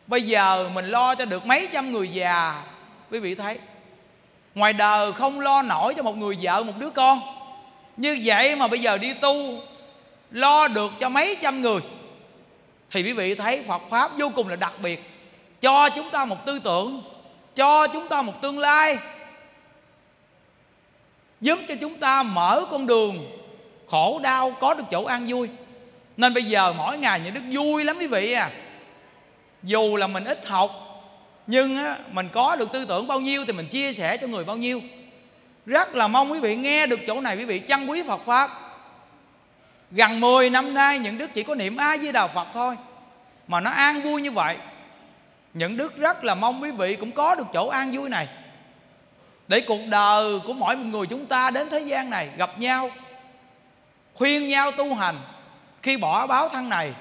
Bây 0.07 0.23
giờ 0.23 0.69
mình 0.75 0.85
lo 0.87 1.15
cho 1.15 1.25
được 1.25 1.47
mấy 1.47 1.69
trăm 1.73 1.93
người 1.93 2.09
già, 2.09 2.63
Quý 3.11 3.19
vị 3.19 3.35
thấy. 3.35 3.59
Ngoài 4.55 4.73
đời 4.73 5.13
không 5.13 5.41
lo 5.41 5.63
nổi 5.63 5.95
cho 5.95 6.03
một 6.03 6.17
người 6.17 6.39
vợ, 6.43 6.63
một 6.63 6.73
đứa 6.79 6.91
con. 6.91 7.21
Như 7.97 8.21
vậy 8.25 8.57
mà 8.57 8.69
bây 8.69 8.81
giờ 8.81 8.99
đi 8.99 9.15
tu 9.15 9.61
Lo 10.31 10.69
được 10.69 10.93
cho 11.01 11.09
mấy 11.09 11.37
trăm 11.43 11.63
người. 11.63 11.81
Thì 12.91 13.03
quý 13.03 13.13
vị 13.13 13.35
thấy 13.35 13.65
Phật 13.69 13.83
Pháp 13.91 14.11
vô 14.19 14.31
cùng 14.35 14.49
là 14.49 14.57
đặc 14.57 14.73
biệt. 14.83 15.03
Cho 15.61 15.89
chúng 15.89 16.11
ta 16.11 16.25
một 16.25 16.47
tư 16.47 16.59
tưởng 16.59 17.03
Cho 17.55 17.87
chúng 17.87 18.09
ta 18.09 18.23
một 18.23 18.43
tương 18.43 18.59
lai. 18.59 18.99
Giúp 21.41 21.59
cho 21.69 21.75
chúng 21.81 21.99
ta 21.99 22.23
mở 22.23 22.65
con 22.71 22.87
đường 22.87 23.31
Khổ 23.87 24.21
đau 24.23 24.51
có 24.61 24.75
được 24.75 24.85
chỗ 24.91 25.05
an 25.05 25.25
vui. 25.29 25.49
Nên 26.17 26.35
bây 26.35 26.43
giờ 26.43 26.73
mỗi 26.73 26.99
ngày 26.99 27.21
những 27.25 27.35
đức 27.35 27.41
vui 27.53 27.85
lắm 27.85 27.97
quý 27.99 28.07
vị 28.07 28.33
à. 28.33 28.51
Dù 29.63 29.97
là 29.97 30.07
mình 30.07 30.25
ít 30.25 30.47
học 30.47 30.71
nhưng 31.47 31.77
á, 31.77 31.99
mình 32.13 32.29
có 32.33 32.57
được 32.57 32.73
tư 32.73 32.85
tưởng 32.85 33.07
bao 33.07 33.21
nhiêu 33.21 33.45
thì 33.45 33.53
mình 33.53 33.69
chia 33.69 33.93
sẻ 33.93 34.17
cho 34.17 34.27
người 34.27 34.45
bao 34.45 34.57
nhiêu. 34.57 34.81
Rất 35.67 35.95
là 35.95 36.09
mong 36.09 36.33
quý 36.33 36.41
vị 36.41 36.57
nghe 36.57 36.87
được 36.87 37.01
chỗ 37.07 37.21
này 37.21 37.37
quý 37.37 37.45
vị 37.45 37.63
trân 37.69 37.87
quý 37.87 38.03
Phật 38.09 38.21
pháp 38.27 38.66
gần 39.91 40.21
10 40.21 40.51
năm 40.51 40.75
nay, 40.75 40.99
những 40.99 41.19
đức 41.19 41.31
chỉ 41.35 41.43
có 41.43 41.55
niệm 41.55 41.77
A 41.77 41.97
Di 41.99 42.13
Đà 42.13 42.27
Phật 42.27 42.47
thôi. 42.55 42.77
Mà 43.49 43.61
nó 43.61 43.71
an 43.71 44.03
vui 44.03 44.23
như 44.23 44.31
vậy. 44.31 44.57
Những 45.55 45.77
đức 45.77 45.97
rất 45.97 46.25
là 46.25 46.35
mong 46.35 46.63
quý 46.63 46.71
vị 46.71 46.97
cũng 46.97 47.13
có 47.13 47.35
được 47.35 47.47
chỗ 47.53 47.69
an 47.69 47.91
vui 47.93 48.09
này. 48.09 48.29
Để 49.49 49.61
cuộc 49.61 49.81
đời 49.89 50.39
của 50.45 50.53
mỗi 50.53 50.77
một 50.77 50.85
người 50.85 51.07
chúng 51.07 51.27
ta 51.27 51.51
đến 51.51 51.71
thế 51.71 51.81
gian 51.81 52.11
này 52.11 52.29
gặp 52.37 52.59
nhau, 52.59 52.91
khuyên 54.15 54.49
nhau 54.49 54.73
tu 54.73 54.95
hành, 54.95 55.17
khi 55.83 55.97
bỏ 55.97 56.27
báo 56.27 56.49
thân 56.49 56.69
này, 56.69 56.93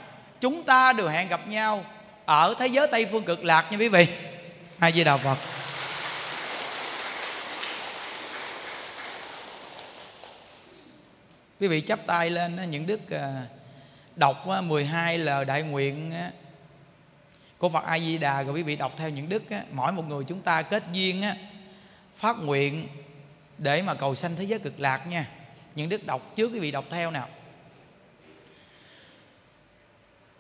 chúng 0.42 0.64
ta 0.64 0.94
đều 0.94 1.08
hẹn 1.08 1.28
gặp 1.28 1.48
nhau 1.48 1.86
ở 2.26 2.56
thế 2.60 2.68
giới 2.68 2.88
tây 2.88 3.06
phương 3.12 3.24
cực 3.24 3.44
lạc 3.44 3.72
nha 3.72 3.78
quý 3.78 3.88
vị. 3.88 4.08
A 4.80 4.92
di 4.92 5.04
đà 5.04 5.18
phật. 5.18 5.38
Quý 11.60 11.68
vị 11.68 11.82
chắp 11.82 12.00
tay 12.08 12.30
lên 12.30 12.70
những 12.70 12.88
đức 12.88 13.10
à, 13.10 13.48
đọc 14.16 14.48
12 14.64 15.18
lời 15.18 15.46
đại 15.46 15.64
nguyện 15.64 16.14
của 17.58 17.70
Phật 17.70 17.84
A 17.84 18.00
Di 18.00 18.18
Đà 18.18 18.44
rồi 18.44 18.56
quý 18.56 18.64
vị 18.64 18.76
đọc 18.76 18.94
theo 18.98 19.10
những 19.10 19.30
đức 19.30 19.44
mỗi 19.72 19.92
một 19.92 20.08
người 20.08 20.24
chúng 20.24 20.42
ta 20.42 20.62
kết 20.62 20.84
duyên 20.92 21.24
phát 22.16 22.38
nguyện 22.38 22.88
để 23.58 23.82
mà 23.82 23.94
cầu 23.94 24.16
sanh 24.16 24.36
thế 24.36 24.44
giới 24.44 24.60
cực 24.60 24.80
lạc 24.80 25.08
nha. 25.08 25.28
Những 25.76 25.90
đức 25.90 26.06
đọc 26.06 26.36
trước, 26.36 26.52
quý 26.54 26.60
vị 26.60 26.72
đọc 26.72 26.86
theo 26.90 27.12
nào. 27.12 27.28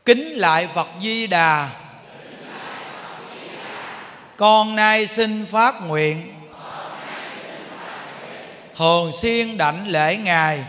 Kính 0.05 0.27
lại 0.27 0.67
Phật 0.67 0.87
Di 1.01 1.27
Đà 1.27 1.81
con 4.37 4.75
nay 4.75 5.07
xin 5.07 5.45
phát 5.45 5.75
nguyện. 5.87 6.33
Thường 8.75 9.11
xuyên 9.11 9.57
đảnh 9.57 9.87
lễ 9.87 10.17
ngài 10.17 10.63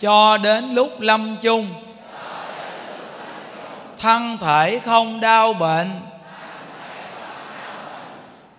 cho 0.00 0.38
đến 0.38 0.74
lúc 0.74 1.00
lâm 1.00 1.36
chung. 1.42 1.74
Thân 3.98 4.38
thể 4.40 4.80
không 4.84 5.20
đau 5.20 5.52
bệnh. 5.52 5.90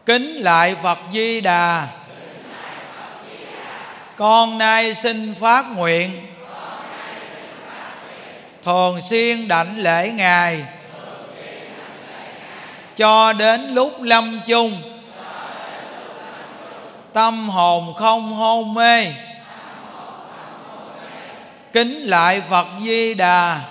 Kính 0.05 0.33
lại 0.33 0.75
phật 0.83 0.97
di 1.11 1.41
đà. 1.41 1.87
Con 4.17 4.57
nay 4.57 4.95
xin 4.95 5.35
phát 5.35 5.65
nguyện. 5.75 6.25
Thường 8.63 9.01
xuyên 9.01 9.47
đảnh 9.47 9.77
lễ 9.77 10.11
ngài. 10.11 10.65
Cho 12.95 13.33
đến 13.33 13.73
lúc 13.73 14.01
lâm 14.01 14.41
chung. 14.45 14.81
Tâm 17.13 17.49
hồn 17.49 17.93
không 17.97 18.33
hôn 18.33 18.73
mê 18.73 19.07
kính 21.75 22.05
lại 22.05 22.41
phật 22.49 22.67
di 22.83 23.13
đà. 23.13 23.61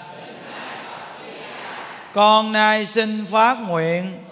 Con 2.13 2.53
nay 2.53 2.87
xin 2.87 3.27
phát 3.27 3.57
nguyện. 3.69 4.25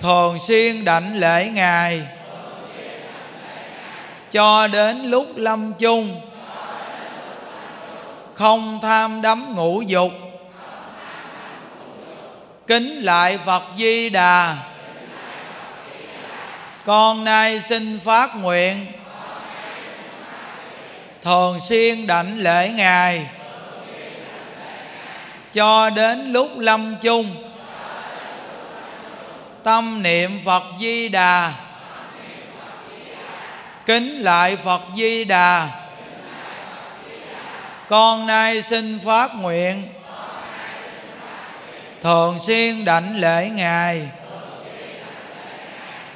Thường 0.00 0.38
xuyên 0.46 0.84
đảnh 0.84 1.16
lễ 1.16 1.48
ngài. 1.48 2.02
Cho 4.32 4.66
đến 4.66 5.02
lúc 5.02 5.26
lâm 5.36 5.72
chung. 5.78 6.20
Không 8.34 8.78
tham 8.82 9.22
đắm 9.22 9.54
ngũ 9.54 9.82
dục. 9.82 10.12
Kính 12.66 13.02
lại 13.02 13.38
phật 13.46 13.62
di 13.76 14.08
đà. 14.08 14.56
Con 16.84 17.24
nay 17.24 17.60
xin 17.60 18.00
phát 18.04 18.36
nguyện 18.36 18.86
thường 21.26 21.60
xuyên 21.60 22.06
đảnh 22.06 22.38
lễ 22.38 22.68
ngài. 22.68 23.26
Cho 25.52 25.90
đến 25.90 26.32
lúc 26.32 26.58
lâm 26.58 26.96
chung. 27.02 27.36
Tâm 29.62 30.02
niệm 30.02 30.40
phật 30.44 30.62
di 30.80 31.08
đà. 31.08 31.52
Kính 33.86 34.20
lại 34.20 34.56
phật 34.56 34.80
di 34.96 35.24
đà. 35.24 35.68
Con 37.88 38.26
nay 38.26 38.62
xin 38.62 38.98
phát 39.04 39.30
nguyện. 39.34 39.82
Thường 42.02 42.38
xuyên 42.46 42.84
đảnh 42.84 43.16
lễ 43.16 43.50
ngài. 43.54 44.08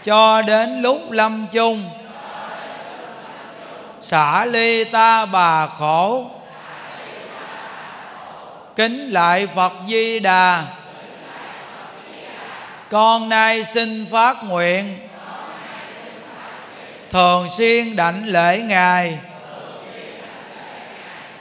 Cho 0.05 0.43
đến 0.43 0.83
lúc 0.83 1.11
lâm 1.11 1.47
chung 1.53 1.91
xả 4.01 4.45
ly 4.45 4.85
ta 4.85 5.27
bà 5.27 5.67
khổ. 5.67 6.31
Kính 8.77 9.11
lại 9.11 9.47
phật 9.55 9.73
di 9.89 10.21
đà. 10.21 10.65
Con 12.91 13.29
nay 13.29 13.65
xin 13.65 14.07
phát 14.13 14.37
nguyện. 14.45 14.99
Thường 17.11 17.49
xuyên 17.57 17.97
đảnh 17.97 18.23
lễ 18.27 18.59
ngài. 18.59 19.19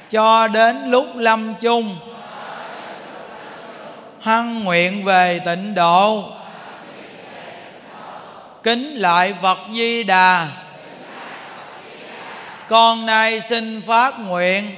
Cho 0.10 0.48
đến 0.48 0.92
lúc 0.92 1.08
lâm 1.16 1.56
chung. 1.62 1.98
Hăng 4.22 4.64
nguyện 4.64 5.06
về 5.06 5.40
tịnh 5.46 5.76
độ. 5.76 6.24
Kính 8.64 8.96
lại 8.96 9.34
phật 9.42 9.58
di 9.74 10.04
đà 10.04 10.48
con 12.70 13.06
nay 13.06 13.42
xin 13.42 13.82
phát 13.82 14.20
nguyện. 14.20 14.76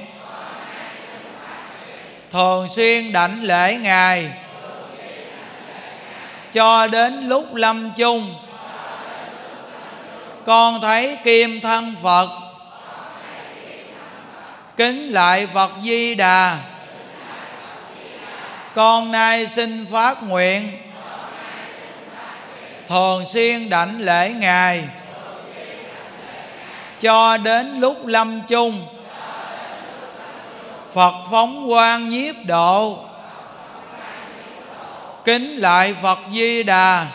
Thường 2.30 2.68
xuyên 2.76 3.12
đảnh 3.12 3.42
lễ 3.42 3.76
ngài. 3.76 4.30
Cho 6.52 6.86
đến 6.86 7.28
lúc 7.28 7.54
lâm 7.54 7.90
chung. 7.96 8.34
Con 10.46 10.80
thấy 10.80 11.18
kim 11.24 11.60
thân 11.60 11.94
phật. 12.02 12.28
Kính 14.76 15.12
lại 15.12 15.46
phật 15.54 15.70
di 15.82 16.14
đà. 16.14 16.58
Con 18.74 19.12
nay 19.12 19.46
xin 19.46 19.86
phát 19.92 20.22
nguyện. 20.22 20.78
Thường 22.88 23.24
xuyên 23.32 23.70
đảnh 23.70 24.00
lễ 24.00 24.30
ngài 24.30 24.84
cho 27.02 27.36
đến 27.36 27.80
lúc 27.80 28.06
lâm 28.06 28.40
chung. 28.48 28.86
Phật 30.92 31.14
phóng 31.30 31.68
quang 31.68 32.08
nhiếp 32.08 32.34
độ. 32.46 32.98
Kính 35.24 35.56
lại 35.56 35.94
phật 36.02 36.18
di 36.32 36.62
đà. 36.62 37.06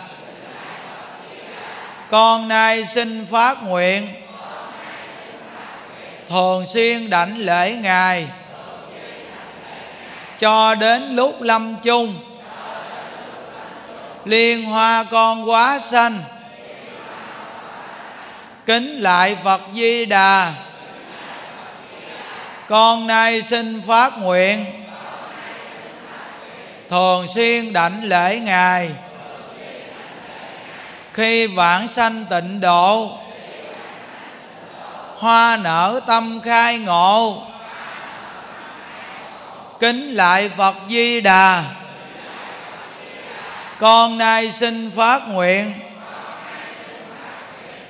Con 2.09 2.47
nay 2.47 2.85
xin 2.85 3.25
phát 3.31 3.63
nguyện. 3.63 4.07
Thường 6.29 6.65
xuyên 6.65 7.09
đảnh 7.09 7.37
lễ 7.37 7.71
ngài. 7.71 8.27
Cho 10.39 10.75
đến 10.75 11.15
lúc 11.15 11.41
lâm 11.41 11.75
chung. 11.83 12.15
Liên 14.25 14.63
hoa 14.63 15.03
con 15.11 15.49
quá 15.49 15.79
sanh 15.79 16.19
kính 18.67 18.99
lại 18.99 19.37
phật 19.43 19.61
di 19.73 20.05
đà. 20.05 20.53
Con 22.67 23.07
nay 23.07 23.41
xin 23.41 23.81
phát 23.87 24.13
nguyện. 24.17 24.65
Thường 26.89 27.27
xuyên 27.35 27.73
đảnh 27.73 28.03
lễ 28.03 28.39
ngài. 28.39 28.89
Khi 31.13 31.47
vãng 31.47 31.87
sanh 31.87 32.25
tịnh 32.29 32.61
độ, 32.61 33.17
hoa 35.17 35.57
nở 35.57 35.99
tâm 36.07 36.41
khai 36.43 36.77
ngộ. 36.77 37.43
Kính 39.79 40.13
lại 40.13 40.49
phật 40.57 40.75
di 40.89 41.21
đà. 41.21 41.63
Con 43.79 44.17
nay 44.17 44.51
xin 44.51 44.91
phát 44.95 45.21
nguyện 45.27 45.86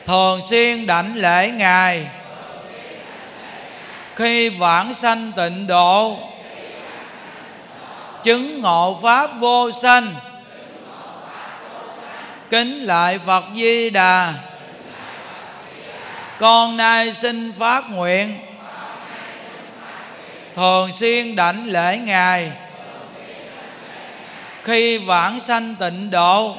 thường 0.08 0.42
xuyên 0.50 0.88
đảnh 0.88 1.16
lễ 1.16 1.52
ngài. 1.52 2.08
Khi 4.16 4.50
vãng 4.50 4.94
sanh 4.94 5.32
tịnh 5.36 5.68
độ, 5.68 6.18
chứng 8.24 8.62
ngộ 8.62 9.00
pháp 9.04 9.30
vô 9.40 9.72
sanh, 9.72 10.14
kính 12.50 12.84
lại 12.84 13.20
phật 13.26 13.44
di 13.56 13.90
đà. 13.90 14.34
Con 16.40 16.78
nay 16.78 17.14
xin 17.14 17.54
phát 17.60 17.84
nguyện. 17.90 18.38
Thường 20.56 20.92
xuyên 21.00 21.36
đảnh 21.36 21.66
lễ 21.66 21.98
ngài. 21.98 22.52
Khi 24.64 24.98
vãng 24.98 25.40
sanh 25.40 25.76
tịnh 25.76 26.12
độ 26.12 26.56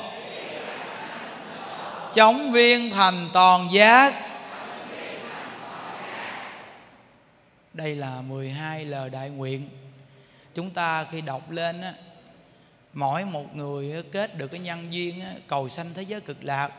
chống 2.19 2.53
viên 2.53 2.91
thành 2.91 3.29
toàn 3.33 3.69
giác. 3.73 4.15
Đây 7.73 7.97
là 7.97 8.21
12 8.23 8.85
lời 8.85 9.11
đại 9.11 9.31
nguyện. 9.31 9.69
Chúng 10.55 10.71
ta 10.71 11.05
khi 11.05 11.21
đọc 11.21 11.51
lên 11.51 11.81
á, 11.81 11.95
mỗi 12.93 13.25
một 13.25 13.57
người 13.57 14.03
kết 14.13 14.39
được 14.39 14.49
cái 14.49 14.61
nhân 14.61 14.93
duyên 14.93 15.23
cầu 15.47 15.69
sanh 15.69 15.95
thế 15.95 16.03
giới 16.03 16.21
cực 16.21 16.45
lạc. 16.45 16.73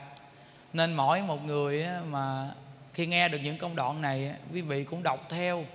Nên 0.74 0.94
mỗi 0.94 1.22
một 1.22 1.45
người 1.45 1.86
mà 2.10 2.49
khi 2.94 3.06
nghe 3.06 3.30
được 3.30 3.40
những 3.44 3.57
công 3.57 3.76
đoạn 3.76 4.02
này 4.02 4.34
quý 4.53 4.61
vị 4.61 4.84
cũng 4.84 5.03
đọc 5.03 5.28
theo. 5.30 5.66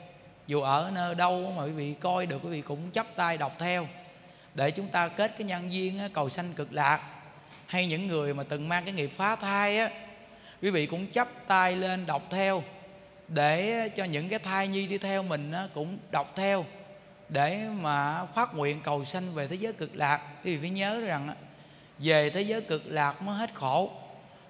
Dù 0.47 0.61
ở 0.61 0.91
nơi 0.95 1.15
đâu 1.15 1.53
mà 1.57 1.65
quý 1.65 1.70
vị 1.70 1.95
coi 2.01 2.27
được, 2.27 2.39
quý 2.43 2.51
vị 2.51 2.62
cũng 2.62 2.91
chấp 2.91 3.07
tay 3.16 3.39
đọc 3.39 3.53
theo. 3.59 3.86
Để 4.55 4.70
chúng 4.70 4.89
ta 4.89 5.09
kết 5.09 5.32
cái 5.39 5.47
nhân 5.47 5.73
duyên 5.73 6.01
cầu 6.12 6.28
sanh 6.28 6.53
cực 6.53 6.73
lạc 6.73 7.14
hay 7.75 7.87
những 7.87 8.07
người 8.07 8.35
mà 8.35 8.43
từng 8.43 8.69
mang 8.69 8.85
cái 8.85 8.95
nghiệp 8.95 9.11
phá 9.17 9.37
thai 9.37 9.79
á 9.79 9.91
quý 10.63 10.71
vị 10.71 10.87
cũng 10.87 11.07
chấp 11.07 11.29
tay 11.47 11.77
lên 11.77 12.07
đọc 12.07 12.23
theo 12.31 12.63
để 13.29 13.89
cho 13.97 14.05
những 14.05 14.29
cái 14.29 14.39
thai 14.39 14.69
nhi 14.69 14.87
đi 14.87 14.99
theo 14.99 15.23
mình 15.23 15.53
cũng 15.75 15.99
đọc 16.11 16.33
theo 16.37 16.65
để 17.29 17.69
mà 17.81 18.25
phát 18.25 18.55
nguyện 18.55 18.81
cầu 18.85 19.05
sanh 19.05 19.35
về 19.35 19.47
thế 19.47 19.57
giới 19.57 19.73
cực 19.73 19.97
lạc. 19.97 20.21
Quý 20.45 20.57
vị 20.57 20.61
phải 20.61 20.71
nhớ 20.71 21.01
rằng 21.01 21.35
về 21.99 22.31
thế 22.31 22.43
giới 22.43 22.61
cực 22.61 22.83
lạc 22.87 23.23
mới 23.23 23.37
hết 23.37 23.55
khổ. 23.55 23.91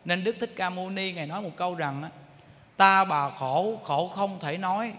Nên 0.05 0.25
đức 0.25 0.37
thích 0.41 0.53
ca 0.57 0.71
mâu 0.71 0.91
ni 0.91 1.13
ngài 1.13 1.27
nói 1.27 1.43
một 1.43 1.53
câu 1.57 1.75
rằng 1.75 2.03
á, 2.03 2.11
ta 2.77 3.05
bà 3.05 3.31
khổ 3.31 3.81
khổ 3.85 4.09
không 4.09 4.39
thể 4.41 4.59
nói. 4.59 4.93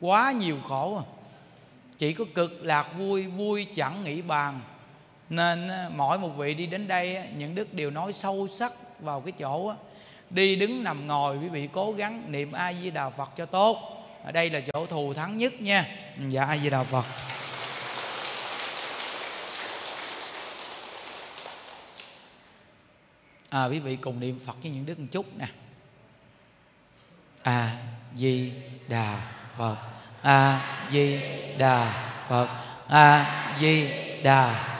Quá 0.00 0.32
nhiều 0.32 0.56
khổ 0.68 0.96
à. 0.96 1.04
Chỉ 1.98 2.12
có 2.12 2.24
cực 2.34 2.64
lạc 2.64 2.86
vui 2.96 3.26
vui 3.26 3.66
chẳng 3.74 4.04
nghĩ 4.04 4.22
bàn 4.22 4.60
nên 5.30 5.70
mỗi 5.96 6.18
một 6.18 6.28
vị 6.28 6.54
đi 6.54 6.66
đến 6.66 6.88
đây 6.88 7.18
những 7.36 7.54
đức 7.54 7.74
đều 7.74 7.90
nói 7.90 8.12
sâu 8.12 8.48
sắc 8.58 8.72
vào 9.00 9.20
cái 9.20 9.32
chỗ 9.32 9.74
đi 10.30 10.56
đứng 10.56 10.84
nằm 10.84 11.06
ngồi, 11.06 11.38
quý 11.38 11.48
vị 11.48 11.68
cố 11.72 11.92
gắng 11.92 12.32
niệm 12.32 12.52
a 12.52 12.72
di 12.72 12.90
đà 12.90 13.10
phật 13.10 13.30
cho 13.36 13.46
tốt. 13.46 13.78
Ở 14.24 14.32
đây 14.32 14.50
là 14.50 14.60
chỗ 14.72 14.86
thù 14.86 15.14
thắng 15.14 15.38
nhất 15.38 15.60
nha. 15.60 15.86
Ừ, 16.18 16.22
dạ 16.28 16.44
a 16.44 16.58
di 16.58 16.70
đà 16.70 16.82
phật. 16.82 17.04
À 23.48 23.64
quý 23.64 23.78
vị 23.78 23.96
cùng 23.96 24.20
niệm 24.20 24.40
phật 24.46 24.56
với 24.62 24.72
những 24.72 24.86
đức 24.86 24.98
một 24.98 25.06
chút 25.10 25.26
nè. 25.38 25.46
A 27.42 27.76
di 28.16 28.52
đà 28.88 29.22
phật. 29.58 29.76
A 30.22 30.60
di 30.92 31.20
đà 31.58 31.92
phật. 32.28 32.48
A 32.88 33.56
di 33.60 33.88
đà 34.22 34.52
phật 34.52 34.79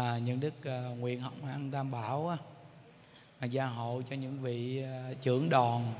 À, 0.00 0.18
những 0.18 0.40
đức 0.40 0.64
à, 0.64 0.82
nguyện 0.98 1.20
hồng 1.20 1.44
an 1.44 1.70
tam 1.70 1.90
bảo 1.90 2.28
á, 2.28 2.36
à, 3.38 3.46
gia 3.46 3.66
hộ 3.66 4.02
cho 4.10 4.16
những 4.16 4.42
vị 4.42 4.82
à, 4.82 5.10
trưởng 5.20 5.48
đoàn 5.48 5.94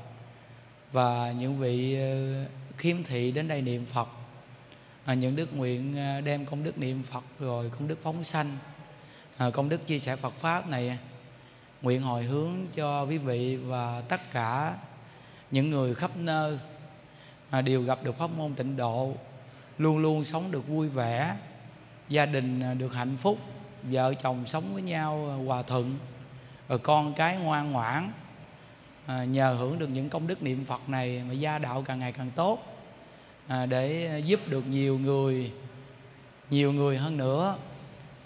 và 0.91 1.31
những 1.31 1.57
vị 1.57 1.95
à, 1.95 2.09
khiếm 2.77 3.03
thị 3.03 3.31
đến 3.31 3.47
đây 3.47 3.61
niệm 3.61 3.85
phật. 3.85 4.07
À, 5.05 5.13
những 5.13 5.35
đức 5.35 5.57
nguyện 5.57 5.95
đem 6.25 6.45
công 6.45 6.63
đức 6.63 6.77
niệm 6.77 7.03
phật 7.03 7.23
rồi 7.39 7.69
công 7.69 7.87
đức 7.87 7.97
phóng 8.03 8.23
sanh. 8.23 8.57
À, 9.37 9.49
công 9.49 9.69
đức 9.69 9.87
chia 9.87 9.99
sẻ 9.99 10.15
phật 10.15 10.33
pháp 10.33 10.67
này 10.69 10.97
nguyện 11.81 12.01
hồi 12.01 12.23
hướng 12.23 12.51
cho 12.75 13.03
quý 13.03 13.17
vị 13.17 13.55
và 13.55 14.01
tất 14.09 14.31
cả 14.31 14.77
những 15.51 15.69
người 15.69 15.95
khắp 15.95 16.11
nơi 16.17 16.59
à, 17.49 17.61
đều 17.61 17.81
gặp 17.81 18.03
được 18.03 18.17
pháp 18.17 18.29
môn 18.37 18.55
tịnh 18.55 18.77
độ 18.77 19.15
luôn 19.77 19.97
luôn 19.97 20.25
sống 20.25 20.51
được 20.51 20.67
vui 20.67 20.89
vẻ 20.89 21.35
gia 22.09 22.25
đình 22.25 22.77
được 22.77 22.93
hạnh 22.93 23.17
phúc 23.17 23.37
vợ 23.83 24.13
chồng 24.13 24.45
sống 24.45 24.73
với 24.73 24.81
nhau 24.81 25.27
à, 25.29 25.35
hòa 25.45 25.61
thuận. 25.61 25.97
Rồi 26.69 26.79
con 26.79 27.13
cái 27.13 27.37
ngoan 27.37 27.71
ngoãn 27.71 28.11
à, 29.05 29.23
nhờ 29.23 29.55
hưởng 29.59 29.79
được 29.79 29.87
những 29.87 30.09
công 30.09 30.27
đức 30.27 30.43
niệm 30.43 30.65
phật 30.65 30.89
này 30.89 31.23
mà 31.27 31.33
gia 31.33 31.59
đạo 31.59 31.83
càng 31.87 31.99
ngày 31.99 32.11
càng 32.11 32.31
tốt 32.35 32.59
à, 33.47 33.65
để 33.65 34.21
giúp 34.25 34.39
được 34.47 34.67
nhiều 34.67 34.99
người 34.99 35.51
nhiều 36.49 36.71
người 36.71 36.97
hơn 36.97 37.17
nữa. 37.17 37.55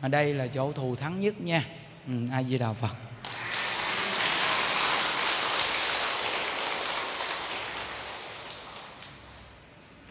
À, 0.02 0.08
đây 0.08 0.34
là 0.34 0.48
chỗ 0.48 0.72
thù 0.72 0.96
thắng 0.96 1.20
nhất 1.20 1.42
nha. 1.42 1.66
Ừ, 2.08 2.14
a 2.32 2.44
di 2.44 2.58
đà 2.58 2.74
phật. 2.74 2.96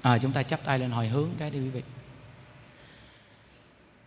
À, 0.02 0.18
chúng 0.18 0.32
ta 0.32 0.42
chắp 0.42 0.64
tay 0.64 0.78
lên 0.78 0.90
hồi 0.90 1.08
hướng 1.08 1.30
cái 1.38 1.50
đi 1.50 1.58
quý 1.58 1.68
vị 1.68 1.82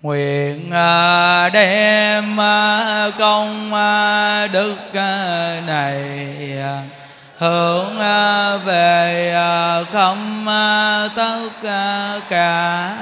nguyện 0.02 0.72
à, 0.72 1.50
đem 1.50 2.40
à, 2.40 3.12
công 3.20 3.74
à, 3.74 4.48
đức 4.48 4.76
này 5.68 6.04
hướng 7.38 7.98
về 8.66 9.36
không 9.92 10.46
tất 11.16 11.50
cả 12.30 12.98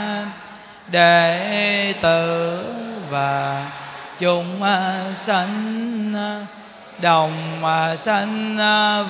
đệ 0.88 1.94
tử 2.02 2.60
và 3.10 3.66
chúng 4.20 4.62
sanh 5.16 6.14
đồng 7.02 7.62
sanh 7.98 8.58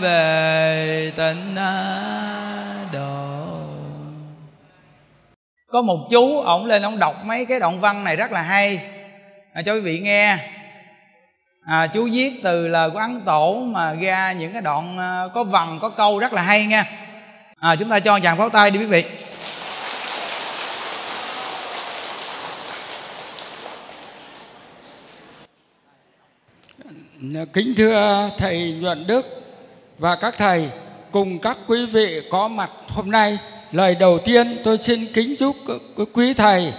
về 0.01 1.11
tịnh 1.15 1.55
độ 2.93 3.54
có 5.75 5.81
một 5.81 6.07
chú 6.09 6.39
ổng 6.39 6.65
lên 6.65 6.81
ổng 6.81 6.99
đọc 6.99 7.25
mấy 7.25 7.45
cái 7.45 7.59
đoạn 7.59 7.81
văn 7.81 8.03
này 8.03 8.15
rất 8.15 8.31
là 8.31 8.41
hay. 8.41 8.79
À, 9.53 9.61
cho 9.61 9.73
quý 9.73 9.79
vị 9.79 9.99
nghe. 9.99 10.37
À, 11.65 11.87
chú 11.87 12.09
viết 12.11 12.33
từ 12.43 12.67
lời 12.67 12.89
của 12.89 12.99
ấn 12.99 13.21
tổ 13.25 13.55
mà 13.55 13.93
ra 13.93 14.31
những 14.31 14.53
cái 14.53 14.61
đoạn 14.61 14.97
à, 14.99 15.23
có 15.33 15.43
vần 15.43 15.79
có 15.81 15.89
câu 15.89 16.19
rất 16.19 16.33
là 16.33 16.41
hay 16.41 16.65
nha. 16.65 16.85
À, 17.59 17.75
chúng 17.79 17.89
ta 17.89 17.99
cho 17.99 18.19
chàng 18.19 18.37
pháo 18.37 18.49
tay 18.49 18.71
đi 18.71 18.79
quý 18.79 18.85
vị. 18.85 19.03
Kính 27.53 27.73
thưa 27.77 28.29
thầy 28.37 28.77
nhuận 28.81 29.07
đức 29.07 29.25
và 29.97 30.15
các 30.15 30.35
thầy 30.37 30.69
cùng 31.11 31.39
các 31.39 31.57
quý 31.67 31.85
vị 31.85 32.21
có 32.31 32.47
mặt 32.47 32.71
hôm 32.89 33.11
nay 33.11 33.37
lời 33.71 33.95
đầu 33.95 34.19
tiên 34.19 34.57
tôi 34.63 34.77
xin 34.77 35.05
kính 35.13 35.35
chúc 35.39 35.55
quý 36.13 36.33
thầy, 36.33 36.73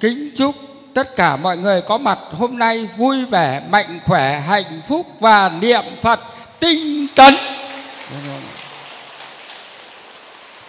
kính 0.00 0.30
chúc 0.36 0.54
tất 0.94 1.16
cả 1.16 1.36
mọi 1.36 1.56
người 1.56 1.80
có 1.80 1.98
mặt 1.98 2.18
hôm 2.32 2.58
nay 2.58 2.88
vui 2.96 3.24
vẻ, 3.24 3.62
mạnh 3.68 4.00
khỏe, 4.04 4.40
hạnh 4.40 4.80
phúc 4.88 5.06
và 5.20 5.48
niệm 5.48 5.84
phật 6.02 6.20
tinh 6.60 7.06
tấn. 7.14 7.34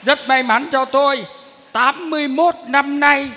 Rất 0.03 0.27
may 0.27 0.43
mắn 0.43 0.69
cho 0.71 0.85
tôi 0.85 1.25
81 1.71 2.55
năm 2.67 2.99
nay 2.99 3.31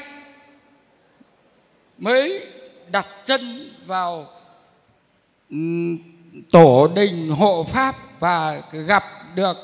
mới 1.99 2.47
đặt 2.91 3.07
chân 3.25 3.73
vào 3.87 4.27
tổ 6.51 6.89
đình 6.95 7.31
hộ 7.31 7.67
pháp 7.69 8.21
và 8.21 8.63
gặp 8.87 9.05
được 9.35 9.57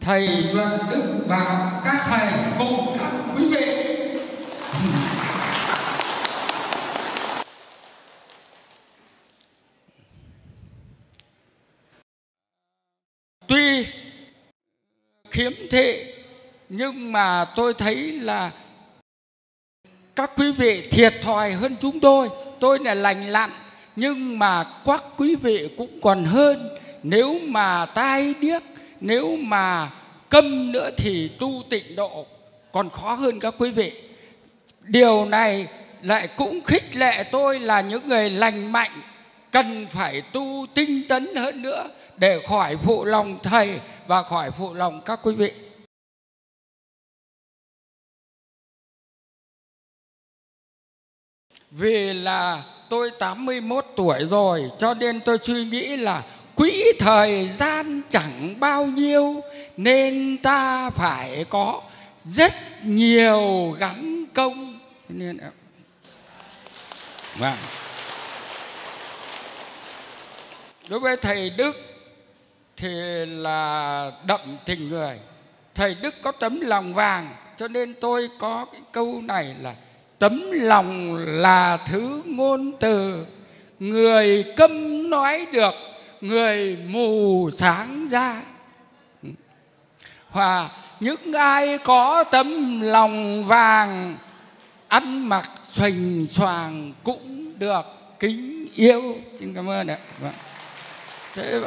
thầy 0.00 0.28
Luận 0.28 0.78
Đức 0.90 1.24
và 1.26 1.70
các 1.84 2.02
thầy 2.04 2.32
cùng 2.58 2.96
các 2.98 3.12
quý 3.36 3.44
vị. 3.44 3.82
Tuy 13.46 13.86
khiếm 15.30 15.52
thị 15.70 16.04
nhưng 16.68 17.12
mà 17.12 17.44
tôi 17.44 17.74
thấy 17.74 18.12
là 18.12 18.50
các 20.16 20.30
quý 20.36 20.52
vị 20.52 20.88
thiệt 20.90 21.14
thòi 21.22 21.52
hơn 21.52 21.76
chúng 21.80 22.00
tôi. 22.00 22.28
Tôi 22.60 22.78
là 22.78 22.94
lành 22.94 23.26
lặn 23.26 23.50
nhưng 23.96 24.38
mà 24.38 24.64
các 24.84 25.04
quý 25.16 25.36
vị 25.36 25.74
cũng 25.78 26.00
còn 26.02 26.24
hơn 26.24 26.68
nếu 27.02 27.38
mà 27.42 27.86
tai 27.86 28.34
điếc 28.40 28.62
nếu 29.02 29.36
mà 29.36 29.90
câm 30.28 30.72
nữa 30.72 30.90
thì 30.96 31.28
tu 31.38 31.62
tịnh 31.70 31.96
độ 31.96 32.26
còn 32.72 32.90
khó 32.90 33.14
hơn 33.14 33.40
các 33.40 33.54
quý 33.58 33.70
vị. 33.70 33.92
Điều 34.80 35.24
này 35.24 35.66
lại 36.02 36.28
cũng 36.36 36.64
khích 36.64 36.96
lệ 36.96 37.24
tôi 37.32 37.60
là 37.60 37.80
những 37.80 38.08
người 38.08 38.30
lành 38.30 38.72
mạnh 38.72 39.02
cần 39.50 39.86
phải 39.90 40.20
tu 40.20 40.66
tinh 40.74 41.08
tấn 41.08 41.36
hơn 41.36 41.62
nữa 41.62 41.88
để 42.16 42.42
khỏi 42.48 42.76
phụ 42.76 43.04
lòng 43.04 43.38
thầy 43.42 43.80
và 44.06 44.22
khỏi 44.22 44.50
phụ 44.50 44.74
lòng 44.74 45.02
các 45.04 45.20
quý 45.22 45.34
vị. 45.34 45.52
Vì 51.70 52.14
là 52.14 52.64
tôi 52.88 53.10
81 53.18 53.86
tuổi 53.96 54.24
rồi, 54.30 54.70
cho 54.78 54.94
nên 54.94 55.20
tôi 55.20 55.38
suy 55.38 55.64
nghĩ 55.64 55.96
là 55.96 56.22
quỹ 56.62 56.92
thời 56.98 57.48
gian 57.48 58.02
chẳng 58.10 58.54
bao 58.60 58.86
nhiêu, 58.86 59.40
nên 59.76 60.38
ta 60.42 60.90
phải 60.90 61.44
có 61.48 61.82
rất 62.22 62.52
nhiều 62.82 63.70
gắn 63.78 64.24
công. 64.34 64.78
Nên 65.08 65.38
vâng. 67.36 67.56
Đối 70.88 71.00
với 71.00 71.16
thầy 71.16 71.50
đức 71.50 71.76
thì 72.76 72.88
là 73.26 74.12
đậm 74.26 74.40
tình 74.64 74.88
người. 74.88 75.18
Thầy 75.74 75.96
đức 76.02 76.14
có 76.22 76.32
tấm 76.32 76.60
lòng 76.60 76.94
vàng, 76.94 77.36
cho 77.56 77.68
nên 77.68 77.94
tôi 78.00 78.28
có 78.38 78.66
cái 78.72 78.80
câu 78.92 79.20
này 79.24 79.54
là, 79.60 79.74
tấm 80.18 80.50
lòng 80.52 81.16
là 81.16 81.76
thứ 81.86 82.22
ngôn 82.24 82.72
từ. 82.80 83.26
Người 83.78 84.44
câm 84.56 85.10
nói 85.10 85.46
được 85.52 85.74
người 86.22 86.76
mù 86.86 87.50
sáng 87.50 88.06
ra. 88.06 88.42
Và 90.32 90.70
những 91.00 91.32
ai 91.32 91.78
có 91.78 92.24
tấm 92.24 92.80
lòng 92.80 93.44
vàng 93.44 94.16
ăn 94.88 95.28
mặc 95.28 95.50
xoành 95.62 96.26
xoàng 96.30 96.92
cũng 97.04 97.58
được 97.58 97.82
kính 98.18 98.68
yêu. 98.74 99.16
Xin 99.38 99.54
cảm 99.54 99.68
ơn 99.68 99.86
ạ. 99.86 99.98
Vâng. 100.20 100.32
thế 101.34 101.60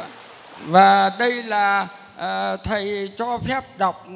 và 0.64 1.10
đây 1.18 1.42
là 1.42 1.88
à, 2.16 2.56
thầy 2.56 3.10
cho 3.16 3.38
phép 3.38 3.78
đọc 3.78 4.06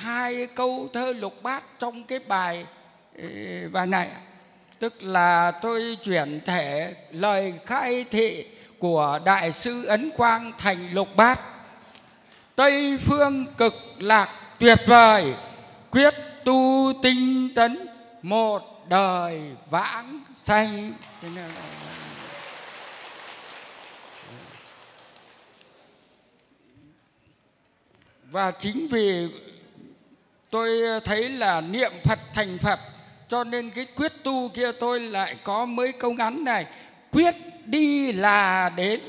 hai 0.00 0.46
câu 0.46 0.88
thơ 0.92 1.12
lục 1.12 1.42
bát 1.42 1.64
trong 1.78 2.04
cái 2.04 2.18
bài 2.18 2.66
ờ, 3.18 3.28
bài 3.72 3.86
này 3.86 4.08
tức 4.78 5.02
là 5.02 5.50
tôi 5.50 5.98
chuyển 6.02 6.40
thể 6.44 6.94
lời 7.10 7.54
khai 7.66 8.04
thị 8.10 8.46
của 8.80 9.20
đại 9.24 9.52
sư 9.52 9.84
ấn 9.84 10.10
quang 10.16 10.52
thành 10.58 10.94
lục 10.94 11.08
bát. 11.16 11.40
Tây 12.56 12.98
phương 12.98 13.46
cực 13.58 13.74
lạc 13.98 14.28
tuyệt 14.58 14.78
vời, 14.86 15.34
quyết 15.90 16.14
tu 16.44 16.92
tinh 17.02 17.48
tấn, 17.54 17.88
một 18.22 18.86
đời 18.88 19.42
vãng 19.70 20.20
sanh. 20.34 20.92
Và 28.24 28.50
chính 28.50 28.88
vì 28.88 29.28
tôi 30.50 31.00
thấy 31.04 31.28
là 31.28 31.60
niệm 31.60 31.92
phật 32.04 32.18
thành 32.34 32.58
phật, 32.58 32.80
cho 33.28 33.44
nên 33.44 33.70
cái 33.70 33.86
quyết 33.96 34.12
tu 34.24 34.48
kia 34.48 34.72
tôi 34.72 35.00
lại 35.00 35.36
có 35.44 35.64
mấy 35.64 35.92
câu 35.92 36.12
ngắn 36.12 36.44
này. 36.44 36.66
Quyết 37.12 37.34
đi 37.66 38.12
là 38.12 38.68
đến 38.76 39.00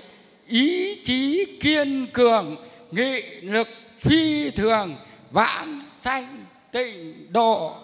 ý 0.48 0.96
chí 1.04 1.46
kiên 1.60 2.08
cường, 2.14 2.56
nghị 2.92 3.22
lực 3.42 3.68
phi 4.00 4.52
thường 4.52 4.96
vãn 5.32 5.82
sanh 5.88 6.46
tịnh 6.72 7.34
độ. 7.34 7.76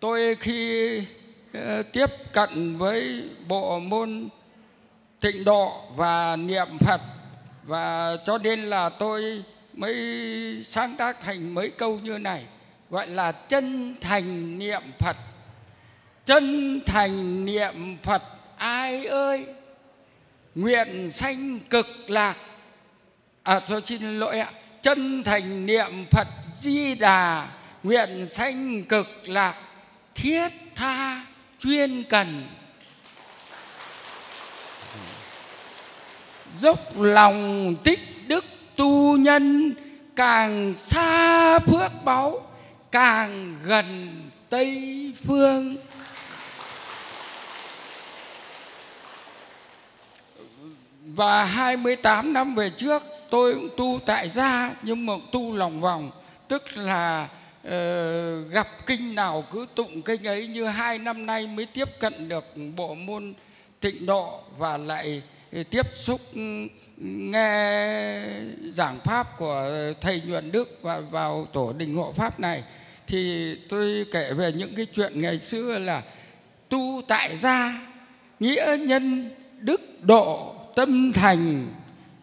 Tôi 0.00 0.36
khi 0.40 1.02
ờ, 1.52 1.82
tiếp 1.82 2.06
cận 2.32 2.78
với 2.78 3.28
bộ 3.48 3.78
môn 3.78 4.28
tịnh 5.20 5.44
độ 5.44 5.82
và 5.96 6.36
niệm 6.36 6.78
phật, 6.80 7.00
và 7.62 8.16
cho 8.26 8.38
nên 8.38 8.60
là 8.60 8.88
tôi 8.88 9.42
mới 9.74 9.96
sáng 10.64 10.96
tác 10.96 11.20
thành 11.20 11.54
mấy 11.54 11.70
câu 11.70 11.98
như 11.98 12.18
này 12.18 12.44
gọi 12.90 13.06
là 13.06 13.32
chân 13.32 13.96
thành 14.00 14.58
niệm 14.58 14.82
phật. 14.98 15.16
Chân 16.26 16.80
thành 16.86 17.44
niệm 17.44 17.96
phật, 18.02 18.22
ai 18.56 19.06
ơi? 19.06 19.46
Nguyện 20.54 21.10
sanh 21.10 21.60
cực 21.70 21.86
lạc. 22.06 22.36
À 23.42 23.60
tôi 23.68 23.82
xin 23.84 24.02
lỗi 24.02 24.38
ạ. 24.38 24.50
Chân 24.82 25.22
thành 25.22 25.66
niệm 25.66 26.06
phật 26.10 26.26
di 26.54 26.94
đà, 26.94 27.48
nguyện 27.82 28.26
sanh 28.26 28.84
cực 28.84 29.08
lạc, 29.24 29.54
thiết 30.14 30.48
tha 30.74 31.26
chuyên 31.58 32.04
cần. 32.04 32.46
Dốc 36.58 37.00
lòng 37.00 37.74
tích 37.84 38.00
đức 38.26 38.44
tu 38.76 39.16
nhân, 39.16 39.74
càng 40.16 40.74
xa 40.74 41.58
phước 41.58 41.92
báu 42.04 42.49
càng 42.90 43.56
gần 43.64 44.20
tây 44.48 45.12
phương. 45.24 45.76
Và 51.04 51.44
28 51.44 52.32
năm 52.32 52.54
về 52.54 52.70
trước 52.70 53.02
tôi 53.30 53.54
cũng 53.54 53.68
tu 53.76 54.00
tại 54.06 54.28
gia 54.28 54.74
nhưng 54.82 55.06
mà 55.06 55.12
tu 55.32 55.56
lòng 55.56 55.80
vòng. 55.80 56.10
Tức 56.48 56.76
là 56.76 57.28
uh, 57.66 57.72
gặp 58.50 58.66
kinh 58.86 59.14
nào 59.14 59.44
cứ 59.52 59.66
tụng 59.74 60.02
kinh 60.02 60.24
ấy 60.24 60.46
như 60.46 60.66
hai 60.66 60.98
năm 60.98 61.26
nay 61.26 61.46
mới 61.46 61.66
tiếp 61.66 61.88
cận 62.00 62.28
được 62.28 62.44
bộ 62.76 62.94
môn 62.94 63.34
tịnh 63.80 64.06
độ 64.06 64.40
và 64.58 64.76
lại 64.76 65.22
tiếp 65.70 65.86
xúc 65.92 66.20
ừ, 66.34 66.66
nghe 66.96 68.20
giảng 68.72 69.00
pháp 69.04 69.38
của 69.38 69.70
thầy 70.00 70.20
nhuận 70.20 70.52
đức 70.52 70.78
và 70.82 71.00
vào 71.00 71.46
tổ 71.52 71.72
đình 71.72 71.96
hộ 71.96 72.12
pháp 72.12 72.40
này 72.40 72.62
thì 73.10 73.54
tôi 73.68 74.06
kể 74.12 74.32
về 74.32 74.52
những 74.52 74.74
cái 74.74 74.86
chuyện 74.86 75.20
ngày 75.20 75.38
xưa 75.38 75.78
là 75.78 76.02
tu 76.68 77.02
tại 77.08 77.36
gia, 77.36 77.80
nghĩa 78.40 78.76
nhân, 78.80 79.30
đức 79.60 79.80
độ, 80.02 80.54
tâm 80.74 81.12
thành, 81.12 81.68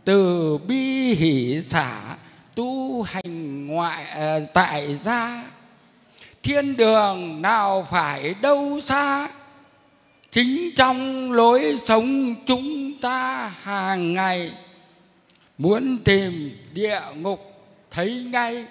từ 0.05 0.57
bi 0.57 1.14
hỷ 1.14 1.61
xả, 1.61 2.15
tu 2.55 3.01
hành 3.01 3.68
ngoại 3.68 4.05
à, 4.05 4.39
tại 4.53 4.95
gia. 4.95 5.43
Thiên 6.43 6.77
đường 6.77 7.41
nào 7.41 7.88
phải 7.91 8.35
đâu 8.41 8.80
xa, 8.80 9.30
chính 10.31 10.72
trong 10.76 11.31
lối 11.31 11.77
sống 11.77 12.35
chúng 12.45 12.99
ta 13.01 13.47
hàng 13.61 14.14
ngày. 14.14 14.51
Muốn 15.57 15.97
tìm 16.03 16.57
địa 16.73 17.01
ngục 17.15 17.53
thấy 17.91 18.26
ngay 18.31 18.65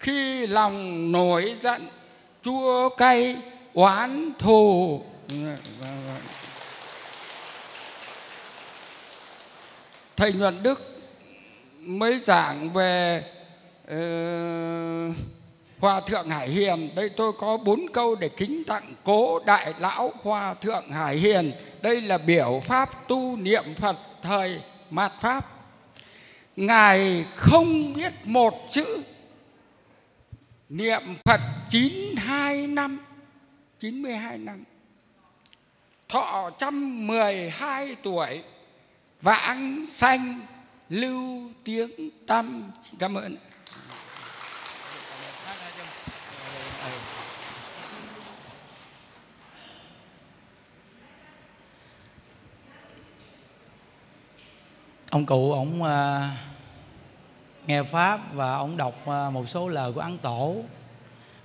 khi 0.00 0.46
lòng 0.46 1.12
nổi 1.12 1.56
giận 1.62 1.88
chua 2.42 2.88
cay 2.88 3.36
oán 3.74 4.32
thù. 4.38 5.00
Thầy 10.16 10.32
nhuận 10.32 10.62
đức 10.62 10.96
mới 11.80 12.18
giảng 12.18 12.72
về 12.72 13.24
ờ, 13.86 15.08
uh, 15.08 15.16
Hòa 15.78 16.00
Thượng 16.00 16.30
Hải 16.30 16.48
Hiền. 16.48 16.90
Đây 16.94 17.08
tôi 17.08 17.32
có 17.38 17.56
bốn 17.56 17.86
câu 17.92 18.14
để 18.14 18.28
kính 18.28 18.62
tặng 18.66 18.94
cố 19.04 19.38
đại 19.38 19.74
lão 19.78 20.12
Hòa 20.22 20.54
Thượng 20.54 20.90
Hải 20.90 21.16
Hiền. 21.16 21.52
Đây 21.82 22.00
là 22.00 22.18
biểu 22.18 22.60
pháp 22.64 23.08
tu 23.08 23.36
niệm 23.36 23.64
Phật 23.76 23.96
thời 24.22 24.60
mạt 24.90 25.12
Pháp. 25.20 25.46
Ngài 26.56 27.24
không 27.36 27.92
biết 27.92 28.12
một 28.24 28.54
chữ 28.70 29.02
Niệm 30.68 31.02
Phật 31.24 31.40
92 31.68 32.66
năm. 32.66 32.98
92 33.78 34.38
năm. 34.38 34.64
Thọ 36.08 36.50
trăm 36.58 37.06
mười 37.06 37.50
hai 37.50 37.96
tuổi. 38.02 38.42
Vãng 39.20 39.86
sanh 39.86 40.46
lưu 40.88 41.50
tiếng 41.64 42.10
tâm. 42.26 42.70
Cảm 42.98 43.14
ơn. 43.14 43.36
Ông 55.10 55.26
cụ 55.26 55.52
ông 55.52 55.82
uh, 55.82 56.55
nghe 57.66 57.82
pháp 57.82 58.20
và 58.32 58.54
ông 58.54 58.76
đọc 58.76 58.94
ờ, 59.04 59.30
một 59.30 59.48
số 59.48 59.68
lời 59.68 59.92
của 59.92 60.00
ấn 60.00 60.18
tổ. 60.18 60.56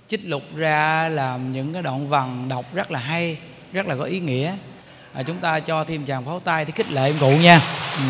Chích 0.08 0.20
lục 0.24 0.42
ra 0.56 1.08
làm 1.08 1.52
những 1.52 1.72
cái 1.72 1.82
đoạn 1.82 2.08
văn 2.08 2.46
đọc 2.48 2.64
rất 2.74 2.90
là 2.90 2.98
hay 2.98 3.38
rất 3.72 3.86
là 3.86 3.96
có 3.96 4.04
ý 4.04 4.20
nghĩa. 4.20 4.56
À, 5.12 5.22
chúng 5.22 5.36
ta 5.36 5.60
cho 5.60 5.84
thêm 5.84 6.04
chàng 6.04 6.24
pháo 6.24 6.40
tay 6.40 6.64
để 6.64 6.70
khích 6.70 6.90
lệ 6.90 7.10
ông 7.10 7.18
cụ 7.20 7.30
nha. 7.42 7.60
Ừ. 7.96 8.04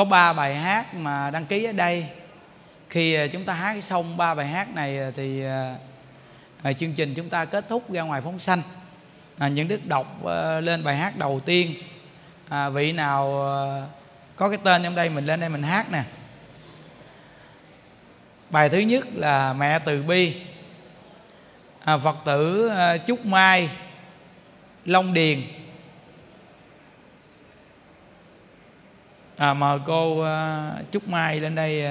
có 0.00 0.04
ba 0.04 0.32
bài 0.32 0.54
hát 0.54 0.94
mà 0.94 1.30
đăng 1.30 1.46
ký 1.46 1.64
ở 1.64 1.72
đây. 1.72 2.06
Khi 2.90 3.14
ờ, 3.14 3.28
chúng 3.28 3.44
ta 3.44 3.54
hát 3.54 3.84
xong 3.84 4.16
ba 4.16 4.34
bài 4.34 4.46
hát 4.46 4.74
này 4.74 4.98
ờ, 4.98 5.12
thì 5.16 5.44
à, 6.62 6.72
chương 6.72 6.92
trình 6.92 7.14
chúng 7.14 7.28
ta 7.28 7.44
kết 7.44 7.68
thúc 7.68 7.92
ra 7.92 8.02
ngoài 8.02 8.20
phóng 8.20 8.38
sanh. 8.38 8.62
À, 9.38 9.48
những 9.48 9.68
đức 9.68 9.86
đọc 9.86 10.26
à, 10.26 10.60
lên 10.60 10.84
bài 10.84 10.96
hát 10.96 11.16
đầu 11.16 11.40
tiên 11.40 11.74
à, 12.50 12.68
vị 12.68 12.92
nào 12.92 13.42
ờ, 13.42 13.86
có 14.36 14.48
cái 14.48 14.58
tên 14.64 14.82
trong 14.82 14.94
đây 14.94 15.08
mình 15.08 15.26
lên 15.26 15.40
đây 15.40 15.48
mình 15.48 15.62
hát 15.62 15.90
nè. 15.90 16.02
Bài 18.50 18.68
thứ 18.68 18.78
nhất 18.78 19.06
là 19.14 19.52
mẹ 19.52 19.78
từ 19.78 20.02
bi. 20.02 20.36
À, 21.84 21.98
phật 21.98 22.16
tử 22.24 22.68
ờ, 22.68 22.98
trúc 23.06 23.26
mai 23.26 23.70
long 24.84 25.14
điền. 25.14 25.42
À, 29.36 29.54
mời 29.54 29.78
cô 29.86 30.20
ờ, 30.20 30.72
trúc 30.92 31.08
mai 31.08 31.40
lên 31.40 31.54
đây 31.54 31.84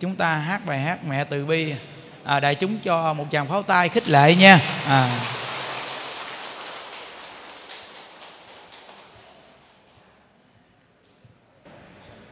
chúng 0.00 0.16
ta 0.16 0.34
hát 0.34 0.66
bài 0.66 0.78
hát 0.78 1.04
mẹ 1.04 1.24
từ 1.24 1.46
bi. 1.46 1.74
À, 2.24 2.40
đại 2.40 2.54
chúng 2.54 2.78
cho 2.78 3.14
một 3.14 3.26
tràng 3.30 3.48
pháo 3.48 3.62
tay 3.62 3.88
khích 3.88 4.08
lệ 4.08 4.34
nha. 4.34 4.60
À. 4.86 5.20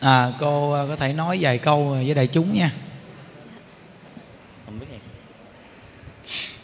à 0.03 0.33
cô 0.41 0.73
à, 0.73 0.85
có 0.89 0.97
thể 0.97 1.13
nói 1.13 1.39
vài 1.41 1.59
câu 1.59 1.89
với 1.89 2.15
đại 2.15 2.27
chúng 2.27 2.55
nha 2.55 2.73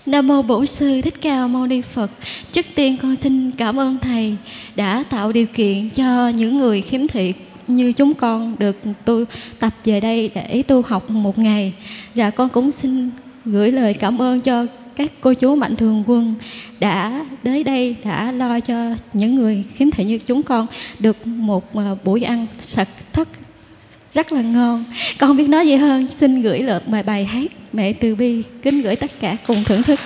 Nam 0.07 0.27
mô 0.27 0.43
Bổn 0.43 0.67
sư 0.67 1.01
Thích 1.03 1.15
Ca 1.21 1.47
Mâu 1.47 1.67
Ni 1.67 1.81
Phật. 1.81 2.11
Trước 2.53 2.67
tiên 2.75 2.97
con 3.03 3.17
xin 3.17 3.51
cảm 3.51 3.81
ơn 3.81 3.99
thầy 3.99 4.37
đã 4.77 5.05
tạo 5.11 5.33
điều 5.33 5.47
kiện 5.47 5.91
cho 5.91 6.29
những 6.29 6.59
người 6.59 6.83
khiếm 6.83 7.09
thị 7.09 7.35
như 7.67 7.93
chúng 7.93 8.15
con 8.15 8.57
được 8.59 8.77
tu 9.05 9.25
tập 9.59 9.73
về 9.85 10.01
đây 10.01 10.31
để 10.35 10.63
tu 10.63 10.83
học 10.83 11.11
một 11.11 11.39
ngày. 11.39 11.73
Và 12.15 12.31
con 12.31 12.49
cũng 12.49 12.73
xin 12.73 13.11
gửi 13.45 13.73
lời 13.73 13.95
cảm 13.95 14.23
ơn 14.23 14.41
cho 14.41 14.67
các 14.99 15.13
cô 15.21 15.35
chú 15.35 15.55
mạnh 15.55 15.77
thường 15.77 16.05
quân 16.07 16.35
đã 16.81 17.25
tới 17.43 17.65
đây, 17.65 17.97
đã 18.05 18.33
lo 18.33 18.61
cho 18.61 18.95
những 19.13 19.35
người 19.35 19.65
khiếm 19.75 19.91
thị 19.91 20.05
như 20.05 20.19
chúng 20.19 20.43
con 20.43 20.67
được 20.99 21.27
một 21.27 21.75
ờ, 21.75 21.97
buổi 22.05 22.23
ăn 22.23 22.47
sạch 22.61 22.89
thất 23.13 23.29
rất 24.15 24.33
là 24.33 24.43
ngon. 24.43 24.85
Con 25.19 25.31
không 25.31 25.37
biết 25.37 25.49
nói 25.49 25.67
gì 25.67 25.77
hơn? 25.77 26.07
Xin 26.19 26.43
gửi 26.43 26.59
lời 26.59 26.81
bài 26.87 27.03
bài 27.03 27.25
hát 27.25 27.51
mẹ 27.73 27.93
từ 27.93 28.15
bi, 28.15 28.43
kính 28.63 28.83
gửi 28.83 28.97
tất 28.97 29.11
cả 29.21 29.37
cùng 29.47 29.65
thưởng 29.65 29.83
thức. 29.83 30.01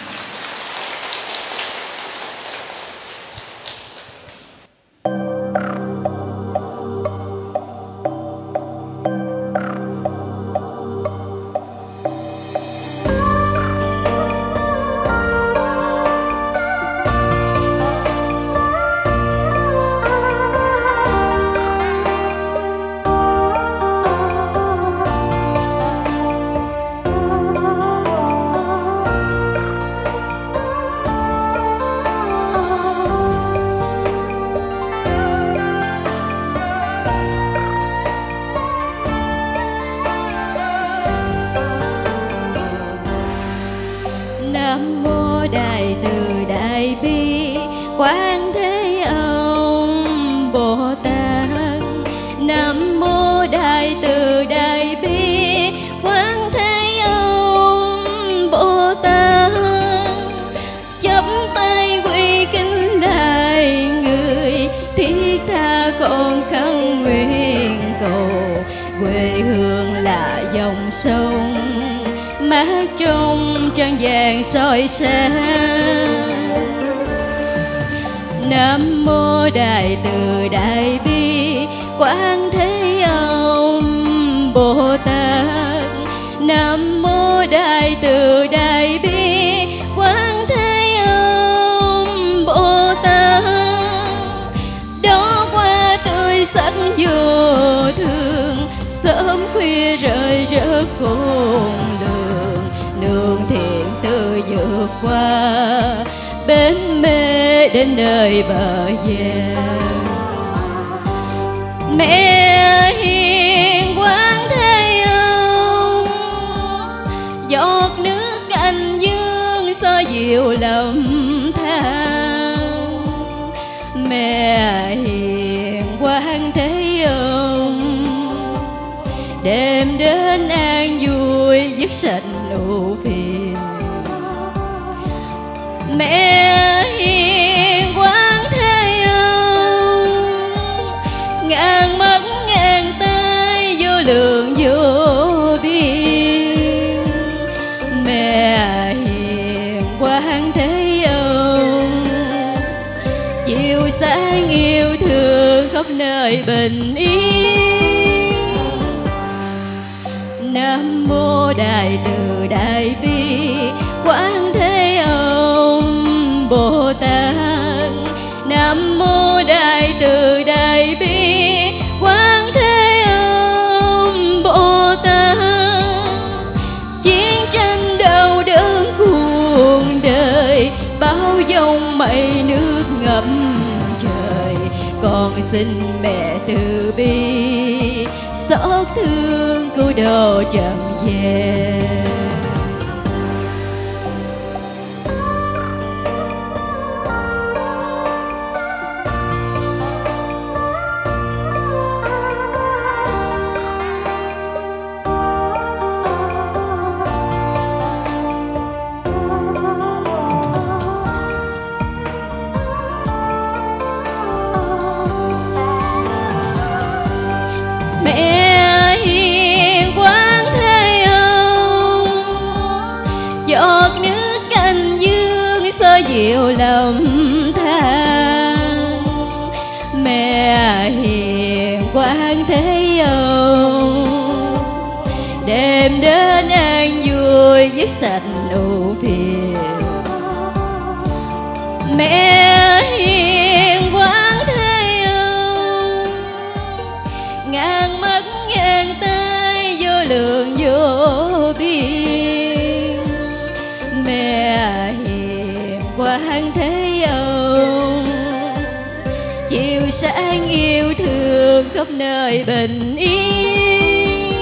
Sẽ 260.02 260.32
sáng 260.32 260.48
yêu 260.48 260.94
thương 260.98 261.68
khắp 261.74 261.86
nơi 261.90 262.44
bình 262.46 262.96
yên. 262.96 264.32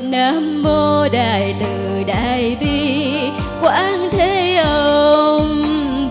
Nam 0.00 0.62
mô 0.62 1.08
đại 1.08 1.54
từ 1.60 2.02
đại 2.06 2.56
bi 2.60 3.12
quang 3.60 4.08
thế 4.12 4.56
âm 4.64 5.62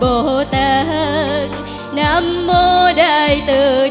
bồ 0.01 0.43
tát. 0.51 0.88
Nam 1.93 2.47
mô 2.47 2.93
đại 2.95 3.41
từ 3.47 3.89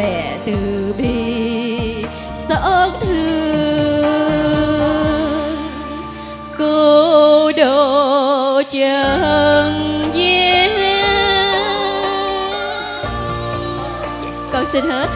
mẹ 0.00 0.38
từ 0.46 0.94
bi 0.98 2.04
xót 2.48 2.92
thương. 3.02 4.40
Cô 6.58 7.52
đồ 7.56 8.62
chân 8.70 10.02
gian 10.14 10.70
con 14.52 14.64
xin 14.72 14.84
hết. 14.84 15.09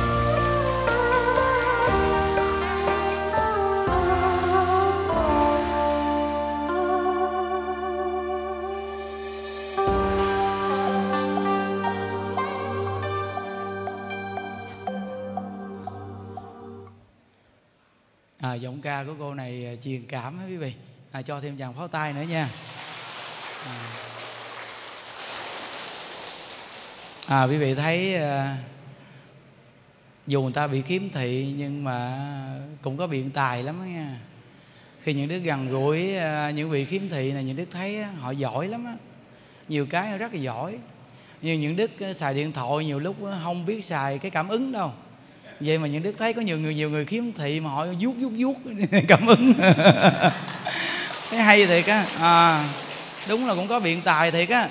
Ca 18.95 19.05
của 19.05 19.15
cô 19.19 19.35
này 19.35 19.67
à, 19.67 19.73
truyền 19.85 20.03
cảm 20.07 20.39
hả 20.39 20.47
quý 20.47 20.57
vị. 20.57 20.73
À, 21.13 21.23
cho 21.23 21.41
thêm 21.41 21.57
chàng 21.57 21.75
pháo 21.75 21.89
tay 21.89 22.13
nữa 22.13 22.23
nha. 22.23 22.49
À, 27.27 27.45
quý 27.45 27.57
vị 27.57 27.75
thấy 27.75 28.17
à, 28.17 28.57
dù 30.27 30.43
người 30.43 30.53
ta 30.53 30.67
bị 30.67 30.83
kiếm 30.83 31.11
thị 31.13 31.55
nhưng 31.57 31.85
mà 31.85 32.19
cũng 32.83 32.97
có 32.97 33.07
biện 33.07 33.31
tài 33.31 33.63
lắm 33.63 33.79
đó 33.79 33.85
nha. 33.85 34.19
Khi 35.03 35.15
những 35.15 35.29
đứa 35.29 35.39
gần 35.39 35.69
gũi 35.69 36.17
à, 36.17 36.51
những 36.51 36.71
vị 36.71 36.85
kiếm 36.85 37.09
thị 37.09 37.33
này 37.33 37.45
những 37.45 37.57
đứa 37.57 37.65
thấy 37.65 38.03
á, 38.03 38.11
họ 38.21 38.31
giỏi 38.31 38.69
lắm 38.69 38.85
á. 38.85 38.97
Nhiều 39.69 39.87
cái 39.87 40.11
họ 40.11 40.17
rất 40.17 40.35
là 40.35 40.41
giỏi. 40.41 40.79
Nhưng 41.43 41.61
những 41.61 41.77
đứa 41.77 41.87
à, 42.01 42.13
xài 42.13 42.35
điện 42.35 42.53
thoại 42.53 42.85
nhiều 42.85 42.99
lúc 42.99 43.27
á, 43.27 43.41
không 43.43 43.67
biết 43.67 43.85
xài 43.85 44.19
cái 44.19 44.31
cảm 44.31 44.49
ứng 44.49 44.73
đâu 44.73 44.93
vậy 45.61 45.79
mà 45.79 45.89
những 45.89 46.03
đức 46.03 46.15
thấy 46.19 46.33
có 46.33 46.43
nhiều 46.43 46.59
người 46.59 46.75
nhiều 46.75 46.91
người 46.91 47.05
khiếm 47.05 47.33
thị 47.33 47.61
mà 47.61 47.71
họ 47.71 47.87
vuốt 48.01 48.15
vuốt 48.19 48.31
vuốt. 48.39 48.55
Cảm 49.09 49.27
ứng. 49.27 49.55
Thấy 51.31 51.43
hay 51.43 51.67
thiệt 51.67 51.87
á. 51.87 52.07
À, 52.21 52.69
đúng 53.29 53.47
là 53.47 53.55
cũng 53.55 53.69
có 53.69 53.81
biện 53.81 54.01
tài 54.05 54.31
thiệt 54.31 54.49
á. 54.49 54.69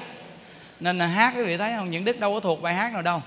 Nên 0.80 0.98
là 0.98 1.08
hát 1.08 1.34
quý 1.36 1.44
vị 1.44 1.58
thấy 1.58 1.74
không? 1.78 1.92
Những 1.92 2.06
đức 2.06 2.20
đâu 2.20 2.34
có 2.34 2.40
thuộc 2.40 2.62
bài 2.62 2.74
hát 2.74 2.94
nào 2.94 3.02
đâu. 3.02 3.22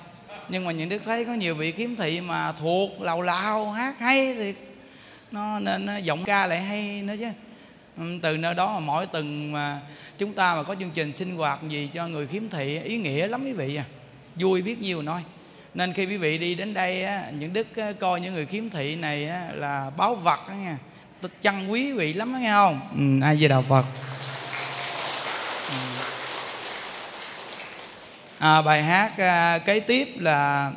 Nhưng 0.48 0.64
mà 0.64 0.72
những 0.72 0.88
đức 0.88 1.02
thấy 1.04 1.24
có 1.24 1.34
nhiều 1.34 1.54
vị 1.54 1.72
khiếm 1.72 1.96
thị 1.96 2.20
mà 2.20 2.52
thuộc 2.52 3.00
lào 3.00 3.22
lao 3.22 3.70
hát 3.70 3.98
hay 3.98 4.34
thì 4.34 4.54
nó 5.30 5.58
nên 5.58 5.86
nó 5.86 5.96
giọng 5.96 6.24
ca 6.24 6.46
lại 6.46 6.60
hay 6.60 7.02
nữa 7.02 7.14
chứ. 7.20 7.28
Từ 8.22 8.36
nơi 8.36 8.54
đó 8.54 8.74
mà 8.74 8.80
mỗi 8.80 9.06
tuần 9.06 9.52
mà 9.52 9.80
chúng 10.18 10.32
ta 10.32 10.54
mà 10.54 10.62
có 10.62 10.74
chương 10.74 10.90
trình 10.94 11.16
sinh 11.16 11.36
hoạt 11.36 11.58
gì 11.68 11.88
cho 11.92 12.08
người 12.08 12.26
khiếm 12.26 12.48
thị 12.48 12.80
ý 12.84 12.96
nghĩa 12.96 13.28
lắm 13.28 13.44
quý 13.44 13.52
vị 13.52 13.76
à. 13.76 13.84
Vui 14.34 14.62
biết 14.62 14.80
nhiều 14.80 15.02
nói 15.02 15.22
nên 15.76 15.92
khi 15.92 16.06
quý 16.06 16.16
vị 16.16 16.38
đi 16.38 16.54
đến 16.54 16.74
đây 16.74 17.04
á, 17.04 17.24
những 17.38 17.52
đức 17.52 17.76
á, 17.76 17.92
coi 18.00 18.20
những 18.20 18.34
người 18.34 18.46
khiếm 18.46 18.70
thị 18.70 18.96
này 18.96 19.28
á, 19.28 19.48
là 19.54 19.90
báo 19.96 20.14
vật 20.14 20.40
á 20.48 20.54
nha. 20.54 20.78
Tôi 21.20 21.30
chăn 21.42 21.72
quý 21.72 21.92
vị 21.92 22.12
lắm 22.12 22.32
á 22.32 22.38
nghe 22.40 22.50
không? 22.50 22.80
Ừ, 22.96 23.24
ai 23.26 23.36
về 23.36 23.48
đạo 23.48 23.64
phật? 23.68 23.84
Ừ. 25.68 25.76
à, 28.38 28.62
bài 28.62 28.82
hát 28.82 29.18
à, 29.18 29.58
kế 29.58 29.80
tiếp 29.80 30.08
là 30.18 30.72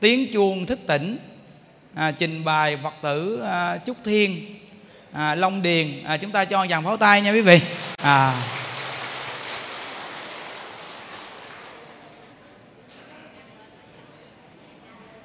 tiếng 0.00 0.32
chuông 0.32 0.66
thức 0.66 0.78
tỉnh. 0.86 1.18
À, 1.94 2.10
trình 2.10 2.44
bày 2.44 2.78
phật 2.82 2.94
tử 3.02 3.42
à, 3.44 3.78
trúc 3.86 3.96
thiên 4.04 4.58
à, 5.12 5.34
long 5.34 5.62
điền. 5.62 6.04
À, 6.04 6.16
chúng 6.16 6.30
ta 6.30 6.44
cho 6.44 6.66
dàn 6.70 6.84
pháo 6.84 6.96
tay 6.96 7.20
nha 7.20 7.32
quý 7.32 7.40
vị. 7.40 7.60
À. 8.02 8.42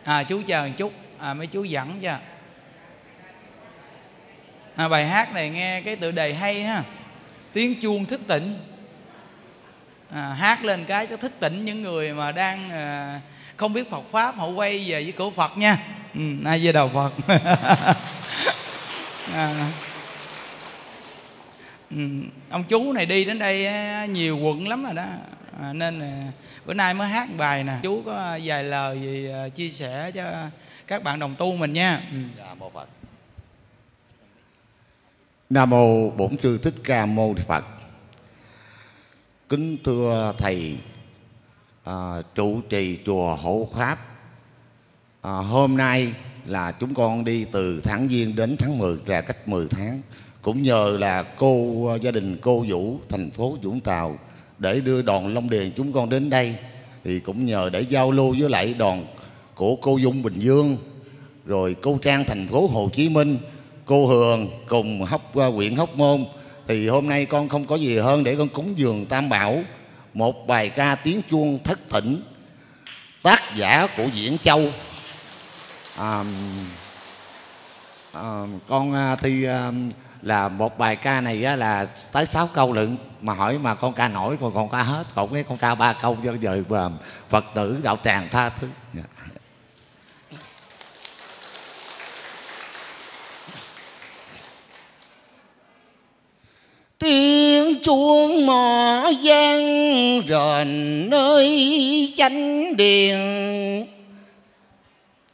à 0.04 0.24
chú 0.24 0.42
chờ 0.48 0.64
một 0.68 0.74
chút. 0.78 0.94
À, 1.20 1.34
mấy 1.34 1.48
chú 1.48 1.64
dẫn 1.64 2.00
cho. 2.02 2.18
À, 4.76 4.88
bài 4.88 5.08
hát 5.08 5.34
này 5.34 5.50
nghe 5.50 5.82
cái 5.82 5.96
tựa 5.96 6.12
đề 6.12 6.34
hay 6.34 6.64
ha. 6.64 6.84
Tiếng 7.54 7.82
chuông 7.82 8.06
thức 8.06 8.22
tỉnh. 8.28 8.60
À, 10.12 10.30
hát 10.30 10.64
lên 10.64 10.86
cái 10.86 11.08
cho 11.08 11.18
thức 11.18 11.32
tỉnh 11.40 11.66
những 11.66 11.82
người 11.82 12.14
mà 12.14 12.32
đang 12.32 12.72
à, 12.72 13.22
không 13.58 13.74
biết 13.74 13.90
Phật 13.90 14.04
pháp 14.12 14.36
họ 14.36 14.48
quay 14.48 14.84
về 14.88 15.04
với 15.04 15.12
cổ 15.12 15.32
Phật 15.32 15.58
nha. 15.58 15.78
Ừ, 16.16 16.22
ai 16.46 16.60
về 16.66 16.72
đầu 16.72 16.90
Phật? 16.94 17.14
À, 19.34 19.72
ừ, 21.90 21.98
ông 22.50 22.64
chú 22.64 22.94
này 22.94 23.06
đi 23.06 23.26
đến 23.26 23.40
đây 23.40 23.68
nhiều 24.08 24.38
quận 24.38 24.68
lắm 24.68 24.84
rồi 24.84 24.94
đó. 24.94 25.06
À, 25.62 25.74
nên 25.74 26.00
à, 26.00 26.32
bữa 26.66 26.74
nay 26.74 26.94
mới 26.94 27.08
hát 27.08 27.30
một 27.30 27.36
bài 27.38 27.64
nè 27.64 27.80
chú 27.84 28.04
có 28.06 28.40
vài 28.44 28.64
lời 28.64 29.02
gì 29.02 29.30
à, 29.30 29.50
chia 29.50 29.70
sẻ 29.70 30.12
cho 30.12 30.50
các 30.88 31.04
bạn 31.04 31.20
đồng 31.20 31.36
tu 31.36 31.56
mình 31.56 31.74
nha 31.74 32.02
ừ. 32.12 32.18
Dạ 32.38 32.56
mô 32.60 32.70
Phật. 32.70 32.90
Nam 35.50 35.70
mô 35.70 36.10
Bổn 36.10 36.38
sư 36.38 36.58
Thích 36.58 36.74
Ca 36.84 37.06
Mâu 37.06 37.34
Ni 37.34 37.42
Phật. 37.48 37.66
Kính 39.50 39.78
thưa 39.84 40.34
thầy 40.38 40.78
à, 41.84 42.22
trụ 42.36 42.62
trì 42.62 43.00
chùa 43.06 43.36
Hộ 43.36 43.70
Pháp. 43.74 44.00
À, 45.22 45.32
hôm 45.32 45.78
nay 45.78 46.14
là 46.46 46.72
chúng 46.72 46.94
con 46.94 47.24
đi 47.24 47.46
từ 47.52 47.82
tháng 47.84 48.08
Giêng 48.08 48.36
đến 48.36 48.56
tháng 48.60 48.78
10 48.78 48.98
ra 49.06 49.22
cách 49.22 49.48
10 49.48 49.68
tháng. 49.70 50.02
Cũng 50.42 50.64
nhờ 50.64 50.98
là 51.00 51.24
cô 51.24 51.88
gia 52.02 52.12
đình 52.12 52.38
cô 52.42 52.66
Vũ 52.70 53.00
thành 53.10 53.32
phố 53.32 53.58
Vũng 53.62 53.80
Tàu 53.80 54.20
để 54.60 54.82
đưa 54.82 55.02
đoàn 55.02 55.34
Long 55.34 55.50
Điền 55.50 55.72
chúng 55.76 55.94
con 55.94 56.10
đến 56.10 56.30
đây 56.30 56.56
thì 57.04 57.20
cũng 57.20 57.46
nhờ 57.46 57.70
để 57.74 57.82
giao 57.82 58.12
lưu 58.12 58.36
với 58.40 58.50
lại 58.50 58.74
đoàn 58.74 59.06
của 59.56 59.76
cô 59.76 59.98
Dung 59.98 60.24
Bình 60.24 60.40
Dương 60.40 60.78
rồi 61.46 61.76
cô 61.82 62.00
Trang 62.02 62.26
thành 62.26 62.48
phố 62.48 62.68
Hồ 62.68 62.90
Chí 62.94 63.10
Minh 63.10 63.38
cô 63.86 64.08
Hường 64.08 64.50
cùng 64.68 65.04
hóc 65.04 65.38
uh, 65.38 65.54
huyện 65.54 65.76
Hóc 65.76 65.96
Môn. 65.96 66.26
Thì 66.68 66.88
hôm 66.88 67.10
nay 67.10 67.26
con 67.26 67.50
không 67.50 67.66
có 67.66 67.76
gì 67.76 67.98
hơn 67.98 68.24
để 68.24 68.36
con 68.36 68.50
cúng 68.50 68.78
dường 68.78 69.06
Tam 69.06 69.30
Bảo 69.30 69.64
một 70.14 70.48
bài 70.48 70.70
ca 70.70 70.96
tiếng 70.96 71.22
chuông 71.30 71.60
thất 71.64 71.80
thỉnh 71.90 72.22
tác 73.24 73.56
giả 73.56 73.88
của 73.98 74.06
Diễn 74.14 74.38
Châu. 74.38 74.62
À, 75.98 76.24
à, 78.14 78.44
con 78.68 78.96
thi 79.22 79.44
à, 79.44 79.72
là 80.22 80.48
một 80.48 80.78
bài 80.78 80.96
ca 80.96 81.22
này 81.22 81.44
á, 81.44 81.56
là 81.56 81.88
tới 82.12 82.26
6 82.26 82.48
câu 82.48 82.74
lận 82.74 82.98
mà 83.24 83.34
hỏi 83.34 83.58
mà 83.58 83.76
con 83.76 83.94
ca 83.94 84.08
nổi 84.08 84.38
còn 84.42 84.54
con 84.54 84.70
ca 84.70 84.84
hết. 84.84 85.04
Còn 85.16 85.34
cái 85.34 85.44
con 85.44 85.58
ca 85.58 85.76
ba 85.76 85.94
câu 85.94 86.18
cho 86.24 86.34
giờ 86.42 86.64
mà 86.70 86.90
Phật 87.30 87.46
tử 87.56 87.80
đạo 87.84 87.98
tràng 88.04 88.30
tha 88.32 88.50
thứ. 88.50 88.68
Yeah. 88.96 89.06
tiếng 97.04 97.84
chuông 97.84 98.46
mò 98.46 99.12
gian 99.22 99.62
rền 100.28 101.10
nơi 101.10 102.14
chánh 102.18 102.78
điện. 102.78 103.20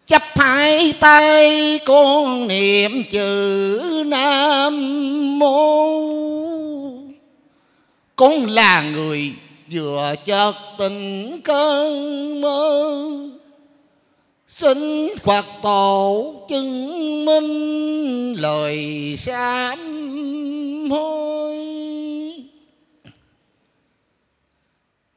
Chấp 0.07 0.23
hai 0.35 0.93
tay 0.99 1.79
con 1.85 2.47
niệm 2.47 3.03
chữ 3.11 4.03
nam 4.05 5.39
mô 5.39 6.48
cũng 8.19 8.45
là 8.45 8.81
người 8.81 9.31
vừa 9.71 10.15
chợt 10.25 10.53
tình 10.77 11.41
cơn 11.41 12.41
mơ. 12.41 13.01
Xin 14.47 15.07
Phật 15.23 15.45
tổ 15.63 16.33
chứng 16.49 17.25
minh 17.25 18.33
lời 18.33 19.15
sám 19.17 19.79
hối. 20.91 21.57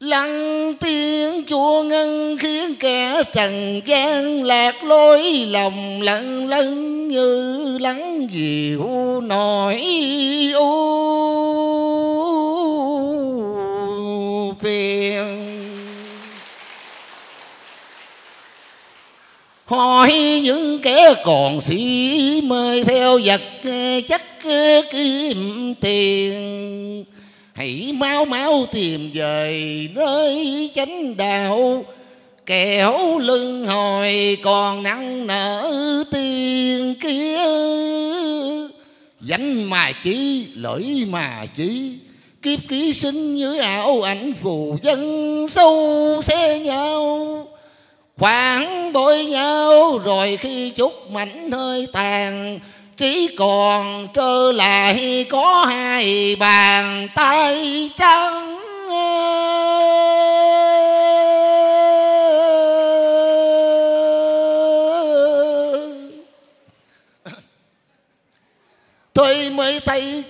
Lăng 0.01 0.74
tiếng 0.81 1.45
chùa 1.47 1.83
ngân 1.83 2.37
khiến 2.39 2.74
kẻ 2.81 3.23
trần 3.33 3.81
gian 3.85 4.43
lạc 4.43 4.85
lối, 4.85 5.23
lòng 5.47 6.03
lẫn 6.03 6.47
lẫn 6.49 7.09
như 7.09 7.79
lắng 7.79 8.29
dịu 8.31 8.91
nỗi 9.20 9.83
u 10.55 11.12
phiền 14.62 15.52
hỏi 19.72 20.40
những 20.44 20.78
kẻ 20.82 21.14
còn 21.24 21.60
sĩ 21.60 22.40
mời 22.44 22.84
theo 22.84 23.20
vật 23.24 23.40
ờ, 23.64 24.01
chắc 24.09 24.22
ờ, 24.44 24.82
kim 24.93 25.74
tiền. 25.80 27.05
Hãy 27.52 27.93
mau 27.94 28.24
mau 28.24 28.66
tìm 28.72 29.10
về 29.14 29.89
nơi 29.94 30.70
chánh 30.74 31.16
đạo. 31.16 31.84
Kẻo 32.47 33.18
lưng 33.18 33.66
hồi 33.66 34.39
còn 34.43 34.82
nặng 34.82 35.26
nở 35.26 35.72
tiền 36.12 36.94
kia. 37.02 37.39
Danh 39.20 39.70
mà 39.70 39.93
chí 39.93 40.47
lưỡi 40.55 41.05
mà 41.10 41.47
chí 41.56 41.93
kiếp 42.43 42.59
ký 42.69 42.93
sinh 42.93 43.35
như 43.35 43.59
ảo 43.59 44.02
ảnh 44.02 44.32
phù 44.43 44.77
dân 44.82 45.47
sâu 45.48 46.20
xe 46.24 46.59
nhau. 46.59 47.47
Khoảng 48.19 48.93
bội 48.93 49.24
nhau, 49.24 49.98
rồi 49.98 50.36
khi 50.36 50.70
chút 50.70 51.10
mảnh 51.10 51.51
hơi 51.51 51.86
tàn, 51.93 52.59
chỉ 52.97 53.36
còn 53.36 54.09
trơ 54.14 54.52
lại 54.52 55.27
có 55.31 55.64
hai 55.69 56.36
bàn 56.36 57.09
tay 57.14 57.90
trắng. 57.98 58.48
Tôi 69.14 69.51
mới 69.51 69.81
thấy 69.81 70.24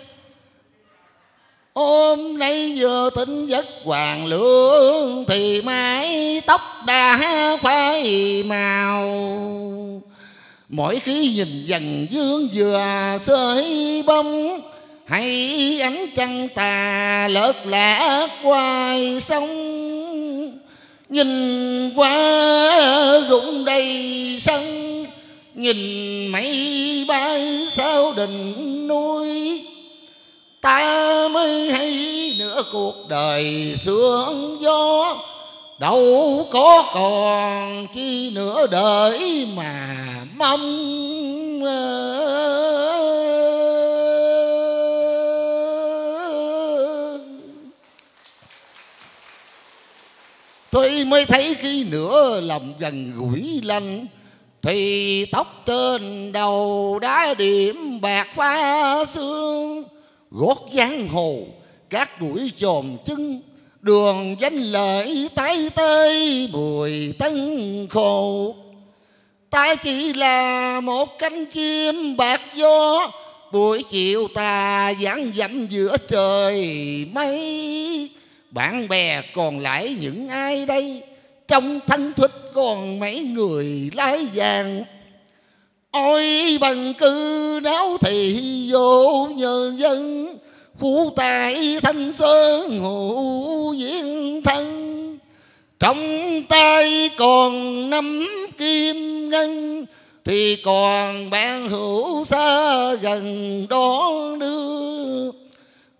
Hôm 1.74 2.38
nay 2.38 2.74
vừa 2.76 3.10
tỉnh 3.10 3.46
giấc 3.46 3.66
hoàng 3.84 4.26
lương 4.26 5.24
Thì 5.28 5.62
mái 5.62 6.40
tóc 6.46 6.60
đã 6.86 7.18
phai 7.62 8.42
màu. 8.42 10.02
Mỗi 10.68 11.00
khi 11.00 11.30
nhìn 11.30 11.64
dần 11.64 12.06
dương 12.10 12.48
vừa 12.54 12.82
sơi 13.20 14.02
bông, 14.06 14.60
Hay 15.06 15.78
ánh 15.82 16.06
trăng 16.16 16.48
tà 16.54 17.28
lợt 17.30 17.56
lã 17.66 18.28
quay 18.42 19.20
sông 19.20 19.48
Nhìn 21.08 21.90
qua 21.96 23.20
rụng 23.28 23.64
đầy 23.64 24.36
sân, 24.40 24.62
Nhìn 25.54 25.78
mây 26.28 27.04
bay 27.08 27.66
sao 27.76 28.12
đỉnh 28.16 28.88
núi. 28.88 29.62
Ta 30.62 31.28
mới 31.28 31.70
hay 31.70 32.34
nữa 32.38 32.62
cuộc 32.72 33.08
đời 33.08 33.74
sương 33.78 34.56
gió. 34.60 35.16
Đâu 35.78 36.48
có 36.52 36.90
còn 36.94 37.86
chi 37.94 38.30
nữa 38.30 38.66
đợi 38.70 39.48
mà 39.56 39.96
mong. 40.36 40.88
Tôi 50.70 51.04
mới 51.04 51.24
thấy 51.24 51.54
khi 51.54 51.84
nữa 51.84 52.40
lòng 52.40 52.74
gần 52.78 53.12
gũi 53.16 53.60
lanh, 53.64 54.06
thì 54.62 55.24
tóc 55.24 55.62
trên 55.66 56.32
đầu 56.32 56.98
đã 57.02 57.34
điểm 57.34 58.00
bạc 58.00 58.28
pha 58.36 59.04
xương 59.04 59.84
gót 60.32 60.62
giang 60.72 61.08
hồ, 61.08 61.38
các 61.90 62.20
buổi 62.20 62.52
chòm 62.58 62.96
chân 63.04 63.42
đường 63.80 64.36
danh 64.40 64.56
lợi 64.58 65.28
tay 65.34 65.70
tơi 65.74 66.48
bùi 66.52 67.14
tân 67.18 67.86
khổ 67.90 68.54
ta 69.52 69.74
chỉ 69.74 70.12
là 70.12 70.80
một 70.80 71.18
cánh 71.18 71.46
chim 71.46 72.16
bạc 72.16 72.40
gió, 72.54 73.10
buổi 73.52 73.82
chiều 73.90 74.28
ta 74.34 74.92
vắng 75.00 75.32
dặm 75.36 75.66
giữa 75.66 75.96
trời 76.08 76.66
mây. 77.12 78.10
Bạn 78.50 78.88
bè 78.88 79.22
còn 79.34 79.58
lại 79.58 79.96
những 80.00 80.28
ai 80.28 80.66
đây? 80.66 81.02
Trong 81.48 81.80
thân 81.86 82.12
thích 82.16 82.50
còn 82.54 82.98
mấy 82.98 83.22
người 83.22 83.90
lái 83.94 84.26
vàng? 84.34 84.84
Ôi 85.90 86.58
bằng 86.60 86.94
cư 86.94 87.60
náo 87.62 87.96
thì 88.00 88.40
vô 88.72 89.28
nhân 89.36 89.78
dân 89.78 90.21
phú 90.82 91.12
tại 91.16 91.78
thanh 91.82 92.12
sơn 92.12 92.80
hữu 92.80 93.72
diễn 93.72 94.42
thân. 94.44 95.18
Trong 95.80 95.98
tay 96.48 97.10
còn 97.16 97.90
năm 97.90 98.26
kim 98.58 99.28
ngân, 99.30 99.84
thì 100.24 100.56
còn 100.56 101.30
bạn 101.30 101.68
hữu 101.68 102.24
xa 102.24 102.94
gần 102.94 103.66
đó 103.70 104.12
đưa. 104.40 105.30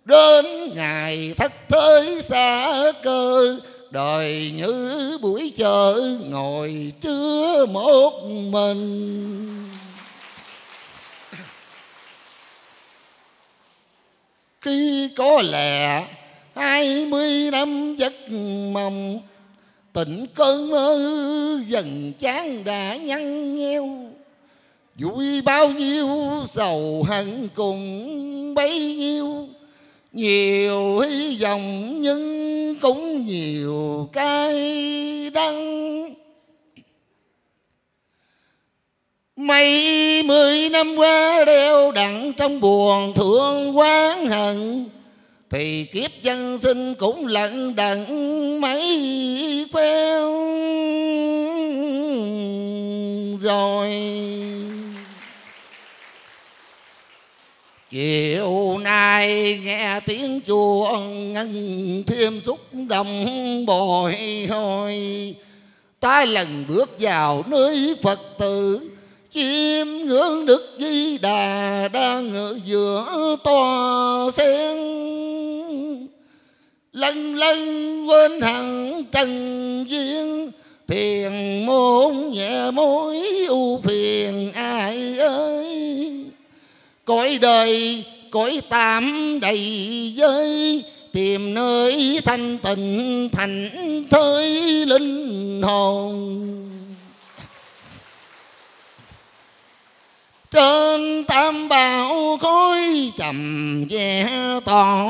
Đến 0.05 0.45
ngày 0.75 1.33
thất 1.37 1.51
thế 1.69 2.21
xa 2.23 2.83
cơ, 3.03 3.57
đời 3.91 4.51
như 4.57 5.17
buổi 5.21 5.53
chợ 5.57 6.01
ngồi 6.29 6.91
chưa 7.01 7.65
một 7.65 8.23
mình. 8.51 9.62
Khi 14.63 15.09
có 15.15 15.41
lẽ 15.41 16.05
hai 16.55 17.05
mươi 17.05 17.51
năm 17.51 17.95
giấc 17.97 18.13
mộng 18.73 19.19
tỉnh 19.93 20.25
cơn 20.35 20.69
mơ 20.69 20.99
dần 21.67 22.13
chán 22.19 22.63
đã 22.63 22.95
nhăn 22.95 23.55
nheo. 23.55 23.89
Vui 24.95 25.41
bao 25.41 25.69
nhiêu 25.69 26.07
sầu 26.53 27.05
hận 27.07 27.47
cùng 27.55 28.53
bấy 28.55 28.95
nhiêu. 28.95 29.47
Nhiều 30.11 30.99
hy 30.99 31.37
vọng 31.41 32.01
nhưng 32.01 32.75
cũng 32.81 33.25
nhiều 33.25 34.09
cay 34.13 35.29
đắng. 35.33 36.13
Mấy 39.43 40.23
mươi 40.23 40.69
năm 40.69 40.95
qua 40.95 41.45
đeo 41.45 41.91
đặng 41.91 42.33
trong 42.37 42.59
buồn 42.59 43.13
thương 43.15 43.77
quán 43.77 44.25
hận, 44.25 44.85
Thì 45.49 45.85
kiếp 45.85 46.11
dân 46.23 46.59
sinh 46.59 46.95
cũng 46.95 47.27
lận 47.27 47.75
đận 47.75 48.07
mấy 48.61 49.67
quen 49.73 50.23
rồi, 53.41 53.89
Chiều 57.91 58.77
nay 58.77 59.59
nghe 59.63 59.99
tiếng 60.05 60.41
chuông 60.41 61.33
ngân 61.33 62.03
thêm 62.07 62.41
xúc 62.45 62.59
động 62.87 63.25
bồi 63.65 64.15
hồi, 64.49 65.35
Ta 65.99 66.25
lần 66.25 66.65
bước 66.67 66.89
vào 66.99 67.43
nơi 67.47 67.95
Phật 68.03 68.19
tử 68.39 68.89
chiêm 69.33 69.87
ngưỡng 69.87 70.45
đức 70.45 70.75
di 70.79 71.17
đà 71.17 71.87
đang 71.93 72.33
ở 72.35 72.59
giữa 72.65 73.35
tòa 73.43 74.31
sen. 74.31 74.77
Lần 76.93 77.35
lần 77.35 77.59
quên 78.09 78.41
hằng 78.41 79.03
trần 79.11 79.85
duyên, 79.89 80.51
thiền 80.87 81.31
môn 81.65 82.29
nhẹ 82.29 82.71
mối 82.71 83.21
ưu 83.47 83.81
phiền 83.83 84.51
ai 84.51 85.17
ơi. 85.19 85.65
Cõi 87.05 87.37
đời, 87.41 88.03
cõi 88.31 88.61
tạm 88.69 89.39
đầy 89.41 90.13
giới 90.15 90.83
tìm 91.13 91.53
nơi 91.53 92.19
thanh 92.25 92.57
tịnh 92.57 93.29
thành 93.31 93.69
thới 94.09 94.61
linh 94.85 95.61
hồn. 95.61 96.39
Trên 100.53 101.23
tam 101.23 101.69
bảo 101.69 102.37
khói 102.41 103.11
trầm 103.17 103.85
ve 103.89 104.27
tỏ, 104.65 105.09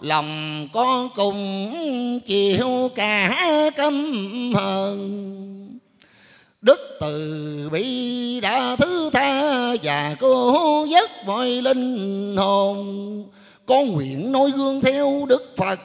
lòng 0.00 0.68
con 0.72 1.08
cùng 1.14 2.20
chịu 2.26 2.90
cả 2.94 3.70
căm 3.76 4.12
hờn. 4.54 5.78
Đức 6.62 6.98
từ 7.00 7.68
bi 7.72 8.40
đã 8.40 8.76
thứ 8.76 9.10
tha 9.12 9.74
và 9.82 10.16
cô 10.20 10.86
vớt 10.86 11.10
mọi 11.26 11.48
linh 11.48 12.36
hồn. 12.36 13.24
Con 13.66 13.86
nguyện 13.92 14.32
noi 14.32 14.50
gương 14.50 14.80
theo 14.80 15.26
đức 15.28 15.54
phật, 15.56 15.80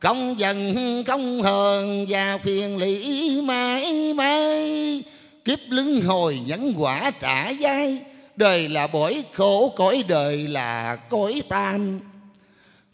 không 0.00 0.38
dần 0.38 0.74
không 1.06 1.42
hờn 1.42 2.06
và 2.08 2.38
phiền 2.44 2.76
lý 2.76 3.40
mãi 3.44 4.12
mãi. 4.12 5.02
Kiếp 5.44 5.58
lưng 5.68 6.02
hồi 6.02 6.40
nhẫn 6.46 6.74
quả 6.78 7.10
trả 7.20 7.52
dai 7.60 8.00
đời 8.36 8.68
là 8.68 8.86
bội 8.86 9.24
khổ, 9.32 9.72
cõi 9.76 10.04
đời 10.08 10.36
là 10.36 10.96
cõi 10.96 11.42
tam 11.48 12.00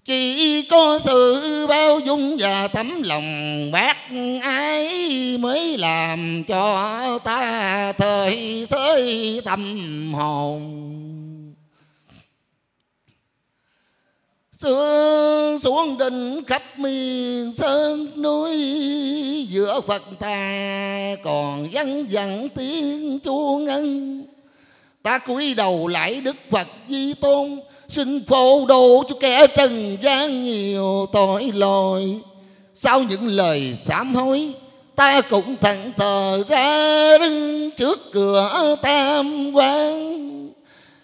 chỉ 0.05 0.63
có 0.63 0.99
sự 1.05 1.67
bao 1.69 1.99
dung 1.99 2.37
và 2.39 2.69
tấm 2.69 3.03
lòng 3.03 3.71
bác 3.73 3.97
ái 4.43 4.89
mới 5.39 5.79
làm 5.79 6.45
cho 6.49 7.19
ta 7.25 7.93
thời 7.93 8.67
thới 8.71 9.41
tâm 9.45 10.15
hồn. 10.15 10.87
Xuống 14.53 15.59
xuống 15.59 15.99
đỉnh 15.99 16.45
khắp 16.47 16.63
miền 16.77 17.53
sơn, 17.57 18.23
núi 18.23 18.57
giữa 19.51 19.81
phật 19.81 20.03
ta 20.21 21.17
còn 21.25 21.67
vắng 21.73 22.07
vẳng 22.11 22.49
tiếng 22.55 23.21
chuông 23.21 23.65
ngân 23.65 24.25
ta 25.03 25.19
cúi 25.19 25.55
đầu 25.55 25.87
lại 25.87 26.21
đức 26.21 26.37
phật 26.51 26.69
di 26.89 27.15
tôn, 27.15 27.61
xin 27.89 28.27
phổ 28.27 28.67
độ 28.67 29.05
cho 29.09 29.15
kẻ 29.21 29.47
trần 29.47 29.97
gian 30.03 30.43
nhiều 30.43 31.07
tội 31.13 31.51
lỗi. 31.55 32.19
Sau 32.75 33.03
những 33.03 33.27
lời 33.27 33.77
sám 33.85 34.15
hối, 34.15 34.55
ta 34.97 35.21
cũng 35.21 35.57
thẳng 35.61 35.93
thờ 35.97 36.45
ra 36.49 37.19
đứng 37.19 37.71
trước 37.71 38.13
cửa 38.13 38.77
tam 38.83 39.53
quan 39.55 40.21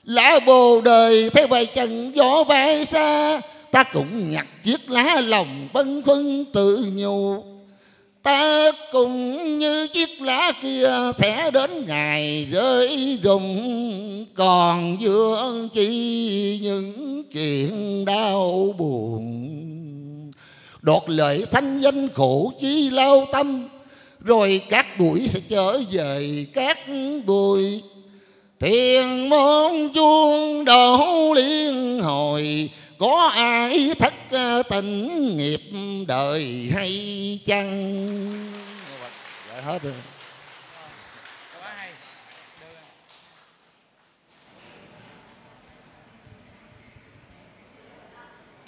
lá 0.04 0.38
bồ 0.46 0.80
đời 0.80 1.30
theo 1.34 1.46
bài 1.46 1.66
chân 1.66 2.12
gió 2.14 2.44
bay 2.44 2.84
xa, 2.84 3.40
ta 3.70 3.82
cũng 3.82 4.30
nhặt 4.30 4.46
chiếc 4.64 4.90
lá 4.90 5.20
lòng 5.20 5.68
bâng 5.72 6.02
khuâng 6.02 6.44
tự 6.52 6.86
nhủ 6.92 7.44
ta 8.26 8.72
cũng 8.92 9.58
như 9.58 9.88
chiếc 9.88 10.22
lá 10.22 10.52
kia 10.62 10.90
sẽ 11.18 11.50
đến 11.50 11.86
ngày 11.86 12.46
rơi 12.50 13.18
rụng 13.22 14.26
còn 14.34 14.96
vương 15.00 15.68
chi 15.68 16.58
những 16.62 17.22
chuyện 17.32 18.04
đau 18.04 18.74
buồn, 18.78 19.52
đột 20.82 21.08
lợi 21.08 21.44
thanh 21.50 21.78
danh 21.78 22.08
khổ 22.08 22.52
chi 22.60 22.90
lao 22.90 23.26
tâm, 23.32 23.68
rồi 24.20 24.60
các 24.70 24.98
bụi 24.98 25.28
sẽ 25.28 25.40
trở 25.48 25.80
về 25.90 26.44
các 26.54 26.78
bụi 27.26 27.82
thiền 28.60 29.28
môn 29.28 29.92
chuông 29.94 30.64
đổ 30.64 31.32
liên 31.36 32.00
hồi 32.00 32.70
có 32.98 33.30
ai 33.34 33.90
thất 33.98 34.14
ờ, 34.30 34.62
tình 34.62 35.36
nghiệp 35.36 35.60
đời 36.08 36.70
hay 36.74 37.40
chăng? 37.46 37.92
Dạ 39.48 39.60
hết 39.60 39.82
rồi. 39.82 39.94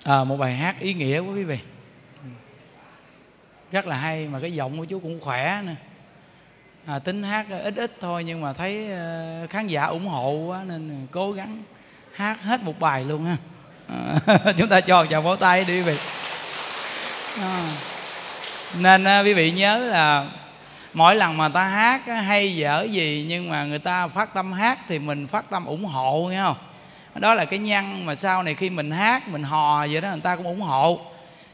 À, 0.05 0.25
một 0.25 0.37
bài 0.37 0.55
hát 0.55 0.81
ý 0.81 0.95
nghĩa 0.95 1.19
quá 1.19 1.35
quý 1.35 1.45
vị. 1.45 1.59
Rất 3.73 3.87
là 3.87 3.97
hay 3.97 4.29
mà 4.29 4.41
cái 4.41 4.53
giọng 4.53 4.79
của 4.79 4.85
chú 4.85 5.01
cũng 5.01 5.21
khỏe 5.21 5.63
nè. 5.67 5.75
À, 6.87 6.99
tính 6.99 7.23
hát 7.23 7.47
ờ, 7.51 7.59
ít 7.59 7.77
ít 7.77 7.93
thôi 8.01 8.25
nhưng 8.25 8.41
mà 8.41 8.53
thấy 8.53 8.91
ờ, 8.91 9.47
khán 9.51 9.67
giả 9.67 9.85
ủng 9.85 10.07
hộ 10.07 10.31
quá 10.33 10.65
nên 10.65 11.07
cố 11.11 11.33
gắng 11.33 11.63
hát 12.13 12.43
hết 12.43 12.63
một 12.63 12.81
bài 12.81 13.05
luôn 13.05 13.25
ha. 13.25 13.37
chúng 14.57 14.69
ta 14.69 14.81
cho 14.81 15.07
chào 15.07 15.23
vỗ 15.23 15.37
tay 15.37 15.65
đi 15.65 15.75
quý 15.75 15.81
vị. 15.81 15.97
À. 17.41 17.71
nên 18.79 19.05
à, 19.05 19.21
quý 19.21 19.35
vị 19.35 19.51
nhớ 19.51 19.79
là 19.79 20.27
mỗi 20.95 21.17
lần 21.17 21.37
mà 21.37 21.49
ta 21.49 21.65
hát 21.65 22.07
hay 22.07 22.57
dở 22.57 22.87
gì 22.91 23.27
nhưng 23.29 23.51
mà 23.51 23.65
người 23.65 23.79
ta 23.79 24.09
phát 24.09 24.35
tâm 24.35 24.53
hát 24.53 24.79
thì 24.89 24.99
mình 24.99 25.27
phát 25.27 25.51
tâm 25.51 25.65
ủng 25.65 25.85
hộ 25.85 26.29
nghe 26.31 26.43
không? 26.43 26.57
Đó 27.15 27.35
là 27.35 27.45
cái 27.45 27.59
nhân 27.59 28.07
mà 28.07 28.15
sau 28.15 28.43
này 28.43 28.55
khi 28.55 28.71
mình 28.71 28.91
hát 28.91 29.29
mình 29.29 29.43
hò 29.43 29.87
vậy 29.87 30.01
đó 30.01 30.11
người 30.11 30.21
ta 30.21 30.37
cũng 30.37 30.47
ủng 30.47 30.61
hộ. 30.61 31.01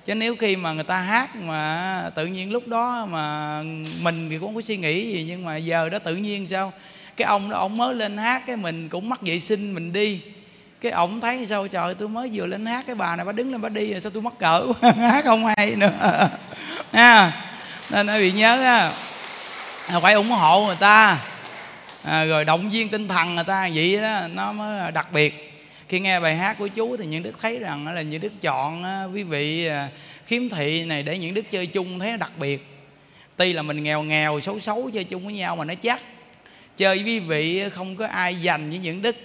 Chứ 0.04 0.14
nếu 0.14 0.36
khi 0.36 0.56
mà 0.56 0.72
người 0.72 0.84
ta 0.84 0.98
hát 0.98 1.36
mà 1.36 2.10
tự 2.14 2.26
nhiên 2.26 2.52
lúc 2.52 2.68
đó 2.68 3.06
mà 3.10 3.62
mình 4.00 4.30
thì 4.30 4.38
cũng 4.38 4.48
không 4.48 4.54
có 4.54 4.60
suy 4.60 4.76
nghĩ 4.76 5.12
gì 5.12 5.24
nhưng 5.28 5.44
mà 5.44 5.56
giờ 5.56 5.88
đó 5.88 5.98
tự 5.98 6.16
nhiên 6.16 6.46
sao? 6.46 6.72
Cái 7.16 7.26
ông 7.26 7.50
đó 7.50 7.56
ông 7.56 7.76
mới 7.76 7.94
lên 7.94 8.16
hát 8.16 8.42
cái 8.46 8.56
mình 8.56 8.88
cũng 8.88 9.08
mắc 9.08 9.22
vệ 9.22 9.40
sinh 9.40 9.74
mình 9.74 9.92
đi 9.92 10.20
cái 10.84 10.92
ổng 10.92 11.20
thấy 11.20 11.46
sao? 11.46 11.68
Trời 11.68 11.94
tôi 11.94 12.08
mới 12.08 12.30
vừa 12.32 12.46
lên 12.46 12.66
hát 12.66 12.84
cái 12.86 12.94
bà 12.94 13.16
này 13.16 13.24
bà 13.26 13.32
đứng 13.32 13.52
lên 13.52 13.60
bà 13.60 13.68
đi 13.68 13.92
rồi 13.92 14.00
sao 14.00 14.10
tôi 14.10 14.22
mắc 14.22 14.32
cỡ 14.38 14.66
hát 14.96 15.24
không 15.24 15.46
hay 15.56 15.76
nữa. 15.76 16.28
Nha 16.92 17.32
nên 17.90 18.06
quý 18.06 18.18
bị 18.18 18.32
nhớ 18.32 18.62
á. 18.62 18.92
Phải 20.02 20.14
ủng 20.14 20.30
hộ 20.30 20.66
người 20.66 20.76
ta. 20.76 21.18
À, 22.02 22.24
rồi 22.24 22.44
động 22.44 22.70
viên 22.70 22.88
tinh 22.88 23.08
thần 23.08 23.34
người 23.34 23.44
ta 23.44 23.68
vậy 23.74 23.98
đó 24.02 24.20
nó 24.34 24.52
mới 24.52 24.92
đặc 24.92 25.12
biệt. 25.12 25.62
Khi 25.88 26.00
nghe 26.00 26.20
bài 26.20 26.36
hát 26.36 26.58
của 26.58 26.68
chú 26.68 26.96
thì 26.96 27.06
những 27.06 27.22
đức 27.22 27.32
thấy 27.42 27.58
rằng 27.58 27.88
là 27.88 28.02
những 28.02 28.20
đức 28.20 28.32
chọn 28.40 28.84
quý 29.14 29.22
vị 29.22 29.66
à, 29.66 29.88
khiếm 30.26 30.48
thị 30.48 30.84
này 30.84 31.02
để 31.02 31.18
những 31.18 31.34
đức 31.34 31.50
chơi 31.50 31.66
chung 31.66 31.98
thấy 31.98 32.10
nó 32.10 32.16
đặc 32.16 32.32
biệt. 32.38 32.66
Tuy 33.36 33.52
là 33.52 33.62
mình 33.62 33.82
nghèo 33.82 34.02
nghèo 34.02 34.40
xấu 34.40 34.60
xấu 34.60 34.90
chơi 34.94 35.04
chung 35.04 35.24
với 35.24 35.34
nhau 35.34 35.56
mà 35.56 35.64
nó 35.64 35.74
chắc. 35.74 36.00
Chơi 36.76 37.02
quý 37.02 37.20
vị 37.20 37.64
không 37.68 37.96
có 37.96 38.06
ai 38.06 38.34
dành 38.34 38.70
với 38.70 38.78
những 38.78 39.02
đức 39.02 39.16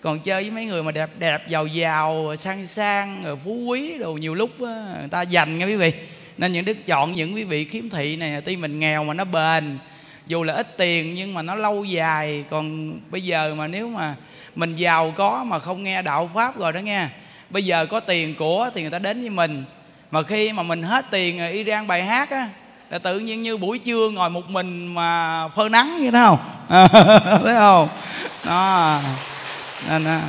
còn 0.00 0.20
chơi 0.20 0.42
với 0.42 0.50
mấy 0.50 0.64
người 0.64 0.82
mà 0.82 0.92
đẹp 0.92 1.10
đẹp, 1.18 1.48
giàu 1.48 1.66
giàu, 1.66 2.34
sang 2.38 2.66
sang, 2.66 3.22
rồi 3.24 3.38
phú 3.44 3.52
quý 3.52 3.98
đồ, 3.98 4.12
nhiều 4.12 4.34
lúc 4.34 4.60
người 4.60 5.08
ta 5.10 5.22
dành 5.22 5.58
nha 5.58 5.66
quý 5.66 5.76
vị. 5.76 5.92
Nên 6.38 6.52
những 6.52 6.64
đức 6.64 6.86
chọn 6.86 7.12
những 7.12 7.34
quý 7.34 7.44
vị 7.44 7.64
khiếm 7.64 7.90
thị 7.90 8.16
này, 8.16 8.40
tuy 8.40 8.56
mình 8.56 8.78
nghèo 8.78 9.04
mà 9.04 9.14
nó 9.14 9.24
bền, 9.24 9.78
dù 10.26 10.42
là 10.42 10.54
ít 10.54 10.76
tiền 10.76 11.14
nhưng 11.14 11.34
mà 11.34 11.42
nó 11.42 11.54
lâu 11.54 11.84
dài. 11.84 12.44
Còn 12.50 12.92
bây 13.10 13.20
giờ 13.20 13.54
mà 13.54 13.66
nếu 13.66 13.88
mà 13.88 14.14
mình 14.54 14.76
giàu 14.76 15.14
có 15.16 15.44
mà 15.44 15.58
không 15.58 15.84
nghe 15.84 16.02
đạo 16.02 16.30
pháp 16.34 16.58
rồi 16.58 16.72
đó 16.72 16.78
nghe, 16.80 17.08
bây 17.50 17.64
giờ 17.64 17.86
có 17.86 18.00
tiền 18.00 18.34
của 18.34 18.70
thì 18.74 18.82
người 18.82 18.90
ta 18.90 18.98
đến 18.98 19.20
với 19.20 19.30
mình. 19.30 19.64
Mà 20.10 20.22
khi 20.22 20.52
mà 20.52 20.62
mình 20.62 20.82
hết 20.82 21.06
tiền 21.10 21.38
rồi 21.38 21.50
y 21.50 21.64
rang 21.64 21.86
bài 21.86 22.04
hát 22.04 22.30
á, 22.30 22.48
là 22.90 22.98
tự 22.98 23.18
nhiên 23.18 23.42
như 23.42 23.56
buổi 23.56 23.78
trưa 23.78 24.10
ngồi 24.10 24.30
một 24.30 24.50
mình 24.50 24.94
mà 24.94 25.48
phơi 25.48 25.68
nắng 25.68 25.98
vậy 26.00 26.10
đó 26.10 26.24
không? 26.26 26.38
Thấy 27.44 27.54
không? 27.54 27.88
Đó 28.46 29.00
nên 29.88 30.04
à, 30.04 30.22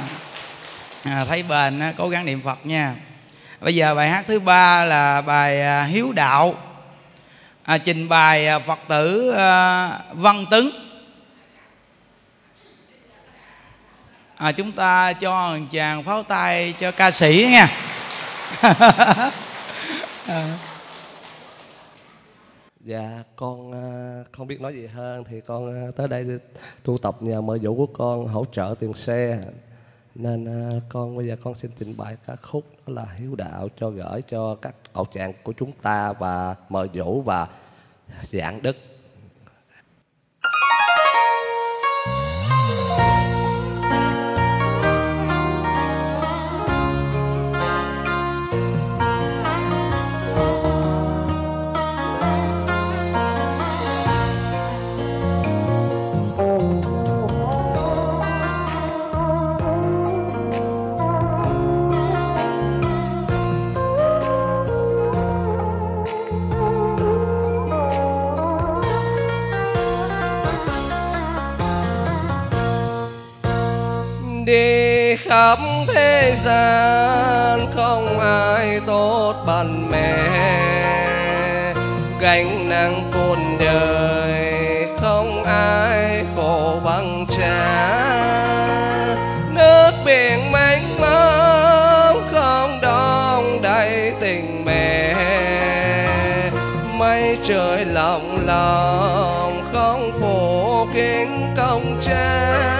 à, 1.03 1.25
thấy 1.25 1.43
bền 1.43 1.79
à, 1.79 1.93
cố 1.97 2.09
gắng 2.09 2.25
niệm 2.25 2.41
phật 2.41 2.65
nha. 2.65 2.95
Bây 3.59 3.75
giờ 3.75 3.95
bài 3.95 4.09
hát 4.09 4.25
thứ 4.27 4.39
ba 4.39 4.85
là 4.85 5.21
bài 5.21 5.61
à, 5.61 5.83
hiếu 5.83 6.11
đạo. 6.11 6.55
À, 7.63 7.77
trình 7.77 8.09
bày 8.09 8.47
à, 8.47 8.59
phật 8.59 8.79
tử 8.87 9.31
à, 9.37 9.89
văn 10.11 10.45
tấn. 10.51 10.71
À, 14.37 14.51
chúng 14.51 14.71
ta 14.71 15.13
cho 15.13 15.53
một 15.53 15.65
chàng 15.71 16.03
pháo 16.03 16.23
tay 16.23 16.73
cho 16.79 16.91
ca 16.91 17.11
sĩ 17.11 17.47
nha. 17.51 17.67
À 20.27 20.70
dạ 22.83 23.23
con 23.35 23.71
ờ, 23.71 24.23
không 24.31 24.47
biết 24.47 24.61
nói 24.61 24.73
gì 24.73 24.87
hơn. 24.87 25.23
Thì 25.23 25.41
con 25.41 25.85
ờ, 25.85 25.91
tới 25.91 26.07
đây 26.07 26.39
tu 26.83 26.97
tập 26.97 27.23
nhà 27.23 27.41
mời 27.41 27.59
vũ 27.59 27.75
của 27.75 27.85
con 27.85 28.27
hỗ 28.27 28.45
trợ 28.51 28.75
tiền 28.79 28.93
xe. 28.93 29.43
Nên 30.15 30.45
ờ, 30.45 30.79
con, 30.89 31.17
bây 31.17 31.27
giờ 31.27 31.35
con 31.43 31.55
xin 31.55 31.71
trình 31.79 31.97
bày 31.97 32.17
ca 32.27 32.35
khúc 32.35 32.65
đó 32.87 32.93
là 32.93 33.05
hiếu 33.17 33.35
đạo 33.35 33.67
cho 33.79 33.89
gửi 33.89 34.21
cho 34.21 34.55
các 34.55 34.75
hậu 34.93 35.05
trạng 35.05 35.33
của 35.43 35.53
chúng 35.53 35.71
ta 35.71 36.13
và 36.13 36.55
mời 36.69 36.87
vũ 36.93 37.21
và 37.21 37.47
giảng 38.23 38.61
đức. 38.61 38.75
Khắp 75.31 75.59
thế 75.87 76.35
gian 76.43 77.71
không 77.71 78.19
ai 78.19 78.79
tốt 78.85 79.33
bằng 79.45 79.89
mẹ. 79.91 81.73
Gánh 82.19 82.69
nặng 82.69 83.11
cuộc 83.13 83.37
đời 83.59 84.87
không 85.01 85.43
ai 85.43 86.23
khổ 86.35 86.79
bằng 86.85 87.25
cha. 87.37 87.97
Nước 89.53 89.91
biển 90.05 90.51
mênh 90.51 90.83
mông 90.99 92.23
không 92.31 92.79
đong 92.81 93.61
đầy 93.61 94.13
tình 94.19 94.65
mẹ. 94.65 95.15
Mây 96.93 97.37
trời 97.43 97.85
lộng 97.85 98.37
lòng 98.45 99.63
không 99.73 100.11
phủ 100.21 100.87
kính 100.93 101.53
công 101.57 101.99
cha 102.01 102.70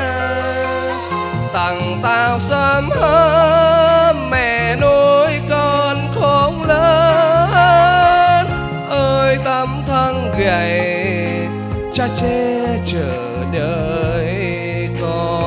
tặng 1.54 2.00
tao 2.04 2.40
sớm 2.40 2.90
hơn 2.92 4.30
mẹ 4.30 4.76
nuôi 4.76 5.40
con 5.50 6.12
khôn 6.16 6.64
lớn. 6.64 8.48
Ơi 8.90 9.38
tâm 9.46 9.84
thân 9.88 10.32
gầy, 10.40 11.48
cha 11.94 12.08
che 12.22 12.66
chở 12.86 13.12
đời 13.54 14.90
con. 15.02 15.42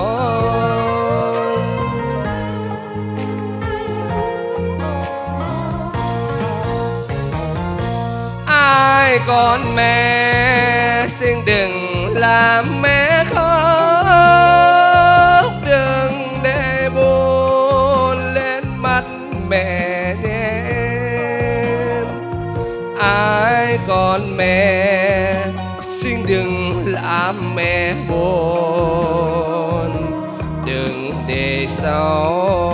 Ai 8.47 9.18
con 9.26 9.76
mẹ, 9.76 11.06
xin 11.09 11.44
đừng 11.44 12.09
làm 12.16 12.82
mẹ 12.82 13.14
để 32.05 32.74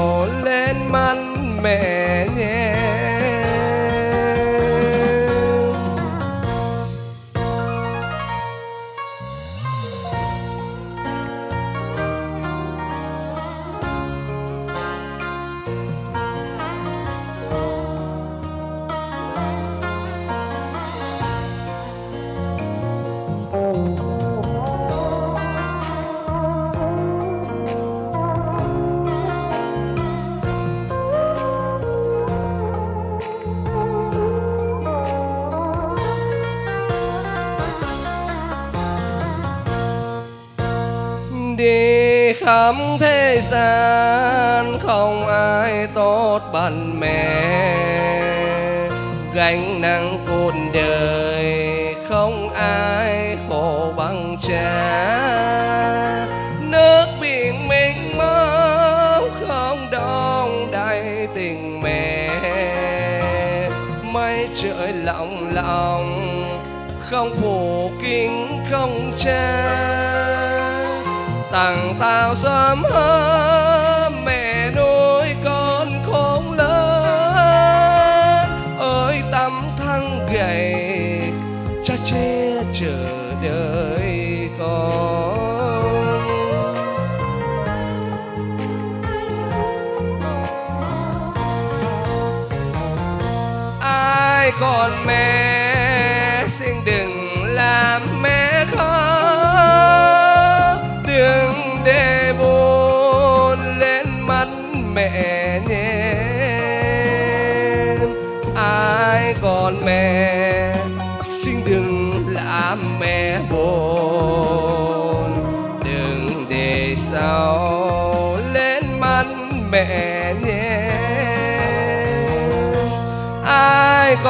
mẹ 46.98 47.50
gánh 49.34 49.79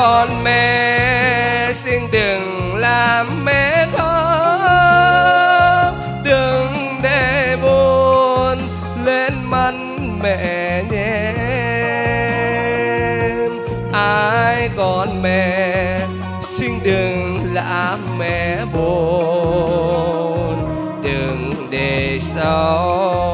con 0.01 0.29
mẹ, 0.45 1.73
xin 1.73 2.03
đừng 2.13 2.75
làm 2.77 3.45
mẹ 3.45 3.87
khóc 3.93 4.71
đừng 6.25 6.73
để 7.03 7.57
buồn 7.63 8.59
lên 9.05 9.33
mắt 9.45 9.75
mẹ 10.23 10.83
nhé. 10.91 11.33
Ai 13.93 14.71
còn 14.77 15.09
mẹ, 15.23 16.01
xin 16.43 16.73
đừng 16.83 17.39
làm 17.53 17.99
mẹ 18.19 18.65
buồn. 18.73 20.59
Đừng 21.03 21.53
để 21.71 22.21
sau 22.35 23.30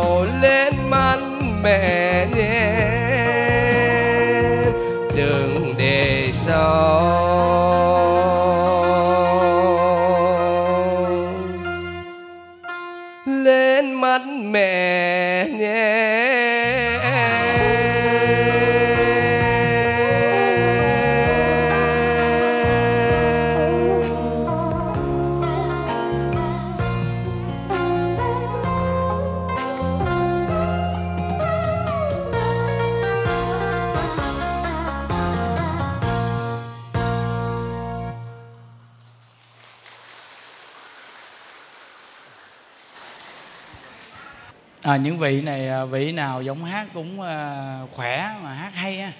à, 44.96 44.98
những 44.98 45.18
vị 45.18 45.42
này 45.42 45.68
à, 45.68 45.84
vị 45.84 46.12
nào 46.12 46.42
giọng 46.42 46.64
hát 46.64 46.86
cũng 46.94 47.20
à, 47.20 47.80
khỏe 47.92 48.30
mà 48.42 48.54
hát 48.54 48.70
hay 48.74 49.00
á. 49.00 49.12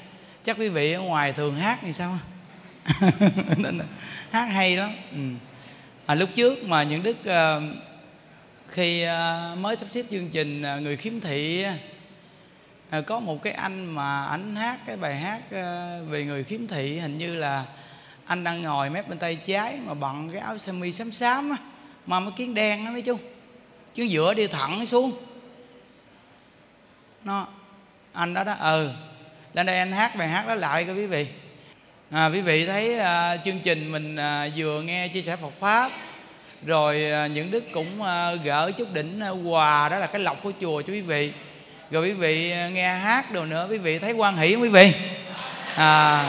Chắc 0.44 0.56
quý 0.58 0.68
vị 0.68 0.92
ở 0.92 1.00
ngoài 1.00 1.32
thường 1.32 1.58
hát 1.58 1.78
thì 1.82 1.92
sao? 1.92 2.18
Nên 3.56 3.78
hát 4.30 4.44
hay 4.44 4.76
lắm. 4.76 4.92
Ừ. 5.12 5.18
à, 6.06 6.14
lúc 6.14 6.28
trước 6.34 6.64
mà 6.64 6.82
những 6.82 7.02
đức 7.02 7.16
uh, 7.20 7.62
khi 8.68 9.04
uh, 9.04 9.58
mới 9.58 9.76
sắp 9.76 9.86
xếp 9.90 10.02
chương 10.10 10.28
trình 10.28 10.62
uh, 10.62 10.82
người 10.82 10.96
khiếm 10.96 11.20
thị 11.20 11.66
uh, 12.98 13.06
có 13.06 13.20
một 13.20 13.42
cái 13.42 13.52
anh 13.52 13.86
mà 13.86 14.24
ảnh 14.24 14.56
hát 14.56 14.78
cái 14.86 14.96
bài 14.96 15.16
hát 15.16 15.40
uh, 15.46 16.10
về 16.10 16.24
người 16.24 16.44
khiếm 16.44 16.66
thị 16.66 16.98
hình 16.98 17.18
như 17.18 17.34
là 17.34 17.64
anh 18.24 18.44
đang 18.44 18.62
ngồi 18.62 18.90
mép 18.90 19.08
bên 19.08 19.18
tay 19.18 19.36
trái 19.36 19.78
mà 19.86 19.94
bận 19.94 20.30
cái 20.32 20.40
áo 20.40 20.58
sơ 20.58 20.72
mi 20.72 20.92
xám 20.92 21.12
xám 21.12 21.50
á 21.50 21.56
mà 22.06 22.20
mới 22.20 22.32
kiến 22.36 22.54
đen 22.54 22.84
đó 22.84 22.90
mấy 22.90 23.02
chú. 23.02 23.18
Chứ 23.94 24.02
giữa 24.02 24.34
đi 24.34 24.46
thẳng 24.46 24.86
xuống 24.86 25.12
nó 27.26 27.46
anh 28.12 28.34
đó 28.34 28.44
đó 28.44 28.56
ừ. 28.60 28.90
Lên 29.54 29.66
đây 29.66 29.78
anh 29.78 29.92
hát 29.92 30.16
bài 30.16 30.28
hát 30.28 30.48
đó 30.48 30.54
lại 30.54 30.84
các 30.84 30.92
quý 30.92 31.06
vị. 31.06 31.26
À, 32.10 32.26
quý 32.26 32.40
vị 32.40 32.66
thấy 32.66 32.98
à, 32.98 33.36
chương 33.36 33.58
trình 33.58 33.92
mình 33.92 34.16
à, 34.16 34.48
vừa 34.56 34.82
nghe 34.82 35.08
chia 35.08 35.22
sẻ 35.22 35.36
Phật 35.36 35.52
pháp 35.60 35.90
rồi 36.66 37.10
à, 37.10 37.26
những 37.26 37.50
đức 37.50 37.64
cũng 37.72 38.02
à, 38.02 38.34
gỡ 38.34 38.70
chút 38.78 38.92
đỉnh 38.92 39.20
à, 39.20 39.30
quà 39.30 39.88
đó 39.88 39.98
là 39.98 40.06
cái 40.06 40.22
lọc 40.22 40.42
của 40.42 40.52
chùa 40.60 40.82
cho 40.82 40.92
quý 40.92 41.00
vị. 41.00 41.32
Rồi 41.90 42.04
quý 42.04 42.12
vị 42.12 42.50
à, 42.50 42.68
nghe 42.68 42.94
hát 42.94 43.32
đồ 43.32 43.44
nữa 43.44 43.66
quý 43.70 43.78
vị 43.78 43.98
thấy 43.98 44.12
quan 44.12 44.36
hỷ 44.36 44.54
không 44.54 44.62
quý 44.62 44.68
vị? 44.68 44.92
À, 45.76 46.24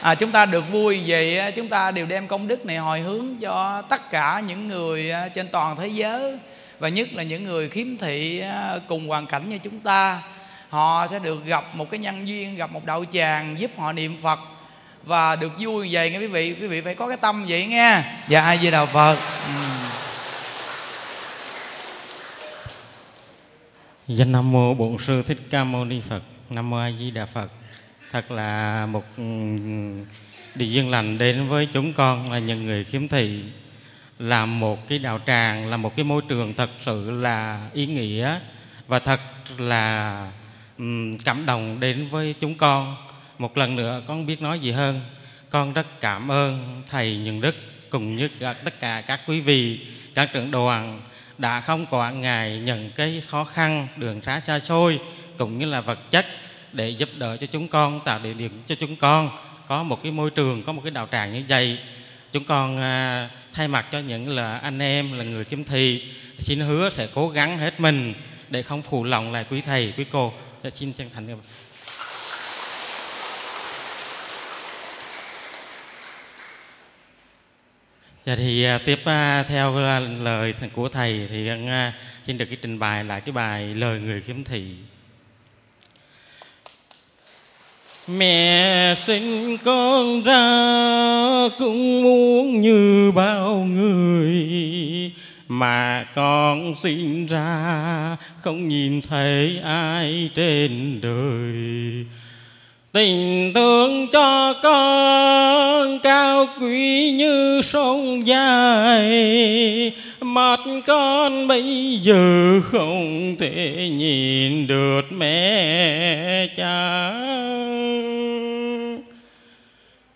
à, 0.00 0.14
chúng 0.14 0.32
ta 0.32 0.46
được 0.46 0.70
vui 0.70 1.02
vậy 1.06 1.38
à, 1.38 1.50
chúng 1.50 1.68
ta 1.68 1.90
đều 1.90 2.06
đem 2.06 2.28
công 2.28 2.48
đức 2.48 2.66
này 2.66 2.76
hồi 2.76 3.00
hướng 3.00 3.36
cho 3.40 3.82
tất 3.88 4.10
cả 4.10 4.42
những 4.46 4.68
người 4.68 5.10
à, 5.10 5.28
trên 5.28 5.48
toàn 5.48 5.76
thế 5.76 5.88
giới 5.88 6.38
và 6.82 6.88
nhất 6.88 7.12
là 7.12 7.22
những 7.22 7.44
người 7.44 7.68
khiếm 7.68 7.96
thị 7.96 8.42
cùng 8.88 9.08
hoàn 9.08 9.26
cảnh 9.26 9.50
như 9.50 9.58
chúng 9.58 9.80
ta, 9.80 10.22
họ 10.68 11.06
sẽ 11.10 11.18
được 11.18 11.44
gặp 11.44 11.64
một 11.74 11.90
cái 11.90 12.00
nhân 12.00 12.28
duyên, 12.28 12.56
gặp 12.56 12.72
một 12.72 12.84
đạo 12.84 13.04
tràng 13.12 13.56
giúp 13.58 13.70
họ 13.76 13.92
niệm 13.92 14.16
phật 14.22 14.38
và 15.02 15.36
được 15.36 15.52
vui 15.58 15.88
vậy 15.92 16.10
nghe 16.10 16.18
quý 16.18 16.26
vị 16.26 16.56
quý 16.60 16.66
vị 16.66 16.80
phải 16.80 16.94
có 16.94 17.08
cái 17.08 17.16
tâm 17.16 17.44
vậy 17.48 17.66
nghe 17.66 18.02
dạ 18.28 18.42
ai 18.42 18.58
di 18.58 18.70
đà 18.70 18.84
phật. 18.86 19.16
Ừ. 24.08 24.24
Nam 24.24 24.52
Mô 24.52 24.74
Bổn 24.74 24.96
Sư 24.98 25.22
Thích 25.26 25.38
Ca 25.50 25.64
Mâu 25.64 25.84
Ni 25.84 26.00
Phật. 26.08 26.22
Nam 26.50 26.70
Mô 26.70 26.76
A 26.76 26.90
Di 26.98 27.10
Đà 27.10 27.26
Phật. 27.26 27.50
Thật 28.12 28.30
là 28.30 28.86
một 28.86 29.04
ừ, 29.16 29.22
điều 30.54 30.68
duyên 30.68 30.90
lành 30.90 31.18
đến 31.18 31.48
với 31.48 31.68
chúng 31.72 31.92
con 31.92 32.32
là 32.32 32.38
những 32.38 32.66
người 32.66 32.84
khiếm 32.84 33.08
thị. 33.08 33.42
Là 34.22 34.46
một 34.46 34.88
cái 34.88 34.98
đạo 34.98 35.20
tràng, 35.26 35.70
là 35.70 35.76
một 35.76 35.96
cái 35.96 36.04
môi 36.04 36.22
trường 36.28 36.54
thật 36.54 36.70
sự 36.80 37.10
là 37.10 37.68
ý 37.72 37.86
nghĩa 37.86 38.38
Và 38.88 38.98
thật 38.98 39.20
là 39.58 40.30
cảm 41.24 41.46
động 41.46 41.80
đến 41.80 42.08
với 42.10 42.34
chúng 42.40 42.54
con. 42.54 42.96
Một 43.38 43.58
lần 43.58 43.76
nữa 43.76 44.02
con 44.06 44.26
biết 44.26 44.42
nói 44.42 44.58
gì 44.58 44.70
hơn? 44.72 45.00
Con 45.50 45.72
rất 45.72 46.00
cảm 46.00 46.30
ơn 46.30 46.82
Thầy 46.90 47.16
Nhân 47.16 47.40
Đức 47.40 47.56
cùng 47.90 48.16
như 48.16 48.28
tất 48.40 48.80
cả 48.80 49.02
các 49.06 49.20
quý 49.26 49.40
vị, 49.40 49.80
các 50.14 50.32
trưởng 50.32 50.50
đoàn 50.50 51.00
đã 51.38 51.60
không 51.60 51.86
quản 51.90 52.20
ngại 52.20 52.60
nhận 52.64 52.90
cái 52.90 53.22
khó 53.26 53.44
khăn 53.44 53.86
đường 53.96 54.22
xá 54.22 54.40
xa 54.40 54.58
xôi 54.58 55.00
cũng 55.38 55.58
như 55.58 55.66
là 55.66 55.80
vật 55.80 56.10
chất 56.10 56.26
để 56.72 56.88
giúp 56.88 57.08
đỡ 57.16 57.36
cho 57.36 57.46
chúng 57.46 57.68
con 57.68 58.00
tạo 58.04 58.18
điều 58.18 58.34
kiện 58.34 58.50
cho 58.66 58.74
chúng 58.74 58.96
con. 58.96 59.30
Có 59.68 59.82
một 59.82 60.02
cái 60.02 60.12
môi 60.12 60.30
trường 60.30 60.62
có 60.62 60.72
một 60.72 60.80
cái 60.84 60.90
đạo 60.90 61.08
tràng 61.12 61.32
như 61.32 61.42
vậy 61.48 61.78
chúng 62.32 62.44
con 62.44 62.78
à, 62.78 63.28
thay 63.52 63.68
mặt 63.68 63.86
cho 63.92 63.98
những 63.98 64.28
là 64.28 64.58
anh 64.58 64.78
em 64.78 65.18
là 65.18 65.24
người 65.24 65.44
kiếm 65.44 65.64
thị 65.64 66.02
xin 66.38 66.60
hứa 66.60 66.90
sẽ 66.90 67.08
cố 67.14 67.28
gắng 67.28 67.58
hết 67.58 67.80
mình 67.80 68.14
để 68.50 68.62
không 68.62 68.82
phụ 68.82 69.04
lòng 69.04 69.32
lại 69.32 69.44
quý 69.50 69.60
thầy 69.60 69.92
quý 69.96 70.04
cô 70.12 70.32
Dạ, 70.64 70.70
xin 70.70 70.92
chân 70.92 71.10
thành 71.14 71.26
cảm. 71.26 71.38
Dạ 78.24 78.36
thì 78.36 78.64
à, 78.64 78.78
tiếp 78.84 78.98
à, 79.04 79.42
theo 79.42 79.76
à, 79.76 80.00
lời 80.00 80.54
của 80.72 80.88
thầy 80.88 81.26
thì 81.30 81.48
à, 81.48 81.92
xin 82.26 82.38
được 82.38 82.44
cái 82.44 82.56
trình 82.62 82.78
bày 82.78 83.04
lại 83.04 83.20
cái 83.20 83.32
bài 83.32 83.74
lời 83.74 84.00
người 84.00 84.20
khiếm 84.20 84.44
thị. 84.44 84.74
Mẹ 88.08 88.94
sinh 88.96 89.58
con 89.64 90.22
ra 90.22 91.48
cũng 91.58 92.02
muốn 92.02 92.60
như 92.60 93.12
bao 93.14 93.54
người. 93.58 95.12
Mà 95.48 96.06
con 96.14 96.74
sinh 96.74 97.26
ra 97.26 98.16
không 98.40 98.68
nhìn 98.68 99.00
thấy 99.00 99.58
ai 99.64 100.30
trên 100.34 101.00
đời. 101.02 102.06
Tình 102.92 103.52
thương 103.54 104.08
cho 104.08 104.54
con 104.62 105.98
cao 105.98 106.48
quý 106.60 107.12
như 107.12 107.60
sông 107.64 108.26
dài. 108.26 109.92
Mắt 110.20 110.60
con 110.86 111.48
bây 111.48 111.98
giờ 112.02 112.60
không 112.64 113.36
thể 113.38 113.88
nhìn 113.92 114.66
được 114.66 115.02
mẹ 115.12 116.46
cha. 116.56 117.12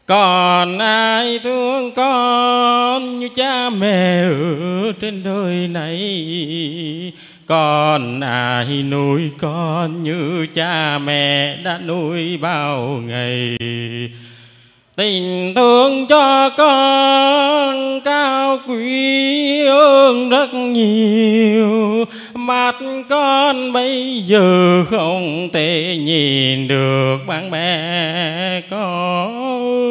Còn 0.07 0.79
ai 0.79 1.39
thương 1.45 1.93
con 1.95 3.21
như 3.21 3.29
cha 3.37 3.71
mẹ 3.71 4.23
ở 4.23 4.93
trên 5.01 5.23
đời 5.23 5.69
này? 5.69 5.99
Con 7.47 8.21
ai 8.21 8.83
nuôi 8.83 9.31
con 9.39 10.05
như 10.05 10.47
cha 10.55 10.99
mẹ 10.99 11.57
đã 11.65 11.81
nuôi 11.87 12.37
bao 12.37 13.01
ngày. 13.07 13.57
Tình 14.97 15.53
thương 15.57 16.07
cho 16.07 16.51
con 16.51 18.01
cao 18.05 18.59
quý 18.69 19.67
hơn 19.67 20.29
rất 20.29 20.55
nhiều. 20.55 22.05
Mắt 22.35 22.75
con 23.09 23.73
bây 23.73 24.23
giờ 24.27 24.85
không 24.91 25.49
thể 25.53 25.99
nhìn 26.05 26.69
được 26.69 27.19
bạn 27.27 27.51
bè 27.51 28.61
con. 28.71 29.87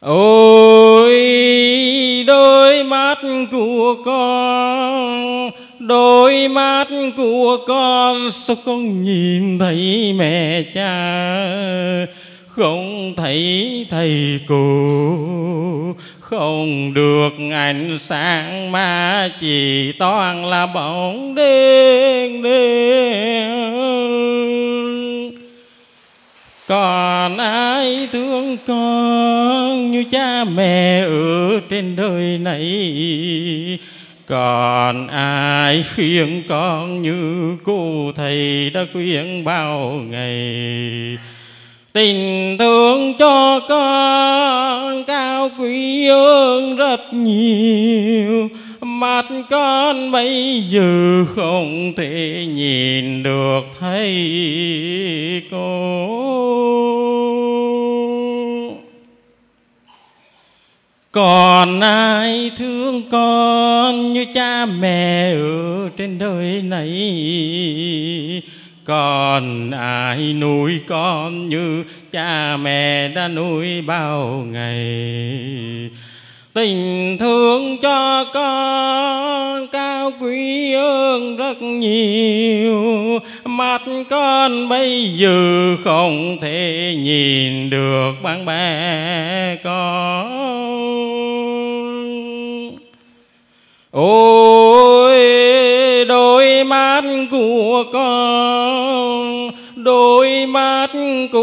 Ôi, 0.00 1.14
đôi 2.26 2.77
mắt 3.08 3.18
của 3.50 3.94
con, 4.04 5.50
Đôi 5.78 6.48
mắt 6.48 6.88
của 7.16 7.56
con 7.66 8.30
sao 8.32 8.56
không 8.64 9.02
nhìn 9.02 9.58
thấy 9.58 10.14
mẹ 10.18 10.62
cha? 10.74 11.26
Không 12.46 13.14
thấy 13.16 13.86
thầy 13.90 14.40
cô, 14.48 15.96
Không 16.20 16.94
được 16.94 17.32
ánh 17.52 17.98
sáng 18.00 18.72
mà 18.72 19.28
chỉ 19.40 19.92
toàn 19.98 20.46
là 20.46 20.66
bóng 20.66 21.34
đêm 21.34 22.42
đêm 22.42 23.68
còn 26.68 27.36
ai 27.36 28.08
thương 28.12 28.56
con 28.66 29.90
như 29.90 30.04
cha 30.12 30.44
mẹ 30.44 31.00
ở 31.00 31.60
trên 31.70 31.96
đời 31.96 32.38
này? 32.38 33.78
Còn 34.26 35.08
ai 35.08 35.84
khuyên 35.94 36.42
con 36.48 37.02
như 37.02 37.56
cô 37.64 38.12
thầy 38.16 38.70
đã 38.70 38.86
khuyên 38.92 39.44
bao 39.44 39.90
ngày? 39.90 41.18
Tình 41.92 42.56
thương 42.58 43.14
cho 43.18 43.60
con 43.68 45.04
cao 45.04 45.50
quý 45.58 46.08
hơn 46.08 46.76
rất 46.76 47.00
nhiều. 47.12 48.48
Mắt 48.98 49.24
con 49.50 50.12
bây 50.12 50.62
giờ 50.68 51.24
không 51.36 51.92
thể 51.96 52.46
nhìn 52.54 53.22
được 53.22 53.60
thấy 53.80 55.42
cô. 55.50 55.68
Còn 61.12 61.80
ai 61.80 62.50
thương 62.56 63.02
con 63.10 64.12
như 64.12 64.24
cha 64.34 64.66
mẹ 64.66 65.32
ở 65.32 65.88
trên 65.96 66.18
đời 66.18 66.62
này? 66.62 66.92
Còn 68.84 69.70
ai 69.70 70.32
nuôi 70.32 70.80
con 70.88 71.48
như 71.48 71.84
cha 72.12 72.56
mẹ 72.56 73.08
đã 73.08 73.28
nuôi 73.28 73.82
bao 73.82 74.46
ngày? 74.50 74.86
Tình 76.58 77.16
thương 77.18 77.78
cho 77.78 78.24
con 78.34 79.66
cao 79.66 80.12
quý 80.20 80.74
hơn 80.74 81.36
rất 81.36 81.62
nhiều. 81.62 82.84
Mắt 83.44 83.82
con 84.10 84.68
bây 84.68 85.14
giờ 85.16 85.76
không 85.84 86.36
thể 86.40 86.94
nhìn 86.98 87.70
được 87.70 88.12
bạn 88.22 88.46
bè 88.46 89.56
con. 89.64 90.28
Ôi, 93.90 95.14
đôi 96.04 96.64
mắt 96.64 97.04
của 97.30 97.84
con 97.92 98.27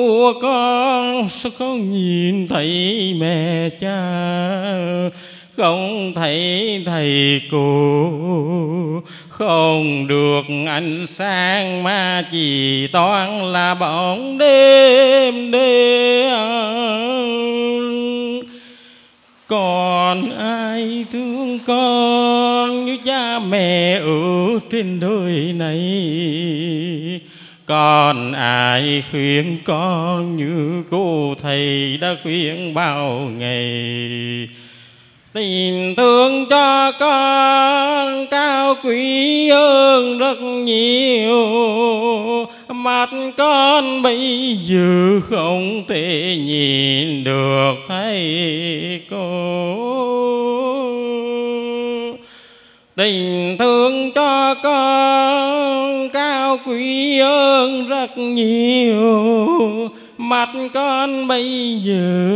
của 0.06 0.34
con 0.41 1.30
sao 1.30 1.52
không 1.57 1.91
nhìn 1.94 2.48
thấy 2.48 3.14
mẹ 3.19 3.69
cha, 3.80 3.98
không 5.57 6.14
thấy 6.15 6.84
thầy 6.86 7.41
cô, 7.52 8.11
không 9.30 10.07
được 10.07 10.41
ánh 10.68 11.06
sáng 11.07 11.84
mà 11.84 12.26
chỉ 12.32 12.88
toàn 12.88 13.45
là 13.45 13.73
bóng 13.73 14.38
đêm 14.38 15.52
đêm 15.52 16.36
còn 19.48 20.38
ai 20.40 21.06
thương 21.11 21.60
con 21.68 22.86
như 22.86 22.98
cha 23.06 23.40
mẹ 23.40 23.99
ở 23.99 24.60
trên 24.72 24.99
đời 24.99 25.53
này? 25.56 25.80
Còn 27.66 28.34
ai 28.34 29.04
khuyên 29.12 29.58
con 29.66 30.38
như 30.38 30.84
cô 30.92 31.36
thầy 31.42 31.98
đã 31.98 32.16
khuyên 32.24 32.74
bao 32.74 33.10
ngày? 33.38 34.50
Tình 35.34 35.96
thương 35.98 36.46
cho 36.50 36.92
con 37.00 38.26
cao 38.32 38.76
quý 38.84 39.50
hơn 39.50 40.18
rất 40.18 40.42
nhiều. 40.42 41.46
Mắt 42.70 43.10
con 43.38 44.02
bây 44.02 44.58
giờ 44.64 45.20
không 45.30 45.84
thể 45.88 46.38
nhìn 46.46 47.24
được 47.24 47.76
thấy 47.88 49.02
cô 49.10 50.06
tình 52.95 53.57
thương 53.59 54.11
cho 54.11 54.55
con 54.63 56.09
cao 56.09 56.59
quý 56.65 57.19
hơn 57.19 57.88
rất 57.88 58.17
nhiều. 58.17 59.89
Mặt 60.17 60.49
con 60.73 61.27
bây 61.27 61.80
giờ 61.84 62.31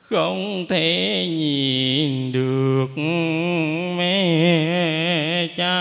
không 0.00 0.66
thể 0.68 1.26
nhìn 1.28 2.32
được 2.32 2.88
mẹ 3.96 5.48
cha. 5.56 5.78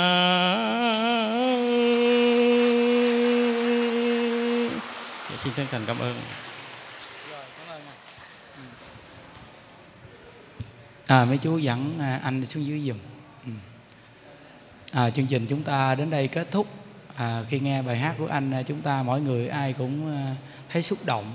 Dạ, 5.30 5.38
xin 5.44 5.54
chân 5.58 5.66
thành 5.72 5.82
cảm 5.88 6.00
ơn. 6.00 6.14
À 11.08 11.26
mấy 11.26 11.38
chú 11.38 11.58
dẫn 11.58 12.00
à, 12.00 12.20
anh 12.24 12.46
xuống 12.46 12.66
dưới 12.66 12.82
giùm. 12.88 12.98
Ừ. 13.46 13.52
À, 14.92 15.10
chương 15.10 15.26
trình 15.26 15.46
chúng 15.50 15.64
ta 15.64 15.96
đến 15.96 16.10
đây 16.10 16.28
kết 16.28 16.52
thúc. 16.52 16.68
À, 17.16 17.44
khi 17.50 17.60
nghe 17.60 17.82
bài 17.82 17.98
hát 17.98 18.16
của 18.18 18.28
anh 18.28 18.52
à, 18.52 18.62
chúng 18.62 18.82
ta 18.82 19.04
mỗi 19.04 19.22
người 19.22 19.48
ai 19.48 19.74
cũng 19.74 20.16
à, 20.16 20.36
thấy 20.72 20.84
xúc 20.84 21.00
động. 21.06 21.34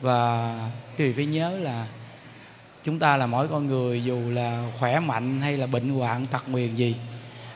Và 0.00 0.54
quý 0.98 1.04
vị 1.04 1.12
phải 1.12 1.26
nhớ 1.26 1.58
là 1.58 1.86
chúng 2.84 2.98
ta 2.98 3.16
là 3.16 3.26
mỗi 3.26 3.48
con 3.48 3.66
người 3.66 4.04
dù 4.04 4.30
là 4.30 4.64
khỏe 4.78 5.00
mạnh 5.00 5.40
hay 5.40 5.56
là 5.56 5.66
bệnh 5.66 5.88
hoạn 5.88 6.26
tật 6.26 6.48
nguyền 6.48 6.74
gì 6.74 6.96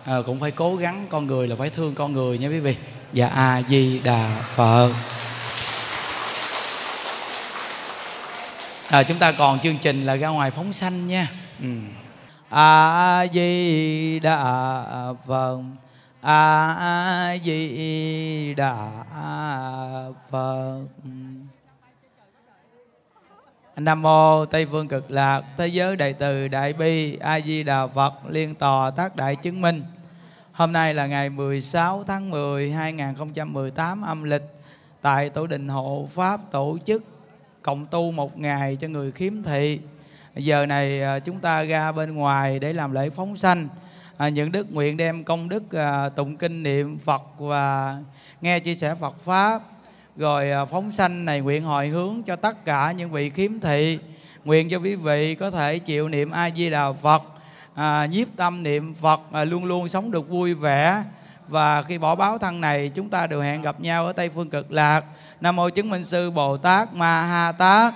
à, 0.04 0.16
cũng 0.26 0.40
phải 0.40 0.50
cố 0.50 0.76
gắng 0.76 1.06
con 1.10 1.26
người 1.26 1.48
là 1.48 1.56
phải 1.56 1.70
thương 1.70 1.94
con 1.94 2.12
người 2.12 2.38
nha 2.38 2.48
quý 2.48 2.60
vị. 2.60 2.76
Và 3.12 3.28
a 3.28 3.62
di 3.68 3.98
đà 3.98 4.42
phật. 4.54 4.92
À, 8.88 9.02
chúng 9.02 9.18
ta 9.18 9.32
còn 9.32 9.58
chương 9.58 9.78
trình 9.78 10.06
là 10.06 10.14
ra 10.14 10.28
ngoài 10.28 10.50
phóng 10.50 10.72
sanh 10.72 11.06
nha 11.06 11.28
a 12.48 13.26
di 13.32 14.20
đà 14.20 15.12
phật. 15.26 15.60
A 16.20 17.36
di 17.44 18.54
đà 18.54 19.04
phật. 20.30 20.80
Nam 23.76 24.02
mô 24.02 24.44
Tây 24.44 24.66
phương 24.66 24.88
cực 24.88 25.10
lạc. 25.10 25.42
Thế 25.56 25.66
giới 25.66 25.96
đại 25.96 26.12
từ 26.12 26.48
đại 26.48 26.72
bi, 26.72 27.16
A 27.16 27.40
Di 27.40 27.62
Đà 27.62 27.86
Phật, 27.86 28.14
liên 28.28 28.54
tòa 28.54 28.90
tác 28.90 29.16
đại 29.16 29.36
chứng 29.36 29.60
minh. 29.60 29.82
Hôm 30.52 30.72
nay 30.72 30.94
là 30.94 31.06
ngày 31.06 31.30
16 31.30 32.04
tháng 32.04 32.30
10 32.30 32.72
2018 32.72 34.02
âm 34.02 34.24
lịch. 34.24 34.42
Tại 35.02 35.30
Tổ 35.30 35.46
đình 35.46 35.68
Hộ 35.68 36.08
Pháp 36.10 36.40
tổ 36.50 36.78
chức 36.86 37.04
cộng 37.62 37.86
tu 37.86 38.10
một 38.10 38.38
ngày 38.38 38.76
cho 38.80 38.88
người 38.88 39.12
khiếm 39.12 39.42
thị. 39.42 39.80
Giờ 40.36 40.66
này 40.66 41.02
à, 41.02 41.18
chúng 41.18 41.40
ta 41.40 41.62
ra 41.62 41.92
bên 41.92 42.14
ngoài 42.14 42.58
để 42.58 42.72
làm 42.72 42.92
lễ 42.92 43.10
phóng 43.10 43.36
sanh. 43.36 43.68
À, 44.16 44.28
Những 44.28 44.52
đức 44.52 44.72
nguyện 44.72 44.96
đem 44.96 45.24
công 45.24 45.48
đức 45.48 45.72
à, 45.72 46.08
tụng 46.08 46.36
kinh 46.36 46.62
niệm 46.62 46.98
Phật 46.98 47.22
và 47.38 47.96
nghe 48.40 48.60
chia 48.60 48.74
sẻ 48.74 48.94
Phật 49.00 49.14
Pháp. 49.24 49.62
Rồi 50.16 50.50
à, 50.50 50.64
phóng 50.64 50.92
sanh 50.92 51.24
này 51.24 51.40
nguyện 51.40 51.64
hồi 51.64 51.88
hướng 51.88 52.22
cho 52.22 52.36
tất 52.36 52.64
cả 52.64 52.92
những 52.92 53.10
vị 53.10 53.30
khiếm 53.30 53.60
thị. 53.60 53.98
Nguyện 54.44 54.68
cho 54.70 54.78
quý 54.78 54.94
vị 54.94 55.34
có 55.34 55.50
thể 55.50 55.78
chịu 55.78 56.08
niệm 56.08 56.30
a 56.30 56.50
di 56.50 56.70
đà 56.70 56.92
phật. 56.92 57.22
À, 57.74 58.06
nhiếp 58.06 58.28
tâm 58.36 58.62
niệm 58.62 58.94
phật 58.94 59.20
à, 59.32 59.44
luôn 59.44 59.64
luôn 59.64 59.88
sống 59.88 60.10
được 60.10 60.28
vui 60.28 60.54
vẻ. 60.54 61.02
Và 61.48 61.82
khi 61.82 61.98
bỏ 61.98 62.14
báo 62.14 62.38
thân 62.38 62.60
này 62.60 62.88
chúng 62.88 63.08
ta 63.08 63.26
đều 63.26 63.40
hẹn 63.40 63.62
gặp 63.62 63.80
nhau 63.80 64.06
ở 64.06 64.12
tây 64.12 64.28
phương 64.34 64.50
cực 64.50 64.72
lạc. 64.72 65.04
Nam 65.40 65.56
mô 65.56 65.68
chứng 65.68 65.90
minh 65.90 66.04
sư 66.04 66.30
bồ 66.30 66.56
tát 66.56 66.94
ma 66.94 67.22
ha 67.22 67.52
tát 67.52 67.94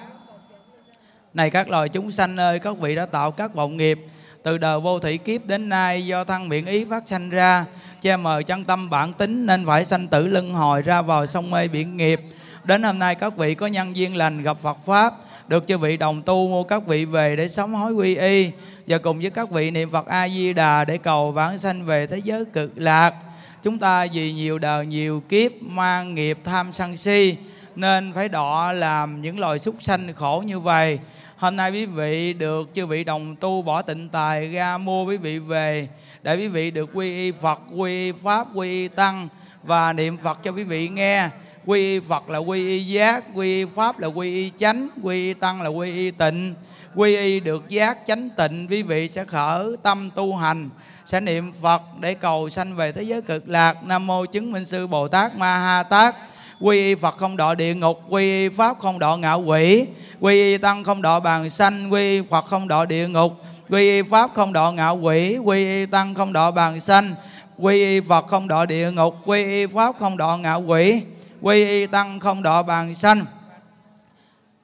này 1.35 1.51
các 1.51 1.69
loài 1.69 1.89
chúng 1.89 2.11
sanh 2.11 2.37
ơi, 2.37 2.59
các 2.59 2.79
vị 2.79 2.95
đã 2.95 3.07
tạo 3.07 3.31
các 3.31 3.55
vọng 3.55 3.77
nghiệp. 3.77 3.99
Từ 4.43 4.59
đời 4.59 4.81
vô 4.81 4.99
thủy 4.99 5.19
kiếp 5.19 5.47
đến 5.47 5.69
nay, 5.69 6.07
do 6.07 6.25
thân 6.25 6.49
miệng 6.49 6.67
ý 6.67 6.85
phát 6.91 7.03
sanh 7.07 7.31
ra, 7.31 7.65
che 8.03 8.17
mờ 8.17 8.43
chân 8.43 8.65
tâm 8.65 8.91
bản 8.91 9.13
tính 9.13 9.47
nên 9.47 9.67
phải 9.67 9.85
sanh 9.85 10.09
tử 10.09 10.27
luân 10.27 10.55
hồi 10.55 10.83
ra 10.83 11.03
vào 11.03 11.27
sông 11.27 11.51
mê 11.51 11.69
biển 11.69 11.97
nghiệp. 11.97 12.21
Đến 12.65 12.83
hôm 12.83 12.99
nay 12.99 13.15
các 13.15 13.37
vị 13.37 13.55
có 13.55 13.67
nhân 13.67 13.97
duyên 13.97 14.17
lành 14.17 14.43
gặp 14.43 14.57
Phật 14.63 14.79
pháp, 14.87 15.15
được 15.49 15.65
chư 15.69 15.79
vị 15.79 15.97
đồng 15.97 16.23
tu 16.23 16.49
mua 16.49 16.63
các 16.63 16.87
vị 16.87 17.05
về 17.05 17.37
để 17.37 17.49
sống 17.49 17.75
hối 17.75 17.93
quy 17.93 18.17
y. 18.17 18.51
Và 18.87 18.99
cùng 18.99 19.21
với 19.21 19.31
các 19.31 19.51
vị 19.51 19.71
niệm 19.71 19.91
Phật 19.91 20.07
A 20.07 20.29
Di 20.29 20.53
Đà 20.53 20.85
để 20.85 20.99
cầu 20.99 21.33
vãng 21.33 21.59
sanh 21.59 21.85
về 21.85 22.07
thế 22.07 22.19
giới 22.19 22.45
cực 22.45 22.73
lạc. 22.77 23.15
Chúng 23.63 23.79
ta 23.79 24.07
vì 24.13 24.33
nhiều 24.33 24.59
đời 24.59 24.87
nhiều 24.87 25.23
kiếp 25.29 25.53
mang 25.63 26.15
nghiệp 26.15 26.39
tham 26.45 26.73
sân 26.73 26.97
si, 26.97 27.37
nên 27.77 28.13
phải 28.13 28.29
đọ 28.29 28.73
làm 28.73 29.23
những 29.23 29.39
loài 29.39 29.59
súc 29.59 29.75
sanh 29.81 30.15
khổ 30.15 30.43
như 30.47 30.61
vậy 30.61 30.99
hôm 31.39 31.57
nay 31.57 31.71
quý 31.71 31.87
vị 31.87 32.33
được 32.33 32.71
chư 32.75 32.87
vị 32.87 33.05
đồng 33.05 33.37
tu 33.37 33.63
bỏ 33.63 33.83
tịnh 33.83 34.09
tài 34.09 34.49
ra 34.53 34.79
mua 34.79 35.05
quý 35.05 35.17
vị 35.17 35.39
về 35.39 35.89
để 36.23 36.37
quý 36.37 36.49
vị 36.49 36.71
được 36.71 36.91
quy 36.95 37.17
y 37.17 37.33
Phật, 37.33 37.61
quy 37.77 37.91
y 37.91 38.13
Pháp, 38.13 38.47
quy 38.55 38.71
y 38.71 38.89
Tăng 38.89 39.29
và 39.63 39.93
niệm 39.93 40.17
Phật 40.19 40.43
cho 40.43 40.53
quý 40.53 40.65
vị 40.65 40.89
nghe. 40.89 41.29
Quy 41.67 41.81
y 41.81 42.01
Phật 42.01 42.31
là 42.31 42.39
quy 42.39 42.69
y 42.69 42.85
giác, 42.85 43.25
quy 43.35 43.65
y 43.65 43.65
Pháp 43.77 43.99
là 43.99 44.09
quy 44.09 44.35
y 44.35 44.53
chánh, 44.59 44.89
quy 45.03 45.23
y 45.23 45.35
Tăng 45.35 45.63
là 45.63 45.69
quy 45.69 45.93
y 45.93 46.11
tịnh. 46.11 46.55
Quy 46.95 47.17
y 47.17 47.41
được 47.41 47.69
giác 47.69 47.99
chánh 48.07 48.29
tịnh, 48.37 48.67
quý 48.71 48.83
vị 48.83 49.09
sẽ 49.09 49.25
khởi 49.25 49.77
tâm 49.83 50.11
tu 50.15 50.37
hành, 50.37 50.69
sẽ 51.05 51.21
niệm 51.21 51.53
Phật 51.63 51.83
để 52.01 52.15
cầu 52.15 52.49
sanh 52.49 52.77
về 52.77 52.93
thế 52.93 53.03
giới 53.03 53.23
cực 53.23 53.49
lạc. 53.49 53.85
Nam 53.85 54.07
mô 54.07 54.25
chứng 54.25 54.53
minh 54.53 54.67
sư 54.67 54.87
Bồ 54.87 55.09
Tát 55.09 55.37
Ma 55.37 55.59
Ha 55.59 55.83
Tát. 55.83 56.15
Quy 56.61 56.79
y 56.79 56.95
Phật 56.95 57.17
không 57.17 57.37
đọa 57.37 57.55
địa 57.55 57.75
ngục, 57.75 58.01
quy 58.09 58.31
y 58.31 58.49
Pháp 58.49 58.79
không 58.79 58.99
đọa 58.99 59.17
ngạo 59.17 59.41
quỷ, 59.41 59.87
quy 60.21 60.35
y 60.35 60.59
Tăng 60.59 60.85
không 60.85 61.03
độ 61.03 61.21
bàn 61.21 61.51
sanh, 61.51 61.93
quy 61.93 62.23
Phật 62.23 62.47
không 62.47 62.69
độ 62.69 62.87
địa 62.87 63.09
ngục, 63.09 63.33
quy 63.71 63.91
y 63.91 64.03
pháp 64.03 64.31
không 64.35 64.53
độ 64.53 64.73
ngạo 64.73 64.97
quỷ 64.97 65.37
quy 65.37 65.65
y 65.65 65.87
tăng 65.87 66.15
không 66.15 66.33
độ 66.33 66.51
bàn 66.51 66.81
sanh 66.81 67.15
quy 67.59 67.85
y 67.85 68.01
phật 68.01 68.27
không 68.27 68.49
độ 68.49 68.67
địa 68.67 68.91
ngục 68.91 69.17
quy 69.25 69.45
y 69.45 69.67
pháp 69.67 69.99
không 69.99 70.17
độ 70.17 70.37
ngạo 70.37 70.63
quỷ 70.63 71.03
quy 71.41 71.65
y 71.65 71.87
tăng 71.87 72.21
không 72.21 72.43
độ 72.43 72.63
bàn 72.63 72.95
sanh. 72.95 73.25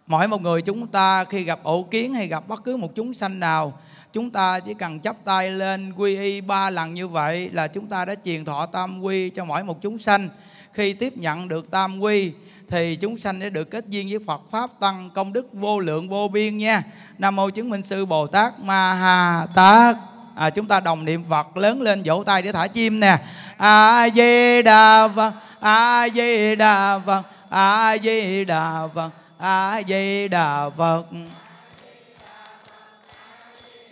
Mỗi 0.07 0.29
một 0.29 0.43
người 0.43 0.63
chúng 0.63 0.87
ta 0.87 1.25
khi 1.25 1.43
gặp 1.43 1.61
ổ 1.63 1.83
kiến 1.83 2.15
hay 2.15 2.27
gặp 2.29 2.49
bất 2.49 2.65
cứ 2.65 2.77
một 2.77 2.95
chúng 2.95 3.15
sanh 3.15 3.41
nào 3.41 3.73
chúng 4.13 4.31
ta 4.31 4.61
chỉ 4.61 4.75
cần 4.75 5.01
chắp 5.01 5.17
tay 5.25 5.51
lên 5.51 5.93
quy 5.97 6.17
y 6.17 6.41
ba 6.41 6.71
lần 6.71 6.95
như 6.95 7.09
vậy 7.09 7.51
là 7.53 7.69
chúng 7.69 7.87
ta 7.87 8.05
đã 8.05 8.15
truyền 8.25 8.45
thọ 8.45 8.67
tam 8.67 9.01
quy 9.03 9.31
cho 9.31 9.45
mỗi 9.45 9.65
một 9.65 9.83
chúng 9.83 9.99
sanh. 9.99 10.29
Khi 10.73 10.93
tiếp 10.93 11.17
nhận 11.17 11.49
được 11.49 11.71
tam 11.71 12.01
quy 12.01 12.33
thì 12.75 12.97
chúng 12.97 13.19
sanh 13.19 13.41
sẽ 13.41 13.51
được 13.51 13.71
kết 13.71 13.85
duyên 13.89 14.09
với 14.11 14.19
Phật 14.27 14.41
pháp 14.51 14.71
tăng 14.81 15.11
công 15.15 15.33
đức 15.33 15.47
vô 15.53 15.79
lượng 15.79 16.09
vô 16.09 16.29
biên 16.29 16.59
nha. 16.59 16.83
Nam 17.19 17.37
mô 17.37 17.51
chứng 17.51 17.71
minh 17.71 17.83
sư 17.83 18.07
Bồ 18.07 18.27
Tát 18.27 18.61
Ma 18.61 18.95
Ha 18.95 19.47
Tát. 19.55 19.97
À, 20.35 20.51
chúng 20.51 20.67
ta 20.67 20.81
đồng 20.81 21.05
niệm 21.05 21.25
Phật 21.25 21.57
lớn 21.57 21.83
lên 21.83 22.03
vỗ 22.05 22.25
tay 22.25 22.43
để 22.43 22.53
thả 22.53 22.67
chim 22.67 23.01
nè. 23.01 23.19
A 23.57 24.09
Di 24.15 24.63
Đà 24.63 25.09
Phật, 25.09 25.33
A 25.61 26.09
Di 26.15 26.55
Đà 26.55 26.99
Phật, 26.99 27.23
A 27.49 27.97
Di 28.03 28.45
Đà 28.45 28.89
Phật, 28.95 29.11
A 29.39 29.83
Di 29.89 30.29
Đà 30.29 30.71
Phật. 30.71 31.07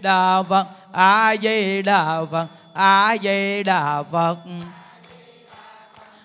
Đà 0.00 0.42
Phật, 0.42 0.66
A 0.92 1.34
Di 1.42 1.82
Đà 1.82 2.24
Phật, 2.30 2.46
A 2.72 3.16
Di 3.22 3.62
Đà 3.62 3.62
Phật. 3.62 3.62
A 3.62 3.62
Di 3.62 3.62
Đà 3.62 4.02
Phật, 4.02 4.36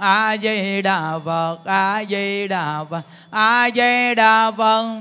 a 0.00 0.36
di 0.36 0.82
đà 0.82 1.18
phật 1.24 1.58
a 1.64 2.04
di 2.08 2.48
đà 2.48 2.84
phật 2.90 3.02
a 3.30 3.70
di 3.74 4.14
đà 4.14 4.50
phật 4.50 4.96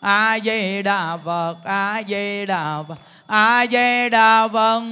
a 0.00 0.38
di 0.38 0.82
đà 0.82 1.16
phật 1.24 1.56
a 1.64 2.02
di 2.08 2.46
đà 2.46 2.82
phật 2.88 2.98
a 3.26 3.66
di 3.66 4.08
đà 4.08 4.48
phật 4.48 4.82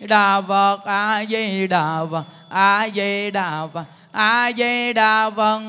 đà 0.00 0.40
phật 0.40 0.84
a 0.84 1.24
di 1.24 1.66
đà 1.66 2.04
phật 2.10 2.24
a 2.48 2.88
di 2.94 3.30
đà 3.30 3.66
phật 3.74 3.84
a 4.12 4.50
di 4.56 4.92
đà 4.92 5.30
phật 5.30 5.62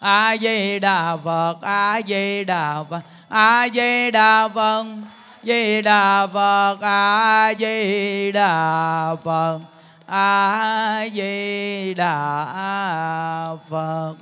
a 0.00 0.36
di 0.36 0.78
đà 0.78 1.16
phật 1.16 1.56
a 1.62 2.00
di 2.06 2.44
đà 2.44 2.82
phật 2.90 3.02
a 3.28 3.68
di 3.68 4.10
đà 4.10 4.48
phật 4.48 4.86
di 5.42 5.82
đà 5.82 6.26
phật 6.26 6.76
a 6.80 7.52
di 7.58 8.32
đà 8.32 9.14
phật 9.24 9.75
a 10.06 11.08
di 11.14 11.94
đà 11.94 12.46
phật. 13.70 14.14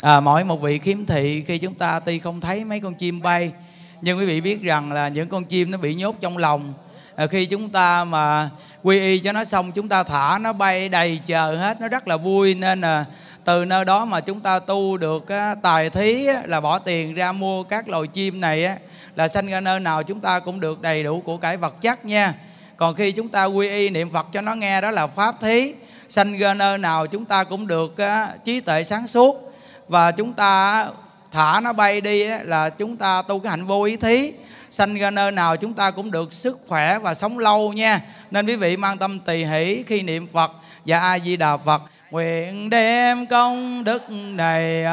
À, 0.00 0.20
mỗi 0.20 0.44
một 0.44 0.60
vị 0.60 0.78
khiếm 0.78 1.06
thị 1.06 1.42
khi 1.46 1.58
chúng 1.58 1.74
ta 1.74 2.00
tuy 2.00 2.18
không 2.18 2.40
thấy 2.40 2.64
mấy 2.64 2.80
con 2.80 2.94
chim 2.94 3.22
bay 3.22 3.52
nhưng 4.00 4.18
quý 4.18 4.26
vị 4.26 4.40
biết 4.40 4.62
rằng 4.62 4.92
là 4.92 5.08
những 5.08 5.28
con 5.28 5.44
chim 5.44 5.70
nó 5.70 5.78
bị 5.78 5.94
nhốt 5.94 6.16
trong 6.20 6.38
lòng. 6.38 6.74
À, 7.16 7.26
khi 7.26 7.46
chúng 7.46 7.70
ta 7.70 8.04
mà 8.04 8.50
quy 8.82 9.00
y 9.00 9.18
cho 9.18 9.32
nó 9.32 9.44
xong 9.44 9.72
chúng 9.72 9.88
ta 9.88 10.02
thả 10.02 10.38
nó 10.38 10.52
bay 10.52 10.88
đầy 10.88 11.20
chờ 11.26 11.56
hết 11.56 11.80
nó 11.80 11.88
rất 11.88 12.08
là 12.08 12.16
vui. 12.16 12.54
Nên 12.54 12.80
là 12.80 13.04
từ 13.44 13.64
nơi 13.64 13.84
đó 13.84 14.04
mà 14.04 14.20
chúng 14.20 14.40
ta 14.40 14.58
tu 14.58 14.96
được 14.96 15.28
á, 15.28 15.54
tài 15.62 15.90
thí 15.90 16.26
á, 16.26 16.42
là 16.44 16.60
bỏ 16.60 16.78
tiền 16.78 17.14
ra 17.14 17.32
mua 17.32 17.62
các 17.62 17.88
loài 17.88 18.06
chim 18.06 18.40
này 18.40 18.64
á, 18.64 18.76
là 19.16 19.28
sanh 19.28 19.46
ra 19.46 19.60
nơi 19.60 19.80
nào 19.80 20.02
chúng 20.02 20.20
ta 20.20 20.40
cũng 20.40 20.60
được 20.60 20.80
đầy 20.80 21.02
đủ 21.02 21.20
của 21.20 21.36
cải 21.36 21.56
vật 21.56 21.82
chất 21.82 22.04
nha 22.04 22.34
còn 22.76 22.94
khi 22.94 23.12
chúng 23.12 23.28
ta 23.28 23.44
quy 23.44 23.68
y 23.68 23.90
niệm 23.90 24.10
phật 24.10 24.26
cho 24.32 24.40
nó 24.40 24.54
nghe 24.54 24.80
đó 24.80 24.90
là 24.90 25.06
pháp 25.06 25.40
thí. 25.40 25.74
Sanh 26.08 26.38
ra 26.38 26.54
nơi 26.54 26.78
nào 26.78 27.06
chúng 27.06 27.24
ta 27.24 27.44
cũng 27.44 27.66
được 27.66 27.98
á, 27.98 28.28
trí 28.44 28.60
tuệ 28.60 28.84
sáng 28.84 29.06
suốt. 29.06 29.52
Và 29.88 30.12
chúng 30.12 30.32
ta 30.32 30.86
thả 31.32 31.60
nó 31.60 31.72
bay 31.72 32.00
đi 32.00 32.22
á, 32.22 32.40
là 32.44 32.70
chúng 32.70 32.96
ta 32.96 33.22
tu 33.22 33.38
cái 33.38 33.50
hạnh 33.50 33.66
vô 33.66 33.82
ý 33.82 33.96
thí. 33.96 34.32
Sanh 34.70 34.94
ra 34.94 35.10
nơi 35.10 35.32
nào 35.32 35.56
chúng 35.56 35.74
ta 35.74 35.90
cũng 35.90 36.10
được 36.10 36.32
sức 36.32 36.58
khỏe 36.68 36.98
và 36.98 37.14
sống 37.14 37.38
lâu 37.38 37.72
nha. 37.72 38.00
Nên 38.30 38.46
quý 38.46 38.56
vị 38.56 38.76
mang 38.76 38.98
tâm 38.98 39.18
tỳ 39.18 39.44
hỷ 39.44 39.84
khi 39.86 40.02
niệm 40.02 40.26
phật 40.26 40.50
và 40.86 40.98
a 40.98 41.18
di 41.18 41.36
đà 41.36 41.56
phật. 41.56 41.82
Nguyện 42.10 42.70
đem 42.70 43.26
công 43.26 43.84
đức 43.84 44.10
này 44.10 44.84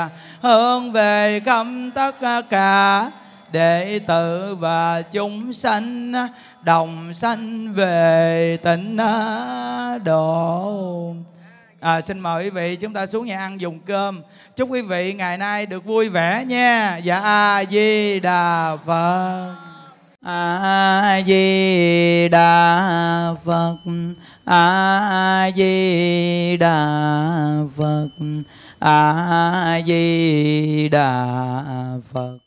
hướng 0.41 0.91
về 0.91 1.41
khắp 1.45 1.67
tất 1.95 2.15
cả 2.49 3.11
đệ 3.51 3.99
tử 4.07 4.55
và 4.55 5.01
chúng 5.01 5.53
sanh 5.53 6.13
đồng 6.63 7.13
sanh 7.13 7.73
về 7.73 8.57
tịnh 8.63 8.97
độ. 10.03 11.15
À, 11.79 12.01
xin 12.01 12.19
mời 12.19 12.43
quý 12.43 12.49
vị 12.49 12.75
chúng 12.75 12.93
ta 12.93 13.05
xuống 13.07 13.25
nhà 13.25 13.39
ăn 13.39 13.61
dùng 13.61 13.79
cơm. 13.79 14.21
Chúc 14.55 14.69
quý 14.71 14.81
vị 14.81 15.13
ngày 15.13 15.37
nay 15.37 15.65
được 15.65 15.85
vui 15.85 16.09
vẻ 16.09 16.45
nha. 16.45 16.97
Dạ 16.97 17.19
a 17.19 17.63
di 17.71 18.19
đà 18.19 18.77
phật. 18.85 19.55
A 20.25 21.21
di 21.27 22.27
đà 22.31 23.35
phật. 23.45 23.75
A 24.45 25.49
di 25.55 26.57
đà 26.57 26.85
phật. 27.77 28.07
A 28.79 29.81
di 29.85 30.89
đà 30.89 31.63
phật. 32.13 32.37